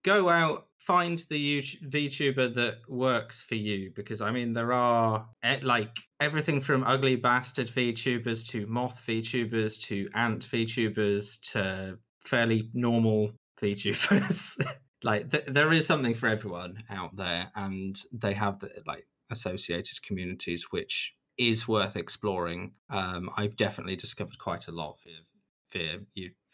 go 0.05 0.29
out 0.29 0.66
find 0.79 1.25
the 1.31 1.63
VTuber 1.63 2.55
that 2.55 2.79
works 2.89 3.43
for 3.43 3.55
you 3.55 3.91
because 3.95 4.21
I 4.21 4.31
mean 4.31 4.53
there 4.53 4.73
are 4.73 5.27
eh, 5.43 5.59
like 5.63 5.97
everything 6.21 6.61
from 6.61 6.85
ugly 6.85 7.17
bastard 7.17 7.69
VTubers 7.69 8.47
to 8.49 8.67
moth 8.67 9.03
VTubers 9.07 9.81
to 9.83 10.09
ant 10.15 10.47
VTubers 10.49 11.41
to 11.53 11.99
fairly 12.21 12.71
normal 12.75 13.33
VTubers. 13.61 14.61
like 15.03 15.31
th- 15.31 15.47
there 15.47 15.73
is 15.73 15.87
something 15.87 16.15
for 16.15 16.29
everyone 16.29 16.83
out 16.91 17.17
there, 17.17 17.51
and 17.55 17.97
they 18.13 18.35
have 18.35 18.59
the, 18.61 18.71
like 18.87 19.07
associated 19.31 20.03
communities 20.03 20.67
which 20.71 21.15
is 21.39 21.67
worth 21.67 21.97
exploring. 21.97 22.73
Um, 22.91 23.31
I've 23.37 23.57
definitely 23.57 23.97
discovered 23.97 24.39
quite 24.39 24.69
a 24.69 24.73
lot 24.73 24.99
for 25.01 25.11
for 25.65 25.81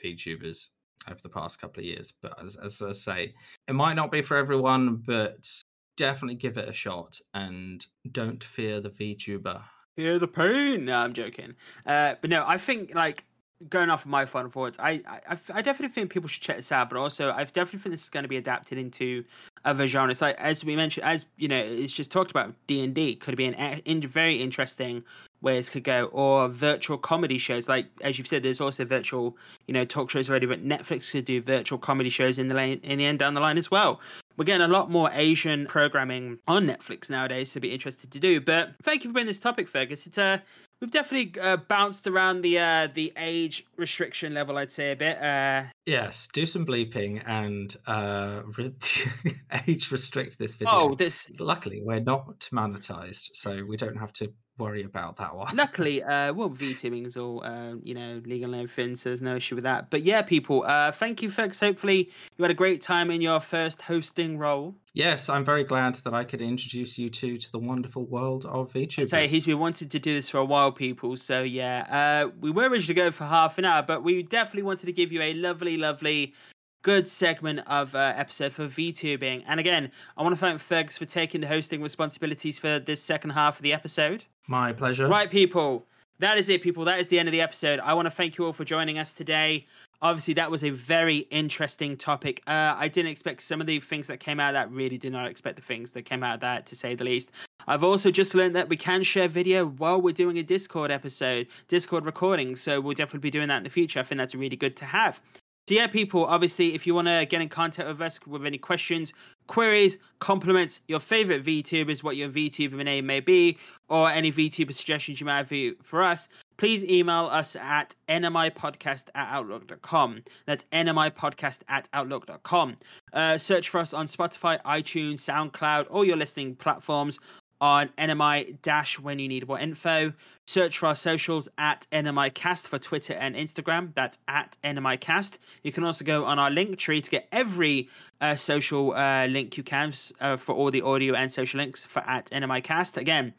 VTubers 0.04 0.68
over 1.08 1.20
the 1.22 1.28
past 1.28 1.60
couple 1.60 1.80
of 1.80 1.86
years. 1.86 2.12
But 2.20 2.42
as, 2.42 2.56
as 2.56 2.80
I 2.82 2.92
say, 2.92 3.34
it 3.68 3.74
might 3.74 3.94
not 3.94 4.10
be 4.10 4.22
for 4.22 4.36
everyone, 4.36 4.96
but 4.96 5.48
definitely 5.96 6.36
give 6.36 6.56
it 6.56 6.68
a 6.68 6.72
shot 6.72 7.18
and 7.34 7.86
don't 8.10 8.42
fear 8.42 8.80
the 8.80 8.90
VTuber. 8.90 9.62
Fear 9.96 10.18
the 10.18 10.28
pain. 10.28 10.86
No, 10.86 10.98
I'm 10.98 11.12
joking. 11.12 11.54
Uh, 11.84 12.14
but 12.20 12.30
no, 12.30 12.44
I 12.46 12.56
think 12.56 12.94
like 12.94 13.24
going 13.68 13.90
off 13.90 14.04
of 14.04 14.10
my 14.10 14.24
final 14.24 14.50
thoughts, 14.50 14.78
I, 14.80 15.02
I 15.06 15.36
I 15.52 15.62
definitely 15.62 15.94
think 15.94 16.10
people 16.10 16.28
should 16.28 16.42
check 16.42 16.56
this 16.56 16.72
out. 16.72 16.88
But 16.88 16.98
also, 16.98 17.30
I 17.30 17.44
definitely 17.44 17.80
think 17.80 17.92
this 17.92 18.04
is 18.04 18.08
going 18.08 18.24
to 18.24 18.28
be 18.28 18.38
adapted 18.38 18.78
into 18.78 19.24
other 19.64 19.86
genres. 19.86 20.22
Like 20.22 20.38
as 20.38 20.64
we 20.64 20.76
mentioned, 20.76 21.06
as 21.06 21.26
you 21.36 21.48
know, 21.48 21.62
it's 21.62 21.92
just 21.92 22.10
talked 22.10 22.30
about 22.30 22.54
D 22.66 22.82
and 22.82 22.94
D 22.94 23.14
could 23.14 23.36
be 23.36 23.44
an 23.44 23.54
in, 23.84 24.00
very 24.00 24.40
interesting 24.40 25.04
ways 25.42 25.68
could 25.68 25.84
go, 25.84 26.04
or 26.06 26.48
virtual 26.48 26.98
comedy 26.98 27.38
shows. 27.38 27.68
Like 27.68 27.86
as 28.00 28.18
you've 28.18 28.28
said, 28.28 28.42
there's 28.42 28.60
also 28.60 28.84
virtual, 28.84 29.36
you 29.66 29.74
know, 29.74 29.84
talk 29.84 30.10
shows 30.10 30.30
already, 30.30 30.46
but 30.46 30.64
Netflix 30.64 31.10
could 31.10 31.24
do 31.24 31.42
virtual 31.42 31.78
comedy 31.78 32.10
shows 32.10 32.38
in 32.38 32.48
the 32.48 32.54
lane, 32.54 32.80
in 32.82 32.98
the 32.98 33.04
end 33.04 33.18
down 33.18 33.34
the 33.34 33.40
line 33.40 33.58
as 33.58 33.70
well. 33.70 34.00
We're 34.36 34.46
getting 34.46 34.64
a 34.64 34.68
lot 34.68 34.90
more 34.90 35.10
Asian 35.12 35.66
programming 35.66 36.38
on 36.48 36.66
Netflix 36.66 37.10
nowadays 37.10 37.52
so 37.52 37.60
be 37.60 37.72
interested 37.72 38.10
to 38.12 38.18
do. 38.18 38.40
But 38.40 38.70
thank 38.82 39.04
you 39.04 39.10
for 39.10 39.14
bringing 39.14 39.26
this 39.26 39.40
topic, 39.40 39.68
Fergus. 39.68 40.06
It's 40.06 40.18
a 40.18 40.42
we've 40.82 40.90
definitely 40.90 41.40
uh, 41.40 41.56
bounced 41.56 42.06
around 42.06 42.42
the 42.42 42.58
uh, 42.58 42.88
the 42.92 43.12
age 43.16 43.64
restriction 43.76 44.34
level. 44.34 44.58
I'd 44.58 44.70
say 44.70 44.92
a 44.92 44.96
bit. 44.96 45.16
Uh, 45.18 45.64
yes, 45.86 46.28
do 46.32 46.44
some 46.44 46.66
bleeping 46.66 47.22
and 47.26 47.74
uh, 47.86 48.42
re- 48.58 48.74
age 49.68 49.90
restrict 49.90 50.38
this 50.38 50.56
video. 50.56 50.74
Oh, 50.74 50.94
this. 50.94 51.30
Luckily, 51.38 51.80
we're 51.82 52.00
not 52.00 52.40
monetized, 52.52 53.30
so 53.32 53.64
we 53.66 53.78
don't 53.78 53.96
have 53.96 54.12
to 54.14 54.32
worry 54.58 54.82
about 54.82 55.16
that 55.16 55.34
one. 55.34 55.56
Luckily, 55.56 56.02
uh, 56.02 56.32
well, 56.32 56.50
VTubing 56.50 57.06
is 57.06 57.16
all 57.16 57.44
uh, 57.44 57.74
you 57.82 57.94
know 57.94 58.20
legal 58.24 58.52
and 58.52 58.62
everything, 58.62 58.96
so 58.96 59.10
there's 59.10 59.22
no 59.22 59.36
issue 59.36 59.54
with 59.54 59.64
that. 59.64 59.90
But 59.90 60.02
yeah, 60.02 60.22
people, 60.22 60.64
uh, 60.64 60.92
thank 60.92 61.22
you, 61.22 61.30
folks. 61.30 61.60
Hopefully, 61.60 62.10
you 62.36 62.42
had 62.42 62.50
a 62.50 62.54
great 62.54 62.80
time 62.80 63.10
in 63.10 63.20
your 63.20 63.40
first 63.40 63.82
hosting 63.82 64.38
role. 64.38 64.76
Yes, 64.94 65.30
I'm 65.30 65.44
very 65.44 65.64
glad 65.64 65.94
that 65.96 66.12
I 66.12 66.22
could 66.24 66.42
introduce 66.42 66.98
you 66.98 67.08
two 67.08 67.38
to 67.38 67.52
the 67.52 67.58
wonderful 67.58 68.04
world 68.04 68.44
of 68.44 68.72
VTubers. 68.72 69.02
I'd 69.04 69.08
say 69.08 69.26
he's 69.26 69.46
been 69.46 69.58
wanting 69.58 69.88
to 69.88 69.98
do 69.98 70.14
this 70.14 70.28
for 70.28 70.36
a 70.38 70.44
while, 70.44 70.70
people. 70.70 71.16
So 71.16 71.42
yeah, 71.42 72.24
uh, 72.26 72.30
we 72.40 72.50
were 72.50 72.64
originally 72.64 72.82
to 72.88 72.94
go 72.94 73.10
for 73.10 73.24
half 73.24 73.56
an 73.58 73.64
hour, 73.64 73.82
but 73.82 74.02
we 74.02 74.22
definitely 74.22 74.64
wanted 74.64 74.86
to 74.86 74.92
give 74.92 75.10
you 75.10 75.22
a 75.22 75.32
lovely, 75.34 75.78
lovely 75.78 76.34
good 76.82 77.08
segment 77.08 77.60
of 77.66 77.94
uh, 77.94 78.12
episode 78.16 78.52
for 78.52 78.66
VTubing. 78.66 79.44
And 79.46 79.58
again, 79.58 79.90
I 80.16 80.22
want 80.22 80.34
to 80.34 80.40
thank 80.40 80.60
Fergus 80.60 80.98
for 80.98 81.04
taking 81.04 81.40
the 81.40 81.46
hosting 81.46 81.80
responsibilities 81.82 82.58
for 82.58 82.78
this 82.78 83.02
second 83.02 83.30
half 83.30 83.56
of 83.56 83.62
the 83.62 83.72
episode. 83.72 84.24
My 84.48 84.72
pleasure. 84.72 85.08
Right, 85.08 85.30
people. 85.30 85.86
That 86.18 86.38
is 86.38 86.48
it, 86.48 86.62
people. 86.62 86.84
That 86.84 87.00
is 87.00 87.08
the 87.08 87.18
end 87.18 87.28
of 87.28 87.32
the 87.32 87.40
episode. 87.40 87.80
I 87.80 87.94
want 87.94 88.06
to 88.06 88.10
thank 88.10 88.38
you 88.38 88.44
all 88.44 88.52
for 88.52 88.64
joining 88.64 88.98
us 88.98 89.14
today. 89.14 89.66
Obviously, 90.02 90.34
that 90.34 90.50
was 90.50 90.64
a 90.64 90.70
very 90.70 91.18
interesting 91.30 91.96
topic. 91.96 92.42
Uh, 92.46 92.74
I 92.76 92.88
didn't 92.88 93.12
expect 93.12 93.42
some 93.42 93.60
of 93.60 93.68
the 93.68 93.78
things 93.78 94.08
that 94.08 94.18
came 94.18 94.40
out 94.40 94.48
of 94.48 94.54
that. 94.54 94.70
Really 94.70 94.98
did 94.98 95.12
not 95.12 95.28
expect 95.28 95.56
the 95.56 95.62
things 95.62 95.92
that 95.92 96.02
came 96.02 96.24
out 96.24 96.34
of 96.34 96.40
that, 96.40 96.66
to 96.66 96.76
say 96.76 96.94
the 96.96 97.04
least. 97.04 97.30
I've 97.68 97.84
also 97.84 98.10
just 98.10 98.34
learned 98.34 98.56
that 98.56 98.68
we 98.68 98.76
can 98.76 99.04
share 99.04 99.28
video 99.28 99.66
while 99.66 100.00
we're 100.02 100.12
doing 100.12 100.38
a 100.38 100.42
Discord 100.42 100.90
episode, 100.90 101.46
Discord 101.68 102.04
recording. 102.04 102.56
So 102.56 102.80
we'll 102.80 102.94
definitely 102.94 103.20
be 103.20 103.30
doing 103.30 103.46
that 103.48 103.58
in 103.58 103.62
the 103.62 103.70
future. 103.70 104.00
I 104.00 104.02
think 104.02 104.18
that's 104.18 104.34
really 104.34 104.56
good 104.56 104.76
to 104.78 104.84
have. 104.84 105.20
So 105.68 105.74
yeah, 105.74 105.86
people, 105.86 106.24
obviously, 106.26 106.74
if 106.74 106.88
you 106.88 106.94
want 106.94 107.06
to 107.06 107.24
get 107.24 107.40
in 107.40 107.48
contact 107.48 107.88
with 107.88 108.00
us 108.00 108.24
with 108.26 108.44
any 108.44 108.58
questions, 108.58 109.12
queries, 109.46 109.96
compliments, 110.18 110.80
your 110.88 110.98
favorite 110.98 111.44
VTubers, 111.44 112.02
what 112.02 112.16
your 112.16 112.28
VTuber 112.28 112.84
name 112.84 113.06
may 113.06 113.20
be, 113.20 113.58
or 113.88 114.10
any 114.10 114.32
VTuber 114.32 114.74
suggestions 114.74 115.20
you 115.20 115.26
might 115.26 115.48
have 115.48 115.76
for 115.84 116.02
us, 116.02 116.28
please 116.56 116.82
email 116.84 117.26
us 117.26 117.54
at 117.54 117.94
nmipodcast 118.08 119.06
at 119.14 119.28
outlook.com. 119.28 120.24
That's 120.46 120.64
nmipodcast 120.72 121.60
at 121.68 121.88
outlook.com. 121.92 122.76
Uh, 123.12 123.38
search 123.38 123.68
for 123.68 123.78
us 123.78 123.94
on 123.94 124.06
Spotify, 124.06 124.60
iTunes, 124.62 125.18
SoundCloud, 125.18 125.86
all 125.90 126.04
your 126.04 126.16
listening 126.16 126.56
platforms 126.56 127.20
on 127.62 127.88
NMI 127.96 128.60
dash 128.60 128.98
when 128.98 129.20
you 129.20 129.28
need 129.28 129.46
more 129.46 129.58
info. 129.58 130.12
Search 130.46 130.78
for 130.78 130.86
our 130.86 130.96
socials 130.96 131.48
at 131.56 131.86
NMI 131.92 132.34
Cast 132.34 132.66
for 132.66 132.78
Twitter 132.78 133.14
and 133.14 133.36
Instagram. 133.36 133.94
That's 133.94 134.18
at 134.26 134.56
NMI 134.64 134.98
Cast. 135.00 135.38
You 135.62 135.70
can 135.70 135.84
also 135.84 136.04
go 136.04 136.24
on 136.24 136.40
our 136.40 136.50
link 136.50 136.76
tree 136.76 137.00
to 137.00 137.08
get 137.08 137.28
every 137.30 137.88
uh, 138.20 138.34
social 138.34 138.92
uh, 138.94 139.26
link 139.26 139.56
you 139.56 139.62
can 139.62 139.92
uh, 140.20 140.36
for 140.36 140.54
all 140.54 140.72
the 140.72 140.82
audio 140.82 141.14
and 141.14 141.30
social 141.30 141.58
links 141.58 141.86
for 141.86 142.00
at 142.00 142.28
NMI 142.30 142.64
Cast. 142.64 142.96
Again, 142.96 143.32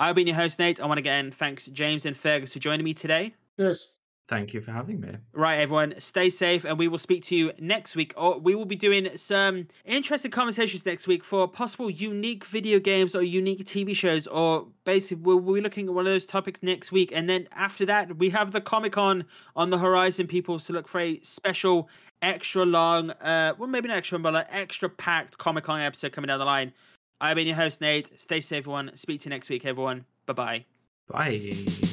I've 0.00 0.16
been 0.16 0.26
your 0.26 0.36
host, 0.36 0.58
Nate. 0.58 0.80
I 0.80 0.86
want 0.86 0.98
to 0.98 1.02
again 1.02 1.30
thanks 1.30 1.66
James 1.66 2.04
and 2.04 2.16
Fergus 2.16 2.52
for 2.52 2.58
joining 2.58 2.84
me 2.84 2.94
today. 2.94 3.34
Yes. 3.56 3.97
Thank 4.28 4.52
you 4.52 4.60
for 4.60 4.72
having 4.72 5.00
me. 5.00 5.16
Right, 5.32 5.56
everyone, 5.56 5.94
stay 6.00 6.28
safe, 6.28 6.66
and 6.66 6.78
we 6.78 6.86
will 6.86 6.98
speak 6.98 7.24
to 7.24 7.34
you 7.34 7.50
next 7.58 7.96
week. 7.96 8.12
Or 8.14 8.38
we 8.38 8.54
will 8.54 8.66
be 8.66 8.76
doing 8.76 9.08
some 9.16 9.68
interesting 9.86 10.30
conversations 10.30 10.84
next 10.84 11.06
week 11.06 11.24
for 11.24 11.48
possible 11.48 11.88
unique 11.88 12.44
video 12.44 12.78
games 12.78 13.14
or 13.14 13.22
unique 13.22 13.64
TV 13.64 13.96
shows, 13.96 14.26
or 14.26 14.66
basically 14.84 15.22
we'll, 15.22 15.38
we'll 15.38 15.54
be 15.54 15.60
looking 15.62 15.88
at 15.88 15.94
one 15.94 16.06
of 16.06 16.12
those 16.12 16.26
topics 16.26 16.62
next 16.62 16.92
week. 16.92 17.10
And 17.14 17.28
then 17.28 17.48
after 17.52 17.86
that, 17.86 18.18
we 18.18 18.28
have 18.28 18.50
the 18.50 18.60
Comic 18.60 18.92
Con 18.92 19.24
on 19.56 19.70
the 19.70 19.78
horizon, 19.78 20.26
people. 20.26 20.58
So 20.58 20.74
look 20.74 20.88
for 20.88 21.00
a 21.00 21.18
special, 21.22 21.88
extra 22.20 22.66
long, 22.66 23.10
uh, 23.10 23.54
well 23.58 23.68
maybe 23.68 23.88
not 23.88 23.96
extra, 23.96 24.18
but 24.18 24.34
like 24.34 24.46
extra 24.50 24.90
packed 24.90 25.38
Comic 25.38 25.64
Con 25.64 25.80
episode 25.80 26.12
coming 26.12 26.28
down 26.28 26.38
the 26.38 26.44
line. 26.44 26.74
I've 27.18 27.36
been 27.36 27.46
your 27.46 27.56
host 27.56 27.80
Nate. 27.80 28.10
Stay 28.20 28.42
safe, 28.42 28.64
everyone. 28.64 28.94
Speak 28.94 29.22
to 29.22 29.28
you 29.28 29.30
next 29.30 29.48
week, 29.48 29.64
everyone. 29.64 30.04
Bye-bye. 30.26 30.66
Bye. 31.08 31.87